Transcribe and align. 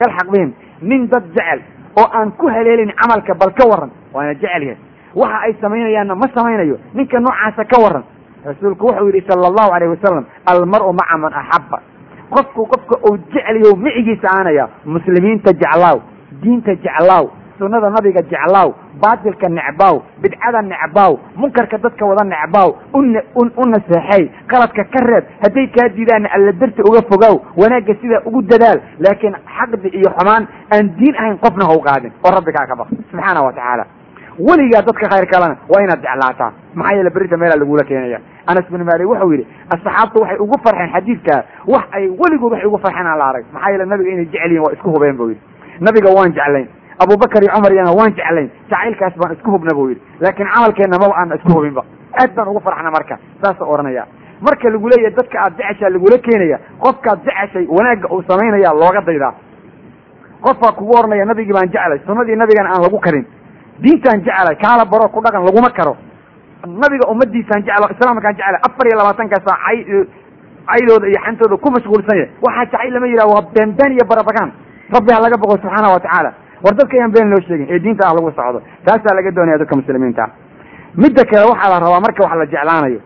yalxaq 0.00 0.28
bihim 0.32 0.50
nin 0.82 1.08
dad 1.08 1.24
jecel 1.34 1.60
oo 1.96 2.04
aan 2.12 2.30
ku 2.36 2.46
haleelin 2.48 2.92
camalka 3.00 3.32
bal 3.34 3.50
ka 3.56 3.64
waran 3.68 3.90
waana 4.12 4.34
jecel 4.34 4.62
yahay 4.62 4.76
waxa 5.14 5.38
ay 5.46 5.52
samaynayaanna 5.60 6.14
ma 6.14 6.26
samaynayo 6.36 6.76
ninka 6.94 7.16
noocaasa 7.20 7.64
ka 7.64 7.80
waran 7.84 8.04
rasuulku 8.44 8.86
wuxuu 8.86 9.06
yidhi 9.08 9.24
sala 9.28 9.48
allahu 9.48 9.70
alayh 9.72 9.88
wasalam 9.96 10.24
almar-u 10.52 10.92
maca 10.92 11.16
man 11.16 11.32
axabba 11.32 11.78
qofku 12.30 12.66
qofka 12.72 12.96
uu 13.08 13.16
jecel 13.32 13.56
yaho 13.64 13.76
micigiisa 13.76 14.28
aanaya 14.36 14.68
muslimiinta 14.84 15.52
jeclaaw 15.62 15.98
diinta 16.44 16.74
jeclaaw 16.84 17.24
sunnada 17.58 17.90
nabiga 17.90 18.22
jeclaaw 18.32 18.68
baatilka 19.02 19.48
necbaaw 19.58 19.96
bidcada 20.22 20.62
necbaaw 20.72 21.12
munkarka 21.42 21.78
dadka 21.84 22.04
wada 22.10 22.24
necbaaw 22.32 22.70
u 23.60 23.64
naseexay 23.74 24.24
qaladka 24.52 24.84
ka 24.94 25.00
reeb 25.10 25.24
hadday 25.44 25.66
kaa 25.76 25.88
diidaanna 25.96 26.28
alla 26.36 26.52
darti 26.62 26.82
uga 26.90 27.00
fogaaw 27.12 27.36
wanaagga 27.62 27.94
sidaa 28.02 28.22
ugu 28.28 28.42
dadaal 28.52 28.78
laakiin 29.06 29.34
xaqdi 29.58 29.88
iyo 29.98 30.10
xumaan 30.18 30.48
aan 30.74 30.90
diin 30.98 31.14
ahayn 31.20 31.38
qofna 31.44 31.64
ha 31.70 31.74
u 31.78 31.80
qaadin 31.88 32.12
oo 32.26 32.30
rabbi 32.38 32.52
kaa 32.58 32.66
ka 32.66 32.76
baq 32.80 32.88
subxaana 33.10 33.42
wa 33.46 33.52
tacaala. 33.52 33.84
Weligaa 34.46 34.82
dadka 34.86 35.08
khayr 35.12 35.26
kalena 35.32 35.56
waa 35.72 35.82
inaad 35.84 36.00
jeclaataa 36.06 36.50
maxaa 36.74 36.94
yeele 36.96 37.10
berita 37.10 37.36
meelaa 37.40 37.56
lagula 37.60 37.84
keenaya. 37.88 38.18
Anas 38.46 38.66
bin 38.72 38.84
malik 38.84 39.08
wuxuu 39.10 39.32
yidhi 39.32 39.46
asxaabtu 39.74 40.20
waxay 40.22 40.38
ugu 40.44 40.56
farxeen 40.64 40.90
xadiidkaa 40.96 41.40
wax 41.74 41.84
ay 41.98 42.04
weligood 42.20 42.52
waxay 42.52 42.68
ugu 42.68 42.78
farxeen 42.84 43.06
aan 43.06 43.18
la 43.18 43.26
arag 43.30 43.44
maxaa 43.54 43.70
yeele 43.72 43.84
nabiga 43.92 44.10
inay 44.14 44.26
jecel 44.32 44.50
yihiin 44.50 44.62
waa 44.66 44.72
isku 44.76 44.90
hubeen 44.94 45.16
buu 45.16 45.28
yidhi. 45.28 45.40
Nabiga 45.80 46.08
waan 46.16 46.32
jeclayn 46.38 46.68
abubakar 47.02 47.42
iyo 47.44 47.52
cumar 47.54 47.72
iyana 47.72 47.92
waan 47.98 48.12
jeclayn. 48.18 48.48
Jacaylkaas 48.70 49.14
baan 49.20 49.32
isku 49.36 49.50
hubna 49.54 49.72
buu 49.78 49.88
yidhi. 49.90 50.00
Laakiin 50.20 50.48
camalkeenna 50.54 50.98
maba 51.02 51.14
aan 51.20 51.32
isku 51.38 51.50
hubinba. 51.58 51.82
Aad 52.20 52.30
baan 52.36 52.48
ugu 52.48 52.60
farxna 52.66 52.90
marka. 52.96 53.18
Saasa 53.42 53.64
odhanaya 53.64 54.04
marka 54.46 54.68
lagu 54.70 54.88
leeyahay 54.92 55.14
dadka 55.18 55.36
aad 55.44 55.52
jeceshaa 55.60 55.90
lagula 55.94 56.18
keenaya. 56.26 56.58
Qofkaad 56.84 57.18
jeceshay 57.26 57.66
wanaagga 57.76 58.06
uu 58.14 58.22
samaynaya 58.28 58.72
looga 58.82 59.00
daydaa. 59.08 59.32
Qofkaa 60.44 60.72
kugu 60.78 60.92
oranaya 60.98 61.24
nabigii 61.24 61.52
baan 61.56 61.68
jeclay. 61.74 61.98
Sunnadii 62.06 62.36
nabigana 62.36 62.70
aan 62.74 62.82
lagu 62.86 62.98
karin. 63.06 63.24
Diintaan 63.82 64.20
jeclay. 64.26 64.56
Kaala 64.64 64.84
baro 64.92 65.08
ku 65.08 65.20
dhaqan 65.24 65.44
laguma 65.48 65.70
karo. 65.78 65.96
Nabiga 66.66 67.04
ummadiisaan 67.12 67.62
jeclo 67.68 67.86
islaamkaan 67.94 68.34
jeclay 68.40 68.60
afar 68.68 68.86
iyo 68.88 68.96
labaatanka 69.00 69.36
saa 69.46 69.56
cay 69.66 69.78
caydooda 70.70 71.06
iyo 71.12 71.20
xantooda 71.26 71.56
ku 71.62 71.68
mashquulsan 71.76 72.16
yahay. 72.18 72.30
Waxaa 72.44 72.64
jacayl 72.72 72.92
lama 72.94 73.06
yidhaha 73.06 73.28
waa 73.34 73.44
beenbeen 73.54 73.92
iyo 73.96 74.04
barabagaan 74.10 74.50
rabbi 74.94 75.10
ha 75.14 75.20
laga 75.24 75.36
boqo 75.42 75.54
subxaana 75.62 75.88
wa 75.94 76.00
tacaala 76.00 76.30
war 76.64 76.74
dadka 76.78 76.94
ayaan 76.98 77.12
been 77.16 77.28
loo 77.32 77.40
sheegin 77.48 77.66
ee 77.74 77.78
diinta 77.84 78.02
ah 78.08 78.14
lagu 78.16 78.30
socdo. 78.38 78.58
Taasaa 78.86 79.14
laga 79.18 79.30
doonaya 79.36 79.58
dadka 79.62 79.76
muslimiinta. 79.80 80.24
Midda 81.02 81.22
kale 81.30 81.44
waxaa 81.52 81.70
la 81.72 81.78
rabaa 81.84 82.00
marka 82.06 82.20
wax 82.26 82.34
la 82.42 82.46
jeclaanayo 82.54 83.00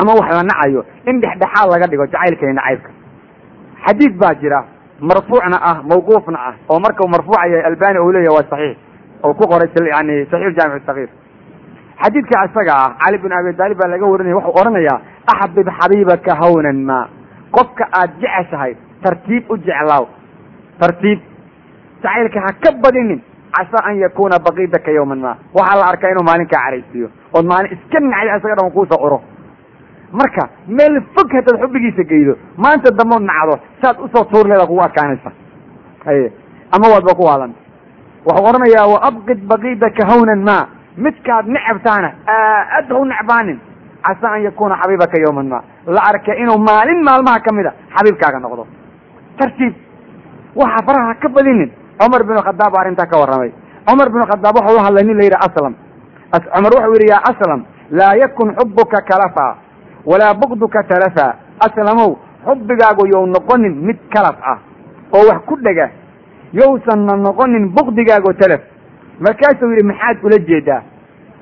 ama 0.00 0.12
wax 0.18 0.28
la 0.38 0.42
nacayo 0.50 0.80
in 1.10 1.20
dhexdhexaad 1.22 1.68
laga 1.74 1.86
dhigo 1.90 2.06
jacaylka 2.14 2.42
iyo 2.46 2.54
nacaybka 2.58 2.90
xadiid 3.86 4.14
baa 4.22 4.34
jira 4.42 4.60
marfuucna 5.00 5.56
ah 5.70 5.76
mawquufna 5.90 6.38
ah 6.48 6.54
oo 6.70 6.78
markau 6.84 7.06
marfuuca 7.14 7.46
yahay 7.46 7.62
albani 7.70 7.98
uu 8.04 8.12
leeyahy 8.12 8.34
waa 8.36 8.46
saxiix 8.50 8.76
oo 9.24 9.34
ku 9.38 9.44
qoray 9.52 9.68
yani 9.94 10.14
saxiix 10.32 10.52
jaamic 10.58 10.82
sagiir 10.88 11.08
xadiidka 12.02 12.44
isaga 12.48 12.74
ah 12.84 12.90
cali 13.04 13.18
bin 13.24 13.32
abi 13.38 13.52
taalib 13.60 13.78
baa 13.82 13.88
laga 13.94 14.04
warinaya 14.12 14.36
wuxuu 14.38 14.54
odhanayaa 14.60 14.98
axbib 15.34 15.68
xabiibaka 15.78 16.32
hawnan 16.42 16.78
ma. 16.88 16.98
Qofka 17.56 17.84
aad 18.00 18.10
jeceshahay 18.22 18.72
tartiib 19.04 19.44
u 19.52 19.56
jeclaaw 19.68 20.04
tartiib 20.80 21.20
jacaylka 22.04 22.40
ha 22.46 22.50
ka 22.64 22.70
badinin 22.84 23.20
casaa 23.56 23.82
an 23.88 23.94
yakuna 24.04 24.36
baqiidaka 24.46 24.90
yawman 24.98 25.18
ma. 25.24 25.32
Waxaa 25.56 25.78
la 25.80 25.86
arkaa 25.92 26.10
inuu 26.12 26.24
maalin 26.28 26.46
kaa 26.52 26.62
caraysiiyo 26.64 27.08
ood 27.36 27.46
maalin 27.52 27.72
iska 27.76 27.98
nacday 28.00 28.36
isaga 28.38 28.54
dhan 28.58 28.70
kuusoo 28.76 29.00
uro. 29.06 29.18
Marka 30.18 30.42
meel 30.76 30.94
fog 31.14 31.28
haddaad 31.36 31.60
xubbigiisa 31.62 32.02
geydo 32.10 32.34
maanta 32.64 32.90
dambood 32.98 33.22
nacdo 33.30 33.54
saad 33.82 33.96
u 34.04 34.08
soo 34.14 34.24
tuur 34.30 34.46
leeda 34.50 34.66
kugu 34.70 34.82
adkaanaysa 34.86 35.30
haye 36.06 36.32
ama 36.76 36.86
waadba 36.94 37.14
ku 37.18 37.22
waalan. 37.28 37.52
Waxuu 38.26 38.46
odhanayaa 38.50 38.86
wa 38.92 38.98
abqid 39.08 39.40
baqiidaka 39.52 40.02
hawnan 40.10 40.42
ma. 40.48 40.58
Midkaad 41.04 41.46
necabtaana 41.54 42.08
aad 42.36 42.86
ha 42.92 42.98
u 43.00 43.04
necbaanin. 43.12 43.58
Casaa 44.06 44.32
an 44.36 44.42
yakuna 44.46 44.74
xabiibaka 44.82 45.16
yawman 45.24 45.46
ma. 45.52 45.58
La 45.86 46.00
arka 46.10 46.32
inuu 46.42 46.58
maalin 46.68 47.00
maalmaha 47.08 47.38
ka 47.46 47.50
mid 47.56 47.66
a 47.66 47.72
xabiibkaaga 47.96 48.38
noqdo. 48.44 48.62
Tartiib 49.38 49.74
waxaa 50.60 50.82
faraha 50.86 51.08
ha 51.10 51.14
ka 51.22 51.28
badinin 51.36 51.70
cumar 52.00 52.22
bin 52.24 52.36
khadaab 52.46 52.72
baa 52.72 52.80
arrintaa 52.84 53.06
ka 53.06 53.16
warramay. 53.20 53.50
Cumar 53.88 54.08
bin 54.10 54.22
khadaab 54.30 54.54
waxau 54.58 54.76
la 54.76 54.82
hadlay 54.86 55.04
nin 55.04 55.16
la 55.16 55.24
yidhi 55.24 55.38
aslam. 55.46 55.74
Cumar 56.54 56.72
wuxuu 56.76 56.92
yidhi 56.96 57.08
yaa 57.12 57.22
aslam 57.30 57.60
laa 57.90 58.14
yakun 58.22 58.54
xubuka 58.58 59.00
kalafa 59.10 59.56
walaa 60.06 60.34
bugduka 60.34 60.82
talafa. 60.84 61.26
Aslamow 61.66 62.18
xubbigaagu 62.46 63.06
yow 63.14 63.26
noqonin 63.26 63.74
mid 63.86 63.98
kalaf 64.14 64.36
ah 64.42 64.58
oo 65.12 65.22
wax 65.28 65.40
ku 65.46 65.56
dhega. 65.62 65.90
Yowsanna 66.52 67.16
noqonin 67.16 67.68
bukdigaago 67.74 68.32
talaf. 68.34 68.60
Markaasuu 69.20 69.70
yidhi 69.70 69.86
maxaad 69.86 70.16
ula 70.24 70.38
jeedaa? 70.38 70.82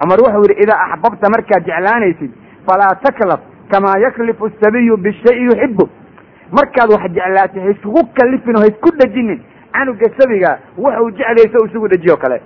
Cumar 0.00 0.18
wuxuu 0.20 0.42
yidhi 0.48 0.62
idaa 0.62 0.78
axbabta 0.92 1.26
markaad 1.34 1.62
jeclaanaysid 1.66 2.30
falaa 2.66 2.94
taklaf 3.02 3.40
kamaa 3.70 3.98
yaklifu 4.04 4.46
asabiyu 4.46 4.96
bishayi 4.96 5.44
yuxibu 5.48 5.88
markaad 6.52 6.90
wax 6.92 7.02
jeclaatay 7.16 7.62
haiskugu 7.66 8.02
kalifin 8.18 8.56
oo 8.56 8.60
haisku 8.62 8.90
dhejinin 8.98 9.40
canuga 9.72 10.06
sabiga 10.18 10.58
waxau 10.78 11.10
jeclayso 11.10 11.58
u 11.62 11.66
isugu 11.66 11.88
dhejiyo 11.88 12.16
kale. 12.16 12.40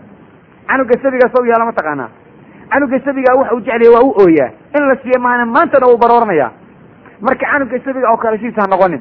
Canuga 0.68 0.94
sabiga 1.02 1.28
saw 1.34 1.44
yaalla 1.46 1.64
ma 1.64 1.72
taqaanaa 1.72 2.08
canuga 2.72 3.00
sabiga 3.04 3.34
waxa 3.38 3.54
uu 3.54 3.60
jeclaya 3.60 3.90
waa 3.96 4.04
u 4.08 4.14
ooyaa 4.22 4.50
in 4.78 4.84
la 4.88 4.96
siiyo 5.02 5.20
maana 5.20 5.46
maantana 5.46 5.86
uu 5.92 5.96
barooranaya 5.98 6.50
marka 7.20 7.46
canuga 7.52 7.78
sabiga 7.84 8.10
oo 8.12 8.16
kale 8.16 8.38
siisa 8.38 8.60
ha 8.62 8.66
noqonin 8.72 9.00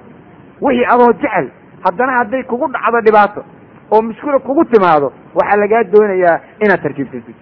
wixii 0.62 0.86
adoo 0.94 1.14
jecel 1.14 1.48
haddana 1.86 2.12
hadday 2.18 2.44
kugu 2.44 2.68
dhacdo 2.68 3.02
dhibaato 3.02 3.44
oo 3.92 4.02
mushkula 4.02 4.40
kugu 4.40 4.66
timaado 4.66 5.12
waxaa 5.36 5.58
lagaa 5.60 5.84
doonayaa 5.84 6.40
inaad 6.64 6.82
tarkiibsatid 6.84 7.36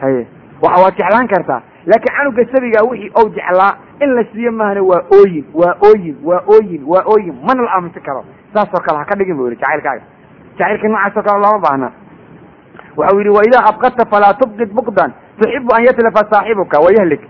haye 0.00 0.26
waxa 0.62 0.82
waad 0.82 0.94
jeclaan 0.98 1.28
kartaa. 1.28 1.62
Laakiin 1.86 2.16
canuga 2.16 2.42
sabiga 2.54 2.80
wixii 2.90 3.10
ou 3.14 3.28
jeclaa 3.30 3.72
in 4.00 4.14
la 4.14 4.24
siiyo 4.32 4.52
maahane 4.52 4.80
waa 4.80 5.02
ooyin 5.18 5.44
waa 5.54 5.74
ooyin 5.88 6.16
waa 6.24 6.42
ooyin 6.54 6.82
waa 6.86 7.02
ooyin 7.12 7.34
mana 7.46 7.62
la 7.62 7.70
aamusi 7.76 8.00
karo 8.00 8.24
saasoo 8.56 8.80
kale 8.86 8.98
ha 8.98 9.04
ka 9.10 9.14
dhigin 9.20 9.36
bu 9.38 9.44
yihi 9.48 9.58
jacaylkaaga. 9.62 10.02
Jacaylka 10.58 10.88
noocaasoo 10.94 11.22
kale 11.28 11.38
looma 11.44 11.58
baahna. 11.66 11.88
Waxau 12.98 13.18
yidhi 13.20 13.32
waidaa 13.38 13.64
abqadta 13.70 14.04
falaa 14.12 14.34
tubqid 14.40 14.70
bukdan 14.78 15.10
tuxibu 15.40 15.70
an 15.76 15.82
yatlafa 15.86 16.22
saaxibuka 16.32 16.76
wayahlik 16.84 17.22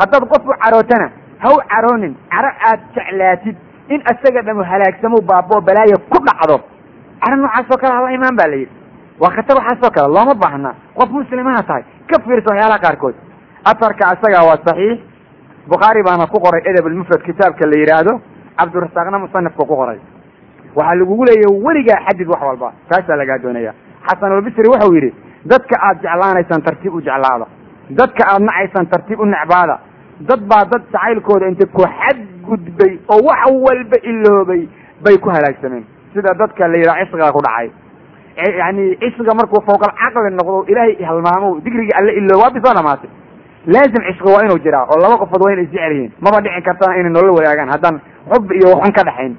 haddaad 0.00 0.24
qof 0.32 0.42
u 0.46 0.52
carootana 0.62 1.06
ha 1.42 1.48
u 1.54 1.58
caroonin 1.72 2.12
caro 2.34 2.50
aad 2.70 2.80
jeclaatid 2.96 3.56
in 3.94 4.00
isaga 4.12 4.42
dhamu 4.46 4.62
halaagsamo 4.70 5.18
baaboo 5.30 5.60
balaaya 5.68 5.96
ku 6.12 6.18
dhacdo. 6.28 6.56
Caro 7.22 7.36
noocaasoo 7.42 7.78
kale 7.82 7.94
hala 7.98 8.10
imaan 8.18 8.36
ba 8.40 8.46
la 8.52 8.56
yidhi. 8.62 8.72
Waa 9.22 9.30
khatar 9.36 9.56
waxaasoo 9.60 9.90
kale 9.96 10.08
looma 10.16 10.34
baahna. 10.44 10.70
Qof 10.98 11.10
muslimaha 11.18 11.62
tahay 11.68 11.82
ka 12.10 12.16
fiirsa 12.24 12.48
waxyaalaha 12.52 12.78
qaarkood. 12.84 13.14
Atarka 13.70 14.04
isaga 14.14 14.40
waa 14.48 14.58
saxiix. 14.66 14.98
Bukhaari 15.70 16.02
baana 16.06 16.26
ku 16.32 16.38
qoray 16.44 16.62
edab 16.70 16.86
almufrad 16.90 17.22
kitaabka 17.26 17.66
la 17.72 17.76
yidhaahdo 17.82 18.12
cabdirasaaqna 18.58 19.18
musanifka 19.24 19.62
ku 19.70 19.74
qoray 19.80 19.98
waxaa 20.76 20.98
lagugu 21.00 21.24
leeyahy 21.28 21.54
weligaa 21.66 22.00
xadid 22.06 22.28
wax 22.32 22.42
walba. 22.48 22.72
Taasaa 22.88 23.16
lagaa 23.16 23.38
doonaya 23.42 23.72
xasan 24.08 24.32
albisri 24.32 24.68
wuxuu 24.72 24.94
yidhi 24.94 25.10
dadka 25.52 25.74
aad 25.88 25.96
jeclaanaysaan 26.04 26.62
tartiib 26.66 26.94
u 26.94 27.00
jeclaada. 27.00 27.46
Dadka 28.00 28.22
aad 28.32 28.42
nacaysaan 28.48 28.86
tartiib 28.92 29.20
u 29.20 29.24
necbaada. 29.26 29.76
Dad 30.28 30.40
baa 30.50 30.64
dad 30.72 30.82
jacaylkooda 30.92 31.46
inta 31.48 31.66
ku 31.66 31.82
xadgudbay 31.98 32.92
oo 33.12 33.20
wax 33.28 33.42
walba 33.66 33.96
iloobay 34.10 34.62
bay 35.04 35.16
ku 35.18 35.28
halaagsameen. 35.30 35.84
Sida 36.14 36.34
dadka 36.42 36.68
la 36.68 36.76
yidhaha 36.76 37.04
cisqiga 37.04 37.32
ku 37.32 37.40
dhacay. 37.46 37.68
Yani 38.60 38.96
cisqiga 39.00 39.32
markuu 39.34 39.60
fawqal 39.66 39.92
caqli 40.00 40.30
noqdo 40.38 40.64
ilaahay 40.72 40.94
halmaamo 41.08 41.60
digrigii 41.64 41.96
alle 41.98 42.12
iloob 42.20 42.40
waa 42.42 42.50
bisoo 42.56 42.74
dhamaatay 42.78 43.10
laazim 43.74 44.02
cishqi 44.08 44.28
waa 44.34 44.44
inuu 44.46 44.58
jiraa 44.64 44.84
oo 44.92 44.98
laba 45.02 45.16
qofood 45.22 45.42
waa 45.44 45.52
inay 45.52 45.64
isjecel 45.64 45.92
yihiin. 45.92 46.12
Maba 46.24 46.38
dhicin 46.44 46.62
kartana 46.68 46.96
inay 47.00 47.12
nolol 47.16 47.34
wadaagaan 47.38 47.70
haddaan 47.74 47.96
xub 48.32 48.52
iyo 48.58 48.66
waxun 48.74 48.92
ka 48.98 49.02
dhaxayn 49.08 49.32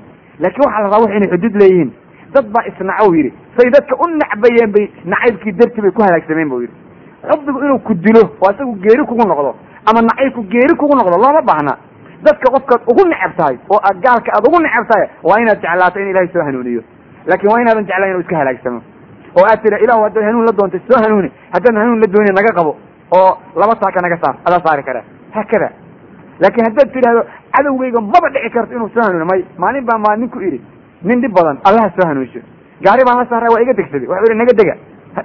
laakiin 0.44 0.64
waxaa 0.66 0.82
la 0.82 0.88
rabaa 0.88 1.02
wax 1.06 1.12
inay 1.18 1.30
xuduud 1.34 1.56
leeyihiin. 1.62 1.92
Dad 2.34 2.46
baa 2.54 2.64
isnacow 2.70 3.10
yidhi. 3.18 3.32
Say 3.58 3.70
dadka 3.76 3.94
u 4.04 4.06
nacbayeen 4.22 4.72
bay 4.76 4.86
nacaybkii 5.14 5.52
dartii 5.60 5.82
bay 5.86 5.92
ku 5.92 6.02
halaagsameen 6.06 6.50
bu 6.50 6.62
yidhi. 6.64 6.74
Xubbigu 7.30 7.60
inuu 7.66 7.80
ku 7.88 7.94
dilo 7.94 8.24
oo 8.42 8.52
isagu 8.54 8.74
geeri 8.84 9.04
kugu 9.10 9.24
noqdo 9.32 9.52
ama 9.90 10.00
nacaybku 10.10 10.42
geeri 10.54 10.74
kugu 10.82 10.94
noqdo 11.00 11.18
looma 11.24 11.42
baahna. 11.50 11.74
Dadka 12.26 12.48
qofkaad 12.56 12.82
ugu 12.92 13.04
necab 13.12 13.34
tahay 13.40 13.58
oo 13.74 13.80
aad 13.88 13.98
gaalka 14.06 14.30
aad 14.38 14.44
ugu 14.50 14.58
necab 14.66 14.86
tahay 14.92 15.08
waa 15.28 15.38
inaad 15.44 15.60
jeclaato 15.64 16.00
in 16.00 16.08
ilahay 16.14 16.28
soo 16.34 16.44
hanuuniyo. 16.48 16.82
Laakiin 17.30 17.52
waa 17.52 17.62
inaadan 17.62 17.86
jeclayn 17.90 18.12
inuu 18.12 18.22
iska 18.26 18.38
halaagsamo 18.42 18.80
oo 19.38 19.46
aad 19.52 19.60
tira 19.64 19.78
ilahu 19.86 20.02
haddaad 20.06 20.26
hanuun 20.30 20.46
la 20.50 20.54
doontay 20.60 20.82
soo 20.90 21.00
hanuuni. 21.04 21.30
Haddaan 21.54 21.78
hanuun 21.84 22.00
la 22.04 22.08
doonin 22.14 22.34
naga 22.40 22.52
qabo. 22.60 22.72
Oo 23.18 23.32
laba 23.62 23.74
taaka 23.82 24.00
naga 24.06 24.18
saar 24.24 24.36
adaa 24.48 24.62
saari 24.66 24.84
kara. 24.84 25.02
Haakada 25.36 25.68
laakiin 26.42 26.66
haddaad 26.68 26.90
tidhahdo 26.96 27.22
cadowgayga 27.56 28.00
maba 28.14 28.28
dhici 28.36 28.50
karto 28.56 28.74
inuu 28.78 28.90
soo 28.96 29.04
hanuuni 29.08 29.26
may 29.32 29.42
maalin 29.64 29.86
baa 29.90 29.98
maalin 30.06 30.30
ku 30.30 30.40
idhi 30.48 30.60
nin 31.10 31.22
dhib 31.22 31.34
badan 31.38 31.58
allaha 31.68 31.90
soo 31.98 32.08
hanuunsho. 32.10 32.40
Gaari 32.86 33.02
baan 33.08 33.18
la 33.22 33.26
saaray 33.32 33.50
waa 33.54 33.62
iga 33.66 33.74
degsaday. 33.80 34.08
Waxau 34.12 34.26
ihi 34.32 34.38
naga 34.42 34.54
dega. 34.60 34.76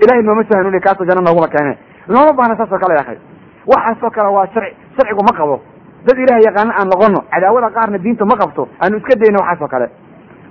Ilahay 0.04 0.22
nooma 0.28 0.42
soo 0.48 0.56
hanuuniya 0.58 0.80
kaasoo 0.86 1.06
janna 1.08 1.22
nooguma 1.28 1.48
keene 1.54 1.72
looma 2.08 2.32
baahna 2.38 2.56
saasoo 2.60 2.78
kale 2.82 2.94
akay 3.02 3.18
waxaasoo 3.72 4.10
kale 4.16 4.28
waa 4.36 4.46
sharci 4.54 4.72
sharcigu 4.96 5.22
ma 5.28 5.32
qabo. 5.38 5.56
Dad 6.06 6.18
ilaah 6.24 6.40
yaqaano 6.46 6.72
aan 6.80 6.88
noqono 6.92 7.20
cadaawada 7.32 7.68
qaarna 7.76 7.98
diinta 8.04 8.24
ma 8.30 8.36
qabto 8.42 8.68
aanu 8.82 8.96
iska 9.00 9.14
dayno 9.22 9.38
waxaasoo 9.44 9.68
kale. 9.74 9.86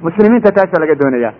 Muslimiinta 0.05 0.49
taasaa 0.57 0.81
laga 0.83 0.95
doonaya. 1.01 1.31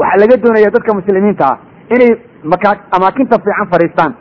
Waxaa 0.00 0.20
laga 0.22 0.36
doonaya 0.44 0.70
dadka 0.74 0.94
muslimiinta 0.98 1.44
ah 1.52 1.56
inay 1.94 2.10
maka 2.52 2.70
amaakinta 2.96 3.36
fiican 3.44 3.68
fadhiistaan. 3.72 4.12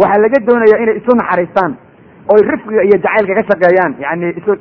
Waxaa 0.00 0.20
laga 0.24 0.38
doonaya 0.48 0.76
inay 0.82 0.96
isu 1.00 1.12
naxariistaan 1.20 1.72
oy 2.28 2.40
rifqiga 2.50 2.82
iyo 2.84 2.96
jacaylka 3.04 3.34
ka 3.34 3.42
shaqeeyaan 3.50 3.94
yani 4.00 4.34
isu 4.38 4.52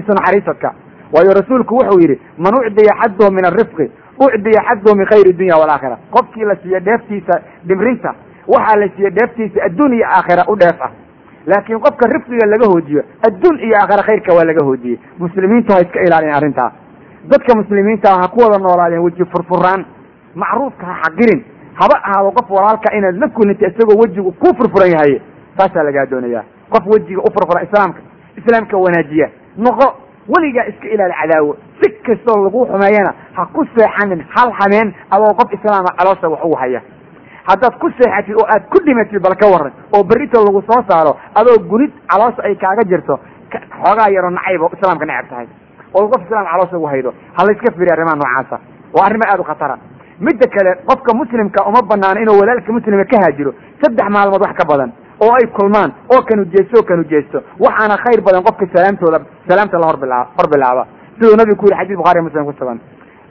isu 0.00 0.10
naxariisadka. 0.18 0.74
Waayo 1.12 1.32
rasuulku 1.40 1.74
wuxuu 1.74 2.00
yidhi 2.00 2.20
man 2.38 2.54
ucdiya 2.54 2.94
xadduhu 3.02 3.30
min 3.32 3.44
arifqi 3.44 3.90
ucdiya 4.24 4.60
xadduhu 4.68 4.96
min 4.96 5.06
khayri 5.06 5.32
dunya 5.32 5.56
walaakhira 5.58 5.98
qofkii 6.10 6.44
la 6.44 6.56
siiye 6.62 6.80
dheeftiisa 6.80 7.34
dhibrinta 7.66 8.14
waxaa 8.46 8.76
la 8.76 8.88
siiye 8.96 9.10
dheeftiisa 9.10 9.64
adduun 9.66 9.92
iyo 9.94 10.06
aakhira 10.06 10.44
u 10.48 10.56
dheef 10.56 10.80
ah. 10.80 10.90
Laakiin 11.46 11.80
qofka 11.80 12.06
rifqiga 12.14 12.46
laga 12.46 12.66
hoojiyo 12.72 13.02
adduun 13.28 13.58
iyo 13.58 13.74
aakhira 13.76 14.02
khayrka 14.08 14.34
waa 14.36 14.44
laga 14.44 14.64
hoojiyey. 14.64 14.98
Muslimiintu 15.18 15.72
ha 15.72 15.80
iska 15.80 16.00
ilaalin 16.06 16.34
arrintaa 16.34 16.72
dadka 17.30 17.56
muslimiinta 17.60 18.08
ha 18.20 18.28
ku 18.28 18.40
wada 18.44 18.58
noolaadeen 18.58 19.02
weji 19.02 19.24
furfuraan 19.32 19.84
macruufka 20.34 20.86
ha 20.86 20.94
xaqirin. 21.04 21.40
Haba 21.80 21.96
ahaado 22.04 22.30
qof 22.30 22.50
walaalka 22.50 22.94
inaad 22.96 23.16
la 23.18 23.28
kulinta 23.28 23.66
isagoo 23.66 23.98
wejigu 24.02 24.32
ku 24.32 24.48
furfuran 24.58 24.90
yahay 24.92 25.20
taasaa 25.56 25.82
lagaa 25.82 26.06
doonaya 26.06 26.44
qof 26.72 26.84
wejiga 26.86 27.20
u 27.20 27.30
islaamka 27.66 28.00
islaamka 28.38 28.76
wanaajiya. 28.76 29.28
Noqo 29.56 29.86
weligaa 30.28 30.66
iska 30.70 30.88
ilaali 30.88 31.14
cadaawo. 31.20 31.56
Si 31.80 31.90
kastoo 32.06 32.44
lagu 32.44 32.66
xumeeyana 32.66 33.12
ha 33.36 33.46
ku 33.52 33.64
seexanin 33.74 34.24
hal 34.34 34.50
hameen 34.60 34.94
adoo 35.10 35.34
qof 35.40 35.52
islaama 35.52 35.90
caloosha 35.98 36.28
wax 36.28 36.40
ugu 36.44 36.56
haya. 36.56 36.80
Haddaad 37.48 37.74
ku 37.80 37.90
seexatid 37.98 38.34
oo 38.40 38.46
aad 38.54 38.64
ku 38.70 38.78
dhimatid 38.84 39.20
bal 39.22 39.36
ka 39.36 39.46
waran 39.52 39.72
oo 39.94 40.02
berrito 40.04 40.44
lagu 40.44 40.62
soo 40.68 40.82
saaro 40.88 41.16
adoo 41.34 41.58
gunid 41.70 41.92
caloosha 42.10 42.42
ay 42.42 42.54
kaaga 42.56 42.82
jirto 42.90 43.18
xoogaa 43.50 44.08
yaroo 44.14 44.30
nacayb 44.30 44.62
oo 44.62 44.70
islaamka 44.76 45.04
necab 45.06 45.28
tahay. 45.30 45.48
Oo 45.94 46.08
qof 46.08 46.22
islaam 46.26 46.46
caloosha 46.52 46.76
ugu 46.76 46.86
haydo 46.86 47.10
ha 47.36 47.44
layska 47.46 47.72
firiya 47.76 47.92
arrimaha 47.96 48.16
noocaasa. 48.16 48.56
Waa 48.94 49.06
arrimo 49.06 49.24
aada 49.28 49.42
u 49.42 49.44
khatara. 49.50 49.78
Midda 50.20 50.46
kale 50.54 50.70
qofka 50.88 51.14
muslimka 51.16 51.64
uma 51.68 51.80
banaano 51.90 52.20
inuu 52.20 52.38
walaalka 52.40 52.72
muslima 52.72 53.04
ka 53.04 53.16
haajiro 53.24 53.54
saddex 53.82 54.08
maalmood 54.16 54.42
wax 54.46 54.54
ka 54.60 54.64
badan 54.68 54.92
oo 55.24 55.32
ay 55.38 55.46
kulmaan 55.58 55.90
oo 56.14 56.22
kanu 56.28 56.44
jeesto 56.54 56.78
oo 56.80 56.82
kanu 56.90 57.04
jeesto. 57.04 57.42
Waxaana 57.58 57.96
khayr 58.04 58.20
badan 58.26 58.42
qofka 58.48 58.66
salaamtooda 58.74 59.20
salaamta 59.48 59.78
la 59.78 59.86
horbilaa 59.90 60.24
hor 60.36 60.48
bilaaba. 60.54 60.86
Siduu 61.18 61.36
nabigu 61.36 61.56
ku 61.56 61.66
yihi 61.66 61.78
xadis 61.80 61.96
bukhari 61.96 62.20
muslim 62.22 62.44
ku 62.44 62.52
sugan. 62.58 62.78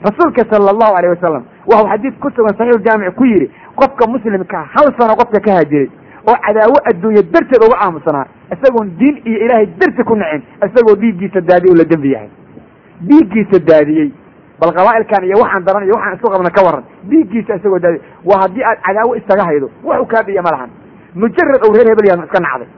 Rasuulka 0.06 0.42
sala 0.50 0.70
allahu 0.74 0.94
alayh 0.98 1.10
wasalam 1.14 1.42
waxau 1.66 1.88
xadiid 1.92 2.14
ku 2.20 2.28
sugan 2.36 2.54
saxiixuljaamic 2.58 3.14
ku 3.16 3.24
yidhi 3.24 3.50
qofka 3.80 4.04
muslimka 4.14 4.58
hal 4.74 4.86
sano 4.98 5.12
qofka 5.20 5.40
ka 5.46 5.50
haajiray 5.58 5.88
oo 6.30 6.36
cadaawo 6.46 6.78
adduunye 6.90 7.22
darteed 7.32 7.62
uga 7.66 7.76
aamusanaa 7.84 8.26
isagoon 8.54 8.88
diin 8.98 9.16
iyo 9.24 9.38
ilaahay 9.44 9.66
darti 9.80 10.02
ku 10.04 10.14
nacin 10.16 10.42
isagoo 10.66 10.94
dhiiggiisa 11.02 11.40
daadiyay 11.40 11.74
u 11.74 11.76
la 11.80 11.84
dembi 11.84 12.12
yahay. 12.12 12.28
Dhiiggiisa 13.08 13.58
daadiyey. 13.70 14.10
Bal 14.60 14.72
qabaa'ilkan 14.76 15.24
iyo 15.24 15.36
waxaan 15.42 15.64
daran 15.64 15.84
iyo 15.88 15.94
waxaan 15.96 16.16
isu 16.18 16.26
qabna 16.32 16.50
ka 16.56 16.62
waran 16.66 16.84
dhiiggiisa 17.10 17.54
isagoo 17.60 17.78
daadiyay 17.78 18.02
waa 18.24 18.40
haddii 18.42 18.64
aad 18.70 18.78
cadaawo 18.86 19.16
isaga 19.20 19.44
haydo 19.48 19.70
waxu 19.84 20.06
kaabiya 20.12 20.42
ma 20.42 20.50
lahan 20.54 20.70
mujarad 21.14 21.60
ou 21.66 21.72
reer 21.74 21.88
hebel 21.90 22.06
yaad 22.10 22.24
iska 22.26 22.40
nacday. 22.46 22.68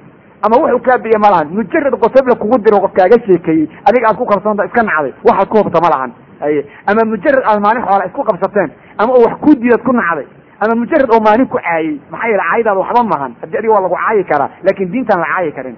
Ama 0.44 0.56
wuxuu 0.62 0.80
kaabiya 0.86 1.18
ma 1.24 1.30
lahan 1.34 1.48
mujarad 1.58 1.94
qotobla 2.02 2.34
kugu 2.42 2.58
diro 2.64 2.80
qof 2.84 2.92
kaaga 2.98 3.16
sheekeeyey 3.26 3.68
adiga 3.88 4.08
aad 4.10 4.16
ku 4.16 4.24
kalsoonta 4.26 4.64
iska 4.66 4.82
nacday 4.82 5.12
waxaad 5.28 5.48
ku 5.48 5.56
hubta 5.62 5.80
ma 5.84 5.88
lahan. 5.94 6.10
Haye 6.40 6.66
ama 6.90 7.02
mujarad 7.12 7.42
aad 7.50 7.60
maalin 7.66 7.82
xoola 7.86 8.04
isku 8.10 8.22
qabsateen 8.30 8.70
ama 8.98 9.10
oo 9.12 9.22
wax 9.26 9.34
ku 9.44 9.50
diidaad 9.60 9.82
ku 9.86 9.92
nacday 9.92 10.26
ama 10.62 10.72
mujarad 10.82 11.08
oo 11.14 11.20
maalin 11.26 11.46
ku 11.46 11.58
caayey 11.58 12.00
maxaa 12.10 12.28
yeele 12.32 12.42
caayidaada 12.48 12.80
waxba 12.82 13.02
mahan 13.14 13.32
haddii 13.42 13.58
adiga 13.60 13.72
waa 13.76 13.82
lagu 13.86 13.96
caayi 14.02 14.24
karaa 14.32 14.50
laakin 14.66 14.88
diintaan 14.92 15.20
la 15.20 15.28
caayi 15.34 15.52
karin. 15.58 15.76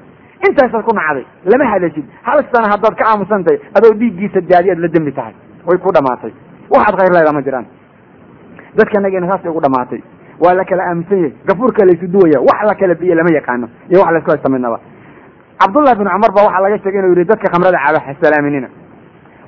Intaasaad 0.49 0.85
ku 0.89 0.93
nacday 0.97 1.25
lama 1.53 1.65
hadashid 1.73 2.05
hal 2.29 2.39
sana 2.53 2.67
haddaad 2.73 2.95
ka 3.01 3.05
aamusantahay 3.13 3.59
adoo 3.77 3.93
dhiiggiisa 4.01 4.41
daadiyaad 4.51 4.79
la 4.85 4.89
dembi 4.89 5.13
tahay. 5.13 5.35
Way 5.69 5.79
ku 5.85 5.91
dhamaatay. 5.97 6.33
Waxaad 6.73 6.95
khayr 7.01 7.13
leedaa 7.17 7.33
ma 7.37 7.43
jiraan. 7.47 7.67
Dadka 8.77 9.01
nageena 9.01 9.29
saasay 9.31 9.51
ugu 9.53 9.61
dhamaatay 9.67 10.01
waa 10.43 10.55
la 10.55 10.65
kala 10.65 10.83
aaminsan 10.91 11.19
yahay. 11.19 11.33
Gafuurka 11.49 11.85
laysu 11.89 12.07
duwaya 12.15 12.39
wax 12.49 12.61
la 12.71 12.75
kala 12.75 12.95
biye 12.95 13.15
lama 13.15 13.31
yaqaano 13.39 13.67
iyo 13.91 14.01
wax 14.01 14.11
laysku 14.15 14.31
haysta 14.31 14.79
cabdullahi 15.61 15.97
bin 15.99 16.07
cumar 16.11 16.31
ba 16.37 16.41
waxaa 16.47 16.63
laga 16.65 16.79
sheegay 16.83 17.01
inuu 17.01 17.13
yidhi 17.15 17.25
dadka 17.31 17.47
khamrada 17.53 17.79
caba 17.85 17.99
hasalaaminina 18.07 18.69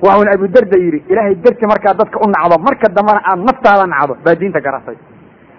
waxuuna 0.05 0.31
abudarda 0.35 0.77
yidhi 0.85 0.99
ilaahay 1.11 1.35
darti 1.45 1.65
markaa 1.71 1.93
dadka 2.01 2.17
u 2.23 2.27
nacdo 2.35 2.55
marka 2.67 2.87
dambana 2.97 3.19
aad 3.31 3.39
naftaada 3.47 3.85
nacdo 3.93 4.13
baa 4.25 4.35
diinta 4.39 4.59
garatay 4.67 4.95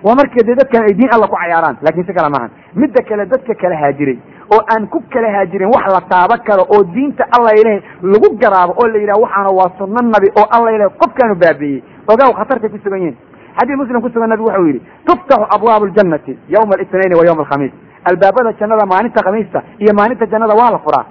waa 0.06 0.14
marka 0.20 0.40
dee 0.48 0.56
dadkan 0.60 0.82
ay 0.88 0.94
diin 0.98 1.10
alla 1.14 1.26
ku 1.32 1.36
cayaaraan 1.42 1.76
laakiin 1.84 2.06
si 2.08 2.12
kale 2.16 2.28
maahan. 2.34 2.50
Midda 2.80 3.00
kale 3.08 3.25
dadka 3.32 3.52
kala 3.62 3.76
haajiray 3.82 4.19
oo 4.54 4.60
aan 4.72 4.88
ku 4.92 4.98
kala 5.12 5.28
haajirin 5.36 5.69
wax 5.75 5.84
la 5.94 6.00
taaba 6.12 6.36
karo 6.48 6.64
oo 6.75 6.82
diinta 6.94 7.25
alla 7.36 7.50
ilahay 7.60 7.80
lagu 8.12 8.28
garaabo 8.42 8.72
oo 8.80 8.86
la 8.92 8.98
yidhaha 9.02 9.20
waxaana 9.25 9.50
waa 9.58 9.70
sunno 9.78 10.00
nabi 10.14 10.28
oo 10.40 10.46
alla 10.56 10.70
ilahay 10.76 10.92
qofkaanu 11.02 11.34
baabiiyey. 11.42 11.82
Ogaaw 12.12 12.32
khatartay 12.40 12.70
ku 12.72 12.78
sugan 12.84 13.00
yihiin 13.04 13.16
xadiis 13.58 13.76
muslim 13.81 14.00
ku 14.02 14.08
sugan 14.14 14.28
nabigu 14.32 14.49
wuxuu 14.50 14.66
yidhi 14.70 14.81
tuftaxu 15.08 15.46
abwaabu 15.56 15.87
ljannati 15.93 16.38
yawma 16.55 16.72
alitnaini 16.76 17.14
wa 17.20 17.25
yawma 17.28 17.43
alkhamiis. 17.44 17.72
Albaabada 18.10 18.52
jannada 18.60 18.87
maalinta 18.87 19.22
khamiista 19.26 19.62
iyo 19.82 19.93
maalinta 19.99 20.26
jannada 20.32 20.55
waa 20.60 20.70
la 20.70 20.78
furaa. 20.78 21.05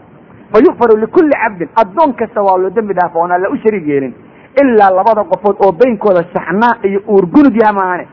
Fa 0.52 0.58
yukfaru 0.66 0.98
likulli 1.04 1.36
cabdin 1.44 1.70
addoon 1.82 2.14
kasta 2.20 2.42
waa 2.48 2.58
loo 2.58 2.70
dembi 2.70 2.94
dhaafa 2.94 3.20
oon 3.20 3.32
alla 3.32 3.50
u 3.50 3.58
shariig 3.64 3.88
yeelin 3.88 4.14
ilaa 4.62 4.92
labada 4.98 5.24
qofood 5.32 5.56
oo 5.66 5.72
baynkooda 5.72 6.24
shaxnaa 6.34 6.74
iyo 6.90 7.00
uurgunud 7.08 7.56
yaha 7.62 7.74
maahane 7.80 8.06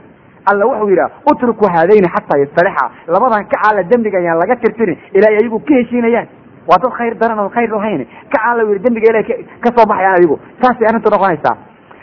alla 0.51 0.67
wuxuu 0.67 0.89
yidhaha 0.91 1.11
utruku 1.33 1.65
haadayni 1.75 2.09
xataa 2.15 2.39
yastalixa 2.43 2.85
labadan 3.15 3.45
ka 3.53 3.57
caala 3.63 3.83
dembiga 3.93 4.19
ayaan 4.19 4.39
laga 4.43 4.57
tirtirin 4.57 4.99
ilaa 5.17 5.31
ay 5.31 5.37
ayagu 5.41 5.59
ka 5.69 5.75
heshiinayaan. 5.79 6.27
Waa 6.69 6.79
dad 6.83 6.93
khayr 6.99 7.15
daran 7.21 7.39
oo 7.39 7.49
khayr 7.57 7.71
lahayn 7.71 8.03
ka 8.33 8.39
caala 8.43 8.63
yidhi 8.69 8.83
dembiga 8.85 9.07
ilahay 9.13 9.45
ka 9.65 9.69
soo 9.77 9.87
baxayaan 9.93 10.17
adigu. 10.19 10.37
Saasay 10.63 10.87
arrintu 10.91 11.11
noqonaysaa 11.15 11.57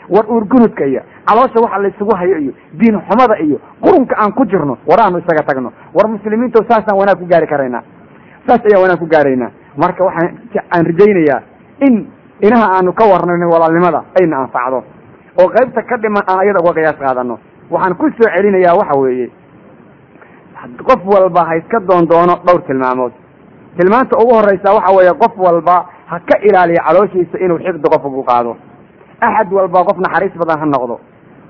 war 0.08 0.24
uurgunudka 0.30 0.84
iyo 0.86 1.02
caloosha 1.28 1.60
waxa 1.64 1.78
laysugu 1.82 2.14
hayo 2.16 2.38
iyo 2.38 2.52
diin 2.72 3.00
xumada 3.08 3.38
iyo 3.46 3.60
qurunka 3.80 4.14
aan 4.18 4.32
ku 4.32 4.44
jirno 4.46 4.78
war 4.86 5.00
aanu 5.00 5.18
isaga 5.18 5.42
tagno. 5.46 5.72
War 5.94 6.08
muslimiinto 6.08 6.64
saasaan 6.68 6.98
wanaag 6.98 7.18
ku 7.18 7.26
gaari 7.26 7.46
karaynaa 7.46 7.82
saas 8.46 8.60
ayaan 8.66 8.82
wanaag 8.82 8.98
ku 8.98 9.06
gaaraynaa 9.06 9.50
marka 9.76 10.04
waxaan 10.04 10.38
aan 10.74 10.84
rajaynayaa 10.90 11.40
in 11.86 11.94
inaha 12.46 12.66
aanu 12.76 12.92
ka 12.92 13.04
warnayno 13.12 13.48
walaalnimada 13.54 14.00
ayna 14.20 14.36
anfacdo. 14.44 14.82
Oo 15.40 15.48
qaybta 15.48 15.82
ka 15.90 15.96
dhiman 16.02 16.22
aan 16.28 16.38
ayada 16.44 16.60
uga 16.62 16.72
qiyaas 16.78 16.98
qaadano 16.98 17.38
waxaan 17.70 17.94
ku 17.96 18.10
soo 18.18 18.28
celinayaa 18.36 18.74
waxa 18.80 18.98
weeye. 19.00 19.30
Qof 20.88 21.00
walba 21.06 21.40
ha 21.48 21.56
iska 21.56 21.80
doon 21.80 22.06
doono 22.06 22.34
dhowr 22.46 22.62
tilmaamood. 22.66 23.12
Tilmaanta 23.78 24.18
ugu 24.22 24.34
horeysa 24.34 24.74
waxa 24.76 24.92
weeye 24.96 25.12
qof 25.22 25.32
walba 25.46 25.76
ha 26.10 26.18
ka 26.20 26.36
ilaaliyo 26.48 26.82
calooshiisa 26.86 27.38
inuu 27.44 27.58
xifdi 27.58 27.88
qof 27.94 28.04
ugu 28.04 28.22
qaado 28.24 28.56
axad 29.26 29.48
walba 29.58 29.84
qof 29.88 29.98
naxariis 30.04 30.34
badan 30.42 30.58
ha 30.62 30.66
noqdo 30.74 30.96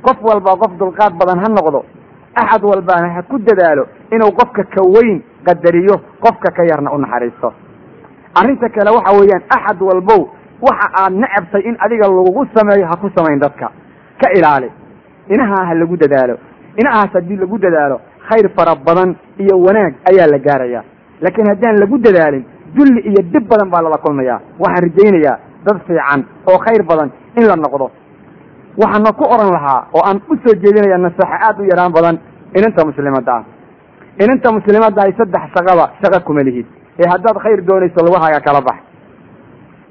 qof 0.06 0.19
walba 0.28 0.52
qof 0.62 0.72
dulqaad 0.82 1.12
badan 1.20 1.38
ha 1.44 1.48
noqdo 1.58 1.80
axad 2.42 2.62
walbana 2.70 3.08
ha 3.16 3.23
ku 3.30 3.37
dadaalo 3.49 3.85
inuu 4.14 4.32
qofka 4.40 4.62
ka 4.75 4.82
weyn 4.94 5.23
qadariyo 5.49 5.97
qofka 6.25 6.49
ka 6.56 6.62
yarna 6.70 6.90
u 6.94 6.99
naxariisto 7.04 7.49
arrinta 8.40 8.68
kale 8.76 8.90
waxa 8.97 9.12
weeyaan 9.20 9.42
axad 9.56 9.78
walbow 9.88 10.20
waxa 10.68 10.87
aad 11.02 11.12
necabtay 11.23 11.62
in 11.68 11.76
adiga 11.85 12.06
lagugu 12.08 12.47
sameeyo 12.54 12.87
ha 12.90 12.97
ku 13.02 13.08
samayn 13.16 13.38
dadka 13.44 13.66
ka 14.23 14.28
ilaali 14.38 14.68
inahaa 15.35 15.64
ha 15.68 15.75
lagu 15.75 15.97
dadaalo 15.97 16.37
inahaas 16.80 17.12
haddii 17.16 17.37
lagu 17.42 17.58
dadaalo 17.58 17.97
khayr 18.28 18.47
fara 18.56 18.75
badan 18.87 19.11
iyo 19.42 19.54
wanaag 19.66 19.94
ayaa 20.11 20.26
la 20.35 20.38
gaaraya 20.47 20.80
laakiin 21.23 21.49
haddaan 21.52 21.76
lagu 21.82 21.99
dadaalin 22.06 22.44
dulli 22.76 23.00
iyo 23.11 23.20
dhib 23.32 23.44
badan 23.52 23.68
baa 23.73 23.82
lala 23.87 23.99
kulmayaa 24.04 24.40
waxaan 24.62 24.82
rajaynayaa 24.88 25.37
dad 25.66 25.78
fiican 25.87 26.20
oo 26.50 26.58
khayr 26.66 26.82
badan 26.90 27.11
in 27.38 27.44
la 27.50 27.56
noqdo. 27.56 27.90
Waxaana 28.82 29.10
ku 29.18 29.24
oran 29.34 29.50
lahaa 29.56 29.80
oo 29.96 30.02
aan 30.08 30.18
u 30.30 30.34
soo 30.42 30.54
jeedinaya 30.62 30.98
naseexo 30.98 31.36
aad 31.46 31.56
u 31.60 31.64
yaraan 31.70 31.92
badan 31.92 32.16
inanta 32.58 32.84
muslimadda. 32.90 33.32
Ah 33.38 33.44
inanta 34.24 34.48
muslimadda 34.58 35.00
ay 35.06 35.12
saddex 35.18 35.42
shaqaba 35.56 35.84
shaqa 36.02 36.20
kuma 36.26 36.42
lihid 36.48 36.66
ee 37.00 37.06
haddaad 37.12 37.36
khayr 37.44 37.60
doonayso 37.68 38.00
lugahaaga 38.06 38.40
kala 38.46 38.60
bax. 38.68 38.78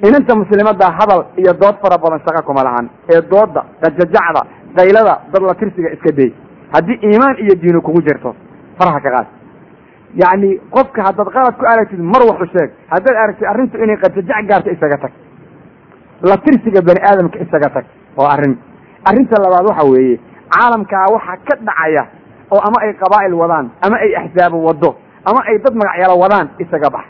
Inanta 0.08 0.34
muslimadda 0.42 0.86
hadal 1.00 1.22
iyo 1.42 1.54
dood 1.62 1.76
fara 1.82 1.98
badan 2.04 2.20
shaqa 2.26 2.42
kuma 2.48 2.62
lahan. 2.68 2.86
Ee 3.14 3.22
doodda 3.32 3.62
qajajacda 3.82 4.42
qaylada 4.78 5.14
dad 5.34 5.44
la 5.50 5.54
tirsiga 5.60 5.90
iska 5.96 6.12
day 6.20 6.30
haddii 6.74 6.98
iimaan 7.08 7.36
iyo 7.44 7.54
diinu 7.62 7.82
kugu 7.82 8.02
jirto 8.08 8.36
faraha 8.80 9.00
ka 9.06 9.10
qaad. 9.16 9.28
Yacni 10.22 10.50
qofka 10.76 11.02
haddaad 11.08 11.30
qalad 11.36 11.56
ku 11.60 11.66
aragtid 11.74 12.00
mar 12.14 12.22
wax 12.30 12.40
u 12.42 12.48
sheeg. 12.54 12.70
Haddaad 12.94 13.16
aragtid 13.24 13.46
arrintu 13.52 13.78
inay 13.84 13.98
qajajac 14.04 14.44
gaarto 14.50 14.70
isaga 14.76 14.98
tag 15.04 15.12
la 16.30 16.36
tirsiga 16.46 16.82
bani 16.82 17.02
aadamka 17.10 17.38
isaga 17.46 17.70
tag 17.76 17.86
oo 18.18 18.28
arrin. 18.28 18.54
Arrinta 19.10 19.36
labaad 19.44 19.66
waxa 19.70 19.86
weeye 19.92 20.20
caalamkaa 20.56 21.06
waxa 21.16 21.34
ka 21.48 21.56
dhacaya 21.68 22.04
oo 22.52 22.60
ama 22.68 22.78
ay 22.86 22.94
qabaa'il 23.02 23.34
wadaan 23.34 23.72
ama 23.86 23.96
ay 24.06 24.12
axsaabo 24.22 24.58
wado 24.68 24.96
ama 25.26 25.40
ay 25.50 25.58
dad 25.64 25.74
magacyalo 25.76 26.16
wadaan 26.24 26.48
isaga 26.60 26.90
bax. 26.96 27.06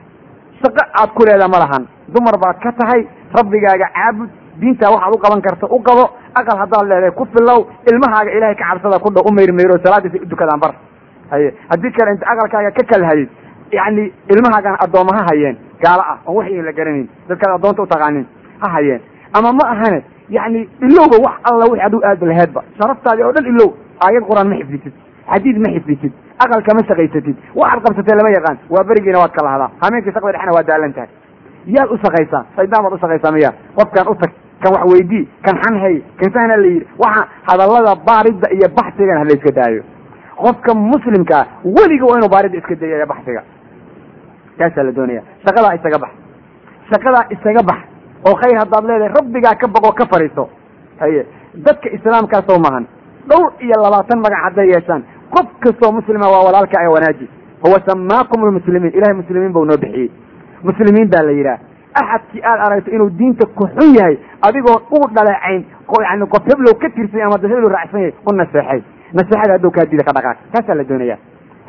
Shaqo 0.62 0.82
aad 1.00 1.10
ku 1.16 1.24
leeda 1.26 1.48
ma 1.48 1.58
lahan. 1.64 1.84
Dumar 2.14 2.36
baad 2.38 2.58
ka 2.64 2.72
tahay 2.80 3.02
rabbigaaga 3.36 3.88
caabud 3.96 4.30
diintaa 4.62 4.92
waxaad 4.94 5.14
u 5.16 5.20
qaban 5.24 5.42
karta 5.42 5.66
u 5.66 5.80
qabo 5.88 6.04
aqal 6.40 6.58
haddaad 6.64 6.86
leedahay 6.92 7.12
ku 7.18 7.26
filow 7.34 7.60
ilmahaaga 7.92 8.32
ilahay 8.38 8.56
ka 8.56 8.66
cabsada 8.72 9.00
ku 9.04 9.10
dhow 9.10 9.24
u 9.28 9.32
mayrmayro 9.34 9.76
salaadiisa 9.84 10.18
u 10.24 10.28
dukadaan 10.30 10.60
bar. 10.64 10.74
Haye 11.32 11.50
haddii 11.72 11.92
kale 11.98 12.12
inta 12.16 12.26
aqalkaaga 12.34 12.72
ka 12.78 12.84
kalhayid 12.92 13.30
yacni 13.72 14.12
ilmahaagana 14.34 14.78
addooma 14.86 15.12
ha 15.18 15.24
hayeen 15.32 15.56
gaalo 15.84 16.04
ah 16.14 16.18
oon 16.28 16.36
wax 16.38 16.48
la 16.68 16.72
garanayn 16.78 17.08
dadkaad 17.30 17.56
addoonta 17.58 17.82
u 17.82 17.88
taqaanin 17.88 18.26
ha 18.62 18.68
hayeen 18.76 19.02
ama 19.38 19.50
ma 19.60 19.66
ahane 19.74 20.00
yani 20.38 20.60
ilowba 20.88 21.18
wax 21.26 21.36
alla 21.52 21.66
wixi 21.72 21.86
aduu 21.88 22.02
aad 22.10 22.24
laheedba 22.32 22.62
sharaftaadii 22.80 23.24
oo 23.28 23.32
dhan 23.38 23.46
ilow 23.54 23.70
aayad 24.06 24.24
qur'aan 24.30 24.48
ma 24.52 24.56
xifdisid 24.62 24.94
xadiid 25.32 25.58
ma 25.66 25.70
xifdisid 25.76 26.12
aqal 26.46 26.62
kama 26.70 26.82
shaqaysatid 26.90 27.36
waxaad 27.62 27.82
qabsatee 27.88 28.16
lama 28.20 28.30
yaqaan 28.38 28.58
waa 28.76 28.84
berigiina 28.90 29.20
waad 29.24 29.34
kala 29.40 29.50
hadaa 29.56 29.70
hameenkii 29.84 30.14
saqda 30.18 30.32
dhexna 30.36 30.52
waa 30.58 30.64
daalan 30.70 30.94
tahay. 30.98 31.10
Yaad 31.76 31.90
u 31.94 31.98
shaqaysaa 32.06 32.44
shaydaan 32.56 32.84
baad 32.86 32.94
u 32.94 33.00
shaqaysaa 33.04 33.32
miya 33.38 33.52
qofkaan 33.80 34.08
u 34.12 34.16
tag 34.22 34.32
kan 34.64 34.72
wax 34.76 34.84
weydii 34.94 35.24
kan 35.46 35.56
xanhay 35.64 35.96
kan 36.20 36.30
sahna 36.36 36.56
la 36.64 36.68
yidhi 36.74 36.88
waxa 37.04 37.22
hadallada 37.50 37.94
baaridda 38.10 38.48
iyo 38.58 38.68
baxsigan 38.80 39.18
ha 39.20 39.24
la 39.30 39.34
iska 39.38 39.52
daayo. 39.60 39.84
Qofka 40.44 40.72
muslimkaa 40.92 41.44
weliga 41.78 42.06
waa 42.10 42.18
inuu 42.20 42.32
baaridda 42.36 42.58
iska 42.62 42.76
dayayo 42.82 43.06
baxsiga. 43.14 43.42
Taasaa 44.58 44.84
la 44.88 44.92
doonaya 44.98 45.22
shaqadaa 45.46 45.74
isaga 45.80 45.98
bax. 46.04 46.12
Shaqadaa 46.92 47.24
isaga 47.36 47.62
bax 47.70 47.80
oo 48.28 48.36
khayr 48.42 48.58
haddaad 48.62 48.84
leedahay 48.90 49.14
rabbigaa 49.20 49.56
ka 49.62 49.68
boqoo 49.76 49.94
ka 50.00 50.06
fadhiiso 50.14 50.50
haye 51.00 51.26
dadka 51.68 51.90
islaamkaasoo 51.98 52.60
mahan 52.68 52.86
dhowr 53.30 53.52
iyo 53.66 53.76
labaatan 53.86 54.20
magac 54.26 54.42
hadday 54.46 54.68
yeeshaan 54.74 55.04
qof 55.36 55.48
kastoo 55.64 55.92
muslima 55.92 56.28
waa 56.34 56.44
walaalka 56.48 56.78
ee 56.84 56.88
wanaaji. 56.96 57.28
Huwa 57.64 57.80
samaakum 57.88 58.46
lmuslimiin 58.48 58.94
ilahay 58.98 59.16
muslimiin 59.22 59.54
bau 59.54 59.66
noo 59.66 59.78
bixiyey. 59.78 60.10
Muslimiin 60.64 61.10
baa 61.14 61.24
la 61.28 61.32
yidhaah 61.32 61.60
axadkii 62.02 62.42
aad 62.50 62.60
aragto 62.66 62.92
inuu 62.92 63.10
diinta 63.20 63.46
ku 63.58 63.68
xun 63.76 63.94
yahay 63.98 64.18
adigoo 64.48 64.78
uu 64.98 65.06
dhaleecayn 65.16 65.64
yani 66.08 66.26
qof 66.34 66.44
heblow 66.52 66.74
ka 66.82 66.90
tirsany 66.96 67.22
ama 67.24 67.38
dad 67.38 67.52
heblow 67.52 67.70
raacsan 67.76 68.02
yahay 68.02 68.14
u 68.32 68.36
naseexay. 68.36 68.82
Naseexada 69.14 69.54
hadduu 69.54 69.72
kaa 69.72 69.86
diida 69.92 70.04
ka 70.04 70.14
dhaqaaq 70.18 70.38
taasaa 70.54 70.76
la 70.76 70.84
doonaya 70.84 71.18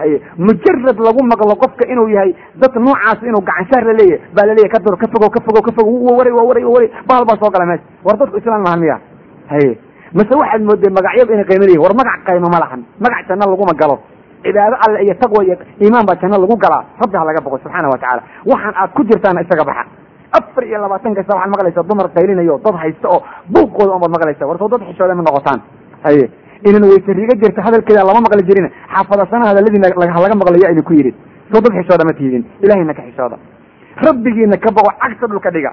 haye 0.03 0.19
mujarad 0.47 0.99
lagu 1.07 1.21
maqlo 1.33 1.55
qofka 1.65 1.85
inuu 1.93 2.09
yahay 2.17 2.31
dad 2.63 2.75
noocaas 2.87 3.19
inuu 3.31 3.43
gacanshaar 3.51 3.85
la 3.91 3.93
leeyahay 4.01 4.21
baa 4.37 4.47
la 4.49 4.55
leeyahy 4.59 4.73
ka 4.75 4.79
dur 4.87 4.97
ka 5.03 5.07
fogow 5.15 5.31
ka 5.67 5.71
wa 5.83 6.13
waray 6.19 6.33
wa 6.39 6.43
waray 6.51 6.65
wa 6.65 6.73
waray 6.77 6.91
bahal 7.11 7.25
baa 7.31 7.39
soo 7.43 7.51
gala 7.57 7.67
meesha. 7.71 7.85
War 8.07 8.17
dadku 8.21 8.37
islaan 8.43 8.63
mahan 8.67 8.81
miya 8.85 8.97
haye 9.53 9.71
mase 10.19 10.33
waxaad 10.43 10.63
moodeen 10.69 10.93
magacyadu 10.99 11.33
inay 11.37 11.47
qaymo 11.51 11.65
leeyihiin 11.69 11.85
war 11.87 11.95
magac 12.01 12.21
qaymo 12.29 12.49
ma 12.55 12.59
lahan. 12.65 12.81
Magac 13.05 13.23
janno 13.29 13.47
laguma 13.53 13.75
galo. 13.83 13.97
Cibaado 14.45 14.77
alle 14.85 14.99
iyo 15.07 15.15
taqwa 15.23 15.41
iyo 15.47 15.55
iimaan 15.81 16.05
baa 16.09 16.17
janno 16.23 16.37
lagu 16.43 16.57
galaa. 16.65 16.83
Rabbi 17.01 17.17
ha 17.17 17.25
laga 17.29 17.41
boqo 17.47 17.59
subxaana 17.65 17.89
wa 17.89 17.97
tacaala. 18.03 18.23
Waxaan 18.53 18.75
aad 18.83 18.91
ku 18.97 19.03
jirtaana 19.09 19.41
isaga 19.47 19.65
baxa. 19.71 19.85
Afar 20.39 20.65
iyo 20.69 20.79
labaatan 20.85 21.15
kasta 21.15 21.33
waxaad 21.37 21.51
maqlaysaa 21.55 21.87
dumar 21.91 22.07
qaylinayo 22.17 22.59
dad 22.65 22.75
haysta 22.83 23.07
oo 23.15 23.21
buuqooda 23.55 23.93
unbaad 23.97 24.13
maqlaysa. 24.17 24.47
War 24.51 24.59
soo 24.59 24.69
dad 24.69 24.83
xishooda 24.89 25.15
ma 25.15 25.23
noqotaan. 25.29 25.61
Haye 26.05 26.25
inan 26.69 26.83
waysariga 26.91 27.35
jirta 27.43 27.61
hadalkeeda 27.67 28.05
lama 28.09 28.21
maqli 28.27 28.43
jirin. 28.49 28.67
Xaafadasana 28.95 29.45
hadaladiina 29.51 29.89
laga 30.23 30.35
maqlayo 30.43 30.67
ayna 30.71 30.83
ku 30.83 30.93
yidhin 30.99 31.15
soo 31.53 31.61
dad 31.65 31.73
xishooda 31.79 32.05
ma 32.09 32.13
tiidin 32.19 32.43
ilahayna 32.65 32.95
ka 32.95 33.03
xishooda. 33.09 33.37
Rabbigiina 34.07 34.57
ka 34.65 34.71
boqo 34.77 34.91
cagta 35.03 35.27
dhulka 35.27 35.51
dhiga. 35.57 35.73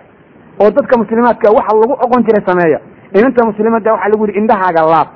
Oo 0.62 0.70
dadka 0.78 0.94
muslimaadka 1.02 1.48
waxa 1.58 1.74
lagu 1.82 1.94
oqon 2.06 2.22
jiray 2.28 2.44
sameeya. 2.50 2.80
Inanta 3.18 3.46
muslimadda 3.50 3.94
waxaa 3.96 4.10
lagu 4.14 4.24
yidhi 4.28 4.40
indhahaaga 4.42 4.82
laab. 4.94 5.08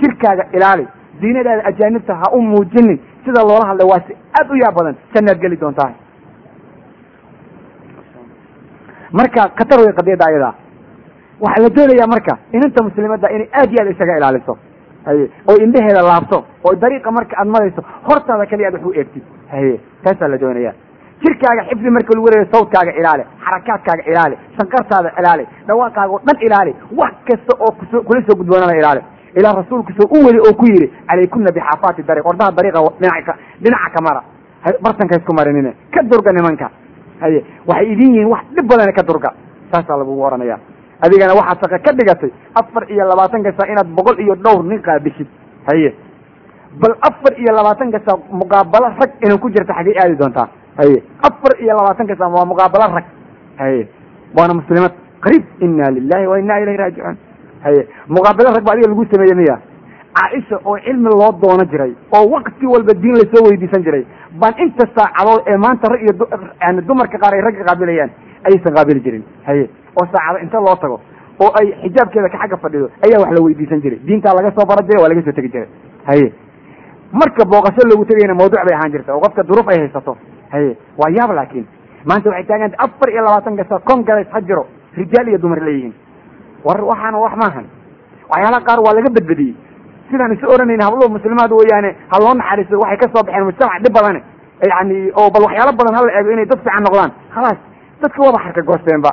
Jirkaaga 0.00 0.44
ilaali. 0.56 0.84
Diinadaada 1.20 1.62
ajaanibta 1.70 2.14
ha 2.20 2.26
u 2.36 2.40
muujinin. 2.42 2.98
Sida 3.24 3.40
loola 3.48 3.66
hadlay 3.70 3.86
waa 3.92 4.00
si 4.06 4.12
aad 4.38 4.48
u 4.52 4.56
yaab 4.62 4.74
badan. 4.78 4.94
Jannaad 5.14 5.38
geli 5.42 5.56
doontaa. 5.62 5.90
Marka 9.18 9.42
khatar 9.58 9.78
way 9.84 9.92
qadiyadda 9.98 10.24
ayadaa 10.30 10.54
waxaa 11.44 11.62
la 11.64 11.70
doonayaa 11.76 12.06
marka 12.14 12.32
inanta 12.56 12.80
muslimadda 12.88 13.26
inay 13.34 13.48
aad 13.60 13.70
iyo 13.72 13.80
aad 13.82 13.90
isaga 13.94 14.16
ilaaliso 14.20 14.52
haye. 15.04 15.30
Oo 15.48 15.56
indhaheeda 15.64 16.02
laabto. 16.02 16.44
Oo 16.64 16.74
dariiqa 16.82 17.10
marka 17.10 17.36
aad 17.40 17.48
marayso 17.48 17.82
hortaada 18.08 18.46
kaliya 18.46 18.68
aad 18.68 18.74
wax 18.74 18.84
u 18.86 18.92
eegtid. 19.00 19.22
Haye. 19.52 19.80
Taasaa 20.04 20.28
la 20.28 20.38
doonaya 20.38 20.72
jirkaaga 21.22 21.62
xifdi 21.70 21.90
marka 21.90 22.14
lagu 22.14 22.24
warayo 22.26 22.46
sawtkaaga 22.52 22.92
ilaali 23.00 23.24
xarakaadkaaga 23.44 24.02
ilaali 24.12 24.36
shanqartaada 24.56 25.10
ilaali 25.20 25.44
dhawaaqaaga 25.68 26.12
oo 26.14 26.20
dhan 26.26 26.38
ilaali 26.46 26.72
wax 27.00 27.14
kasta 27.28 27.52
oo 27.64 27.72
kuso 27.78 28.02
kula 28.02 28.20
soo 28.26 28.36
gudboonana 28.40 28.76
ilaali. 28.80 29.00
Ilaa 29.38 29.52
rasuulkiisoo 29.60 30.08
u 30.16 30.26
weli 30.26 30.38
oo 30.46 30.54
ku 30.60 30.64
yidhi 30.66 30.88
calaykuna 31.08 31.52
bixaafaati 31.56 32.02
dariiq. 32.08 32.26
Ordaha 32.26 32.50
dariiqa 32.58 32.80
dhinaca 33.00 33.32
dhinaca 33.62 33.90
kamara 33.94 34.22
bartanka 34.84 35.16
isku 35.20 35.32
marinine. 35.38 35.70
Ka 35.94 36.02
durga 36.02 36.32
nimanka. 36.32 36.70
Haye. 37.20 37.44
Waxay 37.68 37.92
idin 37.92 38.14
yihiin 38.14 38.28
wax 38.32 38.42
dhib 38.56 38.66
badan 38.70 38.92
ka 38.92 39.02
durga. 39.02 39.30
Saasaa 39.72 39.96
lagugu 40.00 40.22
oranaya 40.22 40.58
adigana 41.06 41.34
waxaad 41.40 41.58
shaqo 41.62 41.78
ka 41.86 41.92
dhigatay 41.98 42.30
afar 42.60 42.84
iyo 42.90 43.04
labaatan 43.10 43.42
kasta 43.46 43.66
inaad 43.72 43.88
boqol 43.98 44.18
iyo 44.24 44.34
dhowr 44.44 44.64
nin 44.64 44.80
qaabishid 44.82 45.26
haye. 45.70 45.94
Bal 46.80 46.94
afar 47.08 47.32
iyo 47.42 47.52
labaatan 47.58 47.90
kasta 47.92 48.16
muqaabalo 48.40 48.88
rag 49.00 49.10
inay 49.24 49.38
ku 49.38 49.50
jirta 49.50 49.72
xagay 49.78 49.96
aadi 50.02 50.16
doontaa. 50.16 50.48
Haye. 50.78 51.02
Afar 51.28 51.52
iyo 51.60 51.72
labaatan 51.78 52.06
kasta 52.06 52.28
waa 52.28 52.44
muqaabalo 52.52 52.94
rag. 52.96 53.04
Haye. 53.58 53.88
Waana 54.36 54.54
muslimad 54.54 54.92
qariib. 55.24 55.44
Ina 55.60 55.90
lilahi 55.90 56.26
wa 56.26 56.38
ina 56.38 56.60
ilayhi 56.62 56.78
raajicuun. 56.82 57.16
Haye. 57.64 57.82
Muqaabalo 58.08 58.54
rag 58.56 58.64
ba 58.64 58.72
adiga 58.72 58.88
lagu 58.92 59.04
sameeye 59.12 59.34
miya. 59.34 59.56
Caaisha 60.20 60.56
oo 60.64 60.76
cilmi 60.84 61.08
loo 61.10 61.32
doono 61.42 61.64
jiray 61.70 61.92
oo 62.12 62.24
wakti 62.34 62.66
walba 62.66 62.92
diin 63.02 63.14
la 63.18 63.24
soo 63.32 63.44
weydiisan 63.48 63.82
jiray 63.84 64.04
baan 64.40 64.54
inta 64.58 64.84
saacadood 64.96 65.42
ee 65.46 65.56
maanta 65.56 65.88
rag 65.92 66.02
iyo 66.02 66.12
yani 66.60 66.82
dumarka 66.82 67.18
qaar 67.18 67.34
ay 67.34 67.40
ragga 67.46 67.64
qaabilayaan 67.68 68.10
ayaysan 68.46 68.74
qaabili 68.76 69.00
jirin. 69.06 69.24
Haye 69.46 69.64
oo 70.00 70.06
saacado 70.12 70.38
inta 70.44 70.58
loo 70.66 70.76
tago 70.82 71.00
oo 71.44 71.50
ay 71.60 71.66
xijaabkeeda 71.84 72.28
ka 72.34 72.38
xagga 72.42 72.56
fadhido 72.64 72.86
ayaa 73.06 73.20
wax 73.24 73.30
la 73.36 73.42
weydiisan 73.46 73.80
jiray. 73.84 73.98
Diintaa 74.08 74.34
laga 74.38 74.50
soo 74.56 74.66
bara 74.70 74.82
jiray 74.88 75.02
waa 75.02 75.08
laga 75.12 75.22
soo 75.28 75.32
tegi 75.38 75.48
jiray. 75.54 75.68
Haye 76.08 76.26
marka 77.12 77.44
booqasho 77.52 77.82
loogu 77.90 78.04
tegayna 78.10 78.34
mawduuc 78.34 78.62
bay 78.68 78.74
ahaan 78.76 78.92
jirta 78.92 79.14
oo 79.14 79.20
qofka 79.20 79.42
duruuf 79.42 79.68
ay 79.68 79.78
haysato. 79.82 80.16
Haye 80.52 80.76
waa 81.00 81.10
yaab 81.18 81.32
laakiin. 81.38 81.66
Maanta 82.08 82.28
waxay 82.30 82.46
taaganta 82.50 82.76
afar 82.84 83.08
iyo 83.12 83.22
labaatan 83.26 83.56
kasta 83.56 83.78
congress 83.90 84.28
ha 84.32 84.40
jiro 84.40 84.66
rijaal 84.96 85.28
iyo 85.28 85.38
dumar 85.38 85.60
leeyihiin 85.66 85.94
war 86.64 86.80
waxaana 86.90 87.18
wax 87.24 87.32
maahan 87.42 87.66
waxyaalaha 88.30 88.64
qaar 88.68 88.78
waa 88.86 88.94
laga 88.98 89.10
badbadiyey 89.16 89.54
sidaan 90.10 90.32
isu 90.36 90.46
oranayna 90.54 90.84
habluhu 90.88 91.12
muslimaad 91.16 91.52
weeyaane 91.60 91.90
ha 92.12 92.16
loo 92.22 92.32
naxariiso 92.40 92.78
waxay 92.84 92.98
ka 93.02 93.06
soo 93.14 93.22
baxeen 93.26 93.44
mujtamac 93.48 93.82
dhib 93.84 93.94
badane. 93.98 94.20
Yani 94.72 94.96
oo 95.20 95.28
bal 95.34 95.42
waxyaalo 95.48 95.72
badan 95.80 95.94
hala 95.98 96.10
eego 96.18 96.30
inay 96.36 96.46
dad 96.52 96.60
fiican 96.64 96.82
noqdaan. 96.88 97.10
Khalaas 97.34 97.58
dadka 98.02 98.18
waaba 98.26 98.38
xarka 98.44 98.62
goosteenba 98.70 99.10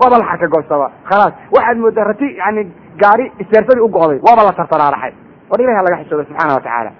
waaba 0.00 0.16
la 0.20 0.24
xarka 0.30 0.46
goostaba 0.54 0.86
khalaas. 1.08 1.32
Waxaad 1.56 1.76
moodaa 1.82 2.04
rati 2.10 2.26
yani 2.42 2.62
gaari 3.02 3.24
iseersadii 3.42 3.82
u 3.86 3.88
go'day 3.88 4.18
waaba 4.26 4.42
la 4.48 4.52
tartaraaraxay. 4.58 5.12
War 5.50 5.60
ilahi 5.62 5.76
ha 5.78 5.82
laga 5.86 5.96
xishooda 6.02 6.24
subxaana 6.28 6.54
wa 6.54 6.60
tacaala. 6.66 6.90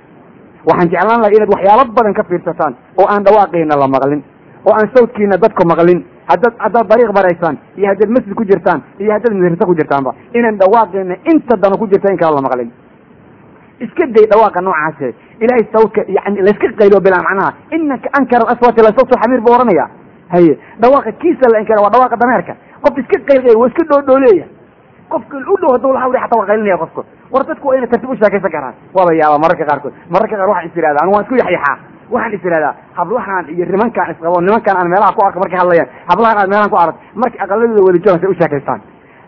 Waxaan 0.69 0.89
jeclaan 0.93 1.21
lahay 1.23 1.35
inaad 1.39 1.51
waxyaalo 1.55 1.83
badan 1.99 2.15
ka 2.19 2.23
fiirsataan 2.29 2.73
oo 3.01 3.07
aan 3.13 3.23
dhawaaqiina 3.27 3.75
la 3.83 3.89
maqlin 3.95 4.21
oo 4.67 4.73
aan 4.79 4.89
sawdkiina 4.95 5.37
dadku 5.45 5.63
maqlin. 5.73 6.01
Haddaad 6.31 6.55
haddaad 6.65 6.87
dariiq 6.91 7.13
baraysaan 7.19 7.57
iyo 7.79 7.87
haddaad 7.93 8.11
masjid 8.17 8.35
ku 8.39 8.45
jirtaan 8.51 8.81
iyo 9.01 9.11
haddaad 9.15 9.33
madrasa 9.39 9.65
ku 9.71 9.75
jirtaanba 9.79 10.11
inaan 10.39 10.57
dhawaaqiina 10.63 11.15
inta 11.33 11.55
dana 11.63 11.77
ku 11.81 11.87
jirta 11.93 12.13
in 12.13 12.19
kala 12.19 12.37
la 12.37 12.43
maqlin. 12.49 12.71
Iska 13.85 14.05
day 14.17 14.27
dhawaaqa 14.33 14.61
noocaase 14.67 15.09
ilahay 15.43 15.65
sawdka 15.73 16.01
yani 16.17 16.43
layska 16.47 16.69
qaylo 16.81 16.99
bilaa 17.07 17.23
macnaha 17.29 17.51
inaka 17.77 18.09
ankara 18.19 18.45
aswati 18.53 18.81
la 18.83 18.91
xamiir 19.23 19.41
buu 19.41 19.55
oranaya 19.57 19.87
haye 20.35 20.53
dhawaaqa 20.83 21.13
kiisa 21.23 21.47
la 21.53 21.59
inkara 21.63 21.81
waa 21.85 21.91
dhawaaqa 21.95 22.17
dameerka. 22.23 22.53
Qof 22.85 22.99
iska 23.03 23.17
qaylqayl 23.29 23.57
waa 23.61 23.69
iska 23.71 23.83
dhoodhooleeya 23.91 24.47
qofka 25.13 25.37
u 25.53 25.57
dhow 25.63 25.71
haduu 25.77 25.93
la 25.97 26.01
hawri 26.05 26.19
xataa 26.25 26.39
waa 26.41 26.47
qaylinaya 26.51 26.79
qofka 26.83 27.03
war 27.33 27.43
dadku 27.51 27.69
waa 27.69 27.77
inay 27.79 27.89
tartib 27.93 28.11
u 28.11 28.17
sheekaysan 28.21 28.51
karaan 28.57 28.75
waaba 28.97 29.13
yaaba 29.21 29.39
mararka 29.45 29.65
qaarkood. 29.71 29.93
Mararka 30.15 30.37
qaar 30.41 30.49
waxaan 30.53 30.67
is 30.71 30.77
ihahdaa 30.77 31.03
anu 31.05 31.11
waan 31.15 31.25
isku 31.25 31.35
yaxyaxaa 31.43 31.77
waxaan 32.15 32.33
is 32.37 32.45
ihahdaa 32.45 32.75
hablahaan 32.99 33.45
iyo 33.55 33.65
nimankaan 33.73 34.11
isqabo 34.15 34.41
nimankaan 34.47 34.77
aan 34.81 34.89
meelaha 34.93 35.13
ku 35.17 35.21
arko 35.27 35.39
markay 35.45 35.59
hadlayaan. 35.63 35.89
Hablahaan 36.11 36.39
aad 36.43 36.49
meelahan 36.53 36.71
ku 36.71 36.77
arag 36.83 36.97
markay 37.23 37.41
aqaladooda 37.45 37.83
weli 37.89 37.99
joogan 38.05 38.21
say 38.23 38.29
u 38.31 38.35
sheekaystaan. 38.41 38.81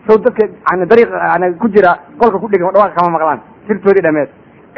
Saw 0.07 0.15
dadka 0.25 0.43
yani 0.71 0.85
dariiq 0.91 1.09
yani 1.33 1.45
ku 1.61 1.67
jira 1.75 1.91
qolka 2.21 2.37
ku 2.43 2.47
dhigan 2.51 2.73
dhawaaqa 2.75 2.95
kama 2.99 3.09
maqlaan. 3.17 3.39
Sirtoodii 3.67 4.03
dhameed 4.07 4.29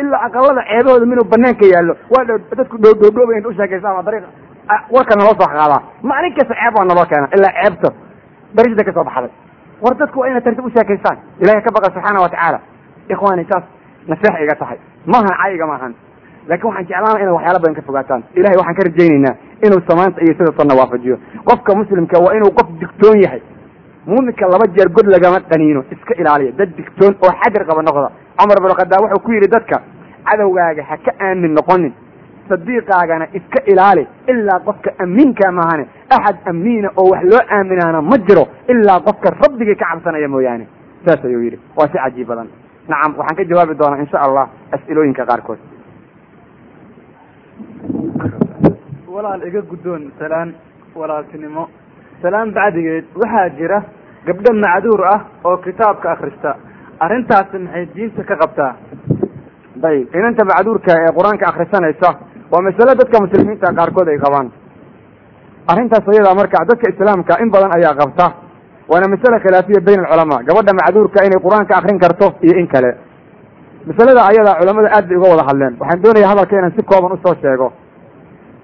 ilaa 0.01 0.21
aqalada 0.27 0.61
ceebahooda 0.71 1.05
minuu 1.11 1.25
banaanka 1.33 1.65
yaallo. 1.73 1.93
Waa 2.13 2.23
dadku 2.59 2.75
dhoodhoodhooba 2.83 3.31
inta 3.37 3.49
u 3.49 3.53
sheekaystaan. 3.59 3.95
Waa 3.97 4.03
dariiq 4.07 4.23
warka 4.95 5.15
naloo 5.19 5.35
soo 5.39 5.47
qaadaa 5.47 5.81
maalin 6.03 6.33
kasta 6.37 6.53
ceeb 6.59 6.75
waa 6.77 6.85
naloo 6.91 7.05
keena 7.11 7.27
ilaa 7.37 7.53
ceebta 7.61 7.89
darajada 8.55 8.83
ka 8.87 8.93
soo 8.93 9.03
baxday. 9.03 9.31
War 9.83 9.93
dadku 9.99 10.19
waa 10.19 10.27
inay 10.29 10.41
tartib 10.41 10.65
u 10.65 10.69
sheekaystaan. 10.69 11.17
Ilahay 11.41 11.61
ka 11.61 11.71
baqa 11.75 11.91
subxaana 11.93 12.19
wa 12.21 12.29
tacaala. 12.29 12.59
Ikhwaani 13.09 13.45
saas 13.51 13.63
naseex 14.07 14.35
iga 14.45 14.55
tahay. 14.61 14.77
Maahan 15.05 15.33
caayiga 15.39 15.65
maahan 15.67 15.93
laakin 16.47 16.67
waxaan 16.69 16.85
jeclaana 16.87 17.19
inaad 17.19 17.35
waxyaala 17.37 17.59
badan 17.63 17.75
ka 17.75 17.81
fogaataan. 17.87 18.21
Ilahay 18.39 18.57
waxaan 18.59 18.75
ka 18.77 18.83
rajaynaynaa 18.87 19.35
inuu 19.65 19.81
samaanta 19.89 20.21
iyo 20.23 20.33
sida 20.37 20.51
sanna 20.57 20.73
waafajiyo. 20.79 21.17
Qofka 21.49 21.75
muslimka 21.75 22.17
waa 22.25 22.33
inuu 22.37 22.51
qof 22.57 22.67
digtoon 22.79 23.19
yahay. 23.25 23.41
Muuminka 24.05 24.45
laba 24.53 24.65
jeer 24.75 24.89
god 24.89 25.07
lagama 25.07 25.39
qaniino 25.51 25.83
iska 25.91 26.13
ilaaliya 26.21 26.51
dad 26.59 26.69
digtoon 26.77 27.13
oo 27.23 27.31
xadir 27.41 27.63
qaba 27.69 27.81
noqda. 27.87 28.09
Cumar 28.39 28.57
bin 28.63 28.71
khadaab 28.79 29.01
wuxuu 29.03 29.23
ku 29.25 29.31
yidhi 29.31 29.47
dadka 29.55 29.77
cadowgaaga 30.27 30.83
ha 30.89 30.95
ka 31.05 31.11
aamin 31.19 31.53
noqonin 31.59 31.93
sadiiqaagana 32.49 33.25
iska 33.39 33.59
ilaali 33.71 34.03
ilaa 34.33 34.59
qofka 34.67 34.89
amiinka 35.03 35.51
maahane 35.59 35.85
axad 36.15 36.37
amiina 36.51 36.89
oo 37.01 37.07
wax 37.13 37.23
loo 37.31 37.41
aaminaana 37.57 38.01
ma 38.01 38.17
jiro 38.27 38.43
ilaa 38.73 38.99
qofka 39.07 39.29
rabbigii 39.43 39.75
ka 39.81 39.85
cabsanaya 39.91 40.27
mooyaane. 40.35 40.65
Saas 41.05 41.25
ayuu 41.25 41.41
yidhi. 41.45 41.59
Waa 41.77 41.87
si 41.91 41.97
cajiib 42.03 42.27
badan. 42.27 42.47
Nacam 42.91 43.11
waxaan 43.19 43.37
ka 43.39 43.43
jawaabi 43.51 43.75
doonaa 43.81 43.99
insha 44.03 44.17
allah 44.25 44.45
as'ilooyinka 44.75 45.25
qaarkood. 45.29 45.59
Walaal 49.13 49.43
iga 49.47 49.61
guddoon 49.61 50.11
salaan 50.19 50.53
walaaltinimo. 50.95 51.63
Salaan 52.21 52.53
bacdigeed 52.53 53.05
waxaa 53.21 53.49
jira 53.57 53.79
gabdho 54.27 54.51
macduur 54.63 55.01
ah 55.13 55.19
oo 55.43 55.57
kitaabka 55.65 56.11
akrista 56.15 56.51
arrintaasi 56.99 57.57
maxay 57.65 57.85
diinta 57.95 58.23
ka 58.23 58.35
qabtaa? 58.41 58.71
Dayib. 59.83 60.07
Inanta 60.15 60.43
macduurka 60.51 60.91
ee 61.03 61.11
qur'aanka 61.17 61.45
akrisanaysa 61.51 62.09
waa 62.53 62.61
masale 62.67 62.91
dadka 63.01 63.17
muslimiinta 63.25 63.67
qaarkood 63.79 64.07
ay 64.13 64.17
qabaan. 64.25 64.47
Arrintaas 65.71 66.05
ayadaa 66.13 66.35
marka 66.41 66.57
dadka 66.69 66.85
islaamka 66.93 67.33
in 67.43 67.49
badan 67.53 67.71
ayaa 67.77 67.93
qabta. 68.01 68.25
Waana 68.91 69.07
masale 69.13 69.37
khilaafiya 69.43 69.79
bayn 69.87 69.99
alculamaa 70.03 70.43
gabadha 70.47 70.73
macduurka 70.79 71.19
inay 71.27 71.39
qur'aanka 71.45 71.73
akrin 71.79 71.99
karto 72.03 72.27
iyo 72.45 72.53
in 72.61 72.67
kale. 72.73 72.91
Masalada 73.87 74.21
ayadaa 74.31 74.59
culamada 74.59 74.89
aad 74.97 75.05
bay 75.09 75.17
uga 75.17 75.27
wada 75.33 75.43
hadleen. 75.49 75.73
Waxaan 75.81 76.01
doonaya 76.03 76.27
hadalka 76.31 76.53
inaan 76.59 76.73
si 76.77 76.83
kooban 76.91 77.11
u 77.15 77.17
soo 77.23 77.35
sheego. 77.41 77.67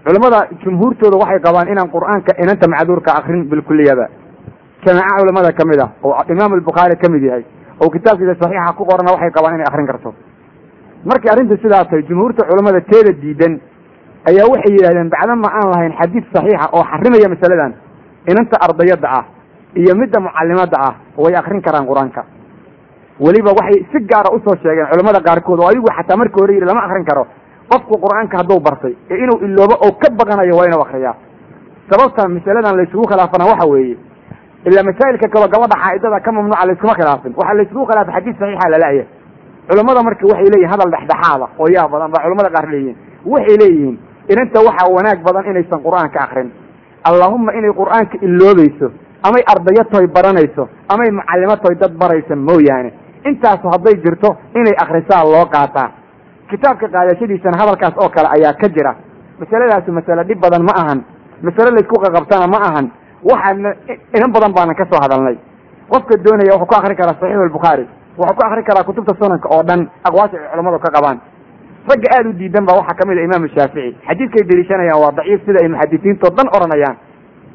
Culamada 0.05 0.39
jumhuurtooda 0.63 1.17
waxay 1.23 1.39
qabaan 1.47 1.67
inaan 1.73 1.89
qur'aanka 1.95 2.31
inanta 2.43 2.65
macduurka 2.73 3.11
akrin 3.19 3.41
bilkuliyaba 3.51 4.05
jamaaca 4.85 5.15
culamada 5.21 5.51
ka 5.57 5.63
mid 5.69 5.79
ah 5.85 5.89
oo 6.03 6.13
imaam 6.33 6.51
albukhaari 6.57 6.95
ka 7.01 7.07
mid 7.13 7.23
yahay 7.29 7.43
oo 7.83 7.89
kitaabkiisa 7.95 8.35
saxiixa 8.41 8.71
ku 8.77 8.83
qorana 8.89 9.11
waxay 9.15 9.31
qabaan 9.37 9.55
inay 9.57 9.67
akrin 9.71 9.87
karto. 9.91 10.09
Markii 11.09 11.29
arrintu 11.33 11.55
sidaa 11.63 11.83
tahay 11.89 12.03
jumhuurta 12.09 12.43
culamada 12.49 12.79
teeda 12.91 13.11
diidan 13.23 13.53
ayaa 14.29 14.47
waxay 14.53 14.71
yidhahdeen 14.77 15.09
bacdama 15.13 15.47
aan 15.57 15.67
lahayn 15.73 15.93
xadiid 15.99 16.25
saxiixa 16.33 16.67
oo 16.75 16.83
xarimaya 16.91 17.27
masaladan. 17.33 17.71
Inanta 18.29 18.55
ardayadda 18.65 19.07
ah 19.19 19.25
iyo 19.81 19.93
midda 19.95 20.19
mucalimadda 20.19 20.77
ah 20.87 20.93
way 21.17 21.33
akrin 21.35 21.61
karaan 21.61 21.85
qur'aanka. 21.89 22.21
Weliba 23.19 23.51
waxay 23.59 23.79
si 23.91 23.97
gaara 24.11 24.29
u 24.35 24.39
soo 24.45 24.55
sheegeen 24.63 24.87
culamada 24.91 25.19
qaarkood 25.27 25.59
oo 25.59 25.67
ayagu 25.71 25.87
xataa 25.97 26.17
markii 26.21 26.41
hore 26.41 26.53
yidhi 26.55 26.65
lama 26.69 26.81
akrin 26.87 27.05
karo. 27.09 27.23
Qofku 27.71 27.95
qur'aanka 28.03 28.35
hadduu 28.41 28.59
bartay 28.59 28.93
ee 29.11 29.17
inuu 29.23 29.37
iloobo 29.45 29.75
oo 29.85 29.91
ka 30.01 30.07
baqanayo 30.19 30.53
waa 30.59 30.65
inuu 30.69 30.81
akriyaa. 30.85 31.15
Sababta 31.89 32.27
masaladan 32.35 32.75
laysugu 32.79 33.05
khilaafana 33.11 33.45
waxa 33.51 33.65
weeye 33.71 33.97
ilaa 34.67 34.83
masaa'ilka 34.89 35.27
kaloo 35.33 35.49
gabadha 35.53 35.75
xaa'idada 35.83 36.19
ka 36.25 36.31
mamnuuca 36.35 36.65
layskuma 36.69 36.93
khilaafin. 36.99 37.31
Waxaa 37.39 37.55
laysugu 37.59 37.83
khilaafay 37.89 38.13
xadiis 38.17 38.35
saxiixa 38.41 38.67
lala'ya 38.73 39.05
culamada 39.69 40.01
marka 40.07 40.23
waxay 40.31 40.47
leeyihiin 40.53 40.71
hadal 40.73 40.89
dhexdhexaada 40.95 41.45
oo 41.61 41.67
yaa 41.75 41.87
badan 41.93 42.09
baa 42.13 42.23
culamada 42.25 42.49
qaar 42.55 42.65
leeyihiin. 42.73 42.97
Waxay 43.33 43.55
leeyihiin 43.61 43.95
inanta 44.33 44.59
waxaa 44.67 44.89
wanaag 44.97 45.19
badan 45.27 45.45
inaysan 45.51 45.79
qur'aanka 45.85 46.19
akrin. 46.25 46.49
Allahuma 47.09 47.51
inay 47.59 47.71
qur'aanka 47.73 48.15
iloobayso 48.21 48.87
amay 49.27 49.43
ardayo 49.53 49.83
toy 49.91 50.07
baranayso 50.07 50.63
amay 50.93 51.09
mucallimo 51.11 51.55
toy 51.63 51.75
dad 51.81 51.93
baraysa 52.01 52.35
mooyaane. 52.35 52.89
Intaasu 53.29 53.67
hadday 53.73 53.95
jirto 54.03 54.29
inay 54.55 54.75
akrisaa 54.83 55.23
loo 55.23 55.45
qaataa. 55.55 55.89
Kitaabka 56.49 56.87
qaadashadiisana 56.93 57.57
hadalkaas 57.61 57.93
oo 57.97 58.09
kale 58.09 58.27
ayaa 58.37 58.53
ka 58.61 58.67
jira. 58.69 58.95
Masaladaasu 59.39 59.91
masale 59.91 60.23
dhib 60.27 60.39
badan 60.41 60.63
ma 60.63 60.73
ahan. 60.81 60.99
Masale 61.43 61.71
laysku 61.75 61.95
qaqabtana 62.03 62.47
ma 62.47 62.57
ahan. 62.67 62.85
Waxaana 63.23 63.69
inan 64.17 64.31
badan 64.35 64.53
baanan 64.57 64.75
ka 64.75 64.85
soo 64.91 64.99
hadalnay. 65.03 65.37
Qofka 65.91 66.17
doonaya 66.25 66.53
wuxuu 66.55 66.65
ku 66.69 66.75
akrin 66.79 66.97
karaa 66.97 67.15
saxiixu 67.19 67.43
albukhaari. 67.47 67.85
Wuxuu 68.17 68.35
ku 68.37 68.41
akrin 68.47 68.65
karaa 68.69 68.83
kutubta 68.87 69.13
sunanka 69.19 69.47
oo 69.49 69.63
dhan 69.63 69.81
aqwaasha 70.07 70.37
culamadu 70.51 70.79
ka 70.79 70.89
qabaan 70.95 71.17
ragga 71.87 72.07
aada 72.17 72.29
u 72.29 72.33
diidan 72.33 72.65
ba 72.65 72.73
waxaa 72.79 72.95
ka 72.99 73.07
mid 73.07 73.17
a 73.17 73.23
imaamu 73.23 73.47
shaafici. 73.55 73.95
Xadiidkay 74.07 74.43
deliishanayaan 74.49 74.99
waa 75.03 75.11
daciif 75.11 75.41
sida 75.45 75.59
ay 75.63 75.69
muxadisiintao 75.69 76.29
dhan 76.37 76.47
odhanayaan 76.55 76.95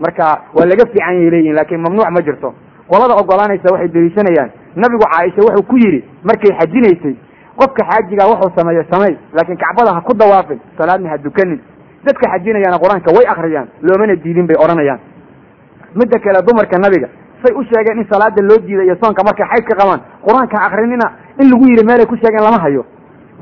marka 0.04 0.24
waa 0.56 0.66
laga 0.70 0.84
fiican 0.92 1.14
yay 1.20 1.30
leeyihiin 1.30 1.54
laakiin 1.58 1.80
mamnuuc 1.80 2.10
ma 2.10 2.20
jirto. 2.26 2.54
Qolada 2.90 3.14
ogolaanaysa 3.22 3.68
waxay 3.74 3.88
deliishanayaan. 3.94 4.50
Nabigu 4.76 5.04
caaisha 5.12 5.40
wuxuu 5.46 5.62
ku 5.70 5.76
yidhi 5.76 6.00
markay 6.24 6.50
xajinaysay 6.60 7.14
qofka 7.60 7.82
xaajigaa 7.90 8.26
wuxuu 8.32 8.50
sameeyo 8.58 8.84
samey 8.90 9.14
laakiin 9.36 9.58
kacbada 9.62 9.94
ha 9.96 10.00
ku 10.00 10.12
dawaafin 10.14 10.58
salaadna 10.78 11.10
ha 11.10 11.16
dukanin. 11.18 11.60
Dadka 12.04 12.24
xajinayaana 12.32 12.78
qur'aanka 12.82 13.10
way 13.16 13.24
akriyaan 13.32 13.68
loomana 13.82 14.16
diidin 14.16 14.46
bay 14.46 14.56
odhanayaan 14.64 15.00
midda 15.94 16.18
kale 16.18 16.42
dumarka 16.46 16.76
nabiga 16.78 17.08
say 17.42 17.52
u 17.54 17.62
sheegeen 17.70 17.98
in 18.02 18.06
salaada 18.12 18.42
loo 18.42 18.58
diidayo 18.66 18.96
soonka 19.02 19.22
markay 19.24 19.46
xayd 19.52 19.64
ka 19.70 19.74
qabaan. 19.80 20.00
Qur'aanka 20.26 20.56
akrinina 20.66 21.06
in 21.40 21.46
lagu 21.52 21.64
yidhi 21.70 21.84
meelay 21.86 22.06
ku 22.06 22.16
sheegeen 22.16 22.42
lama 22.44 22.58
hayo 22.64 22.82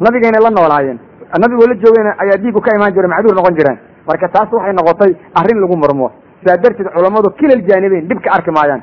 nabigayna 0.06 0.38
la 0.44 0.50
noolaayeen. 0.50 0.98
Nabigoo 1.42 1.66
la 1.70 1.74
joogeyna 1.82 2.12
ayaa 2.22 2.38
dhiigu 2.42 2.60
ka 2.60 2.70
imaan 2.76 2.92
jira 2.94 3.08
macduur 3.08 3.34
noqon 3.38 3.54
jireen. 3.58 3.78
Marka 4.08 4.28
taas 4.34 4.48
waxay 4.52 4.72
noqotay 4.78 5.10
arrin 5.40 5.58
lagu 5.62 5.76
murmo 5.82 6.08
saa 6.44 6.56
darteed 6.62 6.88
culammadu 6.94 7.28
kilal 7.38 7.62
jaanibeyn 7.68 8.08
dhib 8.08 8.20
ka 8.24 8.30
arki 8.36 8.50
maayaan. 8.50 8.82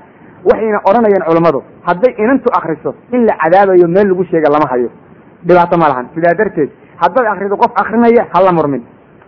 Waxayna 0.49 0.79
odhanayeen 0.89 1.23
culammadu 1.29 1.59
hadday 1.87 2.11
inantu 2.23 2.49
akriso 2.57 2.95
in 3.13 3.25
la 3.27 3.33
cadaabayo 3.43 3.87
meel 3.95 4.07
lagu 4.11 4.23
sheega 4.31 4.49
lama 4.55 4.67
hayo. 4.71 4.89
Dhibaato 5.47 5.77
ma 5.77 5.87
lahan. 5.91 6.05
Sidaa 6.15 6.33
darteed 6.39 6.69
haddaad 7.03 7.25
akrido 7.33 7.55
qof 7.57 7.71
akrinaya 7.81 8.23
hala 8.33 8.51
murmin. 8.57 8.81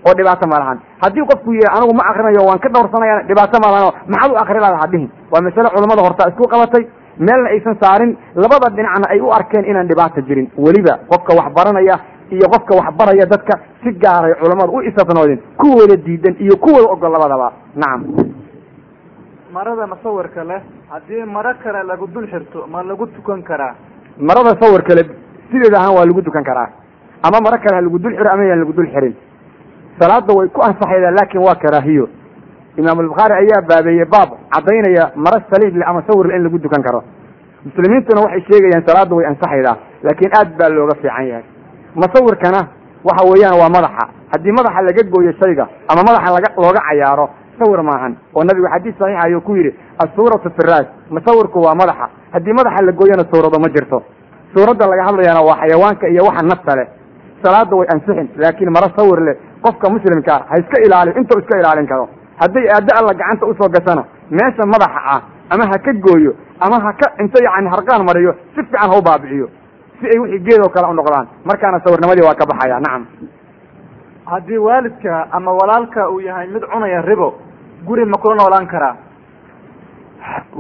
Oo 0.08 0.13
dhibaato 0.18 0.48
ma 0.48 0.58
lahan. 0.62 0.78
Haddii 1.04 1.26
qofku 1.32 1.54
yihi 1.54 1.68
anigu 1.76 1.94
ma 2.00 2.04
akrinayo 2.12 2.42
waan 2.50 2.60
ka 2.63 2.70
dhowrsanaya 2.74 3.15
dhibaato 3.30 3.58
ma 3.63 3.70
lahan. 3.74 3.94
Maxaad 4.13 4.32
u 4.32 4.36
akri 4.44 4.60
laada 4.63 4.78
hadhihin 4.84 5.10
waa 5.32 5.42
masale 5.46 5.70
culamada 5.76 6.02
horta 6.08 6.24
isku 6.32 6.44
qabatay 6.54 6.84
meelna 7.19 7.50
aysan 7.50 7.76
saarin 7.82 8.17
labada 8.36 8.69
dhinacna 8.76 9.08
ay 9.10 9.19
u 9.19 9.32
arkeen 9.32 9.65
inaan 9.65 9.88
dhibaata 9.88 10.21
jirin. 10.21 10.50
Weliba 10.58 11.00
qofka 11.10 11.34
wax 11.39 11.54
baranaya 11.56 11.95
iyo 12.32 12.47
qofka 12.54 12.76
wax 12.80 12.93
baraya 13.00 13.26
dadka 13.26 13.60
si 13.84 13.91
gaaray 14.04 14.34
culammadu 14.41 14.71
u 14.78 14.82
isafnoodin 14.82 15.39
kuwooda 15.58 15.95
diidan 16.06 16.36
iyo 16.39 16.56
kuwooda 16.58 16.88
ogol 16.93 17.12
labadaba. 17.12 17.52
Nacam 17.76 18.02
marada 19.54 19.88
musawirka 19.88 20.43
leh 20.43 20.62
haddii 20.89 21.26
maro 21.26 21.54
kale 21.63 21.84
lagu 21.84 22.08
dul 22.08 22.28
xirto 22.28 22.67
ma 22.67 22.84
lagu 22.84 23.08
tukan 23.08 23.41
karaa? 23.43 23.76
Marada 24.19 24.56
sawir 24.62 24.82
kale 24.84 25.04
sideeda 25.52 25.78
ahaan 25.80 25.95
waa 25.95 26.06
lagu 26.06 26.21
dukan 26.21 26.43
karaa. 26.43 26.69
Ama 27.24 27.41
maro 27.41 27.58
kale 27.58 27.76
ha 27.76 27.82
lagu 27.82 28.00
dul 28.00 28.15
xiro 28.15 28.30
ama 28.32 28.43
yaan 28.45 28.60
lagu 28.60 28.74
dul 28.74 28.88
xirin. 28.88 29.15
Salaada 30.00 30.34
way 30.34 30.47
ku 30.50 30.62
ansaxaydaa 30.62 31.12
laakin 31.12 31.41
waa 31.41 31.56
karaahiyo 31.56 32.08
imaam 32.78 33.00
albukhaari 33.04 33.34
ayaa 33.42 33.62
baabeeyey 33.70 34.06
baab 34.06 34.30
caddaynaya 34.56 35.12
maro 35.16 35.40
saliible 35.52 35.84
ama 35.86 36.04
sawirle 36.08 36.36
in 36.38 36.44
lagu 36.44 36.58
dukan 36.60 36.84
karo. 36.88 37.04
Muslimiintuna 37.66 38.22
waxay 38.26 38.42
sheegayaan 38.50 38.84
salaada 38.88 39.16
way 39.16 39.26
ansaxaydaa 39.32 39.76
laakiin 40.04 40.32
aad 40.40 40.50
baa 40.60 40.70
looga 40.70 40.96
fiican 41.02 41.28
yahay. 41.32 41.44
Musawirkana 41.96 42.62
waxa 43.04 43.24
weeyaan 43.32 43.58
waa 43.62 43.70
madaxa. 43.78 44.04
Haddii 44.34 44.52
madaxa 44.60 44.82
laga 44.88 45.04
gooyo 45.14 45.32
shayga 45.42 45.66
ama 45.92 46.02
madaxa 46.08 46.32
laga 46.36 46.50
looga 46.64 46.82
cayaaro 46.90 47.26
sawir 47.60 47.82
maahan 47.90 48.14
oo 48.36 48.44
nabigu 48.44 48.68
xadiis 48.74 48.96
saxiixa 49.00 49.24
ayuu 49.26 49.42
ku 49.42 49.56
yidhi 49.56 49.72
asuuratu 50.04 50.50
firaas. 50.58 50.88
Musawirku 51.10 51.60
waa 51.66 51.76
madaxa. 51.76 52.10
Haddii 52.34 52.54
madaxa 52.60 52.82
la 52.88 52.92
gooyana 52.92 53.24
suurado 53.32 53.60
ma 53.60 53.68
jirto. 53.76 54.04
Suuradda 54.56 54.88
laga 54.88 55.04
hadlayana 55.10 55.42
waa 55.50 55.60
xayawaanka 55.62 56.08
iyo 56.08 56.24
waxa 56.30 56.42
nafta 56.52 56.76
leh. 56.80 56.88
Salaada 57.44 57.76
way 57.76 57.88
ansixin 57.94 58.28
laakiin 58.42 58.72
maro 58.72 58.88
sawir 58.98 59.20
leh. 59.28 59.36
Qofka 59.62 59.90
muslimkaa 59.90 60.40
ha 60.50 60.56
iska 60.62 60.78
ilaaliyo 60.86 61.18
intuu 61.20 61.40
iska 61.44 61.60
ilaalin 61.60 61.88
karo 61.88 62.10
hadday 62.41 62.65
aaddo 62.75 62.91
alla 62.99 63.13
gacanta 63.21 63.45
u 63.45 63.54
soo 63.60 63.69
gasana 63.75 64.04
meesha 64.30 64.65
madaxa 64.73 65.01
ah 65.15 65.21
ama 65.54 65.63
ha 65.71 65.77
ka 65.86 65.93
gooyo 66.06 66.34
ama 66.60 66.77
ha 66.86 66.91
ka 67.01 67.08
inta 67.23 67.39
yani 67.47 67.69
harqaan 67.73 68.04
mariyo 68.10 68.32
si 68.56 68.62
fiican 68.63 68.89
ha 68.91 68.97
u 68.97 69.01
baabiciyo 69.08 69.47
si 69.99 70.06
ay 70.13 70.19
wixii 70.19 70.39
geed 70.47 70.62
oo 70.65 70.69
kale 70.69 70.88
u 70.89 70.93
noqdaan. 70.93 71.27
Markaana 71.45 71.80
sawirnimadii 71.86 72.25
waa 72.25 72.34
ka 72.36 72.45
baxaya 72.51 72.80
nacam. 72.80 73.04
Haddii 74.25 74.58
waalidka 74.58 75.27
ama 75.32 75.51
walaalka 75.54 76.10
uu 76.10 76.19
yahay 76.21 76.47
mid 76.47 76.63
cunaya 76.73 77.01
ribo 77.01 77.27
guri 77.86 78.06
ma 78.06 78.17
kula 78.17 78.36
noolaan 78.36 78.67
karaa? 78.67 78.95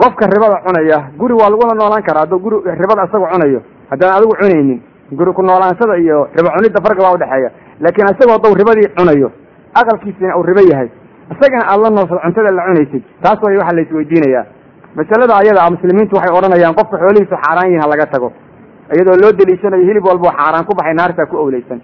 Qofka 0.01 0.25
ribada 0.27 0.61
cunaya 0.65 0.99
guri 1.17 1.33
waa 1.33 1.49
lagula 1.49 1.73
noolaan 1.73 2.03
karaa. 2.03 2.19
Hadduu 2.25 2.39
guri 2.39 2.57
ribada 2.81 3.05
isaga 3.09 3.27
cunayo 3.33 3.61
haddaan 3.89 4.15
adigu 4.17 4.33
cunaynin 4.39 4.79
guri 5.11 5.33
ku 5.33 5.41
noolaansada 5.41 5.97
iyo 5.97 6.27
ribo 6.37 6.49
cunidda 6.55 6.81
farqi 6.85 7.01
baa 7.01 7.13
udhexeeya 7.17 7.49
laakiin 7.81 8.07
isagoo 8.13 8.33
hadduu 8.37 8.55
ribadii 8.61 8.87
cunayo 8.97 9.31
aqalkiisina 9.73 10.37
uu 10.37 10.43
ribo 10.43 10.61
yahay 10.71 10.89
isagana 11.33 11.63
aada 11.71 11.83
la 11.83 11.89
noosad 11.97 12.19
cuntada 12.25 12.51
la 12.57 12.63
cunaysid. 12.67 13.03
Taas 13.23 13.39
way 13.45 13.55
waxa 13.61 13.75
la 13.77 13.81
isweydiinayaa 13.85 14.45
masalada 14.99 15.33
ayada 15.41 15.69
muslimiintu 15.75 16.13
waxay 16.17 16.33
odhanayaan 16.39 16.75
qofka 16.79 16.95
xoolihiisu 17.03 17.35
xaaraan 17.43 17.67
yihiin 17.69 17.81
ha 17.83 17.87
laga 17.93 18.05
tago. 18.13 18.29
Iyadoo 18.95 19.15
loo 19.23 19.31
deliishanayo 19.39 19.83
hilib 19.89 20.05
walbao 20.09 20.31
xaaraan 20.39 20.65
ku 20.69 20.73
baxay 20.79 20.93
naartaa 20.99 21.25
ku 21.31 21.35
owleysan. 21.43 21.79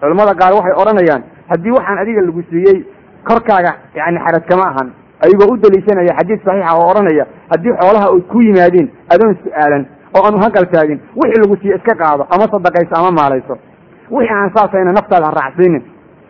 Culamada 0.00 0.32
qaar 0.40 0.52
waxay 0.58 0.74
odhanayaan 0.82 1.22
haddii 1.50 1.72
waxaan 1.78 1.98
adiga 2.02 2.20
lagu 2.28 2.42
siiyey 2.50 2.76
korkaaga 3.28 3.72
yani 3.98 4.18
xaraj 4.24 4.44
kama 4.50 4.64
ahan. 4.72 4.88
Ayagoo 5.24 5.48
u 5.52 5.56
deliishanaya 5.64 6.12
xadiis 6.18 6.40
saxiixa 6.46 6.72
oo 6.80 6.86
odhanaya 6.92 7.24
haddii 7.52 7.72
xoolaha 7.80 8.06
ay 8.14 8.20
ku 8.32 8.38
yimaadiin 8.46 8.88
adoon 9.14 9.32
su'aalan 9.44 9.82
oo 10.16 10.22
aanu 10.26 10.38
hangal 10.44 10.66
taagin 10.74 10.98
wixii 11.20 11.40
lagu 11.42 11.54
siiye 11.60 11.74
iska 11.78 11.94
qaado 12.02 12.22
ama 12.34 12.44
sadaqayso 12.54 12.94
ama 13.00 13.10
maalayso. 13.18 13.54
Wixii 14.16 14.36
aan 14.40 14.50
saasayna 14.56 14.92
naftaada 14.98 15.26
ha 15.28 15.32
raacsiinin 15.40 15.82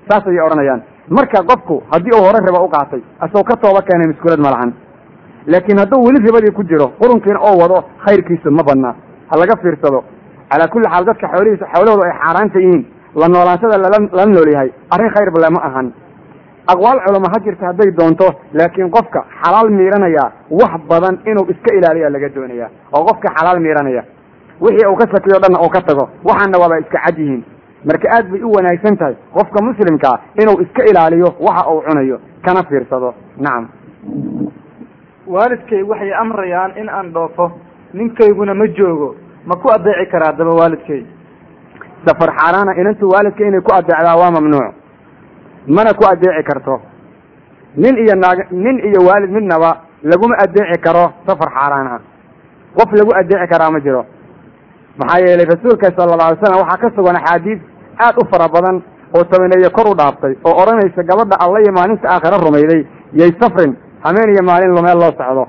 saas 0.08 0.24
ayay 0.30 0.42
odhanayaan 0.48 0.80
marka 1.10 1.42
qofku 1.50 1.82
haddii 1.92 2.14
uu 2.18 2.24
hore 2.26 2.38
riba 2.46 2.60
u 2.66 2.68
qaatay 2.68 3.00
asagoo 3.20 3.44
ka 3.50 3.56
tooba 3.56 3.82
keenay 3.88 4.06
muskulad 4.12 4.40
ma 4.40 4.50
lahan 4.54 4.72
laakiin 5.46 5.78
hadduu 5.78 6.04
weli 6.06 6.18
ribadii 6.26 6.52
ku 6.58 6.62
jiro 6.64 6.86
qurunkiina 7.00 7.38
oo 7.40 7.56
wado 7.62 7.84
khayrkiisu 8.04 8.50
ma 8.50 8.62
badnaa. 8.62 8.94
Ha 9.30 9.34
laga 9.38 9.54
fiirsado. 9.62 10.04
Calaa 10.50 10.68
kulli 10.72 10.86
xaal 10.92 11.04
dadka 11.06 11.26
xoolihiisa 11.34 11.66
xoolahoodu 11.74 12.02
ay 12.06 12.12
xaaraanta 12.22 12.58
yihiin. 12.60 12.82
La 13.20 13.26
noolaanshada 13.28 13.78
lala 13.78 14.26
nool 14.26 14.48
yahay. 14.54 14.70
Arrin 14.94 15.10
khayr 15.14 15.30
bale 15.34 15.48
ma 15.56 15.60
ahan. 15.68 15.86
Aqwaal 16.72 16.98
culama 17.06 17.28
ha 17.32 17.38
jirta 17.44 17.66
hadday 17.70 17.90
doonto 17.98 18.26
laakiin 18.58 18.90
qofka 18.90 19.20
xalaal 19.42 19.70
miiranaya 19.70 20.24
wax 20.50 20.72
badan 20.90 21.18
inuu 21.30 21.46
iska 21.52 21.70
ilaaliya 21.78 22.10
laga 22.10 22.28
doonaya 22.34 22.66
oo 22.92 23.02
qofka 23.08 23.28
xalaal 23.38 23.60
miiranaya. 23.60 24.02
Wixii 24.60 24.86
uu 24.90 24.96
ka 24.96 25.06
sakiyo 25.14 25.38
dhanna 25.42 25.58
uu 25.64 25.70
ka 25.70 25.80
tago. 25.88 26.04
Waxaana 26.24 26.58
waaba 26.62 26.78
iska 26.82 26.98
cad 27.04 27.18
yihiin 27.18 27.42
marka 27.88 28.06
aad 28.16 28.26
bay 28.32 28.42
u 28.42 28.50
wanaagsan 28.56 28.96
tahay 29.00 29.14
qofka 29.36 29.58
muslimkaa 29.68 30.16
inuu 30.42 30.60
iska 30.64 30.82
ilaaliyo 30.90 31.28
waxa 31.46 31.62
uu 31.72 31.80
cunayo 31.88 32.18
kana 32.44 32.62
fiirsado. 32.68 33.14
Nacam 33.38 33.68
waalidkay 35.26 35.82
waxay 35.82 36.12
amrayaan 36.22 36.72
in 36.80 36.88
aan 36.88 37.12
dhoofo 37.14 37.46
ninkayguna 37.94 38.54
ma 38.54 38.66
joogo 38.78 39.16
ma 39.46 39.54
ku 39.56 39.68
adeeci 39.70 40.10
karaa 40.10 40.32
daba 40.32 40.52
waalidkay? 40.60 41.02
Safar 42.06 42.30
xaaraana 42.38 42.72
inantu 42.80 43.08
waalidka 43.12 43.44
inay 43.46 43.60
ku 43.60 43.70
adeecdaa 43.74 44.16
waa 44.20 44.30
mamnuuc. 44.30 44.74
Mana 45.66 45.94
ku 45.94 46.04
adeeci 46.06 46.42
karto. 46.48 46.80
Nin 47.76 47.96
iyo 47.98 48.14
naag 48.14 48.50
nin 48.50 48.78
iyo 48.88 49.00
waalid 49.08 49.30
midnaba 49.30 49.70
laguma 50.02 50.36
adeeci 50.44 50.78
karo 50.80 51.04
safar 51.26 51.50
xaaraan 51.56 51.86
ah 51.86 52.00
qof 52.76 52.90
lagu 52.98 53.12
adeeci 53.20 53.46
karaa 53.52 53.70
ma 53.70 53.80
jiro. 53.80 54.02
Maxaa 54.98 55.20
yeelay 55.26 55.46
rasuulka 55.46 55.90
sala 55.96 56.12
alla 56.14 56.24
alay 56.30 56.38
slam 56.42 56.60
waxaa 56.62 56.80
ka 56.82 56.88
sugan 56.96 57.16
axaadiis 57.20 57.60
aad 58.04 58.16
u 58.22 58.24
fara 58.30 58.48
badan 58.48 58.82
oo 59.16 59.24
tabaneeye 59.24 59.70
kor 59.76 59.86
u 59.92 59.94
dhaaftay 60.00 60.34
oo 60.44 60.54
odhanaysa 60.62 61.02
gabadha 61.10 61.36
alla 61.44 61.58
iyo 61.60 61.72
maalinta 61.78 62.08
aakhira 62.14 62.38
rumayday 62.46 62.82
yay 63.20 63.30
safrin 63.40 63.72
hameen 64.04 64.28
iyo 64.34 64.42
maalin 64.42 64.72
meel 64.86 64.98
loo 65.02 65.12
socdo. 65.20 65.44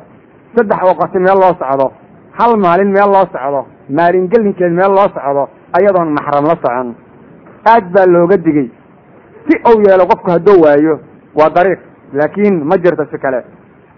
Saddex 0.56 0.82
waqati 0.90 1.20
meel 1.20 1.40
loo 1.44 1.54
socdo 1.62 1.88
hal 2.40 2.52
maalin 2.66 2.92
meel 2.96 3.10
loo 3.16 3.26
socdo 3.34 3.62
maalin 3.98 4.28
gelinkeed 4.32 4.72
meel 4.80 4.92
loo 4.98 5.08
socdo 5.16 5.44
ayadoon 5.78 6.10
maxram 6.18 6.46
la 6.52 6.56
socon. 6.64 6.88
Aad 7.72 7.86
baa 7.94 8.06
looga 8.16 8.38
digey 8.38 8.68
si 9.48 9.56
uu 9.70 9.78
yeelo 9.88 10.06
qofku 10.12 10.30
hadduu 10.32 10.58
waayo 10.64 11.00
waa 11.40 11.50
dariiq 11.56 11.80
laakiin 12.14 12.64
ma 12.70 12.76
jirto 12.84 13.04
si 13.12 13.18
kale. 13.20 13.40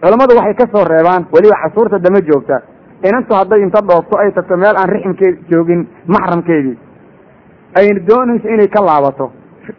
Culammadu 0.01 0.35
waxay 0.37 0.55
ka 0.59 0.65
soo 0.73 0.83
reebaan 0.91 1.23
weliba 1.33 1.55
casuurta 1.63 1.99
dama 1.99 2.19
joogta. 2.27 2.57
Inantu 3.03 3.33
hadday 3.39 3.61
inta 3.61 3.79
dhoofto 3.89 4.17
ay 4.19 4.31
tagto 4.31 4.57
meel 4.57 4.75
aan 4.77 4.89
rixmkeed 4.89 5.35
joogin 5.51 5.87
maxramkeedii 6.07 6.77
ay 7.75 7.87
doonayso 8.07 8.47
inay 8.49 8.67
ka 8.67 8.81
laabato. 8.81 9.31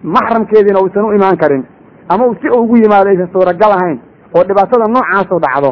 Maxramkeediina 0.02 0.80
uusan 0.80 1.04
u 1.04 1.12
imaan 1.12 1.36
karin. 1.36 1.64
Ama 2.08 2.24
si 2.40 2.48
uu 2.48 2.62
ugu 2.64 2.76
yimaado 2.76 3.08
aysan 3.10 3.28
suuragal 3.32 3.72
ahayn 3.72 3.98
oo 4.34 4.42
dhibaatada 4.44 4.86
noocaasu 4.88 5.38
dhacdo. 5.44 5.70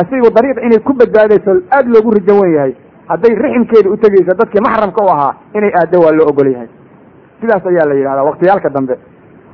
Asigu 0.00 0.30
dariiq 0.36 0.58
inay 0.66 0.78
ku 0.80 0.92
badbaadayso 0.92 1.50
aad 1.70 1.86
loogu 1.88 2.10
rajo 2.16 2.40
wen 2.40 2.52
yahay. 2.54 2.72
Hadday 3.08 3.34
riximkeeda 3.34 3.90
u 3.90 3.96
tegayso 3.96 4.32
dadkii 4.40 4.60
maxramka 4.66 5.04
u 5.04 5.08
ahaa 5.14 5.34
inay 5.54 5.72
aaddo 5.80 6.00
waa 6.04 6.12
loo 6.12 6.28
ogol 6.32 6.48
yahay. 6.52 6.68
Sidaas 7.40 7.66
ayaa 7.66 7.86
la 7.88 7.94
yidhahdaa 7.94 8.24
waktiyaalka 8.24 8.68
dambe. 8.70 8.94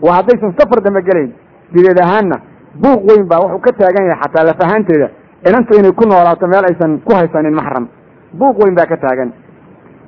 Waa 0.02 0.14
haddaysan 0.18 0.54
safar 0.58 0.80
dambe 0.84 1.02
gelayn 1.02 1.32
sideed 1.74 1.98
ahaanna 2.04 2.36
buuq 2.82 3.00
weyn 3.10 3.26
baa 3.28 3.40
wuxuu 3.42 3.58
ka 3.66 3.72
taagan 3.72 4.06
yahay 4.10 4.20
xataa 4.22 4.44
laf 4.48 4.60
ahaanteeda 4.66 5.08
inantu 5.48 5.78
inay 5.78 5.92
ku 5.92 6.04
noolaato 6.06 6.46
meel 6.46 6.64
aysan 6.70 7.00
ku 7.06 7.12
haysanin 7.14 7.54
maxram. 7.54 7.88
Buuq 8.38 8.56
weyn 8.62 8.74
baa 8.74 8.86
ka 8.86 8.96
taagan 8.96 9.32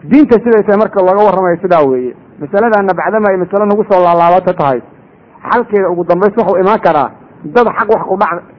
diinta 0.04 0.36
siday 0.40 0.62
tahay 0.64 0.78
marka 0.80 1.00
looga 1.02 1.24
warramayo 1.28 1.56
sidaa 1.62 1.84
weeye. 1.84 2.14
Masaladaana 2.40 2.94
bacdama 2.94 3.28
ay 3.30 3.36
masale 3.36 3.64
nagu 3.68 3.84
soo 3.90 4.00
laalaabato 4.04 4.52
tahay. 4.60 4.80
Xalkeeda 5.50 5.88
ugu 5.92 6.04
dambays 6.04 6.36
wuxuu 6.36 6.56
imaan 6.62 6.80
karaa 6.80 7.10
dad 7.44 7.66
xaq 7.78 7.88
wax 7.88 8.02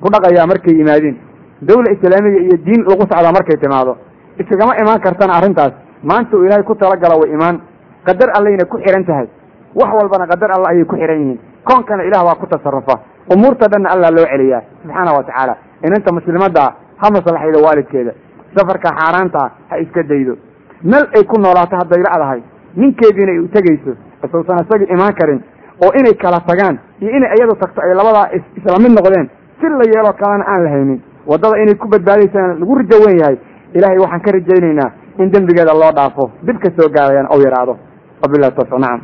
ku 0.01 0.07
dhaqayaa 0.13 0.47
markay 0.47 0.73
yimaadeen. 0.77 1.15
Dawla 1.61 1.89
islaamiya 1.93 2.41
iyo 2.45 2.57
diin 2.65 2.81
lagu 2.89 3.01
socdaa 3.05 3.31
markay 3.37 3.57
timaado. 3.57 3.97
Iskagama 4.37 4.73
imaan 4.81 5.01
kartana 5.01 5.33
arrintaas. 5.37 5.73
Maanta 6.03 6.37
uu 6.37 6.45
ilaahay 6.45 6.63
ku 6.63 6.75
talagala 6.75 7.15
way 7.21 7.29
imaan. 7.33 7.61
Qadar 8.05 8.29
allayna 8.37 8.65
ku 8.65 8.77
xihan 8.81 9.05
tahay. 9.05 9.27
Wax 9.75 9.89
walbana 9.93 10.25
qadar 10.27 10.49
alla 10.57 10.67
ayay 10.73 10.85
ku 10.85 10.95
xihan 10.95 11.19
yihiin. 11.21 11.39
Koonkana 11.65 12.03
ilaah 12.03 12.25
waa 12.25 12.35
ku 12.41 12.45
tasarufa 12.49 12.95
umuurta 13.33 13.69
dhanna 13.69 13.89
allah 13.93 14.09
loo 14.09 14.25
celiyaa. 14.25 14.61
Subxaana 14.81 15.11
wa 15.13 15.23
tacaala. 15.23 15.55
Inanta 15.85 16.09
muslimadda 16.13 16.63
ha 17.01 17.05
maslaxaydo 17.13 17.59
waalidkeeda. 17.65 18.11
Safarka 18.57 18.89
xaaraanta 18.97 19.41
ha 19.69 19.77
iska 19.77 20.03
daydo 20.03 20.33
meel 20.83 21.05
ay 21.17 21.23
ku 21.23 21.35
noolaato 21.41 21.75
hadday 21.81 22.01
la'dahay 22.07 22.41
ninkeediina 22.75 23.31
ay 23.31 23.39
u 23.39 23.47
tegayso 23.55 23.91
isuusan 24.25 24.63
isagii 24.65 24.89
imaan 24.95 25.13
karin 25.19 25.41
oo 25.85 25.91
inay 25.99 26.13
kala 26.23 26.39
tagaan 26.49 26.79
iyo 27.01 27.09
inay 27.17 27.31
iyadu 27.37 27.55
tagto 27.61 27.81
ay 27.81 27.93
labadaa 27.99 28.27
isla 28.57 28.79
mid 28.83 28.93
noqdeen 28.97 29.27
si 29.59 29.67
la 29.69 29.85
yeeloo 29.93 30.13
kalena 30.21 30.45
aan 30.47 30.63
la 30.63 30.69
haynin. 30.69 30.99
Waddada 31.29 31.57
inay 31.63 31.75
ku 31.75 31.87
badbaadaysaan 31.87 32.59
lagu 32.59 32.75
rajo 32.79 32.97
wen 33.05 33.17
yahay. 33.21 33.37
Ilaahay 33.77 33.97
waxaan 34.03 34.21
ka 34.25 34.31
rajaynaynaa 34.31 34.89
in 35.19 35.29
dembigeeda 35.31 35.73
loo 35.73 35.91
dhaafo 35.97 36.31
dib 36.47 36.57
ka 36.63 36.69
soo 36.77 36.89
gaarayaan 36.89 37.27
ou 37.33 37.39
yidhaahdo 37.43 37.77
wabilahi 38.23 38.51
tawfiq 38.57 38.79
nacam 38.79 39.01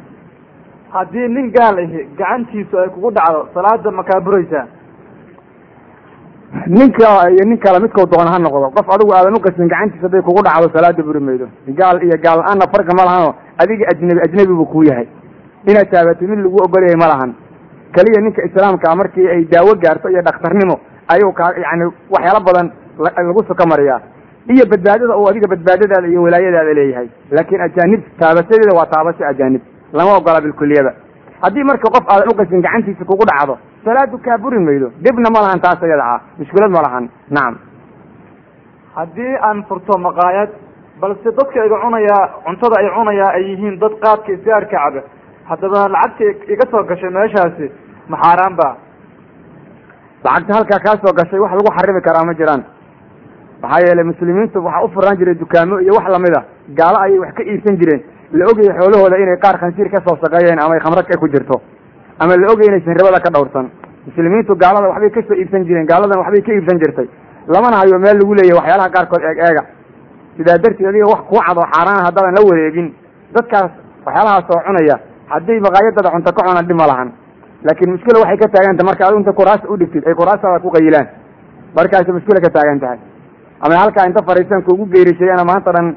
haddii 0.93 1.27
nin 1.27 1.51
gaal 1.51 1.77
ahi 1.77 2.07
gacantiisu 2.17 2.77
ay 2.79 2.89
kugu 2.89 3.11
dhacdo 3.11 3.47
salaada 3.53 3.91
ma 3.91 4.03
kaa 4.03 4.19
buraysaa 4.25 4.65
ninka 6.67 7.29
iyo 7.31 7.43
nin 7.45 7.57
kale 7.57 7.79
midkau 7.83 8.05
doona 8.05 8.31
ha 8.31 8.39
noqdo. 8.39 8.71
Qof 8.75 8.87
adigu 8.95 9.11
aadan 9.13 9.35
uqasin 9.35 9.67
gacantiisa 9.67 10.07
hadday 10.07 10.21
kugu 10.21 10.41
dhacdo 10.47 10.69
salaada 10.75 11.03
buri 11.03 11.19
maydo 11.19 11.47
gaal 11.79 11.97
iyo 12.03 12.17
gaal 12.23 12.39
la'aanna 12.39 12.65
farqi 12.73 12.93
ma 12.95 13.03
lahano 13.05 13.35
adiga 13.61 13.85
ajnabi 13.91 14.19
ajnabi 14.25 14.53
buu 14.59 14.65
kuu 14.65 14.83
yahay. 14.83 15.07
Inaad 15.67 15.89
taabatid 15.91 16.29
mid 16.29 16.39
lagu 16.39 16.57
ogol 16.63 16.83
ma 17.01 17.07
lahan. 17.11 17.31
Keliya 17.95 18.21
ninka 18.21 18.41
islaamkaa 18.47 18.95
markii 18.95 19.27
ay 19.27 19.43
daawo 19.51 19.75
gaarto 19.83 20.09
iyo 20.09 20.21
dhakhtarnimo 20.21 20.75
ayuu 21.13 21.31
kaa 21.33 21.51
yani 21.65 21.85
waxyaalo 22.13 22.39
badan 22.47 22.71
lagu 23.27 23.43
suka 23.47 23.65
mariyaa. 23.65 23.99
Iyo 24.47 24.65
badbaadada 24.71 25.17
uu 25.17 25.27
adiga 25.29 25.47
badbaadadaada 25.53 26.07
iyo 26.07 26.21
walaayadaada 26.23 26.73
leeyahay. 26.73 27.07
Laakiin 27.31 27.61
ajaanib 27.61 28.01
taabasadeeda 28.19 28.71
waa 28.79 28.85
taabasho 28.93 29.23
ajaanib. 29.31 29.61
Lama 29.93 30.17
ogola 30.17 30.41
bilkuliyaba 30.41 30.91
haddii 31.43 31.63
marka 31.63 31.87
qof 31.95 32.05
aadan 32.07 32.29
uqasin 32.33 32.61
gacantiisa 32.65 33.05
kugu 33.05 33.25
dhacdo 33.29 33.57
salaadu 33.87 34.17
kaa 34.25 34.37
buri 34.43 34.59
maydo. 34.67 34.87
Dhibna 35.03 35.29
ma 35.35 35.39
lahan 35.45 35.59
taas 35.65 35.79
iyada 35.87 36.05
ah 36.15 36.19
mushkilad 36.39 36.71
ma 36.75 36.81
lahan. 36.85 37.05
Nacam 37.35 37.55
haddii 38.97 39.33
aan 39.47 39.59
furto 39.69 39.93
maqaayad 40.07 40.49
balse 41.01 41.29
dadka 41.37 41.59
iga 41.67 41.77
cunayaa 41.83 42.23
cuntada 42.45 42.75
ay 42.81 42.87
cunayaa 42.97 43.29
ay 43.37 43.43
yihiin 43.51 43.75
dad 43.83 43.93
qaadka 44.03 44.29
isgaarka 44.35 44.71
caba 44.83 45.01
haddaba 45.49 45.79
lacagta 45.95 46.23
iga 46.53 46.65
soo 46.71 46.83
gashay 46.89 47.11
meeshaasi 47.17 47.67
ma 48.11 48.17
xaaraan 48.23 48.53
ba 48.61 48.67
lacagta 50.25 50.53
halkaa 50.57 50.79
kaa 50.85 50.95
soo 51.03 51.13
gashay 51.19 51.39
wax 51.43 51.51
lagu 51.59 51.69
xarimi 51.77 52.01
karaa 52.07 52.25
ma 52.29 52.33
jiraan. 52.39 52.61
Maxaa 53.61 53.81
yeelay 53.85 54.05
muslimiintu 54.11 54.57
waxaa 54.67 54.83
u 54.85 54.89
furaan 54.95 55.17
jiray 55.19 55.35
dukaamo 55.43 55.75
iyo 55.85 55.93
wax 55.99 56.07
la 56.13 56.19
mid 56.25 56.35
a 56.39 56.41
gaalo 56.79 56.97
ayay 57.05 57.19
wax 57.23 57.31
ka 57.37 57.43
iibsan 57.43 57.77
jireen. 57.81 58.01
La 58.37 58.43
ogaya 58.51 58.73
xoolahooda 58.79 59.17
inay 59.23 59.37
qaar 59.45 59.55
khansiir 59.61 59.87
ka 59.93 59.99
soo 60.07 60.15
shaqeeyeen 60.23 60.59
ama 60.63 60.73
ay 60.75 60.79
khamrad 60.85 61.05
ka 61.11 61.17
ku 61.21 61.27
jirto 61.33 61.61
ama 62.19 62.35
la 62.37 62.47
ogaya 62.53 62.67
inaysan 62.71 62.93
ribada 62.99 63.19
ka 63.25 63.29
dhowrsan. 63.35 63.65
Muslimiintu 64.07 64.55
gaalada 64.55 64.87
waxbay 64.91 65.09
ka 65.15 65.21
soo 65.27 65.35
iibsan 65.41 65.63
jireen 65.67 65.85
gaaladan 65.91 66.19
waxbay 66.23 66.41
ka 66.41 66.51
iibsan 66.53 66.79
jirtay. 66.81 67.07
Lamana 67.47 67.77
hayo 67.81 67.99
meel 67.99 68.17
lagu 68.19 68.33
leeyahy 68.35 68.57
waxyaalaha 68.59 68.89
qaarkood 68.95 69.23
eeg 69.29 69.37
eega. 69.47 69.63
Sidaa 70.37 70.57
darteed 70.63 70.87
adiga 70.91 71.05
wax 71.13 71.21
kuu 71.29 71.39
cad 71.47 71.57
oo 71.57 71.67
xaaraan 71.73 72.01
haddaadan 72.07 72.33
la 72.37 72.41
wareegin. 72.49 72.87
Dadkaas 73.35 73.71
waxyaalahaas 74.05 74.45
oo 74.53 74.61
cunaya 74.67 74.95
haddii 75.33 75.59
maqaayadada 75.65 76.09
cunto 76.15 76.29
ka 76.37 76.41
cunaan 76.47 76.65
dhib 76.67 76.77
ma 76.81 76.87
lahan. 76.91 77.09
Laakiin 77.65 77.89
mushkila 77.93 78.19
waxay 78.23 78.37
ka 78.43 78.47
taaganta 78.55 78.83
marka 78.89 79.03
adigu 79.07 79.19
inta 79.23 79.33
kuraas 79.39 79.61
u 79.71 79.77
dhigtid 79.77 80.03
ay 80.07 80.13
kuraasaada 80.19 80.59
ku 80.63 80.69
qayilaan. 80.75 81.07
Markaasi 81.77 82.11
mushkila 82.17 82.39
ka 82.45 82.49
taagan 82.55 82.79
tahay. 82.79 82.99
Ama 83.63 83.75
halkaa 83.83 84.05
inta 84.09 84.21
fariisan 84.27 84.61
kuugu 84.67 84.85
geerishayana 84.93 85.43
maanta 85.49 85.71
dhan 85.75 85.87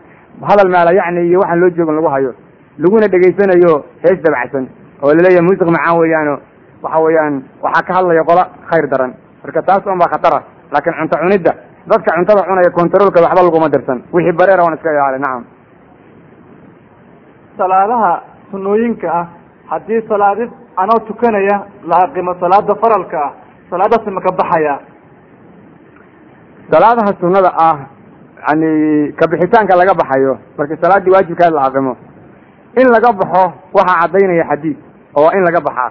hadal 0.49 0.69
maala 0.75 0.91
yacni 0.99 1.29
iyo 1.29 1.39
waxaan 1.43 1.61
loo 1.61 1.71
joogin 1.77 1.95
lagu 1.99 2.09
hayo. 2.15 2.33
Laguna 2.79 3.07
dhegaysanayo 3.13 3.73
hees 4.05 4.19
dabacsan 4.25 4.65
oo 5.03 5.13
la 5.15 5.23
leeyahay 5.25 5.45
muusiq 5.47 5.69
macaan 5.77 5.99
weeyaano. 6.01 6.35
Waxa 6.83 6.99
weeyaan 7.05 7.35
waxaa 7.63 7.83
ka 7.89 7.93
hadlaya 7.97 8.25
qola 8.31 8.45
khayr 8.71 8.87
daran. 8.93 9.13
Marka 9.45 9.63
taas 9.63 9.87
un 9.87 9.99
baa 9.99 10.09
khatara. 10.13 10.41
Laakiin 10.73 10.95
cunto 11.01 11.17
cunidda 11.23 11.53
dadka 11.91 12.11
cuntada 12.17 12.43
cunaya 12.49 12.71
contaroolka 12.79 13.21
waxba 13.25 13.43
laguma 13.47 13.69
dirsan. 13.75 13.99
Wixii 14.13 14.33
bareera 14.39 14.63
waan 14.65 14.75
iska 14.77 14.91
ilaali 14.93 15.19
nacam 15.21 15.45
salaadaha 17.59 18.13
sunooyinka 18.51 19.09
ah 19.21 19.27
haddii 19.71 20.01
salaadi 20.09 20.45
anoo 20.77 20.99
tukanaya 21.09 21.57
la 21.85 21.97
aqimo 22.07 22.35
salaada 22.41 22.75
faralka 22.83 23.19
ah 23.27 23.33
salaadaasi 23.71 24.11
ma 24.11 24.21
ka 24.21 24.33
baxaya? 24.33 24.75
Salaadaha 26.71 27.11
sunada 27.21 27.51
ah 27.59 27.79
yani 28.49 29.13
kabixitaanka 29.13 29.77
laga 29.77 29.95
baxayo 29.95 30.39
marka 30.59 30.77
salaaddii 30.83 31.11
waajibkaad 31.15 31.53
la 31.53 31.63
aqimo. 31.69 31.97
In 32.81 32.87
laga 32.95 33.13
baxo 33.13 33.45
waxaa 33.77 34.01
caddaynaya 34.03 34.45
xadiid 34.51 34.79
oo 35.17 35.31
in 35.37 35.43
laga 35.45 35.61
baxaa. 35.61 35.91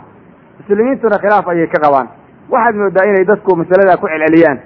Muslimiintuna 0.60 1.18
khilaaf 1.24 1.48
ayay 1.48 1.68
ka 1.68 1.80
qabaan. 1.86 2.08
Waxaad 2.52 2.76
moodaa 2.76 3.06
inay 3.10 3.26
dadku 3.26 3.56
masaladaa 3.56 3.98
ku 3.98 4.08
celceliyaan. 4.08 4.58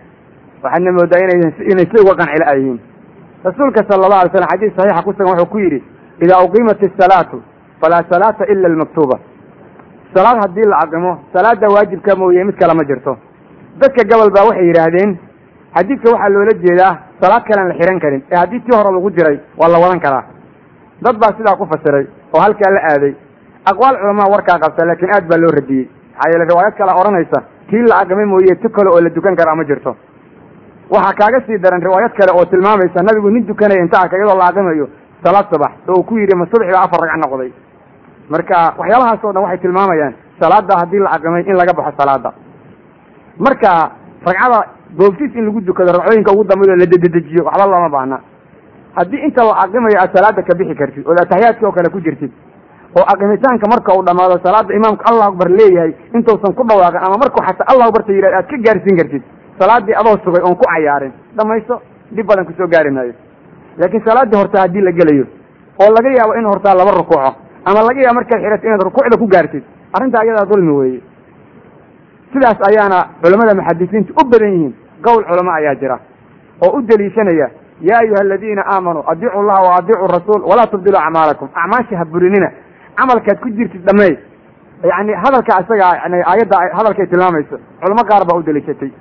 Waxaadna 0.63 0.92
moodaa 0.98 1.20
ina 1.24 1.34
inay 1.72 1.86
si 1.92 1.96
uga 2.04 2.13
qancila 2.20 2.46
a 2.52 2.56
yihiin 2.56 2.80
rasuulka 3.44 3.82
sala 3.89 4.06
allahu 4.08 4.22
alay 4.24 4.32
slam 4.34 4.50
xadiis 4.54 4.74
saxiixa 4.78 5.04
ku 5.04 5.12
sugan 5.13 5.28
wuxuu 5.36 5.50
ku 5.52 5.58
yidhi 5.60 5.80
idaa 6.24 6.39
uqiimat 6.46 6.80
isalaatu 6.88 7.38
falaa 7.82 8.04
salaata 8.12 8.44
ila 8.52 8.68
almaktuuba. 8.72 9.18
Salaad 10.16 10.38
haddii 10.44 10.68
la 10.72 10.78
aqimo 10.84 11.12
salaada 11.34 11.68
waajibka 11.76 12.16
mooye 12.16 12.44
mid 12.44 12.56
kale 12.60 12.74
ma 12.74 12.84
jirto. 12.89 13.18
Dadka 13.82 14.04
gobol 14.12 14.32
baa 14.36 14.46
waxay 14.50 14.66
yidhaahdeen 14.70 15.12
xadiidka 15.76 16.08
waxaa 16.13 16.30
loola 16.30 16.54
jeedaa 16.63 16.94
salaad 17.22 17.44
kalean 17.50 17.68
la 17.72 17.76
xihan 17.80 18.00
karin 18.00 18.22
ee 18.32 18.36
haddii 18.42 18.60
tii 18.66 18.76
hore 18.78 18.92
lagu 18.96 19.10
jiray 19.18 19.38
waa 19.60 19.68
la 19.74 19.78
wadan 19.84 20.00
karaa. 20.00 20.24
Dad 21.04 21.16
baa 21.22 21.34
sidaa 21.38 21.56
ku 21.60 21.66
fasiray 21.74 22.06
oo 22.34 22.39
halkaa 22.46 22.72
la 22.76 22.82
aaday 22.94 23.13
aqwaal 23.71 23.95
culamaa 24.02 24.30
warkaa 24.34 24.60
qabta 24.63 24.86
laakiin 24.89 25.13
aad 25.15 25.26
baa 25.30 25.38
loo 25.43 25.52
radiyey. 25.60 25.86
Maxaa 26.13 26.30
yeele 26.32 26.45
riwaayad 26.52 26.76
kale 26.78 26.91
odhanaysa 27.02 27.39
tii 27.69 27.84
la 27.89 27.95
aqimay 28.04 28.26
mooye 28.26 28.56
ti 28.62 28.67
kale 28.69 28.89
oo 28.93 29.02
la 29.02 29.10
dukan 29.10 29.36
karaa 29.36 29.56
ma 29.56 29.63
jirto. 29.63 29.95
Waxaa 30.93 31.13
kaaga 31.19 31.39
sii 31.47 31.58
daran 31.63 31.82
riwaayad 31.82 32.13
kale 32.19 32.32
oo 32.38 32.45
tilmaamaysa 32.45 33.04
nabigu 33.04 33.30
nin 33.30 33.45
dukanaya 33.47 33.82
inta 33.82 33.99
arka 34.04 34.17
iyadoo 34.17 34.38
la 34.38 34.45
aqimayo 34.52 34.88
salaad 35.23 35.45
subax 35.52 35.71
oo 35.88 35.95
uu 35.99 36.04
ku 36.04 36.17
yidhi 36.17 36.36
ma 36.36 36.45
subxi 36.45 36.71
baa 36.76 36.84
afar 36.88 36.99
ragca 37.02 37.17
noqday. 37.23 37.52
Marka 38.30 38.58
waxyaalahaas 38.78 39.23
oo 39.23 39.34
dhan 39.34 39.43
waxay 39.43 39.58
tilmaamayaan 39.65 40.13
salaada 40.41 40.73
haddii 40.82 40.99
la 40.99 41.10
aqimay 41.17 41.43
in 41.47 41.56
laga 41.56 41.73
baxo 41.73 41.91
salaada 41.97 42.32
marka 43.39 43.71
ragcada 44.26 44.60
goobtiis 44.97 45.34
in 45.36 45.45
lagu 45.45 45.62
dukado 45.62 45.91
ragcooyinka 45.97 46.32
ugu 46.32 46.43
dambeydoo 46.43 46.76
la 46.76 46.86
dededejiyo 46.86 47.43
waxba 47.45 47.65
looma 47.65 47.89
baahna. 47.89 48.19
Haddii 48.97 49.23
inta 49.28 49.43
la 49.43 49.54
aqimayo 49.63 49.97
aad 50.04 50.12
salaada 50.15 50.41
ka 50.43 50.54
bixi 50.56 50.76
kartid 50.76 51.08
ood 51.08 51.19
ataxiyaadka 51.23 51.65
oo 51.67 51.71
kale 51.71 51.89
ku 51.89 51.99
jirtid 52.02 52.32
oo 52.99 53.06
aqimitaanka 53.13 53.65
marka 53.73 53.89
uu 53.97 54.03
dhamaado 54.08 54.36
salaada 54.45 54.73
imaamka 54.79 55.03
allahu 55.10 55.29
akbar 55.32 55.47
leeyahay 55.60 55.91
intuusan 56.17 56.53
ku 56.58 56.63
dhawaaqin 56.69 57.01
ama 57.08 57.15
markuu 57.23 57.43
xataa 57.47 57.67
allahu 57.71 57.88
akbarta 57.89 58.12
yidhahd 58.17 58.34
aad 58.39 58.47
ka 58.51 58.58
gaarsiin 58.65 58.97
kartid. 59.01 59.23
Salaadii 59.60 59.95
adoo 60.01 60.15
sugay 60.25 60.41
oon 60.45 60.56
ku 60.56 60.65
cayaarin. 60.71 61.13
Dhamayso 61.38 61.75
dhib 62.15 62.25
badan 62.29 62.45
ku 62.45 62.53
soo 62.58 62.67
gaari 62.73 62.91
maayo 62.91 63.13
laakiin 63.79 64.03
salaaddii 64.08 64.38
hortaa 64.41 64.62
haddii 64.65 64.82
la 64.88 64.91
gelayo 64.99 65.25
oo 65.82 65.89
laga 65.97 66.10
yaabo 66.17 66.34
in 66.39 66.45
hortaa 66.51 66.75
laba 66.79 66.91
rukuuco 66.99 67.32
ama 67.65 67.79
laga 67.88 67.99
yaabo 68.06 68.15
markaad 68.19 68.41
xidhato 68.43 68.65
inaad 68.67 68.84
rukuucda 68.89 69.17
ku 69.21 69.27
gaartid 69.34 69.63
arrinta 69.95 70.17
ayadaa 70.23 70.45
dulmi 70.51 70.73
weeye. 70.79 71.01
Sidaas 72.34 72.58
ayaana 72.69 72.97
culamada 73.21 73.53
muxadisiinta 73.60 74.12
u 74.21 74.23
badan 74.32 74.51
yihiin. 74.56 74.73
Qowl 75.06 75.23
culamo 75.29 75.51
ayaa 75.60 75.75
jira 75.82 75.97
oo 76.65 76.77
u 76.77 76.82
deliishanaya 76.89 77.47
yaa 77.82 77.99
ayuha 78.03 78.21
aladiina 78.25 78.63
aamanuu 78.73 79.03
adiicu 79.12 79.41
llaha 79.47 79.62
wa 79.67 79.75
adiicu 79.79 80.06
rasuul 80.15 80.41
walaa 80.49 80.67
tubdiluu 80.73 80.97
acmaalakum. 81.06 81.47
Acmaasha 81.62 81.97
ha 81.99 82.06
burinina 82.06 82.49
camalkaad 82.97 83.39
ku 83.43 83.49
jirtid 83.58 83.84
dhameey 83.88 84.13
yani 84.91 85.13
hadalka 85.23 85.60
isaga 85.63 85.88
yani 86.03 86.17
aayadda 86.32 86.58
hadalkay 86.77 87.08
tilmaamayso 87.08 87.58
culamo 87.82 88.03
qaar 88.10 88.23
baa 88.29 88.38
u 88.39 88.43
deliishatay. 88.43 88.91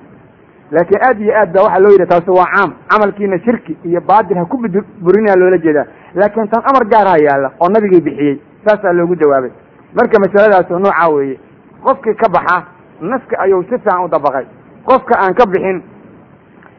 Laakiin 0.74 1.00
aad 1.08 1.20
iyo 1.20 1.32
aad 1.40 1.52
ba 1.54 1.60
waxaa 1.64 1.80
loo 1.84 1.90
yidhi 1.94 2.06
taasi 2.12 2.30
waa 2.30 2.46
caam. 2.54 2.70
Camalkiina 2.90 3.38
shirki 3.44 3.76
iyo 3.84 4.00
baatil 4.00 4.36
ha 4.38 4.44
ku 4.44 4.56
burinaa 5.04 5.36
loola 5.36 5.58
jeedaa. 5.64 5.86
Laakiin 6.14 6.48
tan 6.48 6.62
amar 6.70 6.84
gaarha 6.92 7.16
yaalla 7.26 7.48
oo 7.60 7.68
nabigii 7.68 8.00
bixiyey 8.06 8.36
saasaa 8.64 8.92
loogu 8.92 9.14
jawaabay. 9.16 9.50
Marka 9.96 10.16
masaladaas 10.24 10.70
oo 10.70 10.78
noocaa 10.78 11.08
weeye 11.14 11.36
qofkii 11.84 12.14
ka 12.14 12.28
baxa 12.36 12.56
naska 13.00 13.34
ayuu 13.44 13.62
si 13.62 13.68
fiican 13.78 14.04
u 14.04 14.08
dabaqay. 14.08 14.44
Qofka 14.88 15.14
aan 15.22 15.34
ka 15.34 15.44
bixin 15.46 15.82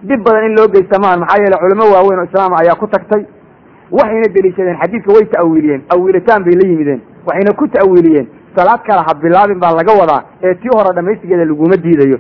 dhib 0.08 0.24
badan 0.26 0.46
in 0.50 0.56
loo 0.58 0.68
geysta 0.74 0.98
maan 1.04 1.20
maxaa 1.20 1.42
yeele 1.44 1.58
culamo 1.64 1.86
waaweyn 1.94 2.20
oo 2.20 2.26
islaama 2.30 2.56
ayaa 2.64 2.76
ku 2.82 2.88
tagtay 2.88 3.24
waxayna 3.98 4.28
deliishadeen 4.36 4.78
xadiidka 4.82 5.10
way 5.16 5.26
ta'awiiliyeen 5.36 5.82
awiilitaan 5.96 6.44
bay 6.48 6.56
la 6.62 6.66
yimideen 6.72 7.02
waxayna 7.28 7.52
ku 7.62 7.68
ta'awiiliyeen 7.76 8.28
salaad 8.58 8.82
kale 8.88 9.02
ha 9.08 9.14
bilaabin 9.24 9.60
baa 9.64 9.74
laga 9.80 9.94
wadaa 10.02 10.22
ee 10.44 10.54
tii 10.62 10.74
hore 10.78 10.92
dhamaystigeeda 10.98 11.46
laguma 11.52 11.76
diidayo. 11.86 12.18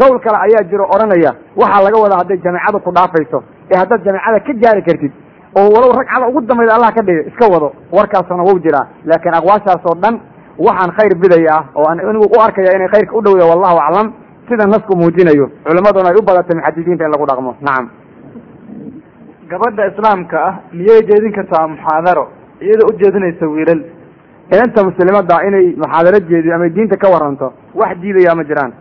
Qowl 0.00 0.18
kale 0.24 0.38
ayaa 0.46 0.62
jiro 0.70 0.84
odhanaya 0.94 1.30
waxaa 1.60 1.82
laga 1.86 1.98
wadaa 2.04 2.18
hadday 2.22 2.38
jameecada 2.46 2.78
ku 2.86 2.90
dhaafayso 2.96 3.38
ee 3.70 3.76
haddaad 3.82 4.00
jameecada 4.06 4.40
ka 4.46 4.52
gaari 4.62 4.82
kartid 4.88 5.12
oo 5.58 5.68
walow 5.74 5.92
ragcada 5.98 6.28
ugu 6.30 6.40
dambayda 6.50 6.74
allah 6.76 6.90
ka 6.96 7.02
dhigay 7.08 7.24
iska 7.30 7.46
wado 7.54 7.68
warkaasuna 7.96 8.42
wuu 8.48 8.58
jiraa. 8.64 8.86
Laakiin 9.10 9.34
aqwaashaas 9.40 9.82
oo 9.90 9.94
dhan 10.02 10.14
waxaan 10.66 10.90
khayr 10.98 11.12
bidaya 11.22 11.56
oo 11.78 11.84
aan 11.90 11.98
anigu 12.10 12.26
u 12.36 12.40
arkaya 12.46 12.76
inay 12.76 12.88
khayrka 12.94 13.16
u 13.18 13.22
dhowya 13.26 13.44
wallahu 13.52 13.78
aclam. 13.86 14.08
Sida 14.48 14.66
nasku 14.66 14.92
muujinayo 15.00 15.46
culammaduna 15.66 16.08
ay 16.12 16.16
u 16.20 16.22
badatay 16.28 16.56
muxadisiinta 16.58 17.04
in 17.06 17.10
lagu 17.14 17.24
dhaqmo. 17.30 17.54
Nacam 17.66 17.86
gabadha 19.50 19.86
islaamka 19.90 20.36
ah 20.48 20.54
miyay 20.72 21.00
jeedin 21.08 21.32
kartaa 21.38 21.66
muxaadaro? 21.72 22.24
Iyadoo 22.64 22.88
u 22.90 22.98
jeedinaysa 23.00 23.46
wiilal. 23.54 23.80
Inanta 24.54 24.80
muslimada 24.88 25.36
inay 25.48 25.66
muxaadaro 25.82 26.18
jeediyo 26.30 26.54
ama 26.56 26.68
diinta 26.76 26.96
ka 26.96 27.08
waranto 27.14 27.52
wax 27.74 27.92
diidaya 28.02 28.34
ma 28.34 28.44
jiraan. 28.44 28.72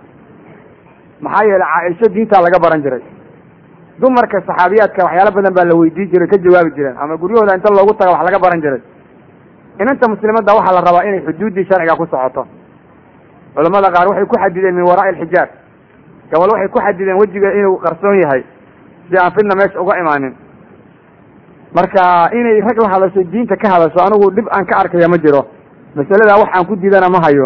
Maxaa 1.21 1.45
yeelay 1.49 1.67
caaisho 1.73 2.05
diintaa 2.15 2.41
laga 2.45 2.59
baran 2.65 2.81
jiray. 2.85 3.03
Dumarka 3.99 4.37
saxaabiyaadka 4.47 5.01
waxyaalo 5.07 5.31
badan 5.37 5.53
baa 5.57 5.65
la 5.69 5.75
weydiin 5.79 6.09
jiray 6.11 6.27
ka 6.27 6.37
jawaabi 6.45 6.71
jireen 6.77 6.95
ama 7.01 7.17
guryahooda 7.17 7.55
inta 7.57 7.69
loogu 7.77 7.93
taga 7.99 8.11
wax 8.15 8.23
laga 8.27 8.39
baran 8.45 8.61
jiray. 8.65 8.81
Inanta 9.81 10.05
muslimadda 10.13 10.51
waxaa 10.57 10.75
la 10.77 10.81
rabaa 10.87 11.03
inay 11.09 11.21
xuduuddii 11.27 11.65
sharciga 11.69 11.95
ku 11.99 12.05
socoto. 12.11 12.43
Culamada 13.55 13.89
qaar 13.95 14.07
waxay 14.09 14.25
ku 14.25 14.35
xadideen 14.43 14.75
min 14.75 14.85
waraa'i 14.89 15.09
alxijaab. 15.13 15.49
Gabal 16.31 16.49
waxay 16.53 16.69
ku 16.73 16.79
xadideen 16.85 17.17
wejiga 17.21 17.49
inuu 17.59 17.77
qarsoon 17.85 18.17
yahay 18.23 18.43
si 19.09 19.15
aan 19.17 19.31
fidna 19.35 19.53
meesha 19.59 19.79
uga 19.81 19.93
imaanin 20.01 20.33
marka 21.77 22.03
inay 22.39 22.61
rag 22.67 22.77
la 22.83 22.89
hadasho 22.93 23.21
diinta 23.33 23.55
ka 23.61 23.67
hadasho 23.73 23.99
anigu 24.07 24.31
dhib 24.35 24.47
aan 24.55 24.65
ka 24.65 24.75
arkaya 24.81 25.07
ma 25.13 25.17
jiro. 25.17 25.41
Masaladaa 25.95 26.39
wax 26.41 26.49
aan 26.57 26.65
ku 26.69 26.75
diidana 26.75 27.09
ma 27.09 27.19
hayo. 27.25 27.45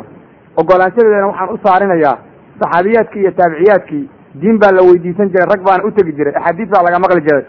Ogolaanshadeedana 0.58 1.28
waxaan 1.32 1.50
u 1.54 1.58
saarinayaa. 1.65 2.15
Saxaabiyaadkii 2.62 3.22
iyo 3.24 3.32
taabiciyaadkii 3.39 4.04
diin 4.42 4.58
baa 4.62 4.72
la 4.78 4.82
weydiisan 4.88 5.30
jiray 5.34 5.48
rag 5.54 5.62
baana 5.68 5.84
u 5.88 5.92
tegi 5.92 6.13
jiray 6.18 6.34
axaadiis 6.36 6.70
baa 6.74 6.84
laga 6.88 7.00
maqli 7.04 7.22
jiray. 7.28 7.44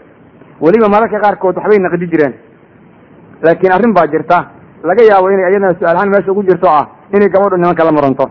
Weliba 0.63 0.87
mararka 0.93 1.17
qaarkood 1.23 1.55
waxbay 1.57 1.79
naqdi 1.85 2.07
jireen. 2.11 2.33
Laakiin 3.43 3.73
arrin 3.73 3.93
baa 3.93 4.07
jirta. 4.13 4.37
Laga 4.83 5.03
yaabo 5.09 5.27
inay 5.33 5.51
iyadana 5.51 5.73
su'aalahaan 5.79 6.09
meesha 6.13 6.31
ugu 6.31 6.43
jirto 6.49 6.67
ah 6.69 6.85
inay 7.13 7.29
gabadhu 7.29 7.57
nimanka 7.57 7.83
la 7.83 7.91
muranto 7.91 8.25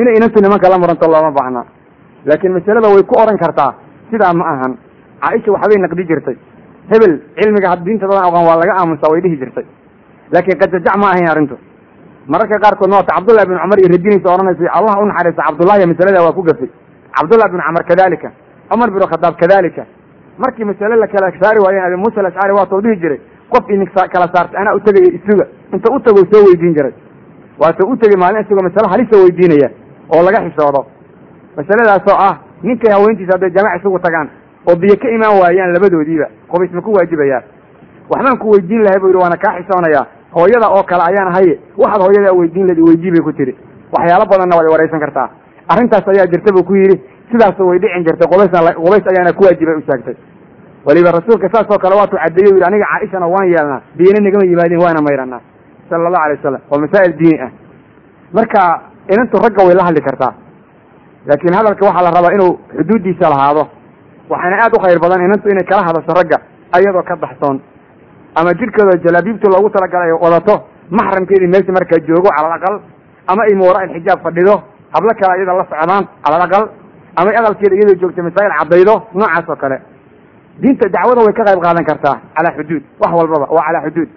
inay 0.00 0.14
inantu 0.16 0.38
nimanka 0.44 0.68
la 0.72 0.78
muranto 0.78 1.04
looma 1.12 1.30
baahna. 1.38 1.62
Laakiin 2.28 2.52
masalada 2.56 2.88
way 2.94 3.02
ku 3.04 3.14
odhan 3.22 3.36
kartaa 3.38 3.70
sidaa 4.10 4.32
ma 4.32 4.44
ahan. 4.52 4.72
Caaisha 5.22 5.50
waxbay 5.52 5.78
naqdi 5.84 6.04
jirtay 6.10 6.36
hebel 6.90 7.12
cilmiga 7.38 7.68
had 7.72 7.80
diinta 7.86 8.06
dadan 8.10 8.24
oqan 8.30 8.44
waa 8.48 8.56
laga 8.62 8.72
aamusaa 8.80 9.10
way 9.12 9.20
dhihi 9.24 9.36
jirtay. 9.42 9.66
Laakiin 10.32 10.58
qajajac 10.62 10.96
ma 11.02 11.06
ahayn 11.12 11.28
arrintu. 11.32 11.56
Mararka 12.32 12.56
qaarkood 12.64 12.90
noota 12.90 13.14
cabdullahi 13.16 13.46
bin 13.50 13.58
cumar 13.62 13.78
iyo 13.82 13.88
radinaysa 13.94 14.28
odhanaysa 14.34 14.70
allah 14.78 14.94
u 15.02 15.04
naxariista 15.10 15.42
cabdullahi 15.48 15.86
masalada 15.92 16.18
waa 16.26 16.32
ku 16.38 16.42
gafay 16.48 16.70
cabdullah 17.16 17.48
bin 17.52 17.60
camar 17.66 17.82
kadalika 17.90 18.28
cumar 18.70 18.88
bin 18.94 19.02
khadaab 19.12 19.34
kadalika 19.42 19.82
markii 20.42 20.64
masale 20.70 20.96
la 21.02 21.06
kala 21.12 21.26
saari 21.40 21.58
waayeen 21.64 21.84
abi 21.88 21.96
muusa 22.02 22.18
alashcari 22.22 22.52
waatau 22.58 22.80
dhihi 22.84 22.96
jiray. 23.02 23.20
Qof 23.52 23.64
ini 23.74 23.86
kala 24.14 24.26
saartay 24.34 24.56
anaa 24.60 24.74
utagaya 24.78 25.10
isuga. 25.18 25.44
Inta 25.74 25.88
u 25.94 25.98
tago 26.00 26.20
soo 26.30 26.42
weydiin 26.46 26.74
jiray. 26.76 26.94
Waata 27.60 27.82
u 27.90 27.96
tegay 27.96 28.16
maalin 28.22 28.40
isagoo 28.44 28.64
masale 28.68 28.88
halisa 28.92 29.14
weydiinaya 29.22 29.68
oo 30.14 30.22
laga 30.26 30.38
xishoodo 30.46 30.80
masaladaasoo 31.56 32.16
ah 32.28 32.34
ninkay 32.62 32.92
haweentiisa 32.96 33.32
hadday 33.34 33.50
jamac 33.56 33.72
isugu 33.80 33.98
tagaan 34.06 34.28
oo 34.68 34.76
biyo 34.82 34.96
ka 35.02 35.08
imaan 35.16 35.38
waayaan 35.42 35.72
labadoodiiba 35.76 36.26
qubays 36.50 36.70
ma 36.76 36.80
ku 36.82 36.92
waajibayaa. 36.96 37.42
Waxbaan 38.10 38.38
ku 38.38 38.50
weydiin 38.54 38.82
lahay 38.84 39.00
bu 39.00 39.06
yidhi 39.08 39.20
waana 39.22 39.36
kaa 39.44 39.54
xishoonayaa 39.58 40.04
hooyada 40.36 40.68
oo 40.76 40.82
kale 40.90 41.02
ayaan 41.10 41.30
haye 41.36 41.54
waxaad 41.82 42.02
hooyada 42.06 42.32
weydiin 42.38 42.66
lahed 42.68 42.80
weydii 42.88 43.10
bay 43.14 43.22
ku 43.28 43.32
tiri 43.32 43.52
waxyaalo 43.94 44.24
badanna 44.32 44.56
waad 44.58 44.68
waraysan 44.74 45.00
kartaa. 45.04 45.28
Arrintaas 45.72 46.08
ayaa 46.12 46.26
jirta 46.32 46.52
buu 46.54 46.64
ku 46.64 46.74
yidhi 46.74 46.96
sidaasoo 47.30 47.66
way 47.70 47.78
dhicin 47.82 48.04
jirtay 48.06 48.26
qubaysna 48.32 48.74
qubays 48.84 49.04
ayaana 49.12 49.32
ku 49.38 49.42
waajibay 49.46 49.74
u 49.80 49.82
sheegtay 49.88 50.14
weliba 50.86 51.10
rasuulka 51.18 51.48
saas 51.54 51.66
oo 51.70 51.78
kale 51.84 51.94
waatuu 52.00 52.18
caddeeyey 52.22 52.52
u 52.52 52.54
yidhi 52.56 52.66
aniga 52.68 52.86
caaishana 52.92 53.26
waan 53.34 53.46
yeelnaa 53.52 53.80
biyana 53.96 54.20
nagama 54.26 54.44
yimaadin 54.50 54.78
waana 54.84 55.00
mayranaa 55.08 55.40
sala 55.90 56.06
allahu 56.08 56.24
alay 56.26 56.36
wasalam 56.36 56.60
waa 56.70 56.80
masaa'il 56.84 57.12
diini 57.20 57.38
ah. 57.46 57.50
Marka 58.36 58.60
inantu 59.12 59.36
ragga 59.44 59.62
way 59.66 59.74
la 59.78 59.84
hadli 59.88 60.00
kartaa. 60.08 60.32
Laakiin 61.28 61.54
hadalka 61.58 61.82
waxaa 61.86 62.04
la 62.06 62.10
rabaa 62.16 62.32
inuu 62.36 62.52
xuduuddiisa 62.76 63.30
lahaado 63.34 63.62
waxaana 64.32 64.56
aad 64.64 64.72
u 64.76 64.78
khayr 64.84 64.98
badan 65.04 65.20
inantu 65.26 65.46
inay 65.54 65.64
kala 65.70 65.82
hadasho 65.88 66.12
ragga 66.18 66.38
ayadoo 66.76 67.02
ka 67.10 67.16
baxsoon. 67.24 67.56
Ama 68.38 68.50
jidhkeeda 68.60 68.92
jalaabiibta 69.04 69.46
loogu 69.54 69.68
talagalay 69.76 70.10
ay 70.10 70.16
wadato 70.24 70.54
maxramkeedii 70.98 71.50
meesha 71.54 71.72
markaa 71.78 72.00
joogo 72.08 72.28
calal 72.36 72.52
aqal 72.58 72.74
ama 73.32 73.42
ay 73.48 73.54
muwara 73.60 73.84
ilxijaab 73.86 74.20
fadhido 74.26 74.54
hablo 74.94 75.10
kale 75.20 75.32
iyada 75.38 75.52
la 75.60 75.64
socdaan 75.70 76.04
calal 76.24 76.42
aqal 76.46 76.64
ama 77.20 77.30
aqalkeeda 77.40 77.74
iyadoo 77.78 77.98
joogta 78.02 78.22
masaa'il 78.26 78.54
caddaydo 78.58 78.94
noocaas 79.18 79.48
oo 79.52 79.56
kale. 79.62 79.76
Diinta 80.62 80.88
dacwada 80.94 81.20
way 81.26 81.34
ka 81.38 81.42
qayb 81.48 81.60
qaadan 81.66 81.84
kartaa 81.90 82.16
calaa 82.36 82.52
xuduud 82.58 82.82
wax 83.02 83.12
walbaba 83.18 83.46
waa 83.56 83.64
calaa 83.68 83.82
xuduud. 83.86 84.08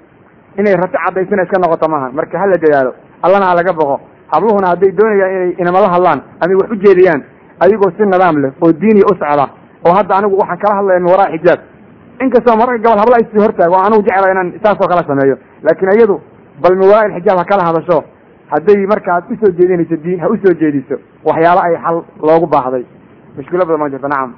Inay 0.59 0.75
rato 0.81 0.97
caddaysina 1.05 1.43
iska 1.45 1.57
noqoto 1.63 1.87
maaha 1.93 2.07
marka 2.17 2.35
hala 2.41 2.55
dadaalo 2.63 2.91
allana 3.25 3.45
ha 3.49 3.55
laga 3.59 3.73
boqo. 3.79 3.95
Habluhuna 4.33 4.67
hadday 4.71 4.91
doonayaan 4.97 5.31
inay 5.35 5.51
inamala 5.61 5.87
hadlaan 5.95 6.19
ama 6.43 6.53
wax 6.61 6.69
u 6.71 6.75
jeediyaan 6.85 7.21
ayagoo 7.63 7.91
si 7.97 8.03
nidaam 8.05 8.35
leh 8.43 8.51
oo 8.63 8.71
diiniya 8.81 9.05
u 9.11 9.13
socda 9.21 9.45
oo 9.87 9.93
hadda 9.97 10.13
anigu 10.19 10.35
waxaan 10.41 10.59
kala 10.63 10.73
hadlaya 10.79 10.99
min 11.03 11.11
waraa 11.13 11.29
xijaab. 11.35 11.59
Inkastoo 12.23 12.55
mararka 12.61 12.83
gabal 12.85 12.99
habla 13.03 13.17
isii 13.23 13.41
hortaago 13.45 13.75
anigu 13.87 14.01
jecla 14.07 14.27
inaan 14.33 14.49
saasoo 14.63 14.87
kala 14.91 15.03
sameeyo. 15.09 15.35
Laakiin 15.65 15.91
iyadu 15.97 16.15
bal 16.63 16.75
min 16.79 16.87
waraa 16.91 17.07
ilxijaab 17.09 17.37
ha 17.41 17.45
kala 17.51 17.63
hadasho. 17.69 17.97
Hadday 18.53 18.85
marka 18.91 19.09
aad 19.15 19.23
u 19.31 19.35
soo 19.41 19.51
jeedinayso 19.57 19.95
diin 20.03 20.19
ha 20.23 20.27
u 20.33 20.35
soo 20.43 20.53
jeediso 20.61 20.95
waxyaalo 21.27 21.61
ay 21.67 21.75
xal 21.83 21.97
loogu 22.27 22.47
baahday. 22.55 22.83
Mushkilo 23.37 23.63
badan 23.67 23.79
ma 23.83 23.89
jirto 23.93 24.07
nacam. 24.13 24.31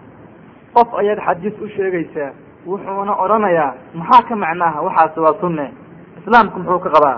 Qof 0.75 0.89
ayaad 1.01 1.19
xadiis 1.27 1.55
u 1.63 1.67
sheegaysaa 1.75 2.31
wuxuuna 2.69 3.13
odhanayaa 3.23 3.71
maxaa 3.99 4.21
ka 4.29 4.35
macnaaha? 4.43 4.79
Waxaasi 4.87 5.19
waa 5.25 5.35
sunne. 5.41 5.65
Islaamku 6.19 6.59
muxuu 6.59 6.79
ka 6.85 6.89
qabaa? 6.95 7.17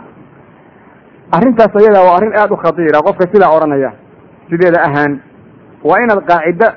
Arrintaas 1.35 1.73
ayada 1.79 1.99
waa 2.07 2.15
arrin 2.17 2.33
aada 2.41 2.53
u 2.53 2.57
khatiira 2.63 2.99
qofka 3.07 3.25
sidaa 3.33 3.51
odhanaya 3.57 3.91
sideeda 4.49 4.79
ahaan. 4.87 5.13
Waa 5.87 5.99
inaad 6.03 6.21
qaacido 6.29 6.67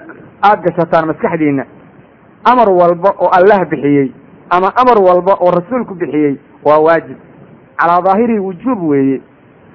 aada 0.43 0.63
gashataan 0.67 1.07
maskaxdiina 1.11 1.65
amar 2.53 2.69
walba 2.81 3.11
oo 3.19 3.31
allah 3.39 3.65
bixiyey 3.71 4.13
ama 4.51 4.69
amar 4.83 4.99
walba 5.09 5.33
oo 5.41 5.51
rasuulku 5.51 5.95
bixiyey 5.95 6.37
waa 6.65 6.79
waajib. 6.87 7.17
Calaa 7.79 8.01
daahiri 8.03 8.39
wujuub 8.39 8.83
weeye. 8.91 9.21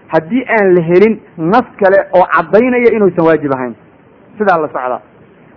Haddii 0.07 0.43
aan 0.55 0.75
la 0.75 0.81
helin 0.89 1.19
nas 1.37 1.65
kale 1.79 1.97
oo 2.15 2.25
caddaynaya 2.35 2.91
inuusan 2.95 3.25
waajib 3.27 3.51
ahayn. 3.55 3.75
Sidaa 4.37 4.57
la 4.61 4.67
socda. 4.67 5.01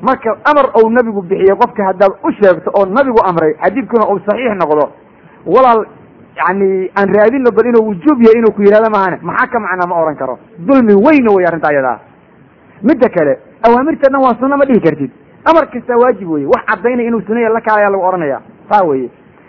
Marka 0.01 0.31
amar 0.51 0.67
ou 0.79 0.91
nabigu 0.91 1.23
bixiyey 1.23 1.57
qofka 1.63 1.85
haddaad 1.89 2.13
u 2.25 2.33
sheegto 2.33 2.71
oo 2.75 2.87
nabigu 2.87 3.21
amray 3.31 3.55
xadiidkuna 3.63 4.09
uu 4.13 4.19
saxiix 4.27 4.55
noqdo 4.63 4.89
walaal 5.47 5.85
yani 6.41 6.91
aan 6.99 7.09
raadino 7.15 7.51
bal 7.57 7.67
inuu 7.71 7.87
wujuub 7.89 8.19
yahay 8.23 8.39
inuu 8.41 8.53
ku 8.57 8.63
yidhahdo 8.63 8.91
maahane. 8.91 9.19
Maxaa 9.23 9.47
ka 9.53 9.59
macnaa 9.61 9.87
ma 9.91 10.01
ohan 10.03 10.17
karo? 10.17 10.39
Dulmi 10.59 10.95
weyna 11.07 11.31
wey 11.37 11.47
arrinta 11.47 11.69
ayadaa 11.69 11.99
midda 12.83 13.09
kale 13.17 13.39
awaamirta 13.67 14.09
dhan 14.13 14.21
waa 14.25 14.35
sunno 14.41 14.57
ma 14.57 14.65
dhihi 14.65 14.81
kartid. 14.81 15.11
Amar 15.45 15.67
kasta 15.73 15.97
waajib 15.97 16.29
weye 16.29 16.47
wax 16.47 16.63
caddaynaya 16.71 17.09
inuu 17.09 17.23
sunaya 17.27 17.49
la 17.49 17.61
kaalaya 17.61 17.91
lagu 17.91 18.05
odhanaya 18.09 18.39
saa 18.71 18.85
weye 18.89 19.09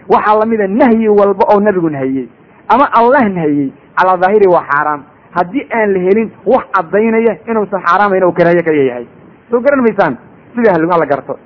waxaa 0.09 0.39
lamida 0.39 0.67
nahyi 0.67 1.07
walba 1.19 1.45
oo 1.53 1.59
nabigu 1.59 1.89
nahiyey 1.89 2.27
ama 2.73 2.85
allah 2.99 3.23
nahiyey 3.29 3.71
calaa 3.97 4.17
daahiri 4.17 4.47
waa 4.55 4.63
xaaraam. 4.71 5.01
Haddii 5.35 5.67
aan 5.71 5.93
la 5.93 5.99
helin 5.99 6.29
wax 6.45 6.63
caddaynaya 6.75 7.33
inuusan 7.49 7.81
xaaraamayn 7.87 8.23
o 8.23 8.31
karaahiye 8.31 8.63
ka 8.63 8.71
yahay 8.73 9.05
soo 9.51 9.59
garan 9.59 9.81
maysaan 9.85 10.17
sidaa 10.55 10.73
hala 10.93 11.05
garto. 11.05 11.39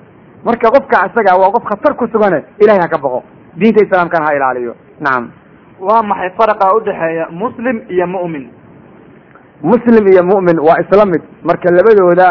Marka 0.46 0.70
qofka 0.76 1.06
isaga 1.10 1.38
waa 1.42 1.52
qof 1.56 1.64
khatar 1.70 1.94
ku 1.96 2.08
sugane 2.14 2.44
ilahay 2.62 2.82
ha 2.82 2.88
ka 2.88 2.98
baqo 2.98 3.24
diinta 3.58 3.84
islaamkana 3.86 4.26
ha 4.30 4.36
ilaaliyo. 4.38 4.74
Nacam 5.02 5.30
waa 5.80 6.04
maxay 6.04 6.30
faraqa 6.38 6.74
udhexeeya 6.78 7.30
muslim 7.32 7.82
iyo 7.90 8.08
mu'min 8.08 8.46
muslim 9.62 10.04
iyo 10.08 10.24
mu'min 10.24 10.58
waa 10.68 10.80
isla 10.84 11.06
mid 11.06 11.22
marka 11.44 11.72
labadooda 11.72 12.28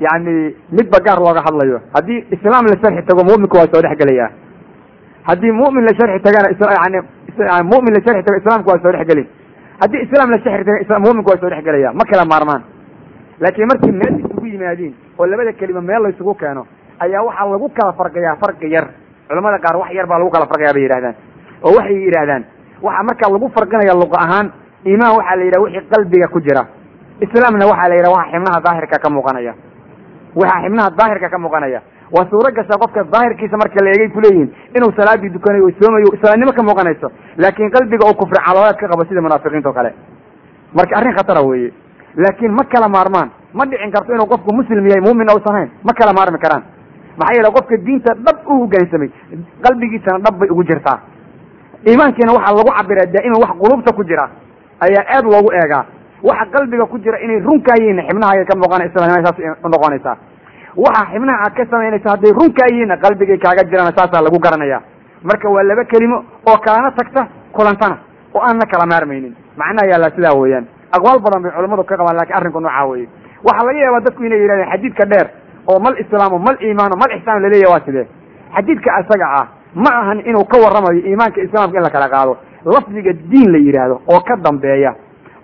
yani 0.00 0.54
midba 0.72 0.98
gaar 1.04 1.18
looga 1.20 1.42
hadlayo. 1.46 1.80
Haddii 1.94 2.24
islaam 2.34 2.64
la 2.66 2.76
sharxi 2.82 3.02
tago 3.08 3.22
mu'minku 3.24 3.56
waa 3.56 3.68
soo 3.72 3.82
dhex 3.82 3.96
gelaya 4.00 4.30
haddii 5.28 5.52
mu'min 5.52 5.84
la 5.88 5.92
sharxi 5.98 6.20
tagana 6.24 6.48
yani 6.82 6.98
mu'min 7.72 7.92
la 7.96 8.00
sharxi 8.06 8.22
tago 8.26 8.38
islaamku 8.40 8.68
waa 8.70 8.80
soo 8.82 8.92
dhex 8.92 9.06
gelin 9.10 9.26
haddii 9.82 10.02
islaam 10.06 10.30
la 10.30 10.38
sharxi 10.44 10.84
tago 10.88 11.00
mu'minku 11.06 11.28
waa 11.30 11.40
soo 11.40 11.50
dhex 11.50 11.64
gelaya 11.64 11.92
ma 11.92 12.04
kala 12.10 12.24
maarmaan. 12.32 12.62
Laakiin 13.40 13.66
markii 13.72 13.92
meel 13.92 14.14
isugu 14.20 14.46
yimaadiin 14.46 14.94
oo 15.18 15.26
labada 15.26 15.52
kelima 15.52 15.80
meel 15.80 16.02
la 16.02 16.08
isugu 16.08 16.34
keeno 16.34 16.66
ayaa 17.04 17.22
waxaa 17.28 17.50
lagu 17.52 17.68
kala 17.78 17.92
farqiyaa 17.92 18.36
farqi 18.42 18.68
yar. 18.74 18.86
Culamada 19.28 19.58
qaar 19.64 19.76
wax 19.80 19.90
yar 19.94 20.06
baa 20.06 20.18
lagu 20.18 20.30
kala 20.30 20.46
farqiyaa 20.46 20.72
bay 20.76 20.82
yidhahdaan 20.86 21.14
oo 21.64 21.72
waxay 21.76 21.96
yidhahdaan 22.06 22.42
waxa 22.82 23.02
markaa 23.08 23.30
lagu 23.34 23.48
farqinaya 23.56 23.94
luqa 24.02 24.18
ahaan 24.24 24.46
iimaan 24.86 25.16
waxaa 25.18 25.36
la 25.36 25.44
yidhaha 25.44 25.62
wixii 25.64 25.88
qalbiga 25.92 26.28
ku 26.28 26.40
jira. 26.40 26.62
Islaamna 27.20 27.66
waxaa 27.66 27.88
la 27.88 27.94
yidhaha 27.94 28.14
waxa 28.16 28.30
xibnaha 28.32 28.60
daahirka 28.66 28.96
ka 29.04 29.08
muuqanaya. 29.10 29.54
Waxa 30.34 30.58
xibnaha 30.64 30.90
daahirka 30.98 31.28
ka 31.28 31.38
muuqanaya. 31.38 31.80
Waa 32.10 32.26
suuro 32.30 32.50
gasha 32.56 32.74
qofka 32.82 33.04
daahirkiisa 33.12 33.56
marka 33.56 33.84
la 33.84 33.90
eegay 33.94 34.08
kuleeyihin 34.10 34.48
inuu 34.76 34.92
salaadii 34.98 35.30
dukanayo 35.30 35.66
o 35.66 35.70
soomayo 35.80 36.08
islaamnimo 36.16 36.52
ka 36.52 36.62
muuqanayso. 36.62 37.08
Laakiin 37.38 37.70
qalbiga 37.70 38.06
oo 38.08 38.14
kufri 38.14 38.40
calooleed 38.46 38.76
ka 38.80 38.88
qabo 38.88 39.04
sida 39.08 39.20
munaafiqiinta 39.20 39.68
o 39.68 39.72
kale. 39.72 39.90
Marka 40.74 40.96
arrin 40.98 41.14
khatara 41.16 41.42
weeye. 41.42 41.70
Laakiin 42.16 42.50
ma 42.52 42.64
kala 42.64 42.88
maarmaan 42.88 43.30
ma 43.54 43.64
dhicin 43.66 43.90
karto 43.92 44.12
inuu 44.14 44.26
qofku 44.26 44.50
muslim 44.54 44.86
yahay 44.88 45.00
muumin 45.06 45.28
uusan 45.30 45.54
hayn 45.54 45.70
ma 45.86 45.92
kala 45.92 46.12
maarmi 46.12 46.38
karaan. 46.38 46.62
Maxaa 47.18 47.34
yeele 47.36 47.50
qofka 47.54 47.76
diinta 47.86 48.14
dhab 48.26 48.38
u 48.46 48.52
hoggaansamay 48.64 49.10
qalbigiisana 49.62 50.18
dhab 50.24 50.34
bay 50.40 50.48
ugu 50.50 50.64
jirtaa. 50.64 50.98
Iimaankiina 51.86 52.32
waxaa 52.34 52.56
lagu 52.58 52.70
cabiraa 52.78 53.06
daa'iman 53.14 53.38
wax 53.44 53.52
qulubta 53.62 53.92
ku 53.94 54.02
jira 54.04 54.26
ayaa 54.86 55.04
aad 55.16 55.24
loogu 55.32 55.50
eegaa. 55.60 55.84
Waxa 56.22 56.46
qalbiga 56.54 56.86
ku 56.86 56.98
jira 56.98 57.18
inay 57.24 57.40
runkaayihiinna 57.40 58.02
xibnahaga 58.08 58.44
ka 58.50 58.54
muuqana 58.60 58.84
islaamnimada 58.88 59.32
saas 59.36 59.58
unoqonaysaa 59.64 60.16
waxa 60.76 61.04
xibnaha 61.12 61.38
aad 61.46 61.54
ka 61.58 61.64
samaynaysa 61.72 62.08
hadday 62.14 62.32
runkaayihiinna 62.40 62.96
qalbigay 63.04 63.38
kaaga 63.44 63.62
jirana 63.70 63.92
saasaa 63.98 64.22
lagu 64.26 64.38
garanaya. 64.38 64.78
Marka 65.28 65.48
waa 65.54 65.62
laba 65.70 65.84
kelimo 65.84 66.18
oo 66.50 66.56
kalana 66.66 66.90
tagta 66.98 67.22
kulantana 67.56 67.96
oo 68.34 68.40
aan 68.46 68.56
na 68.60 68.66
kala 68.72 68.86
maarmaynin. 68.92 69.34
Macnaha 69.60 69.86
yaallaa 69.90 70.10
sidaa 70.16 70.34
weeyaan. 70.40 70.64
Aqwaal 70.96 71.18
badan 71.24 71.42
bay 71.44 71.52
culammadu 71.56 71.84
ka 71.84 71.96
qabaan 72.00 72.16
laakiin 72.18 72.36
arrinku 72.38 72.60
noocaa 72.60 72.86
weeye. 72.90 73.08
Waxaa 73.46 73.66
laga 73.68 73.78
yaabaa 73.84 74.00
dadku 74.06 74.22
inay 74.28 74.40
yidhahdeen 74.42 74.70
xadiidka 74.72 75.04
dheer 75.12 75.26
oo 75.70 75.78
mal 75.84 75.94
islaamu 76.02 76.38
mal 76.46 76.56
iimaano 76.66 76.94
mal 77.02 77.10
ixsaan 77.16 77.42
laleeyahy 77.44 77.72
waa 77.72 77.80
sidee? 77.86 78.06
Xadiidka 78.56 78.90
isaga 79.02 79.26
ah 79.40 79.46
ma 79.74 79.90
ahan 80.00 80.18
inuu 80.30 80.44
ka 80.52 80.56
warramayo 80.64 81.00
iimaanka 81.10 81.40
islaamka 81.46 81.76
in 81.78 81.84
la 81.86 81.90
kala 81.96 82.08
qaado 82.14 82.32
lafdiga 82.64 83.12
diin 83.12 83.52
la 83.52 83.58
yidhaahdo 83.58 84.00
oo 84.14 84.20
ka 84.20 84.36
dambeeya 84.36 84.94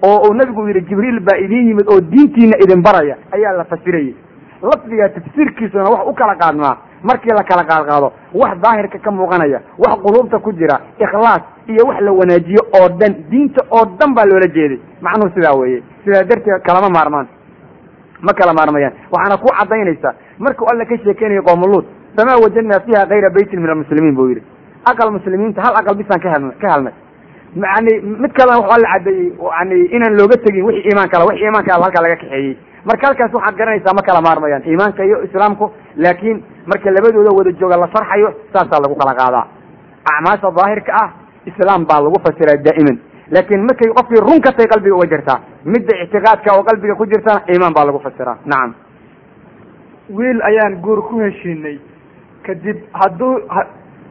oo 0.06 0.28
uu 0.28 0.34
nabigu 0.34 0.66
yidhi 0.68 0.80
jibriil 0.88 1.20
baa 1.20 1.36
idin 1.38 1.68
yimid 1.68 1.86
oo 1.88 2.00
diintiina 2.00 2.56
idin 2.64 2.82
baraya 2.82 3.16
ayaa 3.32 3.52
la 3.52 3.64
fasirayay. 3.64 4.14
Lafdiga 4.62 5.08
tafsiirkiisuna 5.08 5.84
wax 5.90 6.06
u 6.08 6.12
kala 6.14 6.34
qaadmaa 6.36 6.76
markii 7.02 7.30
la 7.38 7.44
kala 7.44 7.64
qaadqaado 7.64 8.12
wax 8.34 8.58
daahirka 8.62 8.98
ka 8.98 9.10
muuqanaya 9.10 9.60
wax 9.78 9.94
quluubta 10.04 10.38
ku 10.38 10.52
jira 10.52 10.80
ikhlaas 10.98 11.42
iyo 11.68 11.84
wax 11.88 12.00
la 12.00 12.12
wanaajiyo 12.12 12.62
oo 12.80 12.88
dhan 13.00 13.14
diinta 13.30 13.64
oo 13.70 13.84
dhan 13.98 14.14
baa 14.14 14.24
loola 14.26 14.46
jeeday. 14.48 14.80
Macnuhu 15.00 15.30
sidaa 15.34 15.54
weeye. 15.60 15.82
Sidaa 16.04 16.24
darteed 16.24 16.62
kalama 16.66 16.88
maarmaan. 16.88 17.26
Ma 18.20 18.32
kala 18.32 18.52
maarmayaan. 18.54 18.92
Waxaana 19.12 19.36
ku 19.36 19.48
caddaynaysaa 19.58 20.14
markuu 20.38 20.66
alla 20.72 20.84
ka 20.84 20.96
sheekeynayo 21.04 21.42
qoomuluud 21.42 21.84
famaa 22.16 22.36
wajadnaa 22.44 22.80
fiiha 22.86 23.06
kayra 23.06 23.30
beytin 23.30 23.60
min 23.60 23.70
almuslimiin 23.70 24.14
buu 24.16 24.28
yidhi. 24.28 24.42
Aqal 24.90 25.10
muslimiinta 25.10 25.62
hal 25.62 25.74
aqal 25.80 25.96
bisaan 25.96 26.20
ka 26.20 26.30
helnay 26.32 26.92
yani 27.64 27.92
mid 28.22 28.32
kalena 28.38 28.58
waxaa 28.62 28.78
la 28.84 28.88
cadeeyey 28.92 29.32
yani 29.58 29.76
inaan 29.96 30.14
looga 30.20 30.36
tegin 30.44 30.64
wixii 30.68 30.88
iimaan 30.90 31.08
kala 31.12 31.24
wixii 31.30 31.44
iimaanka 31.46 31.74
al 31.76 31.82
halkaa 31.86 32.02
laga 32.06 32.16
kaxeeyey. 32.22 32.56
Marka 32.88 33.06
halkaas 33.08 33.32
waxaad 33.36 33.56
garanaysaa 33.60 33.94
ma 33.98 34.02
kala 34.08 34.20
maarmayaan 34.26 34.62
iimaanka 34.70 35.02
iyo 35.08 35.18
islaamku 35.26 35.64
laakiin 36.04 36.38
marka 36.70 36.90
labadooda 36.96 37.30
wada 37.38 37.52
jooga 37.60 37.76
la 37.82 37.88
sarxayo 37.94 38.28
saasaa 38.52 38.80
lagu 38.84 38.94
kala 39.00 39.14
qaadaa. 39.20 39.44
Acmaasha 40.12 40.50
daahirka 40.58 40.92
ah 41.02 41.08
islaam 41.50 41.86
baa 41.90 42.00
lagu 42.06 42.18
fasiraa 42.26 42.58
daa'iman. 42.66 42.96
Laakiin 43.34 43.62
markay 43.68 43.88
qofkii 43.98 44.20
run 44.26 44.40
ka 44.46 44.50
tahay 44.56 44.68
qalbiga 44.72 44.94
uga 44.98 45.06
jirtaa 45.12 45.38
midda 45.72 45.92
ictiqaadka 46.04 46.48
oo 46.56 46.62
qalbiga 46.68 46.94
ku 47.00 47.04
jirtana 47.12 47.40
iimaan 47.52 47.74
baa 47.78 47.86
lagu 47.88 47.98
fasiraa. 48.06 48.36
Nacam 48.52 48.74
wiil 50.16 50.38
ayaan 50.50 50.74
guur 50.84 51.00
ku 51.08 51.18
heshiinay 51.24 51.76
kadib 52.46 52.78
hadduu 53.00 53.32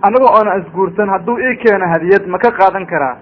aniga 0.08 0.28
oona 0.38 0.58
isguursan 0.62 1.10
hadduu 1.14 1.38
ii 1.48 1.56
keeno 1.64 1.86
hadiyad 1.94 2.28
ma 2.34 2.38
ka 2.38 2.52
qaadan 2.60 2.86
karaa 2.92 3.16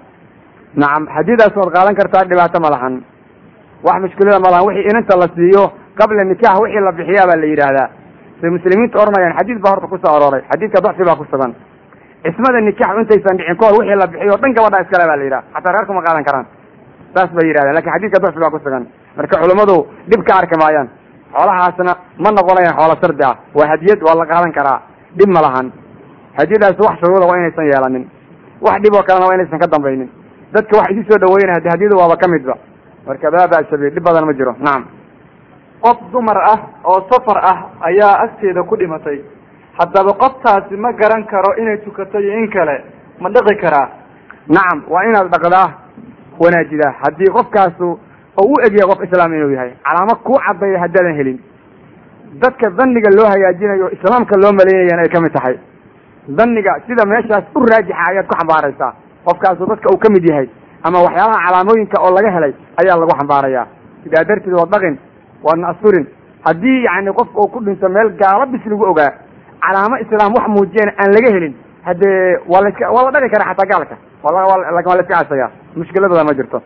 nacam 0.82 1.04
hadidaas 1.16 1.54
waad 1.60 1.72
qaadan 1.76 1.96
kartaa 2.00 2.24
dhibaato 2.30 2.60
ma 2.66 2.70
lahan. 2.76 2.94
Wax 3.86 3.98
mushkilada 4.06 4.40
ma 4.46 4.50
lahan 4.54 4.66
wixii 4.68 4.90
inanta 4.92 5.16
la 5.22 5.28
siiyo 5.36 5.64
qabla 6.00 6.24
nikaax 6.32 6.58
wixii 6.64 6.84
la 6.88 6.92
bixiyaa 6.98 7.28
baa 7.30 7.38
la 7.44 7.48
yidhaahdaa. 7.52 7.88
Say 8.42 8.50
muslimiinta 8.56 8.96
odhanayaan 9.04 9.36
xadiid 9.40 9.60
baa 9.64 9.72
horta 9.74 9.88
ku 9.92 9.98
soo 10.04 10.14
arooray 10.18 10.42
xadiidka 10.52 10.80
dacfi 10.86 11.04
baa 11.10 11.16
ku 11.22 11.26
sugan. 11.32 11.52
Cismada 12.24 12.60
nikaax 12.68 12.96
intaysan 13.02 13.36
dhicin 13.40 13.58
kahor 13.62 13.74
wixii 13.80 13.98
la 14.02 14.08
bixiyo 14.12 14.36
dhan 14.42 14.52
gabadha 14.58 14.78
iskale 14.84 15.06
baa 15.10 15.18
la 15.20 15.24
yidhaha 15.28 15.44
xataa 15.56 15.72
reerku 15.76 15.94
ma 15.98 16.02
qaadan 16.08 16.24
karaan. 16.28 16.46
Saas 17.16 17.30
bay 17.36 17.46
yidhahdeen 17.50 17.76
laakiin 17.78 17.94
xadiidka 17.96 18.20
dacfi 18.26 18.40
baa 18.44 18.52
ku 18.56 18.60
sugan. 18.66 18.84
Marka 19.18 19.36
culummadu 19.44 19.76
dhib 20.10 20.22
ka 20.28 20.34
arki 20.42 20.56
maayaan. 20.64 20.88
Xoolahaasna 21.36 21.94
ma 22.24 22.30
noqonayaan 22.38 22.76
xoolo 22.80 22.96
sardi 23.04 23.24
ah 23.30 23.36
waa 23.58 23.68
hadiyad 23.74 24.00
waa 24.08 24.16
la 24.22 24.26
qaadan 24.32 24.52
karaa. 24.58 24.80
Dhib 25.18 25.30
ma 25.36 25.42
lahan. 25.46 25.68
Hadiyadaas 26.40 26.78
wax 26.86 26.96
shuruuda 27.02 27.26
waa 27.30 27.38
inaysan 27.42 27.66
yeelanin 27.72 28.04
wax 28.66 28.78
dhib 28.84 28.94
oo 28.98 29.04
kalena 29.08 29.26
waa 29.30 29.36
inaysan 29.38 29.60
ka 29.64 29.68
dambaynin 29.74 30.10
dadka 30.54 30.78
wax 30.80 30.90
isu 30.92 31.04
soo 31.12 31.20
dhaweynaya 31.24 31.56
hadi 31.60 31.70
hadiyadu 31.74 31.98
waaba 32.02 32.16
ka 32.18 32.28
midba. 32.34 32.56
Marka 33.08 33.30
laa 33.32 33.48
ba'sa 33.48 33.78
dhib 33.78 34.00
badan 34.04 34.26
ma 34.26 34.34
jiro. 34.34 34.56
Nacam 34.60 34.84
qof 35.84 35.98
dumar 36.12 36.38
ah 36.54 36.60
oo 36.86 37.00
safar 37.12 37.38
ah 37.52 37.58
ayaa 37.90 38.14
agteeda 38.26 38.64
ku 38.64 38.76
dhimatay. 38.78 39.20
Haddaba 39.80 40.14
qoftaasi 40.14 40.76
ma 40.78 40.92
garan 40.94 41.26
karo 41.26 41.56
inay 41.60 41.78
tukato 41.84 42.20
iyo 42.20 42.34
in 42.40 42.48
kale. 42.50 42.76
Ma 43.20 43.30
dhiqi 43.30 43.56
karaa? 43.62 43.90
Nacam 44.48 44.84
waa 44.88 45.04
inaad 45.10 45.28
dhaqdaa 45.34 45.70
wanaajidaa 46.40 46.94
haddii 47.04 47.32
qofkaasu 47.38 47.88
oo 48.40 48.46
u 48.48 48.56
egyahay 48.66 48.88
qof 48.92 49.04
islaam 49.04 49.34
inuu 49.34 49.52
yahay 49.52 49.72
calaamo 49.84 50.16
kuu 50.24 50.40
caddeeya 50.48 50.80
haddaadan 50.80 51.16
helin. 51.18 51.40
Dadka 52.42 52.70
dhanniga 52.70 53.10
loo 53.18 53.28
hagaajinayo 53.34 53.90
islaamka 53.96 54.38
loo 54.44 54.52
malaynayana 54.60 55.02
ay 55.06 55.10
ka 55.10 55.22
mid 55.22 55.34
tahay. 55.34 55.56
Dhanniga 56.38 56.80
sida 56.88 57.06
meeshaas 57.06 57.44
u 57.56 57.60
raajixa 57.66 58.04
ayaad 58.10 58.28
ku 58.28 58.36
xambaaraysaa 58.40 58.92
qofkaasu 59.28 59.66
dadka 59.72 59.88
uu 59.94 59.98
ka 60.04 60.10
mid 60.16 60.26
yahay 60.30 60.48
ama 60.88 60.98
waxyaalaha 61.06 61.40
calaamooyinka 61.48 61.98
oo 62.06 62.12
laga 62.18 62.32
helay 62.38 62.54
ayaa 62.82 62.98
lagu 63.02 63.14
xambaarayaa 63.20 63.66
sidaa 64.04 64.24
darteed 64.30 64.54
waa 64.60 64.66
dhaqin 64.74 64.96
waadna 65.48 65.68
asturin 65.74 66.06
haddii 66.48 66.78
yani 66.88 67.12
qofka 67.20 67.38
uu 67.44 67.48
ku 67.54 67.60
dhinto 67.66 67.90
meel 67.90 68.10
gaalo 68.22 68.46
bis 68.54 68.66
lagu 68.72 68.84
ogaa 68.94 69.12
calaamo 69.66 69.96
islaam 70.04 70.32
wax 70.38 70.46
muujiyana 70.56 70.92
aan 71.02 71.12
laga 71.18 71.30
helin 71.36 71.54
haddee 71.88 72.38
waa 72.52 72.62
laska 72.66 72.92
waa 72.96 73.04
la 73.08 73.12
dhaqi 73.16 73.30
karaa 73.36 73.50
xataa 73.54 73.70
gaalka. 73.74 73.96
Waa 74.24 74.48
la 74.76 74.82
iska 74.82 75.04
casaya 75.14 75.48
mushkiladooda 75.76 76.24
ma 76.28 76.34
jirto. 76.40 76.58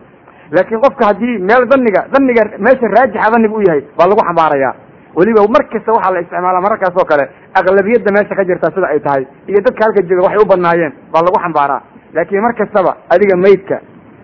Laakiin 0.54 0.80
qofka 0.84 1.04
haddii 1.10 1.34
meel 1.48 1.62
dhanniga 1.70 2.00
dhanniga 2.12 2.42
meesha 2.66 2.86
raajixa 2.96 3.30
dhanniga 3.32 3.54
u 3.58 3.62
yahay 3.68 3.82
baa 3.98 4.06
lagu 4.10 4.22
xambaaraya 4.28 4.70
weliba 5.18 5.42
mar 5.54 5.62
kasta 5.72 5.90
waxaa 5.96 6.12
la 6.14 6.20
isticmaala 6.24 6.60
mararkaas 6.66 6.96
oo 7.00 7.04
kale 7.10 7.24
aqlabiyadda 7.58 8.10
meesha 8.16 8.34
ka 8.38 8.44
jirta 8.50 8.70
sida 8.74 8.86
ay 8.94 9.00
tahay 9.06 9.24
iyo 9.50 9.60
dadka 9.66 9.84
halka 9.86 10.00
jooga 10.10 10.22
waxay 10.26 10.42
u 10.44 10.46
badnaayeen 10.52 10.92
baa 11.12 11.22
lagu 11.26 11.38
xambaaraa 11.44 11.80
laakiin 12.14 12.42
mar 12.42 12.54
kastaba 12.54 12.96
adiga 13.14 13.36
maydka 13.36 13.80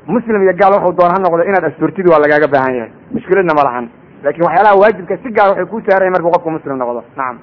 muslim 0.07 0.43
iyo 0.43 0.53
gaal 0.61 0.73
waxuu 0.77 0.93
doona 0.99 1.15
ha 1.15 1.19
noqdo 1.25 1.43
inaad 1.51 1.65
asturtid 1.71 2.07
waa 2.13 2.19
lagaaga 2.25 2.49
baahan 2.55 2.75
yahay. 2.79 2.91
Mushkiladna 3.15 3.55
ma 3.59 3.63
lahan. 3.69 3.87
Laakiin 4.25 4.45
waxyaalaha 4.47 4.77
waajibka 4.83 5.17
si 5.23 5.29
gaar 5.37 5.49
waxay 5.51 5.67
ku 5.73 5.81
saarayan 5.89 6.13
markuu 6.13 6.31
qofku 6.35 6.51
muslim 6.51 6.77
noqdo. 6.83 7.01
Nacam 7.17 7.37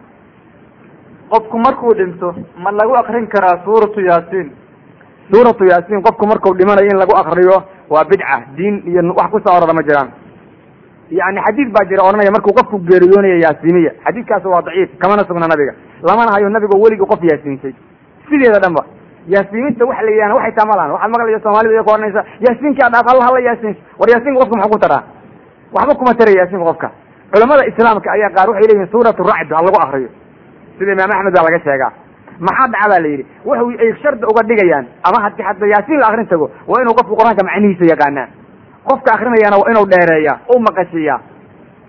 qofku 1.32 1.58
markuu 1.66 1.94
dhinto 2.00 2.36
ma 2.64 2.72
lagu 2.72 2.94
akrin 3.02 3.28
karaa 3.28 3.64
suuratu 3.66 4.00
yaasiin? 4.10 4.48
Suuratu 5.32 5.64
yaasiin 5.72 6.02
qofku 6.04 6.26
marku 6.28 6.54
dhimanayo 6.60 6.90
in 6.92 7.00
lagu 7.02 7.14
akriyo 7.22 7.58
waa 7.90 8.04
bidca 8.06 8.38
diin 8.58 8.84
iyo 8.88 9.02
wax 9.18 9.30
ku 9.32 9.40
soo 9.40 9.56
orora 9.58 9.74
ma 9.74 9.82
jiraan. 9.84 10.10
Yani 11.12 11.40
xadiid 11.48 11.70
baa 11.76 11.86
jira 11.90 12.04
odhanaya 12.08 12.32
markuu 12.32 12.54
qofku 12.60 12.80
geeriyoonaya 12.90 13.38
yaasiimiya 13.46 13.92
xadiidkaas 14.06 14.44
waa 14.46 14.62
daciif 14.62 14.90
kamana 15.02 15.24
sugna 15.28 15.48
nabiga. 15.48 15.74
Lamana 16.04 16.32
hayo 16.36 16.50
nabiga 16.50 16.78
weligii 16.78 17.06
qof 17.12 17.22
yaasiinsay 17.24 17.74
sideeda 18.30 18.60
dhan 18.60 18.74
ba 19.28 19.34
yaasiiminta 19.36 19.86
waxa 19.90 20.04
la 20.08 20.12
yidhahda 20.16 20.36
waxay 20.38 20.54
tamalaan 20.60 20.92
waxaad 20.96 21.12
maqlaya 21.14 21.40
soomaalida 21.46 21.74
iya 21.78 21.84
ku 21.84 21.90
odhanaysa 21.96 22.22
yaasiinkaa 22.46 22.90
dhaaf 22.94 23.08
alla 23.14 23.24
hala 23.28 23.40
yaasiins 23.48 23.78
war 24.00 24.10
yaasiinka 24.14 24.40
qofka 24.42 24.56
muxuu 24.58 24.72
ku 24.76 24.80
taraa? 24.86 25.04
Waxba 25.76 25.94
kuma 26.00 26.14
taraya 26.20 26.38
yaasiinka 26.42 26.66
qofka. 26.70 26.88
Culamada 27.32 27.64
islaamka 27.72 28.08
ayaa 28.16 28.30
qaar 28.36 28.48
waxay 28.52 28.68
leeyihiin 28.70 28.92
suuratu 28.94 29.22
racd 29.32 29.52
ha 29.56 29.62
lagu 29.68 29.78
akriyo 29.86 30.10
sida 30.78 30.92
imaam 30.98 31.12
axmed 31.16 31.34
baa 31.38 31.46
laga 31.48 31.60
sheegaa. 31.66 31.92
Maxaa 32.48 32.68
dhaca 32.74 32.88
baa 32.92 33.00
la 33.04 33.08
yidhi? 33.14 33.24
Waxu 33.46 33.66
ay 33.84 33.90
shardi 34.02 34.26
uga 34.32 34.42
dhigayaan 34.50 34.86
ama 35.08 35.18
hadi 35.26 35.42
hadda 35.48 35.66
yaasiin 35.74 36.00
la 36.02 36.08
akrin 36.10 36.28
tago 36.32 36.46
waa 36.72 36.82
inuu 36.84 36.94
qofku 37.00 37.14
qur'aanka 37.20 37.44
macnihiisa 37.50 37.86
yaqaanaa. 37.94 38.28
Qofka 38.90 39.10
akrinayana 39.16 39.56
waa 39.62 39.70
inuu 39.72 39.86
dheereeya 39.94 40.34
u 40.54 40.60
maqashiiya 40.68 41.16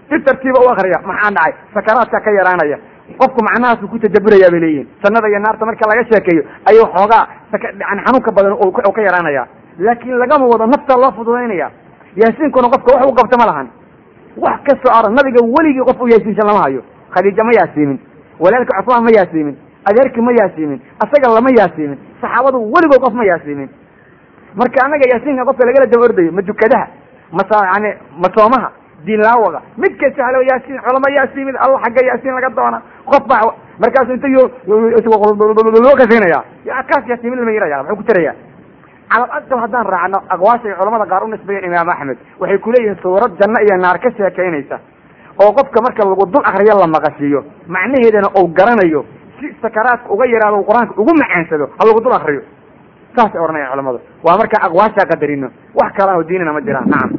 si 0.09 0.17
tartiiba 0.27 0.61
u 0.65 0.69
akriya 0.75 0.99
maxaa 1.11 1.31
dhacay? 1.37 1.53
Sakaraadka 1.75 2.19
ka 2.25 2.31
yaraanaya 2.39 2.77
qofku 3.21 3.41
macnahaasu 3.49 3.89
ku 3.89 3.99
tadaburaya 3.99 4.51
bay 4.51 4.61
leeyihiin 4.61 4.89
jannada 5.03 5.29
iyo 5.29 5.39
naarta 5.39 5.67
marka 5.67 5.89
laga 5.91 6.05
sheekeeyo 6.11 6.43
ayuu 6.71 6.87
xoogaa 6.95 7.25
xanuunka 8.07 8.31
badan 8.37 8.53
u 8.89 8.93
ka 8.93 9.03
yaraanaya 9.03 9.47
laakiin 9.79 10.19
lagama 10.19 10.47
wado 10.47 10.67
nafta 10.67 10.97
loo 11.03 11.13
fududaynaya 11.17 11.71
yaasiinkuna 12.17 12.69
qofka 12.75 12.95
wax 12.97 13.07
u 13.11 13.15
qabta 13.15 13.37
ma 13.41 13.47
lahan. 13.51 13.69
Wax 14.37 14.61
kastoo 14.67 14.93
aran 14.99 15.15
nabiga 15.15 15.41
weligii 15.45 15.85
qof 15.89 16.01
u 16.01 16.09
yaasiinsan 16.09 16.47
lama 16.47 16.61
hayo. 16.65 16.83
Khadiija 17.15 17.45
ma 17.45 17.53
yaasiimin. 17.59 17.99
Walaalka 18.41 18.77
cusmaan 18.79 19.05
ma 19.05 19.11
yaasiimin. 19.17 19.57
Adeerki 19.85 20.21
ma 20.21 20.33
yaasiimin. 20.33 20.81
Asaga 21.05 21.29
lama 21.35 21.51
yaasiimin. 21.59 21.99
Saxaabadu 22.21 22.59
weligood 22.75 23.01
qof 23.05 23.15
ma 23.15 23.25
yaasiimin. 23.25 23.69
Marka 24.57 24.85
annaga 24.85 25.05
yaasiinka 25.13 25.45
qofka 25.45 25.67
lagala 25.67 25.87
daba 25.87 26.05
ordayo 26.05 26.33
ma 26.33 26.43
dukadaha 26.43 26.87
masa 27.33 27.57
yani 27.73 27.91
masoomaha 29.03 29.07
diinlaawaga 29.07 29.61
mid 29.77 29.93
kasta 30.01 30.25
halo 30.25 30.41
yaasiin 30.51 30.81
culama 30.87 31.09
yaasiimin 31.17 31.57
alla 31.65 31.79
xagga 31.85 32.07
yaasiin 32.09 32.35
laga 32.35 32.51
doona. 32.57 32.83
Qof 33.07 33.27
baa 33.27 33.43
markaasu 33.79 34.13
inta 34.13 34.29
loo 34.29 35.97
kasinaya 35.97 36.45
kaas 36.91 37.05
yaasiimin 37.09 37.39
lama 37.39 37.51
yiraya 37.51 37.83
muxuu 37.83 37.97
ku 37.97 38.03
taraya 38.03 38.35
calal 39.13 39.29
aqal 39.39 39.59
haddaan 39.65 39.87
raacno 39.87 40.19
aqwaasha 40.35 40.69
ay 40.69 40.75
culamada 40.79 41.07
qaar 41.07 41.25
u 41.25 41.29
nisbeeyeen 41.29 41.65
imaam 41.73 41.89
axmed. 41.89 42.19
Waxay 42.41 42.59
kuleeyihiin 42.59 42.99
suurad 43.03 43.33
janno 43.41 43.59
iyo 43.61 43.77
naar 43.77 43.99
ka 44.01 44.11
sheekaynaysa. 44.11 44.79
Oo 45.43 45.53
qofka 45.53 45.79
marka 45.83 46.05
lagu 46.09 46.27
dul 46.33 46.45
akriyo 46.45 46.79
la 46.81 46.87
maqashiiyo 46.87 47.41
macnaheedana 47.69 48.29
uu 48.39 48.49
garanayo. 48.57 49.05
Si 49.41 49.47
sakaraadka 49.63 50.09
uga 50.15 50.25
yaraado 50.27 50.63
qur'aanka 50.65 50.95
ugu 50.97 51.13
macaansado 51.23 51.65
ha 51.79 51.83
lagu 51.87 52.01
dul 52.01 52.13
akriyo 52.13 52.43
saasay 53.17 53.41
odhanayaan 53.41 53.71
culamadu. 53.73 53.99
Waa 54.25 54.37
markaa 54.41 54.63
aqwaashaa 54.69 55.07
qadarino 55.13 55.49
wax 55.81 55.93
kala 55.99 56.17
oo 56.17 56.23
diinina 56.25 56.53
ma 56.53 56.61
jiraan 56.61 56.89
nacam 56.89 57.11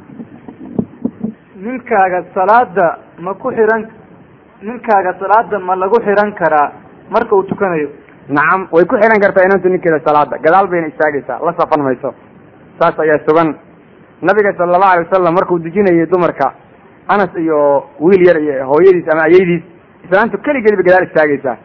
ninkaaga 1.66 2.20
salaada 2.36 2.88
ma 3.26 3.34
ku 3.42 3.50
xihan 3.58 3.82
ninkaaga 4.68 5.12
salaada 5.22 5.60
ma 5.60 5.76
lagu 5.76 5.98
xihan 6.06 6.32
karaa? 6.40 6.72
Marka 7.14 7.36
uu 7.36 7.44
tukanayo. 7.52 7.90
Nacam 8.30 8.68
way 8.72 8.86
ku 8.86 8.96
xihan 9.02 9.20
kartaa 9.24 9.46
inantu 9.48 9.70
ninkeeda 9.70 10.00
salaada 10.08 10.38
gadaal 10.46 10.68
bayna 10.68 10.88
istaagaysaa. 10.94 11.40
La 11.46 11.54
safan 11.60 11.82
mayso. 11.88 12.14
Saas 12.80 13.00
ayaa 13.00 13.20
sugan. 13.28 13.50
Nabiga 14.22 14.54
sala 14.58 14.76
allahu 14.78 14.92
alay 14.94 15.06
wasalam 15.06 15.34
markuu 15.36 15.60
dejinayay 15.60 16.06
dumarka 16.08 16.54
anas 17.14 17.32
iyo 17.44 17.60
wiil 18.00 18.22
yar 18.28 18.38
iyo 18.40 18.66
hooyadiis 18.72 19.08
ama 19.14 19.24
ayaydiis 19.28 19.64
islaantu 20.06 20.38
keligeed 20.46 20.76
bay 20.80 20.86
gadaal 20.90 21.08
istaagaysaa. 21.10 21.58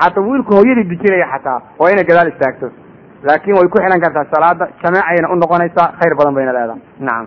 Xataa 0.00 0.24
wiilku 0.28 0.52
hooyadii 0.58 0.88
dejinaya 0.92 1.26
xataa 1.32 1.60
waa 1.78 1.90
inay 1.92 2.04
gadaal 2.10 2.28
istaagto. 2.32 2.66
Laakin 3.28 3.54
way 3.58 3.68
ku 3.72 3.78
xihan 3.78 4.00
kartaa 4.04 4.26
salaada 4.34 4.68
jameecayna 4.82 5.30
u 5.32 5.36
noqonaysaa. 5.42 5.88
Khayr 6.00 6.14
badan 6.18 6.34
bayna 6.34 6.52
leedahay. 6.56 6.80
Nacam 7.00 7.26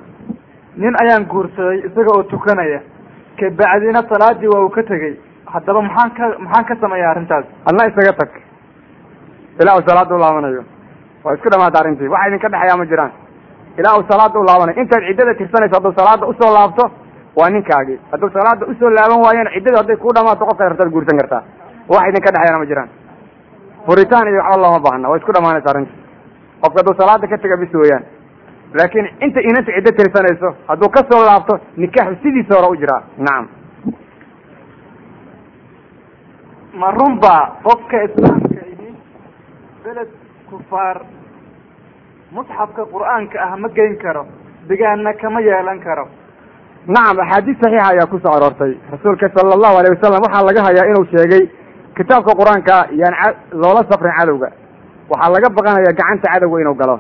nin 0.82 0.94
ayaan 1.04 1.26
guursaday 1.32 1.78
isaga 1.88 2.12
oo 2.16 2.24
tukanaya. 2.24 2.80
Kabacdina 3.40 4.02
salaadii 4.10 4.48
waa 4.54 4.64
uu 4.66 4.70
ka 4.70 4.84
tegey. 4.84 5.14
Haddaba 5.46 5.82
maxaan 5.82 6.12
ka 6.18 6.26
maxaan 6.40 6.66
ka 6.70 6.76
sameeya 6.82 7.10
arrintaas? 7.12 7.46
Adna 7.66 7.86
isaga 7.92 8.14
tag. 8.20 8.30
Ilaa 9.62 9.76
uu 9.78 9.86
salaada 9.88 10.16
u 10.16 10.20
laabanayo. 10.20 10.64
Waa 11.24 11.34
isku 11.36 11.50
dhamaata 11.50 11.80
arrintii. 11.82 12.08
Waxa 12.14 12.28
idinka 12.30 12.50
dhexeeyaa 12.54 12.78
ma 12.82 12.86
jiraan. 12.86 13.12
Ilaa 13.80 13.96
uu 13.98 14.06
salaada 14.12 14.40
u 14.40 14.44
laabanayo. 14.50 14.82
Intaad 14.82 15.04
ciddada 15.10 15.34
tirsanayso 15.40 15.76
hadduu 15.78 15.94
salaada 16.00 16.26
u 16.28 16.34
soo 16.40 16.52
laabto 16.58 16.84
waa 17.40 17.50
ninkaagii. 17.50 18.00
Hadduu 18.12 18.30
salaada 18.38 18.66
u 18.66 18.74
soo 18.80 18.90
laaban 18.90 19.20
waayana 19.26 19.50
ciddadu 19.56 19.78
hadday 19.82 19.98
kuu 19.98 20.14
dhamaato 20.18 20.46
qofka 20.50 20.70
rabtaad 20.70 20.90
guursan 20.96 21.18
kartaa. 21.22 21.42
Wax 21.90 22.04
idinka 22.12 22.30
dhexeeyana 22.36 22.60
ma 22.60 22.66
jiraan. 22.72 22.90
Furitaan 23.86 24.28
iyo 24.28 24.42
waxba 24.44 24.62
looma 24.64 24.80
baahna. 24.86 25.10
Waa 25.10 25.18
isku 25.22 25.32
dhamaanaysa 25.38 25.70
arrintii. 25.74 26.00
Qofka 26.62 26.78
hadduu 26.82 26.96
salaada 27.02 27.28
ka 27.32 27.38
tega 27.38 27.58
bis 27.64 27.74
weeyaan 27.82 28.04
laakiin 28.74 29.08
inta 29.26 29.40
inanta 29.50 29.72
ciddo 29.78 29.92
tirsanayso 30.00 30.50
hadduu 30.68 30.90
ka 30.96 31.02
soo 31.12 31.22
laabto 31.26 31.60
nikaaxu 31.78 32.16
sidiisa 32.24 32.56
hore 32.56 32.68
u 32.74 32.80
jiraa. 32.82 33.02
Nacam 33.18 33.48
ma 36.80 36.92
runba 36.98 37.36
qofka 37.64 37.98
islaamka 38.08 38.62
ihi 38.74 38.90
beled 39.84 40.10
kufaar 40.50 40.98
musxafka 42.36 42.84
qur'aanka 42.94 43.38
ah 43.46 43.56
ma 43.58 43.70
geyn 43.78 43.96
karo 44.04 44.24
degaanna 44.70 45.14
kama 45.22 45.40
yeelan 45.42 45.80
karo. 45.88 46.06
Nacam 46.88 47.20
axaadiis 47.24 47.58
saxiixa 47.64 47.88
ayaa 47.92 48.06
ku 48.12 48.20
soo 48.20 48.32
aroortay. 48.38 48.74
Rasuulka 48.92 49.30
sala 49.36 49.54
allahu 49.58 49.76
alayh 49.80 49.92
wasalam 49.96 50.22
waxaa 50.26 50.46
laga 50.50 50.62
hayaa 50.68 50.86
inuu 50.92 51.06
sheegay 51.14 51.44
kitaabka 51.98 52.32
qur'aanka 52.40 52.76
yaan 53.02 53.16
loola 53.62 53.82
safrin 53.90 54.14
cadowga. 54.20 54.50
Waxaa 55.12 55.34
laga 55.36 55.48
baqanaya 55.58 55.92
gacanta 56.00 56.28
cadowga 56.34 56.62
inuu 56.64 56.76
galo 56.82 56.98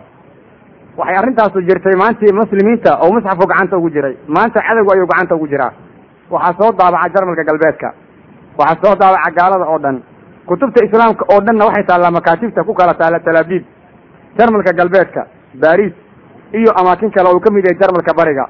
waxay 0.98 1.16
arrintaasu 1.22 1.62
jirtay 1.68 1.96
maantii 2.02 2.34
muslimiinta 2.42 2.92
oo 3.04 3.10
musxafku 3.16 3.46
gacanta 3.52 3.78
ugu 3.78 3.90
jiray. 3.96 4.16
Maanta 4.36 4.60
cadowga 4.68 4.94
ayuu 4.96 5.08
gacanta 5.12 5.36
ugu 5.36 5.48
jiraa. 5.48 5.72
Waxaa 6.32 6.54
soo 6.60 6.72
daabaca 6.80 7.10
jarmalka 7.14 7.44
galbeedka. 7.50 7.90
Waxaa 8.60 8.82
soo 8.84 8.96
daabaca 9.02 9.32
gaalada 9.38 9.66
oo 9.72 9.80
dhan. 9.84 9.98
Kutubta 10.48 10.80
islaamka 10.86 11.24
oo 11.34 11.40
dhanna 11.46 11.66
waxay 11.70 11.84
taallaa 11.90 12.12
makaatibta 12.18 12.64
ku 12.68 12.74
kala 12.74 12.94
taalla 12.94 13.20
talaabiib 13.20 13.64
jarmalka 14.38 14.72
galbeedka 14.80 15.22
baris 15.64 15.94
iyo 16.60 16.72
amaakin 16.80 17.12
kale 17.16 17.30
uu 17.36 17.40
ka 17.46 17.50
mid 17.54 17.64
yahay 17.66 17.78
jarmalka 17.82 18.14
bariga. 18.20 18.46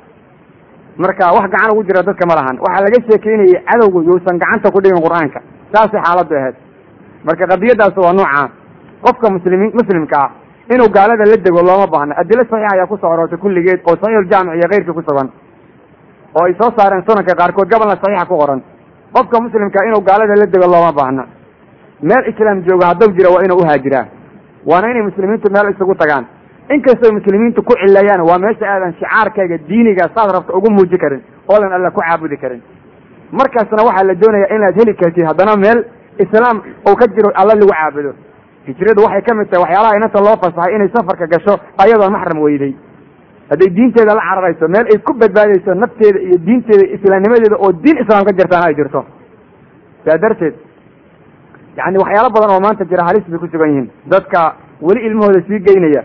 Marka 0.98 1.26
wax 1.36 1.46
gacan 1.54 1.72
ugu 1.74 1.84
jira 1.88 2.02
dadka 2.04 2.26
ma 2.30 2.36
lahan. 2.40 2.56
Waxaa 2.66 2.84
laga 2.86 2.98
sheekeynayay 3.08 3.62
cadowgu 3.70 4.00
yuusan 4.08 4.40
gacanta 4.42 4.72
ku 4.72 4.80
dhigin 4.82 5.04
qur'aanka. 5.06 5.40
Saasay 5.74 6.02
xaaladdu 6.06 6.34
ahayd. 6.40 6.56
Marka 7.28 7.44
qadiyadaas 7.52 7.96
waa 7.98 8.14
nooca. 8.14 8.44
Qofka 9.06 9.28
muslimiin 9.36 9.72
muslimka 9.78 10.18
ah 10.26 10.30
inuu 10.74 10.90
gaalada 10.98 11.26
la 11.32 11.38
dego 11.46 11.62
looma 11.70 11.88
baahno 11.94 12.14
adilo 12.22 12.44
saxiix 12.50 12.72
ayaa 12.74 12.88
ku 12.92 12.98
soo 13.02 13.12
aroortay 13.14 13.40
kulligeed 13.44 13.80
oo 13.90 13.96
saxiixuljaamic 14.02 14.54
iyo 14.60 14.68
keyrkii 14.72 14.96
ku 14.98 15.02
sugan 15.08 15.30
oo 16.38 16.44
ay 16.48 16.54
soo 16.60 16.70
saareen 16.78 17.04
sunanka 17.08 17.34
qaarkood 17.42 17.68
gabalna 17.74 17.96
saxiixa 18.02 18.26
ku 18.32 18.36
qoran. 18.42 18.62
Qofka 19.16 19.38
muslimka 19.46 19.80
inuu 19.88 20.02
gaalada 20.10 20.36
la 20.42 20.46
dego 20.54 20.68
looma 20.74 20.92
baahno 21.00 21.24
meel 22.10 22.24
islaam 22.32 22.58
jooga 22.68 22.86
hadduu 22.92 23.14
jira 23.18 23.30
waa 23.36 23.44
inuu 23.46 23.60
uhaajiraa 23.64 24.06
waana 24.70 24.88
inay 24.92 25.04
muslimiintu 25.10 25.48
meel 25.56 25.68
isugu 25.74 25.96
tagaan. 26.02 26.26
Inkastoo 26.76 27.12
muslimiintu 27.18 27.60
ku 27.68 27.74
cilayaan 27.82 28.22
waa 28.30 28.38
meesha 28.44 28.66
aadan 28.74 28.94
shicaarkayga 29.00 29.58
diiniga 29.70 30.06
saad 30.16 30.30
rabta 30.36 30.52
ugu 30.58 30.70
muuji 30.76 30.98
karin 31.04 31.22
oodan 31.52 31.72
alla 31.78 31.90
ku 31.96 32.02
caabudi 32.02 32.38
karin. 32.44 32.62
Markaasna 33.40 33.84
waxaa 33.88 34.08
la 34.10 34.14
doonayaa 34.22 34.56
inaad 34.56 34.76
heli 34.80 34.94
kartid 35.02 35.26
haddana 35.30 35.56
meel 35.64 35.80
islaam 36.24 36.58
uu 36.90 36.96
ka 37.00 37.06
jiro 37.16 37.30
alla 37.42 37.54
lagu 37.56 37.72
caabudo 37.72 38.12
hijradu 38.68 39.02
waxay 39.06 39.22
ka 39.28 39.34
mid 39.40 39.48
tahay 39.52 39.64
waxyaalaha 39.66 39.96
inanta 40.00 40.20
loo 40.28 40.36
fasaxay 40.44 40.76
inay 40.76 40.90
safarka 40.96 41.26
gasho 41.34 41.54
ayadoon 41.84 42.12
maxram 42.18 42.40
weyday. 42.46 42.74
Hadday 43.52 43.70
diinteeda 43.78 44.14
la 44.20 44.22
cararayso 44.30 44.68
meel 44.76 44.86
ay 44.94 44.98
ku 45.08 45.14
badbaadayso 45.22 45.74
nafteeda 45.84 46.20
iyo 46.28 46.38
diinteeda 46.48 46.86
islaamnimadeeda 46.96 47.56
oo 47.66 47.72
diin 47.84 47.98
islaam 48.04 48.24
ka 48.28 48.32
jirtaana 48.40 48.66
ay 48.70 48.76
jirto. 48.80 49.02
Saa 50.06 50.18
darteed 50.24 50.56
yani 51.80 51.98
waxyaalo 52.04 52.30
badan 52.36 52.52
oo 52.56 52.60
maanta 52.66 52.84
jira 52.92 53.04
halis 53.10 53.24
bay 53.32 53.40
ku 53.40 53.48
sugan 53.54 53.70
yihiin. 53.72 53.88
Dadka 54.14 54.42
weli 54.82 55.00
ilmahooda 55.08 55.40
sii 55.48 55.60
geynaya 55.68 56.04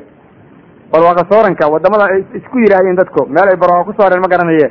barwaaqa 0.93 1.23
sooranka 1.33 1.65
waddamada 1.75 2.05
ay 2.15 2.23
isku 2.39 2.59
yidhaahdeen 2.63 2.97
dadku. 3.01 3.27
Meel 3.35 3.49
ay 3.53 3.57
barwaaqa 3.63 3.85
ku 3.91 3.93
sooreen 4.01 4.21
ma 4.23 4.29
garanaye 4.35 4.69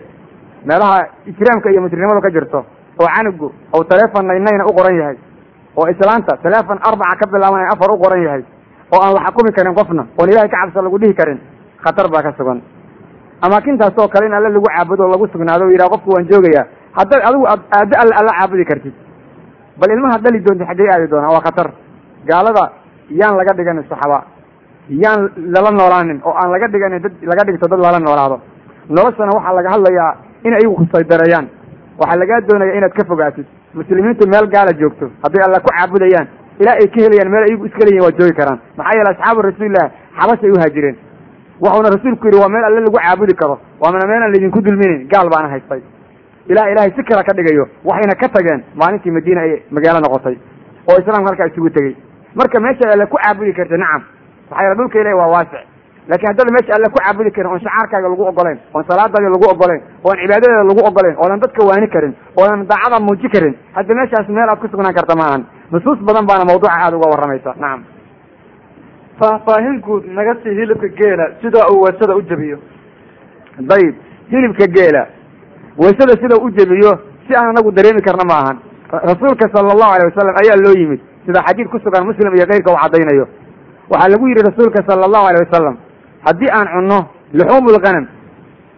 meelaha 0.69 0.97
ijraamka 1.31 1.67
iyo 1.71 1.81
muslimnimadu 1.81 2.21
ka 2.21 2.29
jirto 2.37 2.59
oo 3.01 3.07
canugu 3.15 3.51
ou 3.75 3.83
taleefon 3.83 4.25
naynayna 4.31 4.63
u 4.69 4.73
qoran 4.77 4.95
yahay 5.01 5.17
oo 5.79 5.85
islaanta 5.93 6.33
taleefon 6.43 6.79
arbaca 6.89 7.15
ka 7.21 7.25
bilaaban 7.33 7.65
afar 7.73 7.89
u 7.91 7.97
qoran 8.03 8.21
yahay 8.27 8.43
oo 8.93 8.99
aan 9.05 9.13
la 9.17 9.21
xakumi 9.27 9.51
karin 9.57 9.75
qofna 9.79 10.03
oon 10.19 10.29
ilahay 10.33 10.49
ka 10.49 10.57
cabsa 10.61 10.81
lagu 10.85 10.97
dhihi 11.01 11.13
karin 11.19 11.39
khatar 11.83 12.07
baa 12.13 12.21
ka 12.27 12.31
sugan. 12.37 12.59
Amaakintaas 13.41 13.97
oo 13.97 14.07
kale 14.07 14.25
in 14.27 14.33
alle 14.33 14.49
lagu 14.49 14.65
caabudo 14.69 15.03
o 15.05 15.11
lagu 15.13 15.25
sugnaado 15.33 15.65
o 15.65 15.69
yidhaha 15.73 15.89
qofku 15.93 16.09
waan 16.15 16.27
joogayaa 16.31 16.65
haddaad 16.97 17.21
adigu 17.29 17.45
aado 17.47 17.93
alle 18.01 18.13
alla 18.19 18.31
caabudi 18.39 18.65
kartid. 18.71 18.93
Bal 19.79 19.89
ilmaha 19.95 20.17
dhali 20.23 20.39
doonta 20.45 20.65
xaggey 20.69 20.89
aadi 20.93 21.07
doonaa 21.13 21.31
waa 21.35 21.41
khatar. 21.47 21.67
Gaalada 22.29 22.63
yaan 23.19 23.33
laga 23.39 23.53
dhiganin 23.57 23.83
saxaba 23.89 24.19
yaan 25.03 25.21
lala 25.53 25.71
noolaanin 25.79 26.19
oo 26.27 26.33
aan 26.41 26.51
laga 26.53 26.67
dhiganin 26.73 27.01
dad 27.05 27.13
laga 27.31 27.41
dhigto 27.47 27.67
dad 27.71 27.79
lala 27.85 27.99
noolaado. 27.99 28.37
Noloshana 28.89 29.31
waxaa 29.37 29.53
laga 29.57 29.69
hadlayaa 29.75 30.11
in 30.45 30.53
ayagu 30.57 30.75
kusaydareeyaan 30.81 31.45
waxaa 32.01 32.19
lagaa 32.21 32.39
doonaya 32.49 32.73
inaad 32.77 32.93
ka 32.99 33.03
fogaatid 33.09 33.45
muslimiintu 33.73 34.27
meel 34.33 34.47
gaala 34.55 34.71
joogto 34.81 35.05
hadday 35.23 35.43
alla 35.47 35.59
ku 35.65 35.69
caabudayaan 35.75 36.27
ilaa 36.61 36.75
ay 36.81 36.87
ka 36.93 36.99
helayaan 37.05 37.29
meel 37.33 37.43
ayagu 37.47 37.65
iska 37.69 37.83
leeyihiin 37.87 38.03
waa 38.07 38.17
joogi 38.19 38.33
karaan. 38.39 38.59
Maxaa 38.77 38.95
yeele 38.97 39.09
asxaabu 39.13 39.41
rasuulilah 39.47 39.85
xabashay 40.19 40.51
uhaajireen 40.57 40.95
waxuuna 41.63 41.89
rasuulku 41.95 42.25
yidhi 42.27 42.39
waa 42.43 42.49
meel 42.55 42.63
alle 42.69 42.79
lagu 42.85 42.97
caabudi 42.99 43.33
karo. 43.41 43.55
Waana 43.81 44.07
meel 44.11 44.21
aan 44.23 44.31
laydinku 44.33 44.61
dulminin 44.65 45.07
gaal 45.13 45.29
baana 45.33 45.49
haystay. 45.53 45.81
Ilaa 46.51 46.67
ilaahay 46.71 46.91
si 46.95 47.03
kale 47.03 47.23
ka 47.23 47.33
dhigayo 47.37 47.65
waxayna 47.89 48.15
ka 48.21 48.27
tageen 48.35 48.61
maalintii 48.75 49.11
madiina 49.17 49.41
ay 49.41 49.51
magaalo 49.71 49.99
noqotay 50.05 50.35
oo 50.89 50.97
islaamka 51.01 51.29
halkaa 51.31 51.47
isugu 51.51 51.69
tegey. 51.69 51.95
Marka 52.35 52.59
meesha 52.59 52.91
alle 52.93 53.05
ku 53.05 53.17
caabudi 53.23 53.53
karta 53.53 53.77
nacam. 53.77 54.01
Maxaa 54.49 54.63
yeele 54.65 54.75
dhulka 54.79 54.99
ilahi 55.01 55.15
waa 55.21 55.27
waasic 55.35 55.61
laakiin 56.09 56.29
haddada 56.31 56.51
meesha 56.55 56.71
alle 56.77 56.87
ku 56.93 56.97
caabudi 57.03 57.31
karin 57.35 57.51
oon 57.53 57.61
shacaarkaaga 57.65 58.07
lagu 58.13 58.23
ogoleyn 58.31 58.57
oon 58.73 58.83
salaadaada 58.89 59.29
lagu 59.35 59.45
ogoleyn 59.53 59.81
oon 60.07 60.17
cibaadadeeda 60.21 60.63
lagu 60.71 60.81
ogoleyn 60.89 61.15
oodan 61.23 61.39
dadka 61.43 61.61
waani 61.69 61.87
karin 61.95 62.13
oodan 62.39 62.59
daacada 62.71 62.97
muuji 63.07 63.27
karin 63.35 63.53
hadda 63.77 63.91
meeshaas 63.99 64.27
meel 64.37 64.49
aad 64.53 64.59
ku 64.61 64.67
sugnaan 64.73 64.95
karta 64.99 65.15
ma 65.21 65.25
ahan. 65.29 65.43
Nusuus 65.71 65.99
badan 66.07 66.25
baana 66.29 66.43
mawduuca 66.49 66.73
aada 66.83 66.95
uga 66.97 67.07
warramaysa. 67.13 67.51
Nacam 67.63 67.81
faahfaahin 69.19 69.75
guud 69.85 70.03
naga 70.17 70.33
sii 70.43 70.55
hilibka 70.59 70.87
geela 70.99 71.25
sida 71.41 71.59
uu 71.71 71.81
weesada 71.85 72.15
u 72.15 72.21
jebiyo. 72.29 72.57
Dayib. 73.69 73.95
Hilibka 74.31 74.65
geela 74.75 75.03
waysada 75.77 76.13
sida 76.21 76.35
u 76.45 76.49
jebiyo 76.57 76.91
si 77.27 77.35
aan 77.35 77.49
anagu 77.53 77.71
dareemi 77.71 78.01
karna 78.01 78.23
ma 78.31 78.35
ahan. 78.43 78.57
Rasuulka 79.11 79.45
sala 79.53 79.71
allahu 79.75 79.91
alay 79.95 80.05
wasalam 80.11 80.35
ayaa 80.43 80.57
loo 80.65 80.75
yimid. 80.81 80.99
Sida 81.25 81.39
xadiid 81.47 81.67
ku 81.71 81.77
sugan 81.79 82.03
muslim 82.09 82.35
iyo 82.35 82.45
keyrka 82.51 82.71
uu 82.73 82.79
caddaynayo. 82.83 83.25
Waxaa 83.91 84.09
lagu 84.13 84.27
yidhi 84.27 84.41
rasuulka 84.49 84.79
sala 84.89 85.05
allahu 85.07 85.25
alay 85.29 85.41
wasalam 85.45 85.75
haddii 86.25 86.49
aan 86.57 86.67
cunno 86.73 86.99
luxuumu 87.33 87.69
lghanam 87.77 88.05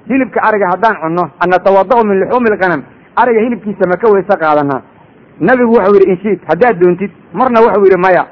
hilibka 0.09 0.39
ariga 0.47 0.67
haddaan 0.73 0.95
cunno 1.03 1.23
an 1.43 1.47
natawada'u 1.53 2.03
min 2.09 2.17
luxuumi 2.21 2.49
lghanam 2.55 2.81
ariga 3.21 3.39
hilibkiisa 3.45 3.83
ma 3.91 3.95
ka 4.01 4.07
weyse 4.13 4.33
qaadanaa 4.43 4.81
nabigu 5.39 5.71
wuxuu 5.77 5.95
yidhi 5.95 6.11
inshiid 6.13 6.39
haddaad 6.49 6.75
doontid 6.81 7.11
marna 7.33 7.59
wuxuu 7.65 7.83
yidhi 7.85 7.97
maya. 8.05 8.23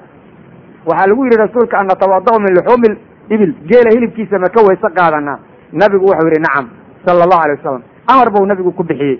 Waxaa 0.85 1.07
lagu 1.09 1.23
yidhi 1.25 1.37
rasuulka 1.43 1.77
an 1.79 1.85
natawada'u 1.91 2.39
min 2.43 2.51
luxuumi 2.57 2.89
ibil 3.33 3.53
geela 3.69 3.89
hilibkiisa 3.95 4.39
ma 4.39 4.49
ka 4.55 4.59
weyse 4.67 4.87
qaadanaa 4.97 5.37
nabigu 5.81 6.05
wuxuu 6.11 6.27
yidhi 6.29 6.41
nacam 6.45 6.65
sala 7.05 7.23
allahu 7.25 7.41
alay 7.45 7.55
wasalam 7.57 7.81
amar 8.13 8.27
buu 8.33 8.45
nabigu 8.45 8.71
ku 8.71 8.83
bixiyey. 8.83 9.19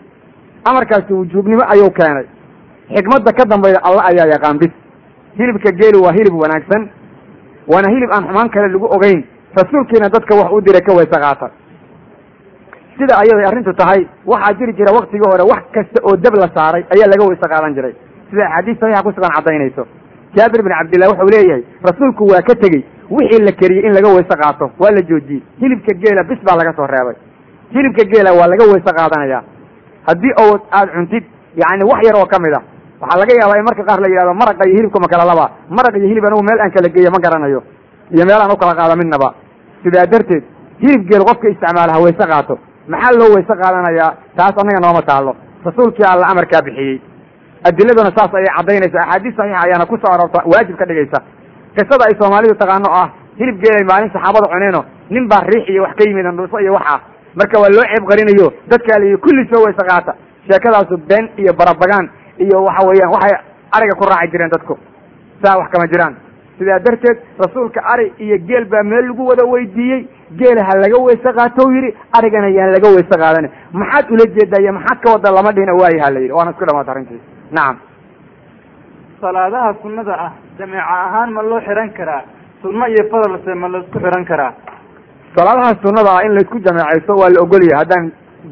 Amarkaasi 0.70 1.14
wujuubnimo 1.14 1.64
ayuu 1.74 1.90
keenay. 1.98 2.26
Xikmadda 2.96 3.32
ka 3.34 3.46
dambayda 3.46 3.80
alla 3.84 4.02
ayaa 4.12 4.28
yaqaan 4.34 4.58
bis 4.62 4.72
hilibka 5.38 5.72
geelu 5.80 6.04
waa 6.06 6.12
hilib 6.18 6.34
wanaagsan 6.44 6.90
waana 7.72 7.90
hilib 7.94 8.10
aan 8.14 8.24
xumaan 8.28 8.50
kale 8.50 8.68
lagu 8.68 8.86
ogeyn 8.96 9.24
rasuulkiina 9.60 10.10
dadka 10.16 10.34
wax 10.42 10.50
u 10.58 10.62
diray 10.68 10.82
ka 10.88 10.94
weyse 11.00 11.18
qaata 11.26 11.48
sida 12.98 13.14
ayaday 13.24 13.46
arrintu 13.52 13.74
tahay 13.82 14.02
waxaa 14.32 14.54
jiri 14.60 14.74
jira 14.80 14.92
waktigii 14.98 15.30
hore 15.34 15.44
wax 15.52 15.64
kasta 15.76 16.00
oo 16.08 16.16
dab 16.26 16.36
la 16.44 16.48
saaray 16.58 16.84
ayaa 16.96 17.10
laga 17.14 17.24
weyse 17.30 17.46
qaadan 17.54 17.74
jiray. 17.78 17.94
Sida 18.30 18.44
axaadiis 18.48 18.78
saxiixa 18.82 19.04
ku 19.06 19.12
sugan 19.16 19.32
caddaynayso. 19.38 19.84
Jaabir 20.38 20.62
bin 20.66 20.74
cabdillah 20.78 21.08
wuxuu 21.12 21.30
leeyahay 21.36 21.64
rasuulku 21.88 22.24
waa 22.32 22.42
ka 22.50 22.54
tegey 22.64 22.82
wixii 23.16 23.42
la 23.48 23.52
keriyey 23.62 23.86
in 23.88 23.94
laga 23.98 24.10
weyse 24.18 24.36
qaato 24.44 24.66
waa 24.82 24.92
la 24.98 25.02
joojiyey. 25.10 25.42
Hilibka 25.62 25.94
geela 26.04 26.24
bis 26.30 26.40
baa 26.48 26.56
laga 26.62 26.72
soo 26.78 26.88
reebay. 26.94 27.16
Hilibka 27.74 28.04
geela 28.14 28.32
waa 28.40 28.48
laga 28.54 28.64
weyse 28.72 28.92
qaadanaya. 29.00 29.40
Haddii 30.08 30.34
oo 30.44 30.54
aad 30.80 30.90
cuntid 30.96 31.24
yacni 31.64 31.84
wax 31.92 32.00
yar 32.08 32.16
oo 32.22 32.26
ka 32.34 32.38
mid 32.46 32.54
a 32.54 32.62
waxaa 33.02 33.20
laga 33.22 33.34
yaabaa 33.42 33.58
in 33.60 33.66
marka 33.70 33.84
qaar 33.90 34.00
la 34.04 34.08
yidhahdo 34.12 34.34
maraqa 34.42 34.64
iyo 34.70 34.76
hilibka 34.80 35.00
ma 35.04 35.08
kala 35.14 35.26
laba 35.32 35.46
maraq 35.78 35.96
iyo 36.00 36.08
hilib 36.12 36.26
anigu 36.30 36.44
meel 36.50 36.60
aan 36.66 36.72
kala 36.76 36.88
geeyo 36.96 37.10
ma 37.16 37.20
garanayo 37.26 37.60
iyo 38.16 38.24
meel 38.30 38.42
aan 38.44 38.52
u 38.52 38.58
kala 38.62 38.74
qaado 38.80 38.96
midnaba. 39.02 39.30
Sidaa 39.84 40.06
darteed 40.14 40.44
hilib 40.82 41.02
geel 41.10 41.24
qofka 41.30 41.48
isticmaala 41.54 41.94
ha 41.96 42.00
weyse 42.06 42.26
qaato. 42.32 42.56
Maxaa 42.92 43.14
loo 43.20 43.30
weyse 43.36 43.54
qaadanayaa? 43.62 44.10
Taas 44.38 44.56
annaga 44.62 44.80
nooma 44.86 45.02
taalo 45.10 45.32
rasuulkii 45.66 46.06
alla 46.14 46.26
amarkaa 46.32 46.62
bixiyey. 46.68 46.98
Adiladuna 47.68 48.12
saas 48.18 48.34
ayay 48.38 48.52
caddaynaysa 48.58 49.00
axaadiis 49.04 49.36
saxiixa 49.38 49.62
ayaana 49.66 49.86
ku 49.92 49.96
soo 50.02 50.12
aroorta. 50.16 50.40
Waajib 50.52 50.76
ka 50.82 50.86
dhigaysa. 50.90 51.20
Qisada 51.76 52.04
ay 52.10 52.16
soomaalidu 52.20 52.56
taqaano 52.62 52.90
ah 53.02 53.08
hilib 53.40 53.58
geelay 53.64 53.84
maalin 53.92 54.10
saxaabada 54.16 54.48
cuneeno 54.54 54.82
nin 55.14 55.28
baa 55.32 55.42
riix 55.52 55.64
iyo 55.70 55.82
wax 55.86 55.94
ka 56.00 56.04
yimid 56.10 56.26
andhuufo 56.32 56.58
iyo 56.60 56.74
wax 56.78 56.86
ah. 56.94 57.00
Marka 57.40 57.56
waa 57.62 57.70
loo 57.76 57.86
ceeb 57.92 58.04
qarinayo 58.10 58.48
dadkaa 58.72 58.98
la 59.04 59.18
kulli 59.26 59.44
soo 59.52 59.62
weyse 59.66 59.84
qaata. 59.90 60.12
Sheekadaasu 60.48 60.98
been 61.10 61.26
iyo 61.42 61.54
barabagaan 61.60 62.06
iyo 62.44 62.58
waxa 62.68 62.82
weeyaan 62.90 63.12
waxay 63.16 63.34
ariga 63.78 63.94
ku 64.00 64.04
raaci 64.10 64.32
jireen 64.34 64.50
dadku. 64.56 64.74
Saa 65.44 65.58
wax 65.62 65.68
kama 65.74 65.86
jiraan 65.94 66.14
sidaa 66.62 66.80
darteed 66.88 67.18
rasuulka 67.44 67.80
ari 67.94 68.08
iyo 68.26 68.38
geel 68.50 68.66
baa 68.74 68.84
meel 68.92 69.06
lagu 69.10 69.24
wada 69.32 69.44
weydiiyey. 69.54 70.02
geela 70.40 70.62
ha 70.68 70.74
laga 70.84 70.98
weyse 71.08 71.30
qaato 71.38 71.64
yidhi 71.76 71.90
arigana 72.18 72.48
yaan 72.58 72.70
laga 72.76 72.88
weyse 72.96 73.16
qaadan 73.24 73.46
maxaad 73.82 74.06
ula 74.16 74.26
jeedaa 74.36 74.62
iyo 74.64 74.72
maxaad 74.78 75.00
ka 75.04 75.08
wada 75.16 75.30
lama 75.38 75.52
dhihina 75.56 75.74
waayi 75.82 75.98
ha 76.04 76.10
la 76.16 76.20
yidhi. 76.24 76.34
Waana 76.38 76.52
isku 76.54 76.66
dhamaata 76.70 76.92
arrintii 76.94 77.20
nacam 77.58 77.76
salaadaha 79.22 79.70
sunnada 79.82 80.14
ah 80.28 80.32
jameeca 80.60 80.94
ahaan 81.06 81.30
ma 81.36 81.42
loo 81.50 81.60
xihan 81.68 81.90
karaa? 81.98 82.22
Sunno 82.62 82.86
iyo 82.94 83.04
fadalse 83.12 83.52
ma 83.62 83.68
la 83.74 83.78
isku 83.84 83.98
xihan 84.04 84.24
karaa? 84.32 84.52
Salaadaha 85.36 85.72
sunnada 85.84 86.12
ah 86.18 86.24
in 86.26 86.32
laysku 86.38 86.58
jameecaysto 86.68 87.14
waa 87.22 87.30
la 87.36 87.40
ogolyahay. 87.46 87.78
Haddaan 87.82 88.06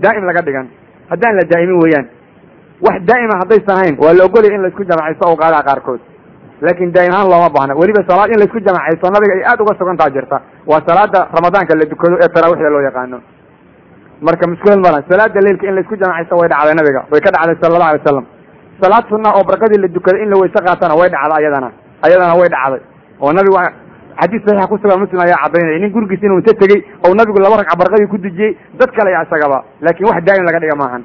daa'im 0.04 0.24
laga 0.30 0.42
dhigan 0.48 0.68
haddaan 1.12 1.34
la 1.40 1.44
daa'imin 1.52 1.78
weeyaan 1.84 2.08
wax 2.86 2.98
daa'ima 3.10 3.36
haddaysan 3.42 3.78
hayn 3.82 3.96
waa 4.04 4.14
la 4.20 4.24
ogolyahay 4.30 4.58
in 4.60 4.64
laysku 4.68 4.84
jamacaysto 4.92 5.24
awqaadaha 5.32 5.64
qaarkood 5.70 6.02
laakin 6.62 6.92
daa'im 6.96 7.12
ahaan 7.14 7.28
looma 7.32 7.50
baahna. 7.56 7.74
Weliba 7.82 8.02
salaad 8.10 8.30
in 8.34 8.40
laysku 8.42 8.60
jamacaysto 8.68 9.08
nabiga 9.16 9.34
ay 9.38 9.44
aada 9.52 9.64
uga 9.64 9.74
sugantaa 9.80 10.10
jirta. 10.16 10.38
Waa 10.70 10.82
salaada 10.88 11.20
ramadaanka 11.36 11.76
la 11.80 11.86
dukado 11.86 12.16
ee 12.24 12.30
taraawiixda 12.36 12.70
loo 12.76 12.82
yaqaano. 12.90 13.18
Marka 14.22 14.48
mushkilad 14.52 14.80
malan 14.86 15.04
salaada 15.10 15.40
leilka 15.46 15.66
in 15.70 15.76
laysku 15.80 15.96
jamacaysto 16.02 16.36
way 16.42 16.48
dhacday 16.54 16.76
nabiga. 16.80 17.02
Way 17.12 17.22
ka 17.22 17.32
dhacday 17.36 17.56
sala 17.62 17.76
allahu 17.76 17.90
alay 17.92 18.02
wasalam 18.04 18.26
salaad 18.82 19.04
sunna 19.12 19.30
oo 19.38 19.44
barqadii 19.50 19.80
la 19.84 19.88
dukaday 19.88 20.24
in 20.24 20.30
la 20.30 20.38
weyse 20.42 20.60
qaatana 20.68 20.96
way 21.00 21.10
dhacda 21.16 21.36
ayadana. 21.40 21.70
Ayadana 22.06 22.34
way 22.40 22.50
dhacday. 22.56 22.82
Oo 23.22 23.32
nabigu 23.38 23.58
xadiis 24.20 24.42
saxiixa 24.44 24.68
ku 24.72 24.76
sugan 24.84 25.00
muslim 25.04 25.20
ayaa 25.26 25.40
caddaynaya 25.44 25.80
nin 25.84 25.92
gurigiis 25.96 26.22
inuu 26.28 26.40
inta 26.44 26.52
tegey 26.62 26.80
oo 27.08 27.14
nabigu 27.16 27.40
laba 27.40 27.56
ragca 27.64 27.76
barqadii 27.82 28.08
ku 28.12 28.18
dujiyey 28.18 28.52
dad 28.80 28.92
kale 28.98 29.12
ya 29.16 29.24
isagaba. 29.24 29.64
Laakin 29.82 30.06
wax 30.12 30.20
daa'im 30.28 30.44
laga 30.50 30.60
dhiga 30.64 30.76
maahan. 30.76 31.04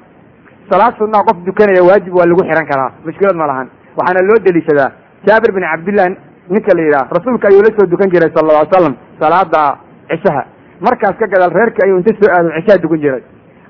Salaad 0.71 0.95
sunna 0.99 1.23
qof 1.29 1.39
dukanaya 1.47 1.83
waajib 1.89 2.15
waa 2.19 2.27
lagu 2.27 2.43
xihan 2.43 2.67
karaa. 2.67 2.91
Mushkilad 3.07 3.37
ma 3.37 3.47
lahan 3.47 3.67
waxaana 3.99 4.21
loo 4.29 4.39
deliishadaa 4.47 4.91
jaabir 5.27 5.53
bin 5.57 5.63
cabdillah 5.71 6.07
ninka 6.51 6.73
la 6.77 6.83
yidhaha 6.83 7.09
rasuulka 7.17 7.49
ayuu 7.49 7.63
la 7.67 7.71
soo 7.79 7.87
dukan 7.87 8.09
jiray 8.15 8.31
sala 8.35 8.49
alla 8.53 8.63
ly 8.65 8.69
slam 8.73 8.95
salaada 9.21 9.65
cishaha. 10.11 10.43
Markaas 10.81 11.17
ka 11.21 11.27
gadaal 11.27 11.53
reerka 11.59 11.81
ayuu 11.87 11.99
inta 11.99 12.13
soo 12.21 12.31
aado 12.37 12.49
cishaha 12.59 12.79
dukan 12.85 12.99
jiray. 13.05 13.23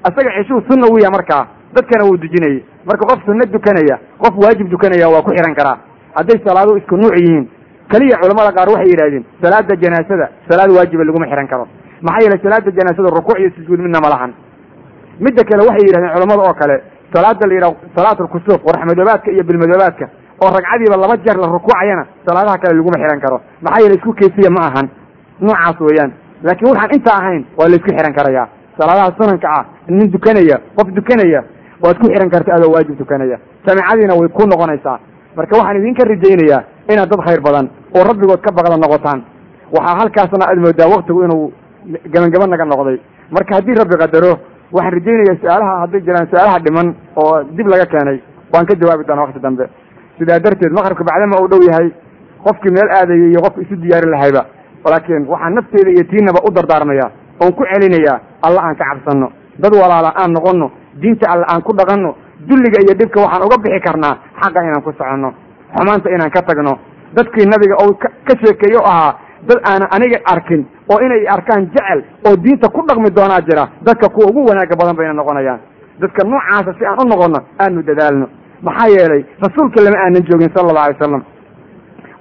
Asaga 0.08 0.30
cishuhu 0.38 0.60
sunna 0.68 0.86
wiya 0.94 1.10
markaa 1.10 1.42
dadkana 1.74 2.04
wuu 2.08 2.16
dujinayay. 2.16 2.62
Marka 2.88 3.04
qof 3.10 3.20
sunno 3.26 3.44
dukanaya 3.46 3.96
qof 4.18 4.34
waajib 4.44 4.68
dukanaya 4.68 5.08
waa 5.08 5.22
ku 5.22 5.30
xihan 5.30 5.54
karaa. 5.54 5.78
Hadday 6.18 6.38
salaadu 6.46 6.76
isku 6.78 6.96
nuuc 6.96 7.14
yihiin 7.18 7.46
keliya 7.90 8.18
culamada 8.22 8.50
qaar 8.56 8.68
waxay 8.74 8.90
yidhahdeen 8.92 9.24
salaada 9.42 9.74
janaasada 9.82 10.26
salaad 10.50 10.70
waajiba 10.76 11.04
laguma 11.04 11.26
xihan 11.30 11.46
karo. 11.48 11.68
Maxaa 12.02 12.22
yeelay 12.24 12.40
salaada 12.42 12.70
janaasada 12.78 13.08
rukuuc 13.18 13.38
iyo 13.38 13.50
sujuud 13.56 13.80
midna 13.80 14.00
ma 14.00 14.08
lahan. 14.14 14.32
Midda 15.20 15.42
kale 15.44 15.62
waxay 15.68 15.86
yidhahdeen 15.88 16.12
culamada 16.14 16.42
oo 16.48 16.54
kale 16.62 16.76
salaada 17.14 17.46
la 17.48 17.54
yidhaha 17.54 17.74
salaatulkusuuf 17.96 18.60
warxmadoobaadka 18.68 19.30
iyo 19.34 19.42
bilmadoobaadka 19.44 20.06
oo 20.42 20.50
ragcadiiba 20.56 20.96
laba 21.02 21.16
jeer 21.24 21.36
la 21.42 21.46
rukuucayana 21.54 22.04
salaadaha 22.26 22.58
kale 22.62 22.74
laguma 22.78 22.98
xihan 23.02 23.20
karo. 23.24 23.38
Maxaa 23.62 23.80
yeelay 23.82 23.96
isku 23.98 24.12
kayfiya 24.20 24.50
ma 24.50 24.62
ahan. 24.68 24.86
Noocaas 25.40 25.80
weeyaan. 25.80 26.10
Laakiin 26.46 26.68
waxaan 26.70 26.90
intaa 26.96 27.16
ahayn 27.20 27.42
waa 27.58 27.68
laysku 27.72 27.88
xihan 27.90 28.14
karayaa 28.18 28.46
salaadaha 28.78 29.14
sunanka 29.18 29.48
ah 29.58 29.64
nin 29.88 30.10
dukanaya 30.12 30.56
qof 30.76 30.88
dukanaya 30.98 31.40
waad 31.84 31.96
ku 32.02 32.06
xihan 32.10 32.30
karta 32.34 32.50
adoo 32.56 32.70
waajib 32.74 32.96
tukanaya 32.98 33.36
samicadiina 33.66 34.14
way 34.20 34.28
ku 34.28 34.42
noqonaysaa. 34.52 34.98
Marka 35.36 35.56
waxaan 35.58 35.76
idinka 35.80 36.02
rajaynayaa 36.12 36.60
inaad 36.92 37.08
dad 37.10 37.20
khayr 37.26 37.40
badan 37.46 37.66
oo 37.96 38.02
rabbigood 38.10 38.40
ka 38.40 38.50
baqda 38.52 38.76
noqotaan. 38.76 39.20
Waxaa 39.76 39.96
halkaasna 40.00 40.44
aad 40.50 40.58
moodaa 40.64 40.88
waktigu 40.94 41.20
inuu 41.26 41.52
gabangaba 42.12 42.46
naga 42.46 42.64
noqday. 42.64 42.98
Marka 43.30 43.54
haddii 43.56 43.74
rabbi 43.80 43.96
qadaro 44.02 44.32
waxaan 44.74 44.92
rajaynayaa 44.98 45.38
su'aalaha 45.42 45.72
hadday 45.82 46.00
jiraan 46.06 46.26
su'aalaha 46.30 46.58
dhiman 46.66 46.88
oo 47.16 47.42
dib 47.56 47.66
laga 47.72 47.86
keenay 47.92 48.18
waan 48.52 48.66
ka 48.66 48.74
jawaabi 48.74 49.04
doonaa 49.08 49.24
wakti 49.26 49.40
dambe 49.46 49.64
sidaa 50.18 50.38
darteed 50.44 50.72
maqribka 50.72 51.04
bacdama 51.10 51.36
uu 51.42 51.48
dhow 51.52 51.62
yahay 51.70 51.88
qofkii 52.46 52.70
meel 52.76 52.88
aadayay 52.98 53.30
iyo 53.30 53.40
qofki 53.46 53.60
isu 53.66 53.76
diyaarin 53.82 54.10
lahayba. 54.14 54.42
Laakiin 54.84 55.24
waxaan 55.32 55.54
nafteeda 55.54 55.90
iyo 55.90 56.04
tiinaba 56.10 56.40
u 56.46 56.50
dardaarmaya 56.56 57.06
oon 57.42 57.52
ku 57.58 57.62
celinayaa 57.72 58.20
alla 58.46 58.60
aan 58.66 58.76
ka 58.76 58.84
cabsanno 58.90 59.28
dad 59.62 59.72
walaala 59.74 60.10
aan 60.20 60.32
noqonno 60.36 60.70
diinta 61.02 61.26
alle 61.32 61.44
aan 61.52 61.62
ku 61.62 61.72
dhaqanno 61.72 62.10
dulliga 62.48 62.78
iyo 62.84 62.94
dhibka 62.98 63.20
waxaan 63.24 63.42
uga 63.46 63.56
bixi 63.64 63.80
karnaa 63.86 64.14
xaqa 64.42 64.60
inaan 64.66 64.82
ku 64.84 64.92
soconno 64.92 65.30
xumaanta 65.76 66.08
inaan 66.10 66.30
ka 66.30 66.42
tagno. 66.42 66.74
Dadkii 67.16 67.46
nabiga 67.46 67.74
oo 67.82 67.94
ka 68.26 68.32
sheekeeyo 68.42 68.80
ahaa 68.84 69.12
dad 69.48 69.58
aanan 69.70 69.88
aniga 69.96 70.18
arkin 70.32 70.66
oo 70.92 70.98
inay 71.06 71.26
arkaan 71.34 71.70
jecel 71.72 72.00
oo 72.28 72.36
diinta 72.36 72.68
ku 72.68 72.80
dhaqmi 72.88 73.08
doonaa 73.16 73.40
jira 73.48 73.64
dadka 73.86 74.08
kuwa 74.08 74.26
ugu 74.30 74.40
wanaaga 74.48 74.76
badan 74.76 74.96
bayna 74.96 75.12
noqonayaan. 75.20 75.60
Dadka 76.00 76.20
noocaasa 76.28 76.74
si 76.78 76.84
aan 76.86 76.98
u 77.02 77.04
noqonno 77.08 77.38
aanu 77.62 77.82
dadaalno 77.88 78.26
maxaa 78.68 78.88
yeelay 78.96 79.22
rasuulka 79.44 79.78
lama 79.86 79.98
aanan 80.04 80.22
joogin 80.30 80.50
sala 80.54 80.68
allahu 80.70 80.86
alay 80.86 80.96
wasalam 80.98 81.22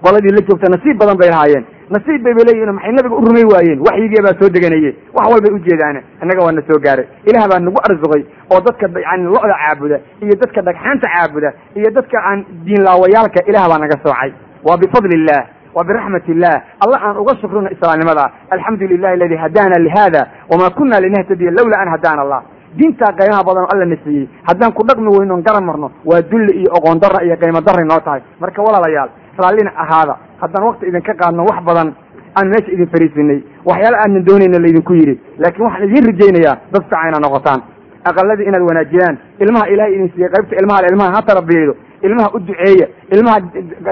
qoladii 0.06 0.34
la 0.38 0.42
joogta 0.48 0.68
nasiib 0.76 0.98
badan 1.02 1.18
bay 1.22 1.30
lahaayeen. 1.34 1.66
Nasiib 1.96 2.22
bay 2.26 2.34
ba 2.38 2.44
leeyihiin 2.48 2.72
maxay 2.78 2.92
nabiga 2.98 3.16
u 3.16 3.26
rumay 3.28 3.46
waayeen. 3.54 3.80
Waxyigii 3.88 4.22
baa 4.26 4.36
soo 4.40 4.50
deganaye 4.56 4.92
wax 5.16 5.26
walbay 5.34 5.52
ujeedaan 5.58 5.98
innaga 6.24 6.42
waa 6.46 6.52
na 6.58 6.62
soo 6.70 6.80
gaaray. 6.86 7.06
Ilaah 7.30 7.48
baa 7.52 7.60
nagu 7.66 7.80
arsuqay 7.88 8.22
oo 8.54 8.60
dadka 8.68 8.86
yani 9.08 9.24
lo-da 9.34 9.56
caabuda 9.64 9.98
iyo 10.24 10.36
dadka 10.42 10.60
dhagxaanta 10.68 11.08
caabuda 11.16 11.50
iyo 11.80 11.90
dadka 11.98 12.18
aan 12.30 12.40
diinlaawayaalka 12.66 13.40
ilaah 13.50 13.66
baa 13.72 13.80
naga 13.84 13.96
soocay. 14.04 14.32
Waa 14.68 14.78
bifadli 14.82 15.16
illah 15.20 15.42
wa 15.76 15.84
biraxmat 15.88 16.26
illah 16.34 16.56
alla 16.84 16.98
aan 17.06 17.16
uga 17.24 17.34
shukrino 17.42 17.70
islaamnimada. 17.76 18.26
Alxamdu 18.56 18.84
lilahi 18.92 19.14
aladi 19.18 19.36
hadaana 19.44 19.76
lihada 19.86 20.22
wama 20.52 20.70
kuna 20.78 21.00
linahtadiya 21.06 21.52
lawla 21.58 21.76
an 21.84 21.88
hadaana 21.96 22.22
allah 22.26 22.42
diintaa 22.78 23.12
qaymaha 23.20 23.44
badan 23.50 23.66
alla 23.74 23.86
na 23.86 23.96
siiyey 24.04 24.28
haddaan 24.50 24.74
ku 24.74 24.84
dhaqmi 24.88 25.10
weyno 25.18 25.34
on 25.36 25.66
marno 25.70 25.92
waa 26.06 26.22
dulli 26.32 26.54
iyo 26.62 26.70
oqoon 26.78 27.00
darra 27.04 27.24
iyo 27.26 27.36
qiimo 27.42 27.62
darray 27.62 27.86
noo 27.86 28.00
tahay. 28.06 28.22
Marka 28.40 28.62
walaalayaal 28.62 29.10
raallina 29.38 29.72
ahaada. 29.84 30.16
Haddaan 30.42 30.64
wakti 30.68 30.86
idinka 30.90 31.14
qaadno 31.22 31.44
wax 31.50 31.60
badan 31.64 31.94
aan 32.38 32.48
meesha 32.52 32.72
idin 32.76 32.88
fariisinay. 32.94 33.40
Waxyaala 33.66 33.98
aanan 34.04 34.26
doonayna 34.28 34.60
laydinku 34.66 34.94
yidhi. 34.94 35.16
Laakiin 35.42 35.66
waxaan 35.68 35.90
idin 35.90 36.06
rajaynayaa 36.10 36.56
dad 36.74 36.84
inaad 37.10 37.24
noqotaan. 37.26 37.62
Aqaladii 38.10 38.48
inaad 38.50 38.64
wanaajiyaan 38.70 39.16
ilmaha 39.44 39.66
ilaahay 39.74 39.94
idin 39.96 40.10
siiyey 40.16 40.30
qaybta 40.36 40.54
ilmaha 40.62 40.80
ilmaha 40.92 41.12
ha 41.16 41.22
tarbiyeydo 41.30 41.74
ilmaha 42.08 42.30
u 42.36 42.40
duceeya 42.48 42.88
ilmaha 43.16 43.40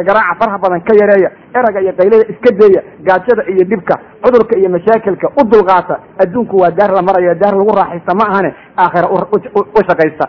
garaaca 0.08 0.36
farha 0.42 0.58
badan 0.64 0.82
ka 0.88 0.94
yareeya 1.02 1.30
eraga 1.60 1.80
iyo 1.86 1.94
qaylada 2.00 2.26
iska 2.34 2.50
deeya 2.62 2.82
gaajada 3.08 3.44
iyo 3.54 3.64
dhibka 3.72 3.96
cudurka 4.24 4.54
iyo 4.62 4.70
mashaakilka 4.76 5.28
u 5.40 5.44
dulqaata 5.52 5.96
adduunku 6.24 6.56
waa 6.64 6.72
daar 6.80 6.92
la 6.98 7.02
maraya 7.10 7.36
daar 7.44 7.56
lagu 7.60 7.72
raaxaysta 7.80 8.14
ma 8.20 8.26
ahane 8.32 8.52
aakhira 8.78 9.08
u 9.78 9.82
shaqaysta. 9.90 10.26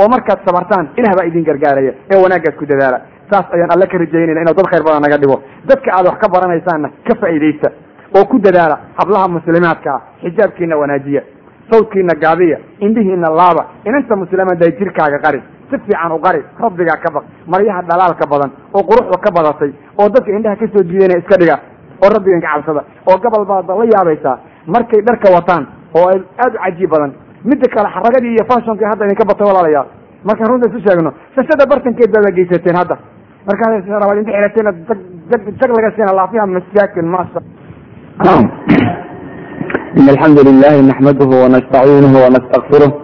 Oo 0.00 0.08
markaad 0.14 0.38
sabartaan 0.46 0.86
ilah 0.98 1.12
baa 1.18 1.26
idin 1.30 1.44
gargaaraya 1.48 1.92
ee 2.12 2.18
wanaaggaas 2.24 2.56
ku 2.60 2.66
dadaala. 2.66 2.98
Saas 3.30 3.46
ayaan 3.54 3.70
alle 3.74 3.86
ka 3.92 3.98
rajaynayna 4.02 4.40
inuu 4.44 4.54
dad 4.58 4.66
khayr 4.72 4.82
badan 4.86 5.02
naga 5.06 5.18
dhigo. 5.22 5.36
Dadka 5.70 5.88
aad 5.98 6.06
wax 6.10 6.18
ka 6.22 6.28
baranaysaanna 6.34 6.88
ka 7.06 7.14
faa'iidaysta 7.20 7.68
oo 8.18 8.24
ku 8.32 8.38
dadaala 8.46 8.76
hablaha 8.98 9.28
muslimaadka 9.36 9.90
ah 9.96 10.00
xijaabkiina 10.24 10.76
wanaajiya 10.82 11.22
sawdkiina 11.70 12.14
gaabiya 12.24 12.58
indhihiina 12.86 13.28
laaba 13.40 13.62
inanta 13.88 14.16
muslimaada 14.22 14.66
jirkaaga 14.80 15.18
qari 15.24 15.40
si 15.70 15.76
fiican 15.84 16.12
u 16.12 16.18
qari. 16.18 16.40
Rabbigaa 16.58 16.98
ka 17.02 17.10
baq 17.14 17.24
maryaha 17.46 17.82
dhalaalka 17.88 18.26
badan 18.32 18.50
oo 18.74 18.82
quruxda 18.88 19.16
ka 19.24 19.30
badatay 19.36 19.70
oo 19.98 20.08
dadka 20.08 20.30
indhaha 20.30 20.56
ka 20.56 20.66
soo 20.72 20.84
soo 20.84 21.18
iska 21.22 21.36
dhiga 21.40 21.56
oo 22.02 22.08
rabbigan 22.14 22.40
ka 22.40 22.48
cabsada 22.54 22.82
oo 23.08 23.16
gobol 23.22 23.44
baad 23.50 23.68
la 23.68 23.84
yaabaysaa. 23.94 24.38
Markay 24.66 25.02
dharka 25.02 25.28
wataan 25.36 25.64
oo 25.96 26.06
aada 26.08 26.56
u 26.56 26.62
cajiib 26.64 26.90
badan. 26.90 27.12
Midda 27.44 27.66
kale 27.74 27.88
xaragadii 27.94 28.32
iyo 28.36 28.44
fashonkii 28.50 28.88
hadda 28.90 29.06
idinka 29.06 29.24
batay 29.30 29.46
walaalayaal 29.46 29.88
markaan 30.24 30.48
runta 30.50 30.68
isu 30.70 30.80
sheegno 30.86 31.10
sasada 31.36 31.64
bartankeed 31.70 32.10
baada 32.14 32.30
geysateen 32.36 32.76
hadda. 32.76 32.96
Markaasrabaad 33.48 34.18
inta 34.18 34.32
xirateena 34.32 34.72
jag 35.60 35.70
laga 35.76 35.90
siina 35.96 36.12
laafiha 36.18 36.46
masaakin 36.46 37.06
maasa 37.14 37.40
in 39.98 40.08
alxamdu 40.08 40.40
lilahi 40.48 40.82
naxmaduhu 40.90 41.34
wanastaciinuhu 41.44 42.16
wanastakfiruh 42.24 43.03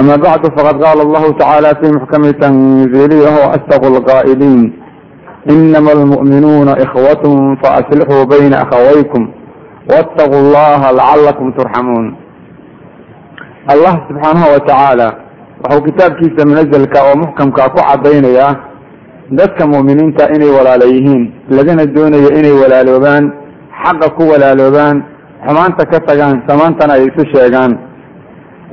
أما 0.00 0.16
بعد 0.16 0.46
فقد 0.58 0.84
قال 0.84 1.00
الله 1.00 1.32
تعالى 1.32 1.68
في 1.82 1.90
محكم 1.96 2.30
تنزيله 2.30 3.18
وهو 3.24 3.50
أصدق 3.50 3.84
القائلين 3.86 4.72
إنما 5.50 5.92
المؤمنون 5.92 6.68
إخوة 6.68 7.24
فأصلحوا 7.62 8.24
بين 8.24 8.54
أخويكم 8.54 9.28
واتقوا 9.90 10.40
الله 10.40 10.90
لعلكم 10.90 11.50
ترحمون 11.50 12.16
الله 13.70 13.94
سبحانه 14.08 14.44
وتعالى 14.54 15.12
وحو 15.64 15.80
كتاب 15.80 16.10
كيسا 16.12 16.44
منزلك 16.44 16.94
ومحكمك 17.12 17.60
أكو 17.60 17.80
عبينيا 17.80 18.72
dadka 19.32 19.64
mu'miniinta 19.66 20.28
inay 20.34 20.50
walaalayihiin 20.52 21.22
lagana 21.56 21.86
doonayo 21.88 22.28
inay 22.38 22.52
walaaloobaan 22.62 23.24
xaqa 23.82 24.06
ku 24.16 24.22
walaaloobaan 24.32 24.96
xumaanta 25.46 25.88
ka 25.88 25.98
tagaan 26.08 26.44
samaantana 26.48 26.92
ay 27.00 27.08
isu 27.08 27.22
sheegaan 27.32 27.72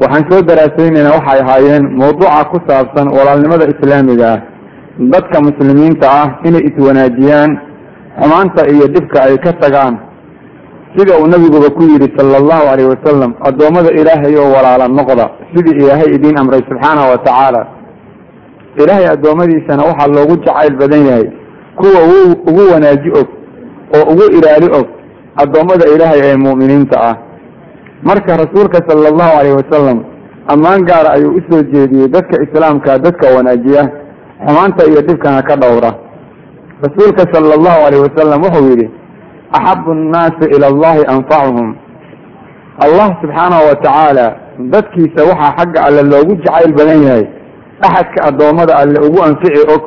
waxaan 0.03 0.25
soo 0.31 0.43
daraasaynaynaa 0.49 1.17
waxay 1.19 1.41
ahaayeen 1.45 1.85
mawduuca 2.01 2.43
ku 2.53 2.59
saabsan 2.69 3.07
walaalnimada 3.17 3.65
islaamiga 3.75 4.27
ah. 4.35 4.41
Dadka 5.13 5.37
muslimiinta 5.49 6.07
ah 6.23 6.29
inay 6.49 6.65
iswanaajiyaan 6.71 7.51
xumaanta 8.21 8.63
iyo 8.73 8.87
dhibka 8.95 9.19
ay 9.27 9.35
ka 9.45 9.53
tagaan. 9.63 9.95
Sida 10.97 11.13
uu 11.21 11.27
nabiguba 11.27 11.69
ku 11.77 11.83
yidhi 11.93 12.09
sala 12.17 12.37
allahu 12.43 12.65
alayh 12.73 12.87
wasalam 12.93 13.31
addoommada 13.49 13.91
ilaahay 14.01 14.35
oo 14.43 14.51
walaala 14.57 14.87
noqda 14.99 15.27
sidii 15.53 15.77
ilaahay 15.83 16.09
idiin 16.17 16.37
amray 16.43 16.63
subxaanahu 16.71 17.09
wa 17.13 17.19
tacaala. 17.27 17.63
Ilaahay 18.83 19.07
addoommadiisana 19.15 19.83
waxaa 19.91 20.13
loogu 20.17 20.35
jacayl 20.47 20.75
badan 20.83 21.03
yahay. 21.09 21.27
Kuwa 21.79 22.01
ugu 22.51 22.63
wanaaji 22.73 23.11
og 23.21 23.29
oo 23.97 24.05
ugu 24.13 24.25
ilaali 24.39 24.69
og 24.79 24.87
addoommada 25.43 25.85
ilaahay 25.95 26.21
ee 26.25 26.37
mu'miniinta 26.47 26.97
ah 27.11 27.15
marka 28.05 28.37
rasuulka 28.37 28.79
sala 28.89 29.09
allahu 29.13 29.33
alayh 29.41 29.53
wasalam 29.61 29.99
ammaan 30.53 30.85
gaara 30.89 31.11
ayuu 31.17 31.37
u 31.39 31.41
soo 31.51 31.63
jeediyey 31.73 32.09
dadka 32.09 32.43
islaamka 32.45 32.99
dadka 32.99 33.27
wanaajiya 33.37 33.83
xumaanta 34.47 34.87
iyo 34.91 35.01
dhibkana 35.01 35.43
ka 35.43 35.57
dhowra. 35.57 35.91
Rasuulka 36.85 37.25
sala 37.33 37.55
allahu 37.59 37.81
alayh 37.87 38.01
wasalam 38.07 38.43
wuxuu 38.45 38.69
yidhi 38.71 38.91
axabu 39.57 39.91
annaasi 39.93 40.45
ila 40.57 40.67
allahi 40.73 41.03
anfacuhum 41.15 41.69
allah 42.85 43.09
subxaanahu 43.23 43.65
wa 43.69 43.75
tacaala 43.85 44.27
dadkiisa 44.75 45.21
waxaa 45.31 45.57
xagga 45.59 45.81
alle 45.89 46.03
loogu 46.03 46.35
jacayl 46.45 46.73
badan 46.79 47.03
yahay. 47.03 47.25
Axadka 47.87 48.21
addoommada 48.29 48.77
alle 48.83 48.99
ugu 49.07 49.19
anfici 49.29 49.63
og 49.75 49.83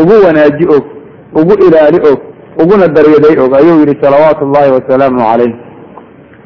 ugu 0.00 0.14
wanaaji 0.26 0.64
og 0.76 0.84
ugu 1.40 1.54
ilaali 1.66 1.98
og 2.10 2.18
uguna 2.62 2.86
daryaday 2.88 3.34
og 3.44 3.52
ayuu 3.60 3.80
yidhi 3.82 3.98
salawaatu 4.02 4.44
ullahi 4.46 4.70
wasalaamu 4.76 5.18
calayh 5.18 5.52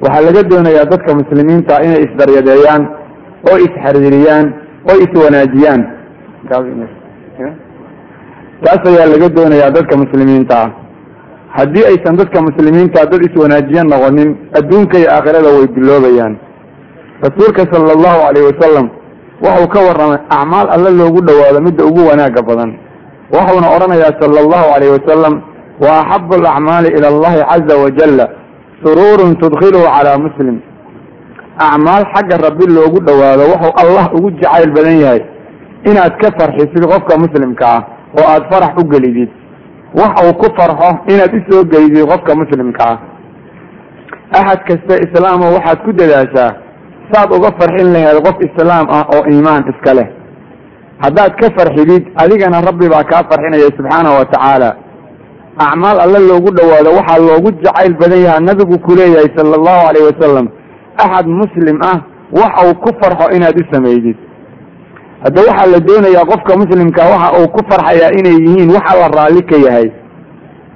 waxaa 0.02 0.24
laga 0.26 0.42
doonayaa 0.50 0.90
dadka 0.92 1.10
muslimiinta 1.20 1.74
inay 1.86 2.00
isdaryadeeyaan 2.06 2.82
oo 3.50 3.56
isxariiriyaan 3.66 4.46
oo 4.90 4.96
iswanaajiyaan 5.04 5.82
taas 8.64 8.82
ayaa 8.90 9.06
laga 9.14 9.28
doonayaa 9.36 9.70
dadka 9.76 9.94
muslimiinta. 10.02 10.56
Ah 10.64 10.70
haddii 11.58 11.84
aysan 11.90 12.16
dadka 12.20 12.38
muslimiinta 12.48 13.04
dad 13.10 13.22
iswanaajiya 13.28 13.82
noqonin 13.84 14.30
adduunka 14.58 14.98
iyo 14.98 15.08
aakhirada 15.14 15.48
way 15.56 15.66
dilloobayaan 15.76 16.34
rasuulka 17.24 17.62
sala 17.72 17.92
allahu 17.96 18.20
alayh 18.28 18.42
wasalam 18.50 18.86
waxau 19.44 19.66
ka 19.74 19.80
warramay 19.86 20.18
acmaal 20.36 20.66
alle 20.76 20.90
loogu 21.00 21.20
dhowaado 21.28 21.60
midda 21.66 21.82
ugu 21.84 22.02
wanaaga 22.10 22.42
badan. 22.48 22.70
Waxuuna 23.34 23.68
odhanayaa 23.76 24.16
sala 24.20 24.38
allahu 24.44 24.68
alayh 24.76 24.88
wasalam 24.96 25.34
wa 25.84 25.90
axabu 26.00 26.34
alacmaali 26.40 26.88
ila 26.96 27.06
allahi 27.12 27.38
caza 27.50 27.74
wajalla 27.82 28.24
sururun 28.82 29.32
tudkhiluhu 29.42 29.86
calaa 29.94 30.18
muslim. 30.26 30.56
Acmaal 31.66 32.04
xagga 32.12 32.36
rabbi 32.46 32.66
loogu 32.76 32.98
dhowaado 33.06 33.44
wuxuu 33.52 33.72
allah 33.82 34.04
ugu 34.16 34.30
jacayl 34.40 34.70
badan 34.76 34.96
yahay. 35.04 35.22
Inaad 35.90 36.14
ka 36.20 36.28
farxisid 36.38 36.84
qofka 36.92 37.14
muslimka 37.24 37.66
ah 37.76 37.82
oo 38.18 38.24
aada 38.32 38.48
farax 38.50 38.72
u 38.80 38.84
gelidid. 38.92 39.30
Wax 39.98 40.12
uu 40.24 40.34
ku 40.40 40.46
farxo 40.58 40.90
inaad 41.12 41.32
u 41.36 41.40
soo 41.48 41.62
gelidid 41.72 42.04
qofka 42.10 42.32
muslimka 42.42 42.84
ah. 42.92 42.98
Axad 44.38 44.60
kasta 44.68 44.94
islaamo 45.04 45.46
waxaad 45.56 45.78
ku 45.84 45.90
dadaashaa 46.00 46.50
saad 47.12 47.28
uga 47.36 47.50
farxin 47.58 47.88
laheed 47.94 48.18
qof 48.26 48.36
islaam 48.48 48.86
ah 48.98 49.04
oo 49.14 49.22
iimaan 49.32 49.62
iska 49.72 49.92
leh. 49.98 50.08
Haddaad 51.04 51.32
ka 51.40 51.46
farxidid 51.58 52.04
adigana 52.22 52.64
rabbi 52.68 52.86
baa 52.94 53.04
kaa 53.10 53.22
farxinaya 53.30 53.68
subxaanahu 53.78 54.18
wa 54.20 54.26
tacaala 54.32 54.70
acmaal 55.58 56.00
alle 56.00 56.18
loogu 56.28 56.50
dhowaado 56.56 56.90
waxaa 56.98 57.18
loogu 57.18 57.50
jacayl 57.62 57.94
badan 58.00 58.20
yahaa 58.26 58.40
nabigu 58.40 58.78
ku 58.78 58.94
leeyahay 58.96 59.28
sala 59.36 59.54
allahu 59.60 59.82
alayh 59.88 60.02
wasalam 60.10 60.46
axad 61.04 61.26
muslim 61.26 61.76
ah 61.82 61.98
wax 62.32 62.52
uu 62.66 62.74
ku 62.84 62.90
farxo 63.00 63.26
inaad 63.36 63.56
u 63.60 63.64
samaydid. 63.72 64.16
Hadda 65.24 65.40
waxaa 65.48 65.66
la 65.72 65.78
doonayaa 65.88 66.24
qofka 66.32 66.56
muslimka 66.62 67.02
waxa 67.12 67.28
uu 67.40 67.48
ku 67.56 67.60
farxayaa 67.70 68.10
inay 68.18 68.36
yihiin 68.44 68.70
waxa 68.76 68.94
la 69.00 69.08
raalli 69.16 69.42
ka 69.50 69.56
yahay. 69.66 69.88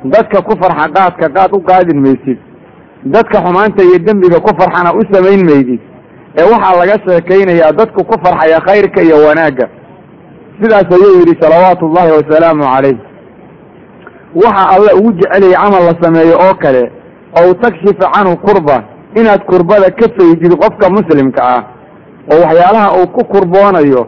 Dadka 0.05 0.43
ku 0.43 0.53
farxa 0.63 0.89
qaadka 0.97 1.27
qaad 1.37 1.51
u 1.57 1.61
qaadin 1.69 1.99
maysid. 2.01 2.39
Dadka 3.05 3.39
xumaanta 3.45 3.83
iyo 3.85 3.99
dembiga 3.99 4.41
ku 4.41 4.51
farxana 4.61 4.93
u 4.95 5.01
samayn 5.13 5.41
maydid 5.47 5.81
ee 6.39 6.45
waxaa 6.53 6.77
laga 6.81 6.97
sheekaynayaa 7.07 7.73
dadku 7.73 8.05
ku 8.05 8.15
farxaya 8.25 8.61
khayrka 8.69 9.01
iyo 9.03 9.17
wanaagga. 9.27 9.67
Sidaas 10.61 10.89
ayuu 10.97 11.19
yidhi 11.21 11.35
salawaatu 11.41 11.87
ullahi 11.89 12.11
wasalaamu 12.19 12.65
calayh 12.65 12.97
waxa 14.43 14.65
alle 14.75 14.93
ugu 14.99 15.13
jeceliyay 15.19 15.55
camal 15.63 15.83
la 15.89 15.95
sameeyo 16.03 16.37
oo 16.47 16.55
kale 16.63 16.83
ow 17.39 17.49
takshifa 17.63 18.07
canhu 18.15 18.37
kurba 18.47 18.77
inaad 19.19 19.41
kurbada 19.51 19.89
ka 19.99 20.07
faydid 20.17 20.53
qofka 20.63 20.87
muslimka 20.97 21.43
ah. 21.55 21.63
Oo 22.33 22.41
waxyaalaha 22.45 22.89
uu 22.99 23.07
ku 23.15 23.23
kurboonayo 23.33 24.03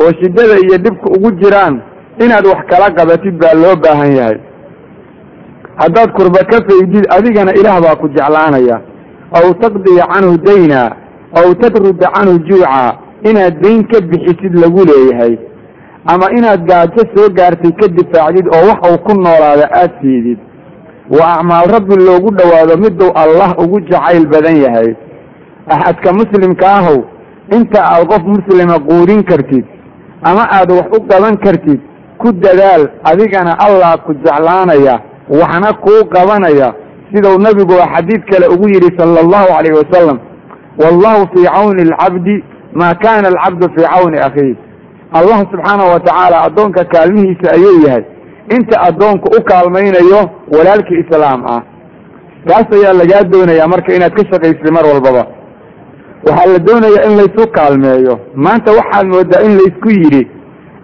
oo 0.00 0.10
shiddada 0.20 0.54
iyo 0.64 0.76
dhibka 0.84 1.08
ugu 1.16 1.30
jiraan 1.40 1.74
inaad 2.24 2.46
wax 2.46 2.60
kala 2.70 2.90
qabatid 2.96 3.34
baa 3.42 3.54
loo 3.62 3.76
baahan 3.82 4.12
yahay. 4.16 4.38
Haddaad 5.80 6.10
kurba 6.16 6.40
ka 6.50 6.58
faydid 6.68 7.04
adigana 7.16 7.52
ilaah 7.60 7.80
baa 7.84 7.96
ku 8.00 8.08
jeclaanaya. 8.08 8.76
Aw 9.36 9.46
taqdiya 9.62 10.04
canhu 10.12 10.38
dayna 10.38 10.82
aw 11.38 11.46
tadruda 11.62 12.06
canhu 12.14 12.38
juuca 12.46 12.94
inaad 13.28 13.54
dayn 13.62 13.82
ka 13.90 13.98
bixisid 14.00 14.54
lagu 14.62 14.84
leeyahay 14.90 15.34
ama 16.12 16.26
inaad 16.38 16.60
gaajo 16.68 17.02
soo 17.14 17.28
gaartay 17.38 17.72
ka 17.80 17.86
difaacdid 17.88 18.46
oo 18.54 18.62
wax 18.68 18.80
uu 18.90 18.98
ku 19.06 19.12
noolaada 19.24 19.66
aad 19.80 19.92
siidid 20.00 20.38
waa 21.18 21.32
acmaal 21.38 21.66
rabbi 21.76 21.94
loogu 22.08 22.30
dhowaado 22.38 22.76
miduu 22.84 23.10
allah 23.24 23.50
ugu 23.58 23.80
jacayl 23.80 24.26
badan 24.26 24.56
yahay. 24.64 24.90
Axadka 25.74 26.12
muslimka 26.12 26.66
ahow 26.78 26.98
inta 27.56 27.80
aad 27.92 28.04
qof 28.10 28.22
muslima 28.34 28.76
quudin 28.88 29.22
kartid 29.30 29.64
ama 30.22 30.44
aad 30.58 30.70
wax 30.78 30.88
u 30.96 31.00
qaban 31.08 31.36
kartid 31.44 31.80
ku 32.20 32.32
dadaal 32.32 32.82
adigana 33.10 33.52
allah 33.66 33.92
ku 34.06 34.12
jeclaanaya 34.24 35.00
waxna 35.28 35.72
kuu 35.84 36.00
qabanaya. 36.14 36.74
Siduu 37.12 37.38
nebigu 37.38 37.76
xadiid 37.92 38.22
kale 38.30 38.46
ugu 38.54 38.66
yidhi 38.74 38.90
sala 38.98 39.20
allahu 39.24 39.48
calayhi 39.56 39.76
wasalam 39.82 40.18
wallahu 40.82 41.22
fii 41.32 41.46
cawni 41.54 41.82
alcabdi 41.88 42.36
maa 42.80 42.94
kaana 42.94 43.28
alcabdu 43.28 43.66
fii 43.74 43.86
cawni 43.94 44.18
akhiih 44.28 44.56
allah 45.18 45.38
subxaanahu 45.52 45.90
wa 45.94 46.00
tacaala 46.06 46.36
addoonka 46.46 46.84
kaalmihiisa 46.94 47.46
ayuu 47.56 47.76
yahay. 47.86 48.04
Inta 48.56 48.76
addoonku 48.88 49.26
u 49.38 49.40
kaalmaynayo 49.50 50.20
walaalkii 50.54 51.00
islaam 51.04 51.40
ah. 51.54 51.62
Taas 52.48 52.66
ayaa 52.78 52.92
lagaa 53.00 53.22
doonayaa 53.32 53.68
marka 53.74 53.94
inaad 53.96 54.12
ka 54.18 54.22
shaqaysid 54.30 54.68
mar 54.76 54.84
walbaba. 54.90 55.22
Waxaa 56.26 56.48
la 56.52 56.58
doonayaa 56.68 57.04
in 57.08 57.16
laysu 57.20 57.44
kaalmeeyo. 57.56 58.14
Maanta 58.44 58.72
waxaad 58.78 59.06
moodaa 59.14 59.42
in 59.46 59.52
laysku 59.60 59.88
yidhi 60.00 60.22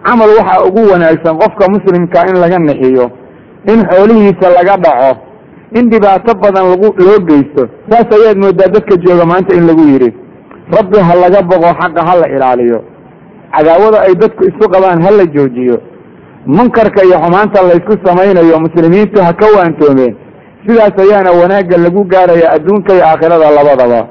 camal 0.05 0.29
waxaa 0.39 0.63
ugu 0.67 0.81
wanaagsan 0.91 1.37
qofka 1.41 1.65
muslimka 1.75 2.19
in 2.29 2.35
laga 2.43 2.57
nixiyo 2.59 3.05
in 3.73 3.79
xoolihiisa 3.91 4.47
laga 4.57 4.75
dhaco 4.85 5.11
in 5.79 5.89
dhibaato 5.91 6.33
badan 6.43 6.65
lagu 6.71 6.87
loo 7.05 7.19
geysto. 7.29 7.63
Saas 7.89 8.07
ayaad 8.17 8.37
moodaa 8.43 8.67
dadka 8.75 8.95
jooga 9.05 9.25
maanta 9.31 9.55
in 9.59 9.67
lagu 9.69 9.83
yidhi 9.91 10.09
rabbi 10.77 10.97
ha 11.07 11.13
laga 11.23 11.41
boqo 11.51 11.69
xaqa 11.81 12.01
ha 12.07 12.13
la 12.21 12.27
ilaaliyo 12.35 12.79
cadaawada 13.55 13.97
ay 14.07 14.13
dadku 14.15 14.43
isu 14.49 14.65
qabaan 14.73 15.01
ha 15.05 15.11
la 15.11 15.25
joojiyo. 15.35 15.77
Munkarka 16.45 17.03
iyo 17.05 17.17
xumaanta 17.23 17.61
laysku 17.69 17.93
samaynayo 18.05 18.59
muslimiintu 18.65 19.21
ha 19.23 19.33
ka 19.33 19.47
waantoomeen. 19.57 20.15
Sidaas 20.65 20.95
ayaana 21.03 21.31
wanaagga 21.31 21.77
lagu 21.77 22.03
gaaraya 22.03 22.51
adduunka 22.55 22.93
iyo 22.93 23.03
aakhirada 23.05 23.51
labadaba. 23.57 24.01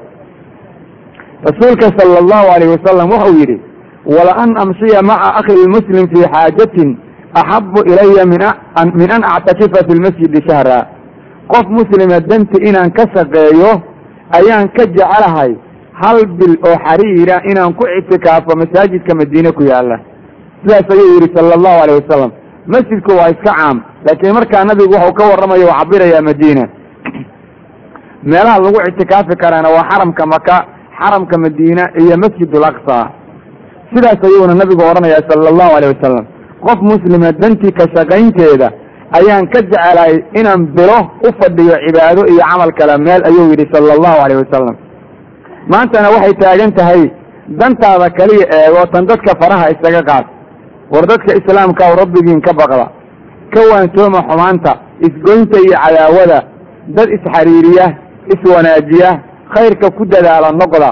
Rasuulka 1.47 1.87
sala 1.97 2.19
allahu 2.23 2.47
alayhi 2.55 2.71
wasalam 2.77 3.09
wuxuu 3.11 3.37
yidhi 3.39 3.57
wala 4.05 4.33
an 4.43 4.49
amshiya 4.63 5.01
maca 5.01 5.29
akhi 5.41 5.53
lmuslim 5.65 6.03
fii 6.11 6.25
xaajatin 6.33 6.97
axabu 7.33 7.79
ilaya 7.91 8.25
min 8.95 9.11
an 9.11 9.23
actakifa 9.23 9.79
fi 9.87 9.91
lmasjidi 9.99 10.39
shahra. 10.49 10.79
Qof 11.51 11.65
muslima 11.69 12.19
danti 12.19 12.57
inaan 12.69 12.91
ka 12.91 13.03
shaqeeyo 13.15 13.71
ayaan 14.37 14.69
ka 14.75 14.85
jecelahay 14.85 15.55
hal 16.01 16.17
bil 16.39 16.55
oo 16.67 16.75
xariira 16.85 17.35
inaan 17.51 17.73
ku 17.79 17.83
ictikaafo 17.97 18.51
masaajidka 18.61 19.15
madiine 19.21 19.51
ku 19.57 19.63
yaalla 19.71 19.97
sidaas 20.61 20.87
ayuu 20.95 21.13
yidhi 21.15 21.29
sala 21.35 21.53
allahu 21.57 21.77
alayh 21.83 21.95
wasalam 22.01 22.31
masjidku 22.73 23.11
waa 23.19 23.29
iska 23.33 23.51
caam 23.59 23.77
laakiin 24.05 24.33
markaa 24.39 24.63
nabigu 24.71 24.93
waxau 24.95 25.13
ka 25.19 25.23
warramayo 25.31 25.65
u 25.69 25.73
cabirayaa 25.79 26.21
madiina 26.29 26.63
meelaha 28.31 28.59
lagu 28.65 28.79
ictikaafi 28.89 29.35
karaana 29.43 29.69
waa 29.75 29.87
xaramka 29.91 30.23
maka 30.33 30.55
xaramka 30.99 31.35
madiina 31.45 31.83
iyo 32.01 32.15
masjid 32.23 32.49
alaqsa 32.59 32.97
sidaas 33.93 34.21
ayuuna 34.29 34.53
nabigu 34.61 34.81
odhanayaa 34.91 35.27
sala 35.29 35.49
allahu 35.53 35.71
alayh 35.77 35.89
wasalam 35.95 36.25
qof 36.65 36.79
muslima 36.91 37.29
dantii 37.41 37.73
ka 37.79 37.85
shaqaynteeda 37.95 38.67
ayaan 39.19 39.45
ka 39.53 39.59
jecelahay 39.69 40.15
inaan 40.39 40.61
bilo 40.77 40.99
u 41.27 41.29
fadhiyo 41.39 41.75
cibaado 41.85 42.21
iyo 42.33 42.41
camal 42.49 42.71
kale 42.79 42.95
meel 43.07 43.21
ayuu 43.29 43.45
yidhi 43.51 43.65
sala 43.73 43.93
allahu 43.97 44.17
alayh 44.25 44.37
wasalam 44.43 44.75
maantana 45.67 46.09
waxay 46.15 46.33
taagan 46.41 46.71
tahay 46.77 47.01
dantaada 47.59 48.09
kaliya 48.17 48.45
eego 48.59 48.85
tan 48.93 49.05
dadka 49.05 49.31
faraha 49.41 49.69
isaga 49.73 50.01
qaad. 50.09 50.25
War 50.91 51.05
dadka 51.11 51.31
islaamka 51.39 51.81
aw 51.87 51.93
rabbigiin 52.01 52.41
ka 52.41 52.53
baqda. 52.53 52.85
Ka 53.53 53.61
waantooma 53.71 54.19
xumaanta 54.29 54.71
isgoynta 55.07 55.57
iyo 55.65 55.75
cadaawada. 55.83 56.39
Dad 56.95 57.09
isxariiriya 57.17 57.85
iswanaajiya 58.33 59.09
khayrka 59.53 59.87
ku 59.97 60.05
dadaala 60.05 60.51
noqda 60.51 60.89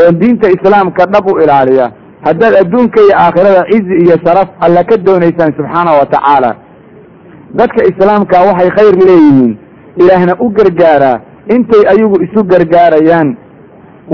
oo 0.00 0.10
diinta 0.20 0.48
islaamka 0.56 1.06
dhab 1.12 1.24
u 1.30 1.38
ilaaliya. 1.42 1.86
Haddaad 2.26 2.54
adduunka 2.62 2.98
iyo 3.02 3.14
aakhirada 3.16 3.62
cizi 3.70 3.94
iyo 4.04 4.16
sharaf 4.24 4.48
alla 4.60 4.84
ka 4.84 4.96
doonaysaan 4.96 5.52
subxaana 5.58 5.92
wa 6.00 6.06
tacaala. 6.06 6.50
Dadka 7.58 7.80
islaamka 7.90 8.36
waxay 8.48 8.70
khayr 8.76 8.94
leeyihiin. 9.08 9.58
Ilaahna 10.00 10.32
u 10.44 10.48
gargaaraa 10.50 11.20
intay 11.54 11.82
ayagu 11.92 12.16
isu 12.26 12.40
gargaarayaan 12.44 13.36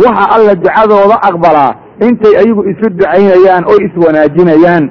waxa 0.02 0.24
alla 0.36 0.54
ducadooda 0.54 1.16
aqbalaa 1.28 1.72
intay 2.06 2.34
ayagu 2.42 2.62
isu 2.72 2.86
ducaynayaan 2.98 3.64
oo 3.70 3.78
iswanaajinayaan 3.86 4.84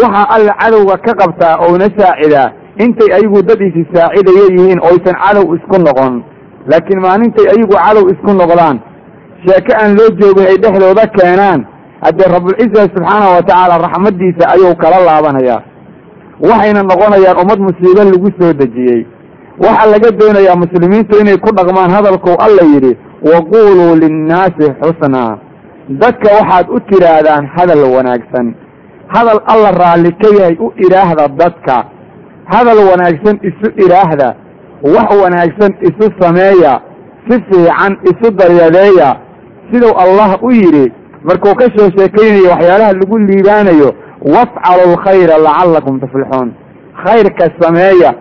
waxa 0.00 0.22
alla 0.36 0.52
cadowga 0.60 0.96
ka 1.06 1.12
qabtaa 1.20 1.54
oona 1.66 1.86
saacidaa 1.98 2.48
intay 2.84 3.08
ayagu 3.18 3.42
dad 3.48 3.60
isi 3.68 3.82
saacidaya 3.94 4.44
yihiin 4.54 4.80
oysan 4.88 5.16
cadow 5.24 5.46
isku 5.56 5.76
noqon. 5.86 6.14
Laakiin 6.70 7.00
maalintay 7.04 7.46
ayagu 7.52 7.74
cadow 7.84 8.04
isku 8.12 8.30
noqdaan 8.40 8.76
sheeke 9.44 9.72
aan 9.80 9.96
loo 9.98 10.10
joogin 10.20 10.46
ay 10.50 10.56
dhexdooda 10.62 11.04
keenaan. 11.16 11.60
Haddee 12.04 12.28
rabulciza 12.34 12.82
subxaanahu 12.94 13.32
wa 13.36 13.42
tacaala 13.42 13.78
raxmaddiisa 13.84 14.44
ayuu 14.54 14.74
kala 14.82 14.98
laabanayaa 15.08 15.60
waxayna 16.48 16.82
noqonayaan 16.90 17.38
ummad 17.42 17.58
musiibo 17.66 18.02
lagu 18.04 18.28
soo 18.38 18.52
dejiyey. 18.60 19.02
Waxaa 19.64 19.90
laga 19.92 20.10
doonayaa 20.20 20.56
muslimiintu 20.62 21.18
inay 21.20 21.36
ku 21.44 21.50
dhaqmaan 21.58 21.90
hadalkou 21.96 22.36
alla 22.46 22.62
yidhi 22.72 22.92
waquuluu 23.22 23.96
linnaasi 24.02 24.66
xusnaa 24.82 25.38
dadka 25.88 26.28
waxaad 26.38 26.66
u 26.76 26.80
tidhaahdaan 26.90 27.46
hadal 27.56 27.82
wanaagsan 27.96 28.54
hadal 29.14 29.40
alla 29.52 29.70
raalli 29.82 30.12
ka 30.12 30.28
yahay 30.38 30.56
u 30.66 30.72
idhaahda 30.86 31.28
dadka 31.28 31.84
hadal 32.52 32.78
wanaagsan 32.90 33.36
isu 33.48 33.68
idhaahda 33.84 34.34
wax 34.94 35.08
wanaagsan 35.22 35.72
isu 35.88 36.06
sameeya 36.20 36.80
si 37.28 37.36
fiican 37.48 37.96
isu 38.10 38.30
daryadeeya 38.40 39.16
siduu 39.72 39.94
allah 40.04 40.30
u 40.42 40.50
yidhi 40.50 40.92
markuu 41.24 41.54
ka 41.54 41.66
soo 41.76 41.90
sheekaynayo 41.96 42.50
waxyaalaha 42.50 42.92
lagu 42.92 43.18
liibaanayo 43.18 43.90
wafcalu 44.34 44.84
lkhayra 44.92 45.38
lacallakum 45.46 46.00
tuflixuun 46.00 46.52
khayrka 47.04 47.50
sameeya 47.60 48.14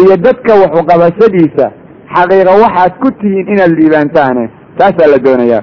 iyo 0.00 0.16
dadka 0.16 0.54
waxuqabashadiisa 0.62 1.70
xaqiiqa 2.14 2.52
waxaad 2.64 2.92
ku 3.02 3.08
tihiin 3.20 3.46
inaad 3.54 3.72
liibaantaane 3.78 4.44
taasaa 4.78 5.10
la 5.12 5.18
doonayaa. 5.26 5.62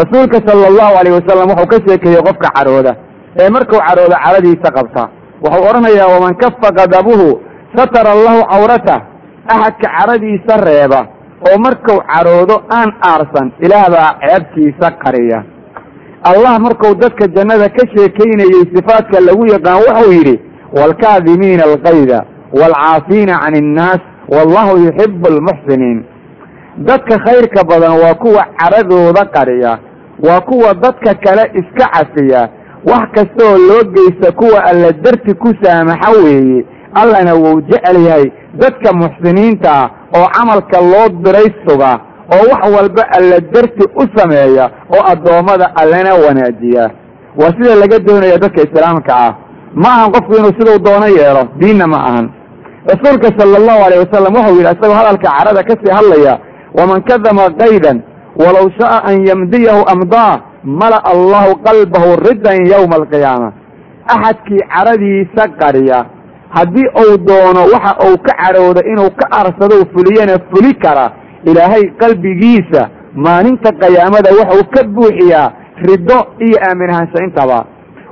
Rasuulka 0.00 0.38
sala 0.46 0.66
allahu 0.72 0.94
alayh 1.00 1.12
wasalam 1.18 1.48
wuxuu 1.50 1.68
ka 1.72 1.78
sheekeeyey 1.86 2.22
qofka 2.28 2.48
cadhooda. 2.56 2.92
Ee 3.40 3.48
markuu 3.56 3.80
cadhooda 3.88 4.16
cadhadiisa 4.24 4.68
qabta. 4.76 5.02
Wuxuu 5.44 5.64
odhanayaa 5.70 6.08
waman 6.14 6.34
kafa 6.42 6.68
qadabuhu 6.78 7.28
satara 7.76 8.10
allahu 8.16 8.40
cawratah 8.52 9.00
axadka 9.54 9.88
cadhadiisa 9.96 10.54
reeba 10.68 11.00
oo 11.48 11.56
markuu 11.66 11.98
cadhoodo 12.12 12.56
aan 12.78 12.90
aarsan 13.10 13.46
ilaah 13.64 13.86
baa 13.94 14.10
ceebtiisa 14.22 14.88
qariya. 15.02 15.38
Allah 16.30 16.54
markuu 16.66 16.92
dadka 17.02 17.24
jannada 17.36 17.68
ka 17.76 17.82
sheekaynayey 17.94 18.62
sifaadka 18.74 19.20
lagu 19.28 19.44
yaqaan 19.54 19.80
wuxuu 19.86 20.12
yidhi 20.18 20.36
waalkaadimiina 20.76 21.62
alkayda 21.70 22.18
waalcaafiina 22.58 23.34
can 23.42 23.54
innaas 23.62 24.02
wallahu 24.28 24.78
yuxibu 24.86 25.26
almuxsiniin 25.28 26.04
dadka 26.78 27.18
khayrka 27.26 27.64
badan 27.64 27.92
waa 28.02 28.14
kuwa 28.14 28.46
cadhadooda 28.58 29.24
qariya 29.34 29.78
waa 30.28 30.40
kuwa 30.40 30.74
dadka 30.74 31.14
kale 31.14 31.50
iska 31.60 31.86
cafiya 31.94 32.48
wax 32.84 33.04
kastaoo 33.14 33.58
loo 33.58 33.82
geysta 33.94 34.32
kuwa 34.32 34.64
alla 34.64 34.92
darti 34.92 35.34
ku 35.34 35.54
saamaxa 35.62 36.10
weeye. 36.24 36.64
Allana 36.94 37.34
wuu 37.34 37.60
jecel 37.60 38.06
yahay 38.06 38.32
dadka 38.54 38.92
muxsiniinta 38.92 39.70
ah 39.72 39.90
oo 40.16 40.26
camalka 40.32 40.80
loo 40.80 41.08
diray 41.08 41.48
suga 41.66 42.00
oo 42.32 42.44
wax 42.52 42.62
walba 42.76 43.02
alla 43.16 43.40
darti 43.40 43.84
u 43.96 44.04
sameeya 44.16 44.70
oo 44.90 45.02
addoommada 45.12 45.76
allana 45.76 46.14
wanaajiya. 46.14 46.90
Waa 47.36 47.52
sida 47.56 47.74
laga 47.74 47.98
doonaya 47.98 48.38
dadka 48.38 48.62
islaamka 48.62 49.14
ah. 49.16 49.34
Ma 49.74 49.88
ahan 49.88 50.12
qofku 50.12 50.34
inuu 50.36 50.54
siduu 50.58 50.78
doono 50.78 51.06
yeelo 51.08 51.48
diinna 51.58 51.86
ma 51.86 51.96
ahan 52.06 52.30
rasuulka 52.90 53.28
sala 53.38 53.56
allahu 53.60 53.80
alayh 53.86 53.98
wasalam 54.04 54.32
wuxuu 54.38 54.56
yidhi 54.58 54.72
isagoo 54.74 54.94
hadalka 55.00 55.28
cadhada 55.36 55.62
ka 55.68 55.74
sii 55.82 55.92
hadlaya 55.98 56.34
waman 56.78 57.00
kadama 57.08 57.44
kaydan 57.62 57.98
walow 58.42 58.66
sha'a 58.78 58.98
an 59.10 59.16
yamdiyahu 59.30 59.82
amdaa 59.94 60.34
mala'a 60.82 61.10
allahu 61.14 61.50
qalbahu 61.66 62.10
ridan 62.28 62.58
yowma 62.72 62.96
alqiyaama 63.00 63.48
axadkii 64.14 64.62
cadhadiisa 64.74 65.42
qariya 65.60 65.98
haddii 66.56 66.88
uu 67.02 67.16
doono 67.28 67.62
waxa 67.74 67.92
uu 68.08 68.16
ka 68.26 68.32
cadhooda 68.42 68.80
inuu 68.92 69.10
ka 69.20 69.26
arsado 69.40 69.76
fuliyana 69.92 70.38
fuli 70.50 70.72
kara 70.84 71.06
ilaahay 71.50 71.84
qalbigiisa 72.02 72.82
maalinta 73.26 73.72
qiyaamada 73.82 74.30
wuxuu 74.38 74.64
ka 74.74 74.80
buuxiyaa 74.96 75.48
riddo 75.88 76.18
iyo 76.46 76.56
aamin 76.68 76.90
ahaansho 76.90 77.18
intaba. 77.26 77.58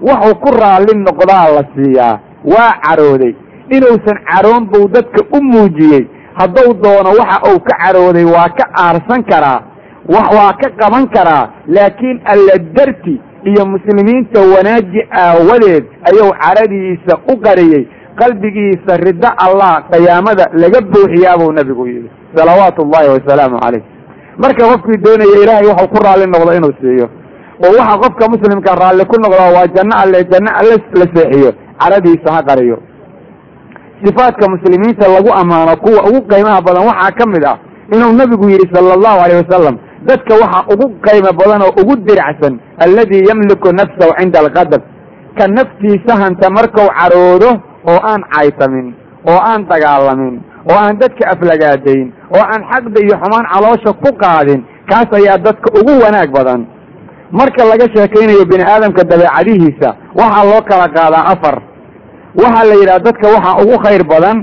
Wuxuu 0.08 0.34
ku 0.42 0.50
raalli 0.60 0.92
noqdaa 1.06 1.46
la 1.56 1.62
siiyaa 1.74 2.14
waa 2.54 2.72
carooday 2.84 3.32
inuusan 3.70 4.18
caroon 4.30 4.64
buu 4.72 4.88
dadka 4.88 5.20
u 5.36 5.42
muujiyey. 5.42 6.06
Hadduu 6.38 6.74
doono 6.82 7.10
waxa 7.20 7.38
uu 7.52 7.60
ka 7.60 7.74
carooday 7.82 8.24
waa 8.24 8.48
ka 8.58 8.64
aarsan 8.84 9.22
karaa 9.30 9.60
waa 10.08 10.52
ka 10.60 10.68
qaban 10.80 11.06
karaa 11.14 11.48
laakiin 11.66 12.20
alla 12.32 12.58
darti 12.76 13.20
iyo 13.44 13.66
muslimiinta 13.66 14.40
wanaaji 14.40 15.00
aawadeed 15.22 15.84
ayuu 16.08 16.32
caradiisa 16.42 17.14
u 17.32 17.36
qariyey. 17.46 17.84
Qalbigiisa 18.20 18.96
riddo 19.06 19.28
allah 19.46 19.72
qiyaamada 19.90 20.44
laga 20.62 20.80
buuxiyaa 20.80 21.38
buu 21.38 21.52
nabigu 21.52 21.86
yidhi. 21.86 22.10
Salawaatu 22.36 22.82
ullahi 22.82 23.08
wasalaamu 23.14 23.58
calayh. 23.60 23.82
Marka 24.38 24.62
qofkii 24.70 24.98
doonaya 25.04 25.36
ilaahay 25.42 25.66
waxuu 25.66 25.88
ku 25.92 25.98
raalli 26.04 26.26
noqdo 26.26 26.52
inuu 26.58 26.74
siiyo. 26.80 27.06
Oo 27.64 27.72
waxa 27.78 27.98
qofka 28.02 28.24
muslimka 28.34 28.74
raalli 28.82 29.04
ku 29.10 29.16
noqdaa 29.24 29.50
waa 29.56 29.66
janno 29.76 29.94
alle 30.02 30.18
janno 30.32 30.50
alle 30.60 30.76
la 31.00 31.06
seexiyo. 31.14 31.50
Caradiisa 31.80 32.32
ha 32.34 32.42
qariyo 32.48 32.76
sifaadka 34.02 34.44
muslimiinta 34.54 35.08
lagu 35.08 35.30
ammaano 35.40 35.76
kuwa 35.84 36.00
ugu 36.08 36.20
qiimaha 36.30 36.60
badan 36.66 36.86
waxaa 36.90 37.12
ka 37.18 37.24
mid 37.34 37.44
ah 37.52 37.56
inuu 37.94 38.12
nabigu 38.20 38.46
yidhi 38.50 38.66
sala 38.74 38.94
allahu 38.98 39.18
alayh 39.24 39.36
wasalam 39.44 39.76
dadka 40.08 40.32
waxaa 40.42 40.64
ugu 40.72 40.86
qiimo 41.06 41.30
badan 41.40 41.60
oo 41.66 41.72
ugu 41.82 41.94
diracsan 42.06 42.54
alladii 42.84 43.24
yamliku 43.28 43.68
nafsahu 43.80 44.12
cinda 44.18 44.38
alqadab 44.44 44.82
ka 45.38 45.44
naftiisa 45.56 46.12
hanta 46.22 46.50
markuu 46.56 46.88
caroodo 46.98 47.50
oo 47.90 47.98
aan 48.10 48.22
caytamin 48.34 48.86
oo 49.30 49.38
aan 49.50 49.62
dagaalamin 49.70 50.34
oo 50.70 50.76
aan 50.84 50.98
dadka 51.02 51.24
aflagaadayn 51.32 52.06
oo 52.36 52.42
aan 52.52 52.62
xaqda 52.72 52.98
iyo 53.06 53.14
xumaan 53.22 53.46
caloosha 53.52 53.90
ku 54.02 54.10
qaadin 54.22 54.60
kaas 54.90 55.08
ayaa 55.18 55.38
dadka 55.46 55.68
ugu 55.80 55.92
wanaag 56.04 56.30
badan. 56.38 56.62
Marka 57.38 57.64
laga 57.70 57.86
sheekaynayo 57.94 58.44
bini 58.50 58.62
aadamka 58.72 59.02
dabeecadihiisa 59.10 59.88
waxaa 60.18 60.44
loo 60.50 60.60
kala 60.68 60.86
qaadaa 60.96 61.24
afar 61.32 61.56
waxaa 62.42 62.64
la 62.70 62.74
yidhaha 62.80 63.00
dadka 63.06 63.26
waxaa 63.34 63.58
ugu 63.62 63.76
khayr 63.84 64.02
badan 64.12 64.38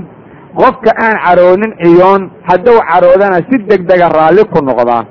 qofka 0.60 0.90
aan 1.04 1.16
caroonin 1.24 1.72
ciyoon 1.82 2.22
hadduu 2.48 2.78
caroodana 2.90 3.38
si 3.48 3.56
degdega 3.70 4.08
raalli 4.16 4.42
ku 4.52 4.58
noqdaa 4.68 5.02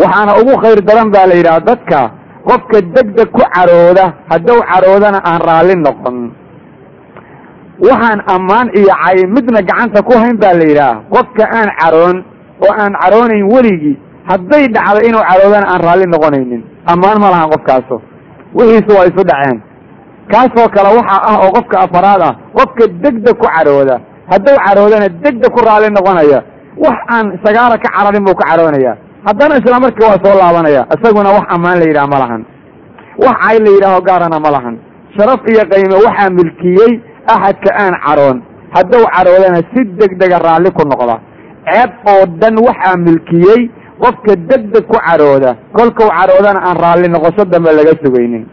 waxaana 0.00 0.32
ugu 0.40 0.54
khayr 0.62 0.78
daran 0.88 1.08
baa 1.14 1.26
la 1.30 1.34
yidhaha 1.40 1.60
dadka 1.70 2.00
qofka 2.48 2.78
degdeg 2.94 3.28
ku 3.36 3.42
carooda 3.54 4.04
hadduu 4.30 4.60
caroodana 4.70 5.18
aan 5.30 5.40
raalli 5.48 5.74
noqon. 5.86 6.16
Waxaan 7.86 8.20
ammaan 8.34 8.68
iyo 8.78 8.88
cay 9.04 9.18
midna 9.34 9.60
gacanta 9.68 10.00
ku 10.08 10.12
hayn 10.22 10.36
baa 10.42 10.54
la 10.60 10.64
yidhaha 10.70 10.94
qofka 11.14 11.44
aan 11.58 11.68
caroon 11.80 12.16
oo 12.64 12.72
aan 12.82 12.92
caroonayn 13.02 13.44
weligii 13.52 13.96
hadday 14.30 14.64
dhacdo 14.74 15.00
inuu 15.08 15.24
caroodana 15.30 15.66
aan 15.72 15.80
raalli 15.86 16.06
noqonaynin. 16.14 16.62
Ammaan 16.92 17.16
ma 17.20 17.28
lahan 17.34 17.48
qofkaaso. 17.52 17.96
Wixiisu 18.56 18.90
waa 18.96 19.06
isu 19.10 19.22
dhaceen 19.30 19.58
kaasoo 20.32 20.68
kale 20.74 20.88
waxaa 20.98 21.20
ah 21.30 21.36
oo 21.44 21.50
qofka 21.56 21.76
afaraad 21.86 22.22
ah 22.28 22.32
qofka 22.56 22.84
degdeg 23.02 23.36
ku 23.40 23.46
carooda. 23.54 23.96
Hadduu 24.30 24.56
caroodana 24.66 25.08
degdeg 25.24 25.50
ku 25.54 25.60
raalli 25.66 25.88
noqonaya. 25.96 26.38
Wax 26.84 26.98
aan 27.14 27.26
sagaara 27.44 27.76
ka 27.84 27.88
cararin 27.94 28.24
buu 28.26 28.34
ka 28.40 28.44
caroonaya. 28.50 28.92
Haddana 29.26 29.54
isla 29.60 29.80
markii 29.84 30.06
waa 30.10 30.18
soo 30.24 30.34
laabanaya 30.40 30.82
isaguna 30.94 31.30
wax 31.36 31.46
ammaan 31.54 31.78
la 31.80 31.86
yidhaha 31.90 32.06
ma 32.12 32.18
lahan. 32.22 32.42
Wax 33.24 33.36
cay 33.42 33.58
la 33.64 33.70
yidhaaho 33.74 34.00
gaarana 34.08 34.38
ma 34.44 34.50
lahan. 34.56 34.74
Sharaf 35.16 35.40
iyo 35.50 35.62
qayme 35.70 35.94
waxaa 36.06 36.30
milkiyey 36.38 36.92
axadka 37.34 37.70
aan 37.82 37.94
caroon. 38.06 38.38
Hadduu 38.74 39.04
caroodana 39.14 39.60
si 39.72 39.80
degdega 40.00 40.38
raalli 40.46 40.70
ku 40.76 40.82
noqda. 40.90 41.16
Ceeb 41.70 41.90
oo 42.12 42.22
dhan 42.40 42.54
waxaa 42.66 42.96
milkiyey 43.06 43.60
qofka 44.02 44.32
degdeg 44.50 44.84
ku 44.90 44.96
carooda. 45.06 45.50
Kolkuu 45.76 46.10
caroodana 46.18 46.60
aan 46.68 46.76
raalli 46.84 47.08
noqosho 47.14 47.44
dambe 47.52 47.70
laga 47.78 47.94
sugaynin 48.02 48.44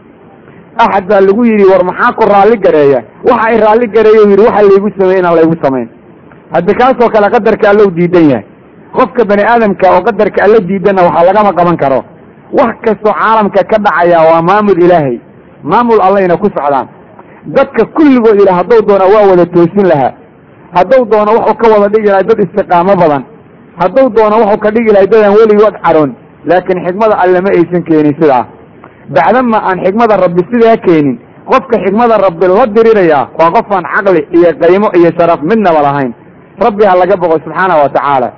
axad 0.82 1.04
baa 1.10 1.20
lagu 1.20 1.42
yidhi 1.50 1.64
war 1.72 1.82
maxaa 1.90 2.12
ku 2.18 2.22
raalli 2.32 2.56
gareeya? 2.64 3.00
Waxa 3.28 3.46
ay 3.50 3.56
raalli 3.64 3.86
gareeya 3.96 4.22
yidhi 4.30 4.42
waxa 4.48 4.62
laygu 4.70 4.88
sameeye 4.98 5.18
inaan 5.20 5.36
laygu 5.38 5.56
samayn 5.64 5.88
haddi 6.54 6.72
kaasoo 6.80 7.08
kale 7.14 7.28
qadarka 7.34 7.66
allow 7.72 7.88
diidan 7.98 8.26
yahay. 8.30 8.44
Qofka 8.96 9.22
bani 9.30 9.42
aadamka 9.52 9.86
oo 9.94 10.02
qadarka 10.08 10.38
alla 10.46 10.58
diidanna 10.68 11.02
waxaa 11.06 11.24
lagama 11.28 11.50
qaban 11.58 11.76
karo. 11.82 12.00
Wax 12.58 12.74
kastoo 12.84 13.14
caalamka 13.20 13.60
ka 13.70 13.76
dhacaya 13.84 14.18
waa 14.30 14.42
maamul 14.48 14.78
ilaahay. 14.84 15.16
Maamul 15.70 16.00
allayna 16.06 16.36
ku 16.36 16.46
socdaan. 16.56 16.86
Dadka 17.56 17.82
kulligood 17.96 18.38
ila 18.42 18.52
hadduu 18.58 18.80
doona 18.88 19.04
waa 19.14 19.24
wada 19.30 19.46
toosin 19.54 19.86
lahaa. 19.92 20.12
Hadduu 20.76 21.04
doono 21.10 21.30
wuxuu 21.38 21.56
ka 21.60 21.66
wada 21.72 21.88
dhigi 21.94 22.08
lahay 22.12 22.24
dad 22.28 22.38
istiqaamo 22.44 22.94
badan. 23.02 23.22
Hadduu 23.80 24.06
doono 24.16 24.36
wuxuu 24.42 24.60
ka 24.64 24.70
dhigi 24.74 24.90
lahay 24.94 25.06
dadaan 25.12 25.34
weligood 25.38 25.76
caroon. 25.84 26.10
Laakiin 26.48 26.78
xikmada 26.86 27.14
alle 27.22 27.40
ma 27.40 27.50
aysan 27.58 27.82
keenin 27.88 28.14
sidaa 28.20 28.44
bacdama 29.08 29.58
aan 29.68 29.78
xikmada 29.84 30.16
rabbi 30.24 30.42
sidaa 30.52 30.76
keenin 30.86 31.18
qofka 31.50 31.76
xikmada 31.84 32.16
rabbi 32.26 32.46
la 32.56 32.66
dirirayaa 32.76 33.28
waa 33.38 33.50
qofaan 33.56 33.84
caqli 33.94 34.20
iyo 34.36 34.50
qaymo 34.62 34.88
iyo 34.98 35.10
sharaf 35.18 35.40
midnaba 35.50 35.80
lahayn 35.86 36.12
rabbi 36.66 36.84
ha 36.88 36.94
laga 37.00 37.16
boqo 37.22 37.36
subxaana 37.44 37.74
wa 37.82 37.88
tacaala 37.96 38.28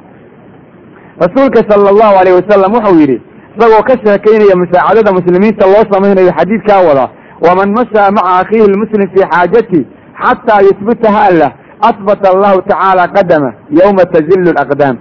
rasuulka 1.23 1.61
sala 1.71 1.89
allahu 1.95 2.15
alayh 2.21 2.33
wasalam 2.41 2.71
wuxuu 2.77 2.99
yidhi 3.01 3.17
isagoo 3.57 3.83
ka 3.89 3.95
sheekaynaya 4.05 4.57
musaacadada 4.63 5.11
muslimiinta 5.19 5.67
loo 5.73 5.85
samaynayo 5.93 6.33
xadiidkaa 6.39 6.81
wada 6.89 7.07
waman 7.47 7.69
mashaa 7.79 8.11
maca 8.17 8.33
akhiihi 8.41 8.67
lmuslim 8.73 9.09
fii 9.15 9.25
xaajati 9.33 9.81
xataa 10.23 10.61
yusbitaha 10.69 11.25
lah 11.41 11.51
asbata 11.89 12.27
allahu 12.35 12.59
tacaala 12.71 13.05
qadama 13.17 13.51
yowma 13.81 14.05
tazillu 14.15 14.51
laqdaam 14.59 14.97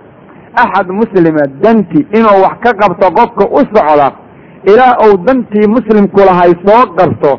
axad 0.63 0.87
muslima 1.01 1.43
danti 1.63 1.99
inuu 2.17 2.37
wax 2.45 2.55
ka 2.65 2.71
qabto 2.81 3.07
qofka 3.17 3.43
u 3.57 3.61
socda 3.73 4.07
ilaa 4.71 4.93
uu 5.05 5.17
dantii 5.25 5.67
muslimku 5.75 6.19
lahay 6.29 6.51
soo 6.65 6.83
qabto 6.97 7.31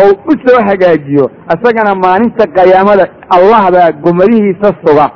oo 0.00 0.10
u 0.30 0.32
soo 0.44 0.60
hagaajiyo 0.68 1.26
isagana 1.54 1.92
maalinta 2.04 2.44
qiyaamada 2.56 3.04
allah 3.36 3.62
baa 3.74 3.90
gomadihiisa 4.04 4.70
suga. 4.84 5.06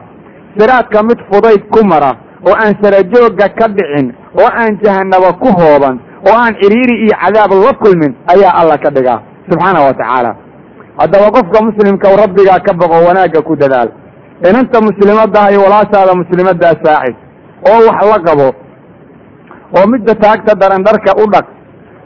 Siraadka 0.59 1.03
mid 1.09 1.19
fudayd 1.31 1.63
ku 1.75 1.81
mara 1.91 2.13
oo 2.49 2.55
aan 2.63 2.75
sarajoogga 2.83 3.47
ka 3.59 3.67
dhicin 3.77 4.07
oo 4.41 4.49
aan 4.61 4.79
jahanaba 4.83 5.31
ku 5.43 5.49
hooban 5.59 5.97
oo 6.29 6.37
aan 6.43 6.55
ciriiri 6.61 6.95
iyo 7.05 7.15
cadaab 7.23 7.53
la 7.67 7.73
kulmin 7.83 8.13
ayaa 8.33 8.53
alla 8.61 8.77
ka 8.85 8.91
dhigaa 8.97 9.21
subxaana 9.49 9.81
wa 9.87 9.93
tacaala. 10.01 10.33
Haddaba 11.01 11.27
qofka 11.37 11.59
muslimka 11.69 12.17
rabbigaa 12.23 12.61
ka 12.67 12.73
boqo 12.81 12.97
wanaagga 13.09 13.41
ku 13.49 13.57
dadaal. 13.57 13.89
Inanta 14.49 14.79
muslimadaha 14.89 15.51
iyo 15.53 15.61
walaashaada 15.67 16.13
muslimaddaa 16.23 16.75
saacid 16.85 17.17
oo 17.71 17.79
wax 17.89 18.01
la 18.13 18.19
qabo 18.27 18.49
oo 19.79 19.87
midda 19.93 20.15
taagta 20.25 20.53
daran 20.63 20.83
dharka 20.89 21.13
u 21.23 21.25
dhaq 21.35 21.47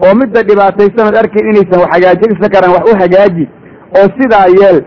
oo 0.07 0.15
midda 0.21 0.41
dhibaataysanood 0.49 1.17
arkayn 1.23 1.47
inaysan 1.53 1.81
wax 1.83 1.91
hagaajinsa 1.95 2.47
karan 2.55 2.71
wax 2.77 2.85
u 2.93 2.97
hagaaji 3.03 3.45
oo 3.99 4.07
sidaa 4.19 4.47
yeel 4.59 4.79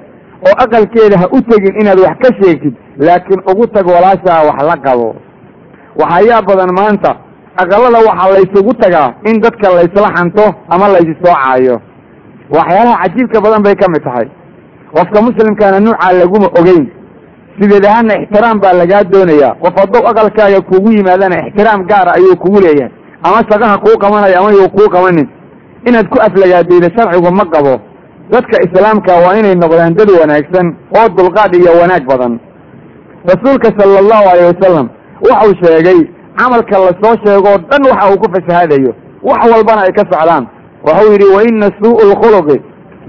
oo 0.48 0.56
aqalkeeda 0.64 1.16
ha 1.22 1.28
u 1.38 1.40
tegin 1.50 1.74
inaad 1.82 2.00
wax 2.06 2.16
ka 2.24 2.30
sheegtid 2.40 2.74
laakiin 3.08 3.42
ugu 3.52 3.66
tag 3.76 3.86
walaashaa 3.96 4.42
wax 4.50 4.58
la 4.70 4.78
qabo. 4.86 5.10
Waxayaa 6.02 6.42
badan 6.50 6.72
maanta 6.80 7.12
aqalada 7.62 8.00
waxaa 8.08 8.30
laysugu 8.36 8.74
tagaa 8.84 9.10
in 9.30 9.36
dadka 9.46 9.68
laysla 9.78 10.10
xanto 10.16 10.46
ama 10.74 10.86
laysi 10.94 11.14
soocaayo 11.24 11.76
waxyaalaha 12.58 12.98
cajiibka 13.04 13.38
badan 13.46 13.62
bay 13.66 13.76
ka 13.82 13.88
mid 13.94 14.04
tahay. 14.08 14.28
Qofka 14.96 15.20
muslimkaana 15.28 15.80
nuucaa 15.86 16.14
laguma 16.20 16.48
ogeyn 16.60 16.86
sideed 17.60 17.86
ahaana 17.86 18.14
ixtiraam 18.22 18.60
baa 18.64 18.74
lagaa 18.74 19.04
doonayaa. 19.14 19.56
Qof 19.64 19.74
hadduu 19.82 20.04
aqalkaaga 20.12 20.62
kugu 20.70 20.92
yimaadana 20.98 21.36
ixtiraam 21.48 21.82
gaara 21.90 22.12
ayuu 22.18 22.36
kugu 22.44 22.60
leeyahay. 22.66 22.92
Ama 23.24 23.40
shaqaha 23.50 23.78
kuu 23.84 23.98
qabanayo 24.04 24.40
ama 24.40 24.52
yuu 24.52 24.70
kuu 24.76 24.90
qabanin. 24.96 25.28
Inaad 25.88 26.08
ku 26.10 26.18
aflagaadayda 26.28 26.90
sharcigu 26.96 27.32
ma 27.40 27.46
qabo. 27.54 27.74
Dadka 28.32 28.58
islaamka 28.66 29.12
waa 29.24 29.36
inay 29.40 29.56
noqdaan 29.56 29.94
dad 29.98 30.10
wanaagsan 30.20 30.68
oo 30.98 31.08
dulqaad 31.18 31.56
iyo 31.56 31.72
wanaag 31.82 32.04
badan. 32.12 32.34
Rasuulka 33.32 33.70
sala 33.78 34.00
allahu 34.04 34.26
alayh 34.32 34.46
wasalam 34.54 34.88
wuxuu 35.26 35.54
sheegay 35.64 36.00
camalka 36.38 36.76
la 36.80 36.92
soo 37.02 37.16
sheegoo 37.26 37.58
dhan 37.70 37.82
waxa 37.90 38.06
uu 38.12 38.18
ku 38.22 38.28
fasahaadayo. 38.36 38.92
Wax 39.24 39.42
walbana 39.52 39.82
ay 39.88 39.92
ka 39.98 40.04
socdaan. 40.12 40.44
Wuxuu 40.86 41.12
yidhi 41.12 41.28
wa 41.36 41.42
ina 41.44 41.68
suu'u 41.82 42.04
lkhuluqi 42.12 42.58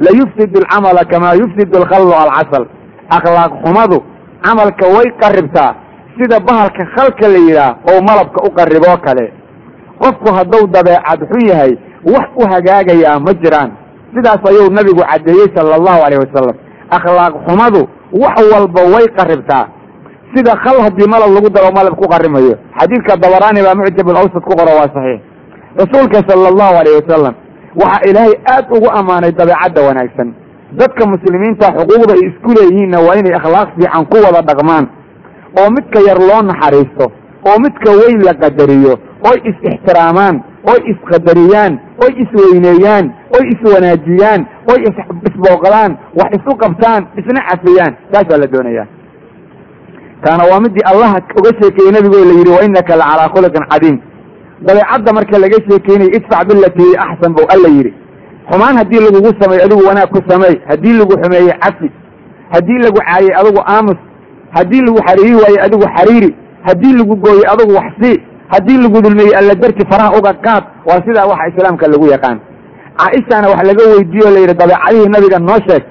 la 0.05 0.11
yufsidu 0.19 0.57
alcamala 0.63 1.03
kamaa 1.11 1.35
yufsidu 1.35 1.75
alkhallu 1.83 2.13
alcasal. 2.23 2.65
Akhlaaq 3.17 3.53
xumadu 3.65 3.99
camalka 4.45 4.85
way 4.95 5.09
qaribtaa 5.23 5.73
sida 6.19 6.41
bahalka 6.49 6.83
khalka 6.97 7.27
la 7.35 7.39
yidhaah 7.47 7.73
oo 7.91 8.01
malabka 8.09 8.39
u 8.47 8.51
qariboo 8.59 8.97
kale. 9.07 9.27
Qofku 10.03 10.29
hadduu 10.37 10.67
dabeecad 10.75 11.21
xun 11.31 11.43
yahay 11.51 11.73
wax 12.15 12.29
u 12.37 12.45
hagaagayaa 12.53 13.19
ma 13.27 13.33
jiraan. 13.43 13.71
Sidaas 14.15 14.43
ayuu 14.51 14.71
nabigu 14.79 15.03
caddeeyey 15.11 15.49
sala 15.55 15.75
allahu 15.79 16.01
alayh 16.07 16.19
wasalam 16.25 16.57
akhlaaq 16.97 17.35
xumadu 17.47 17.81
wax 18.23 18.37
walba 18.53 18.83
way 18.95 19.07
qaribtaa 19.19 19.65
sida 20.35 20.53
khal 20.65 20.79
haddii 20.87 21.09
malab 21.15 21.31
lagu 21.37 21.49
daro 21.57 21.71
malab 21.79 21.95
ku 22.01 22.07
qarimayo 22.13 22.55
xadiidka 22.79 23.17
dabaraani 23.25 23.61
baa 23.67 23.75
mucjab 23.81 24.09
alawsad 24.13 24.43
ku 24.49 24.53
qoro 24.59 24.73
waa 24.79 24.89
saxiix. 24.95 25.21
Rasuulka 25.83 26.19
sala 26.29 26.47
allahu 26.53 26.75
alayh 26.81 26.95
wasalam 27.01 27.35
waxaa 27.83 28.05
ilaahay 28.11 28.35
aad 28.55 28.67
ugu 28.77 28.89
ammaanay 28.99 29.33
dabeecadda 29.41 29.81
wanaagsan 29.89 30.29
dadka 30.81 31.03
muslimiinta 31.07 31.67
xuquuqda 31.77 32.13
ay 32.17 32.23
isku 32.29 32.51
leeyihiinna 32.59 32.99
waa 33.07 33.17
inay 33.21 33.35
akhlaaq 33.41 33.69
fiican 33.77 34.05
ku 34.11 34.17
wada 34.25 34.43
dhaqmaan. 34.49 34.85
Oo 35.59 35.69
midka 35.77 35.99
yar 36.09 36.19
loo 36.29 36.43
naxariisto 36.51 37.07
oo 37.49 37.57
midka 37.65 37.91
weyn 38.01 38.21
la 38.27 38.35
qadariyo 38.43 38.95
oy 39.31 39.37
is-ixtiraamaan 39.51 40.37
oy 40.73 40.79
isqadariyaan 40.93 41.73
oy 42.05 42.13
isweyneeyaan 42.23 43.05
oy 43.37 43.45
iswanaajiyaan 43.55 44.41
oy 44.73 44.79
isbooqdaan 45.29 45.91
wax 46.19 46.31
isu 46.39 46.53
qabtaan 46.63 47.03
isna 47.21 47.41
cafiyaan. 47.49 47.93
Taasaa 48.13 48.39
la 48.43 48.47
doonaya. 48.53 48.85
Taana 50.25 50.45
waa 50.51 50.61
midii 50.61 50.85
allah 50.93 51.11
uga 51.39 51.51
sheekeeyey 51.61 51.93
nabigo 51.97 52.19
la 52.31 52.35
yidhi 52.39 52.51
wa 52.57 52.63
inaka 52.65 52.97
la 52.97 53.05
calaa 53.11 53.29
khuluqin 53.35 53.65
cadiim. 53.71 53.97
Dabeecadda 54.67 55.11
marka 55.13 55.39
laga 55.39 55.59
sheekeynayo 55.69 56.11
idfac 56.19 56.43
bilati 56.49 56.83
hiya 56.83 56.99
axsan 57.07 57.33
bow 57.37 57.47
alla 57.55 57.69
yidhi 57.77 57.93
xumaan 58.51 58.77
haddii 58.81 59.01
lagugu 59.07 59.31
sameeyo 59.41 59.65
adigu 59.67 59.83
wanaag 59.89 60.09
ku 60.15 60.21
sameey. 60.31 60.57
Haddii 60.71 60.93
lagu 61.01 61.15
xumeeyey 61.23 61.53
cafi 61.63 61.89
haddii 62.55 62.79
lagu 62.85 62.99
caayey 63.09 63.33
adigu 63.41 63.61
aamus. 63.75 63.99
Haddii 64.57 64.83
lagu 64.87 64.99
xariiri 65.07 65.35
waaye 65.43 65.59
adigu 65.67 65.87
xariiri. 65.97 66.31
Haddii 66.67 66.93
lagu 66.99 67.15
gooyey 67.25 67.47
adigu 67.53 67.73
wax 67.79 67.91
sii 68.03 68.17
haddii 68.53 68.79
lagu 68.85 68.99
dulmeeyey 69.05 69.35
alla 69.41 69.55
darti 69.55 69.83
faraha 69.91 70.11
uga 70.19 70.33
qaad. 70.45 70.65
Waa 70.89 71.01
sidaa 71.07 71.27
waxa 71.31 71.49
islaamka 71.53 71.87
lagu 71.93 72.07
yaqaan. 72.15 72.39
Caaishana 73.01 73.47
wax 73.53 73.61
laga 73.69 73.83
weydiiye 73.93 74.25
o 74.29 74.31
layidhi 74.35 74.55
dabeecadihii 74.61 75.09
nabiga 75.15 75.39
noo 75.39 75.59
sheeg. 75.69 75.83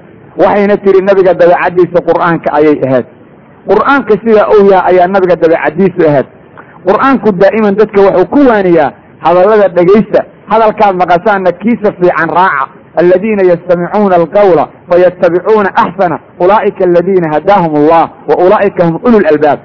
Waxayna 0.42 0.76
tiri 0.84 1.00
nabiga 1.10 1.34
dabeecadiisa 1.34 2.00
qur'aanka 2.10 2.48
ayay 2.58 2.78
ahayd. 2.88 3.06
Qur'aanka 3.70 4.14
sidaa 4.24 4.48
uu 4.56 4.66
yaha 4.72 4.86
ayaa 4.92 5.08
nabiga 5.16 5.36
dabeecadiisu 5.44 6.02
ahayd. 6.10 6.28
Qur'aanku 6.88 7.28
daa'iman 7.42 7.74
dadka 7.80 8.00
wuxuu 8.06 8.26
ku 8.34 8.40
waaniyaa 8.50 8.92
hadallada 9.26 9.68
dhegaysta 9.78 10.20
hadalkaad 10.52 10.96
maqashaanna 11.02 11.52
kiisa 11.52 11.90
fiican 12.00 12.30
raaca. 12.40 12.68
Aladiina 13.02 13.44
yastamicuuna 13.52 14.16
alqawla 14.16 14.64
fayattabicuuna 14.90 15.70
axsana 15.84 16.20
ulaa'ika 16.40 16.84
aladiina 16.90 17.28
hadaahum 17.34 17.76
allah 17.76 18.04
wa 18.30 18.36
ulaa'ika 18.46 18.86
hum 18.86 18.96
ulu 19.08 19.20
lalbaab 19.28 19.60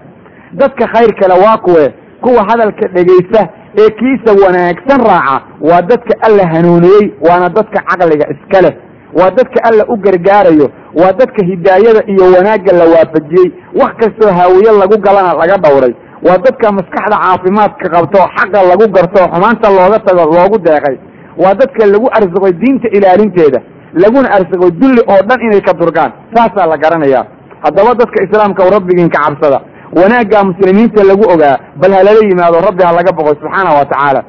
dadka 0.53 0.85
khayr 0.95 1.13
kale 1.21 1.35
waa 1.45 1.57
kuwe 1.57 1.95
kuwa 2.21 2.43
hadalka 2.51 2.89
dhegaysta 2.95 3.49
ee 3.79 3.91
kiisa 4.01 4.31
wanaagsan 4.47 5.01
raaca 5.11 5.37
waa 5.61 5.83
dadka 5.83 6.15
alla 6.27 6.45
hanuuniyey 6.53 7.05
waana 7.29 7.49
dadka 7.49 7.79
caqliga 7.89 8.27
iska 8.35 8.61
leh. 8.63 8.75
Waa 9.19 9.31
dadka 9.31 9.59
alla 9.69 9.85
u 9.89 9.97
gargaarayo 9.97 10.69
waa 11.01 11.13
dadka 11.13 11.45
hidaayada 11.47 12.03
iyo 12.13 12.25
wanaagga 12.37 12.73
la 12.73 12.85
waafajiyey. 12.85 13.49
Wax 13.81 13.93
kastoo 14.01 14.33
haawiye 14.39 14.73
lagu 14.81 14.97
galana 14.99 15.33
laga 15.35 15.57
dhowray 15.57 15.95
waa 16.27 16.39
dadka 16.47 16.67
maskaxda 16.79 17.17
caafimaadka 17.25 17.87
qabto 17.95 18.19
xaqa 18.37 18.59
lagu 18.71 18.87
garto 18.97 19.21
xumaanta 19.33 19.69
looga 19.77 19.99
tago 20.07 20.23
loogu 20.37 20.57
deeqay. 20.67 20.97
Waa 21.43 21.55
dadka 21.61 21.83
lagu 21.95 22.07
arsuqay 22.19 22.53
diinta 22.63 22.89
ilaalinteeda 22.97 23.61
laguna 24.03 24.29
arsuqay 24.37 24.71
dulli 24.81 25.03
oo 25.13 25.21
dhan 25.29 25.41
inay 25.47 25.63
ka 25.69 25.73
durgaan. 25.81 26.11
Saasaa 26.35 26.67
la 26.73 26.77
garanayaa 26.83 27.25
haddaba 27.65 27.91
dadka 28.01 28.19
islaamka 28.27 28.71
rabbigiin 28.77 29.11
ka 29.15 29.19
cabsada. 29.25 29.59
Wanaagga 29.99 30.39
muslimiinta 30.51 31.01
lagu 31.11 31.25
ogaa 31.35 31.57
bal 31.81 31.93
halala 31.99 32.21
yimaado 32.31 32.59
rabbi 32.69 32.83
ha 32.87 32.93
laga 32.99 33.13
boqo 33.19 33.31
subxaana 33.41 33.71
wa 33.79 33.85
tacaala. 33.93 34.23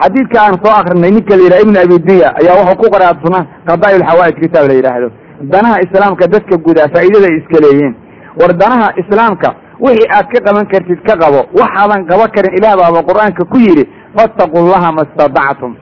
Xadiidka 0.00 0.38
aan 0.44 0.56
soo 0.62 0.72
akrinay 0.80 1.10
ninka 1.16 1.34
la 1.36 1.42
yidhaha 1.44 1.62
ibn 1.66 1.76
abi 1.84 1.96
dunya 2.08 2.28
ayaa 2.40 2.54
wuxuu 2.60 2.76
ku 2.82 2.86
qoray 2.94 3.10
sunan 3.24 3.44
qadaa'il 3.68 4.02
xawaa'ij 4.10 4.36
kitaab 4.42 4.64
la 4.70 4.74
yidhaahdo. 4.78 5.08
Danaha 5.52 5.76
islaamka 5.86 6.24
dadka 6.34 6.54
gudaa 6.66 6.88
faa'iidada 6.94 7.26
ay 7.30 7.36
iska 7.40 7.58
leeyihiin. 7.64 7.94
War 8.40 8.52
danaha 8.62 8.88
islaamka 9.02 9.48
wixii 9.84 10.08
aad 10.16 10.26
ka 10.32 10.38
qaban 10.46 10.66
kartid 10.72 11.00
ka 11.08 11.14
qabo. 11.22 11.40
Waxaadan 11.60 12.06
qaban 12.10 12.30
karin 12.34 12.52
ilaah 12.58 12.76
baaba 12.80 13.00
qur'aanka 13.08 13.42
ku 13.52 13.58
yidhi 13.66 13.84
fattaqu 14.16 14.58
llaha 14.70 14.90
ma 14.96 15.02
statactum 15.12 15.72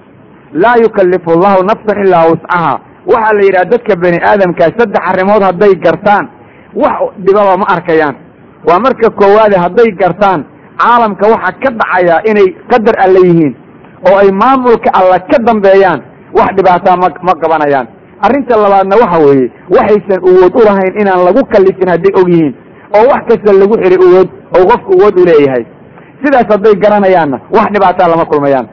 laa 0.63 0.77
yukallifu 0.85 1.29
allahu 1.37 1.61
nafsan 1.71 1.97
ilaa 2.07 2.25
wuscaha 2.31 2.73
waxaa 3.13 3.33
la 3.39 3.43
yidhaha 3.47 3.65
dadka 3.73 3.93
bani 4.03 4.19
aadamkaa 4.31 4.71
saddex 4.79 5.03
arrimood 5.11 5.43
hadday 5.49 5.73
gartaan 5.85 6.25
wax 6.83 6.97
dhibaba 7.25 7.57
ma 7.63 7.67
arkayaan. 7.75 8.15
Waa 8.69 8.79
marka 8.85 9.11
koowaade 9.21 9.57
hadday 9.65 9.91
gartaan 10.03 10.41
caalamka 10.81 11.25
waxaa 11.35 11.59
ka 11.63 11.71
dhacayaa 11.81 12.21
inay 12.31 12.49
qadar 12.71 12.95
alle 13.05 13.21
yihiin 13.29 13.55
oo 14.09 14.17
ay 14.23 14.31
maamulka 14.43 14.91
alla 14.99 15.19
ka 15.31 15.39
dambeeyaan 15.49 16.01
wax 16.39 16.51
dhibaataa 16.57 16.97
ma 17.03 17.09
ma 17.27 17.33
qabanayaan. 17.43 17.87
Arrinta 18.27 18.57
labaadna 18.63 18.97
waxa 19.03 19.19
weeye 19.27 19.47
waxaysan 19.77 20.21
awood 20.29 20.53
u 20.59 20.61
lahayn 20.69 20.93
inaan 21.01 21.21
lagu 21.29 21.43
kallifin 21.53 21.89
hadday 21.95 22.13
og 22.21 22.29
yihiin 22.33 22.55
oo 22.97 23.05
wax 23.13 23.23
kasta 23.29 23.53
lagu 23.61 23.75
xidhay 23.83 23.99
awood 24.07 24.29
oo 24.57 24.65
qofku 24.71 24.91
awood 25.01 25.15
u 25.21 25.25
leeyahay. 25.31 25.65
Sidaas 26.23 26.49
hadday 26.53 26.75
garanayaanna 26.85 27.39
wax 27.57 27.69
dhibaataa 27.75 28.09
lama 28.13 28.25
kulmayaan. 28.31 28.67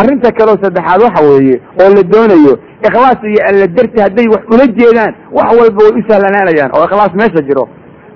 Arrinta 0.00 0.32
kaleo 0.38 0.56
saddexaad 0.62 1.00
waxa 1.06 1.22
weeye 1.28 1.56
oo 1.82 1.88
la 1.96 2.02
doonayo 2.12 2.54
ikhlaas 2.86 3.20
iyo 3.30 3.40
alla 3.48 3.66
darti 3.76 3.98
hadday 4.06 4.26
wax 4.34 4.42
ula 4.54 4.66
jeedaan 4.78 5.12
wax 5.36 5.48
walba 5.60 5.80
way 5.84 5.92
u 5.98 6.02
sahlanaanayaan 6.08 6.70
oo 6.76 6.84
ikhlaas 6.88 7.12
meesha 7.20 7.42
jiro. 7.48 7.64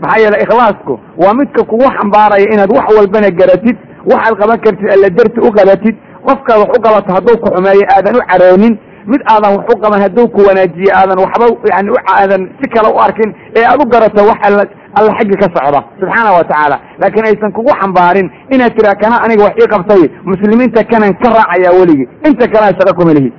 Maxaa 0.03 0.21
yeele 0.23 0.39
ikhlaasku 0.45 0.95
waa 1.23 1.35
midka 1.41 1.61
kugu 1.71 1.87
xambaaraya 1.99 2.47
inaad 2.55 2.71
wax 2.77 2.87
walbana 2.97 3.31
garatid 3.41 3.77
waxaad 4.13 4.35
qaban 4.41 4.59
kartid 4.65 4.89
alla 4.95 5.09
darti 5.19 5.39
u 5.47 5.51
qabatid. 5.59 5.95
Qofkaad 6.27 6.59
wax 6.63 6.71
u 6.79 6.81
qabato 6.85 7.11
hadduu 7.17 7.37
ku 7.43 7.49
xumeeyo 7.55 7.85
aadan 7.97 8.15
u 8.19 8.23
caroonin. 8.31 8.75
Mid 9.13 9.23
aadan 9.33 9.51
wax 9.57 9.67
u 9.75 9.77
qaban 9.83 10.01
hadduu 10.05 10.27
ku 10.35 10.41
wanaajiye 10.49 10.91
aadan 11.01 11.19
waxba 11.25 11.47
yani 11.73 11.89
aadan 12.15 12.43
si 12.61 12.67
kale 12.75 12.89
u 12.95 12.99
arkin 13.07 13.31
ee 13.59 13.65
aad 13.71 13.81
u 13.83 13.87
garato 13.93 14.21
wax 14.31 14.39
alla 14.49 14.63
alla 14.99 15.11
xaggi 15.19 15.37
ka 15.43 15.49
socda 15.55 15.81
subxaana 16.01 16.31
wa 16.37 16.45
tacaala. 16.51 16.77
Laakiin 17.01 17.27
aysan 17.31 17.53
kugu 17.57 17.73
xambaarin 17.81 18.29
inaad 18.55 18.73
tiraa 18.77 18.95
kana 19.03 19.17
aniga 19.25 19.45
wax 19.45 19.55
ii 19.63 19.69
qabtay. 19.75 20.03
Muslimiinta 20.31 20.85
kanan 20.91 21.13
ka 21.23 21.29
raacayaa 21.37 21.73
weligii. 21.81 22.09
Inta 22.29 22.45
kalena 22.53 22.77
shaqo 22.79 22.93
kuma 22.99 23.13
lihi. 23.19 23.31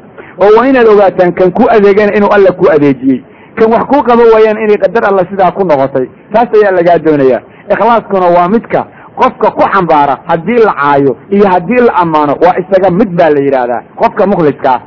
Oo 0.43 0.49
waa 0.57 0.67
inaad 0.71 0.87
ogaataan 0.93 1.31
kan 1.39 1.49
ku 1.57 1.63
adeegana 1.75 2.11
inuu 2.17 2.31
alla 2.35 2.51
ku 2.59 2.65
adeejiyey. 2.75 3.19
Kan 3.57 3.67
wax 3.73 3.83
kuu 3.91 4.01
qaba 4.09 4.23
waayaan 4.33 4.57
inay 4.65 4.77
qadar 4.83 5.03
alla 5.09 5.23
sidaa 5.31 5.51
ku 5.57 5.61
noqotay. 5.71 6.05
Taas 6.33 6.49
ayaa 6.57 6.71
lagaa 6.77 6.97
doonaya 7.05 7.39
ikhlaaskuna 7.73 8.27
waa 8.37 8.47
midka 8.55 8.81
qofka 9.19 9.47
ku 9.57 9.63
xambaara 9.73 10.15
haddii 10.29 10.59
la 10.67 10.73
caayo 10.81 11.11
iyo 11.35 11.45
haddii 11.53 11.81
la 11.87 11.93
ammaano 12.03 12.33
waa 12.43 12.55
isaga 12.61 12.89
mid 12.99 13.09
baa 13.19 13.29
la 13.35 13.39
yidhaahdaa. 13.45 13.81
Qofka 14.01 14.23
mukhliska 14.31 14.69
ah 14.75 14.81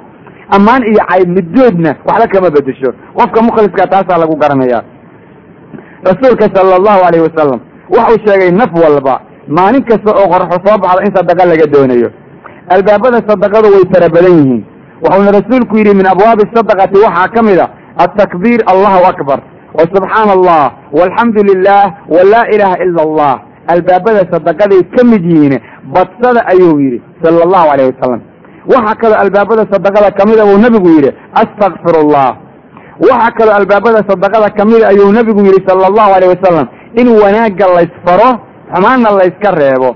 ammaan 0.56 0.82
iyo 0.90 1.02
cayb 1.10 1.28
middoodna 1.36 1.90
waxba 2.08 2.26
kama 2.32 2.50
bedesho 2.56 2.90
qofka 3.18 3.38
mukhliska 3.46 3.86
taasaa 3.92 4.18
lagu 4.22 4.34
garanaya 4.42 4.78
rasuulka 6.09 6.46
sala 6.55 6.74
allahu 6.80 7.00
alayhi 7.09 7.24
wasalam 7.28 7.61
waxau 7.96 8.16
sheegay 8.26 8.50
naf 8.61 8.70
walba 8.84 9.14
maalin 9.48 9.82
kasta 9.90 10.11
oo 10.20 10.26
qorxo 10.32 10.57
soo 10.66 10.76
baxdo 10.84 11.00
in 11.07 11.12
sadaqa 11.16 11.44
laga 11.50 11.66
doonayo. 11.74 12.09
Albaabada 12.74 13.18
sadaqadu 13.28 13.68
way 13.74 13.84
fara 13.92 14.09
badan 14.16 14.34
yihiin. 14.38 14.62
Wuxuuna 15.03 15.30
rasuulku 15.38 15.74
yidhi 15.78 15.94
min 16.00 16.07
abwaabi 16.07 16.44
sadaqati 16.55 16.96
waxaa 17.05 17.28
ka 17.34 17.42
mid 17.42 17.59
a 17.59 17.66
altakbiir 18.05 18.61
allahu 18.72 19.03
akbar 19.12 19.38
wa 19.78 19.84
subxaana 19.94 20.32
allah 20.38 20.62
walxamdu 20.92 21.40
wa 22.14 22.22
laa 22.32 22.46
ilaaha 22.55 22.76
ila 22.86 23.00
allah 23.07 23.34
albaabada 23.74 24.22
sadaqaday 24.32 24.82
ka 24.96 25.05
mid 25.05 25.22
yihiin 25.24 25.55
badsada 25.94 26.40
ayuu 26.53 26.78
yidhi 26.80 27.03
sala 27.22 27.42
allahu 27.46 27.66
alayh 27.74 27.86
wasalam 27.92 28.20
waxaa 28.72 28.94
kaloo 29.03 29.18
albaabada 29.24 29.62
sadaqada 29.74 30.11
kamida 30.18 30.44
buu 30.48 30.59
nabigu 30.64 30.88
yidhi 30.96 31.11
astakfir 31.42 31.94
allah 32.05 32.28
waxaa 33.09 33.30
kaloo 33.38 33.55
albaabada 33.61 34.00
sadaqada 34.11 34.48
kamida 34.59 34.84
ayuu 34.92 35.12
nabigu 35.18 35.40
yidhi 35.48 35.61
sala 35.68 35.86
allahu 35.90 36.11
alayh 36.16 36.28
wasalam 36.34 36.66
in 37.00 37.07
wanaagga 37.22 37.66
laysfaro 37.76 38.30
xumaanna 38.74 39.11
layska 39.20 39.50
reebo. 39.61 39.90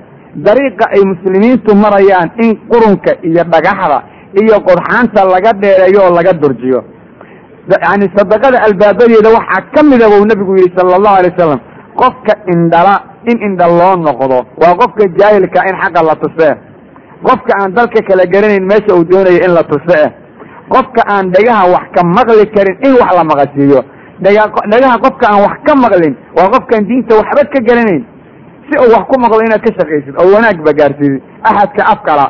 Dariiqa 0.47 0.85
ay 0.95 1.03
muslimiintu 1.13 1.71
marayaan 1.85 2.29
in 2.45 2.51
qurunka 2.71 3.11
iyo 3.29 3.43
dhagaxda 3.53 3.99
iyo 4.41 4.57
qodxaanta 4.69 5.21
laga 5.33 5.51
dheereeyo 5.63 6.01
oo 6.07 6.13
laga 6.19 6.33
durjiyo. 6.43 6.81
Yani 7.85 8.07
sadaqada 8.17 8.59
albaabadeeda 8.69 9.29
waxaa 9.37 9.63
ka 9.75 9.81
mida 9.91 10.07
buu 10.13 10.25
nabigu 10.31 10.53
yidhi 10.59 10.75
sala 10.77 10.97
allahu 10.99 11.17
alay 11.21 11.31
wasalam 11.35 11.61
qofka 12.01 12.33
indhala 12.53 12.95
in 13.31 13.37
indha 13.49 13.67
loo 13.79 13.95
noqdo 14.07 14.39
waa 14.63 14.75
qofka 14.81 15.05
jaahilka 15.19 15.61
in 15.71 15.75
xaqa 15.83 16.01
la 16.09 16.15
tusee. 16.23 16.55
Qofka 17.27 17.53
aan 17.61 17.71
dalka 17.77 18.01
kala 18.09 18.25
garanayn 18.35 18.65
meesha 18.71 18.93
uu 18.97 19.05
doonayo 19.11 19.41
in 19.47 19.53
la 19.57 19.63
tuse 19.71 20.01
qofka 20.75 21.03
aan 21.15 21.27
dhagaha 21.35 21.65
wax 21.75 21.87
ka 21.97 22.03
maqli 22.17 22.45
karin 22.55 22.77
in 22.87 22.93
wax 23.01 23.11
la 23.19 23.25
maqashiiyo. 23.31 23.81
Dhaga 24.25 24.43
dhagaha 24.73 24.97
qofka 25.05 25.27
aan 25.33 25.41
wax 25.47 25.57
ka 25.67 25.73
maqlin 25.85 26.15
waa 26.37 26.49
qofkaan 26.55 26.83
diinta 26.89 27.13
waxba 27.21 27.43
ka 27.55 27.61
garanayn 27.69 28.03
si 28.69 28.75
uu 28.83 28.91
wax 28.95 29.05
ku 29.11 29.17
maqlo 29.25 29.41
inaad 29.47 29.63
ka 29.67 29.71
shaqaysid 29.79 30.15
oo 30.21 30.29
wanaagba 30.35 30.71
gaarsiidid 30.81 31.23
axadka 31.51 31.83
afkala 31.95 32.27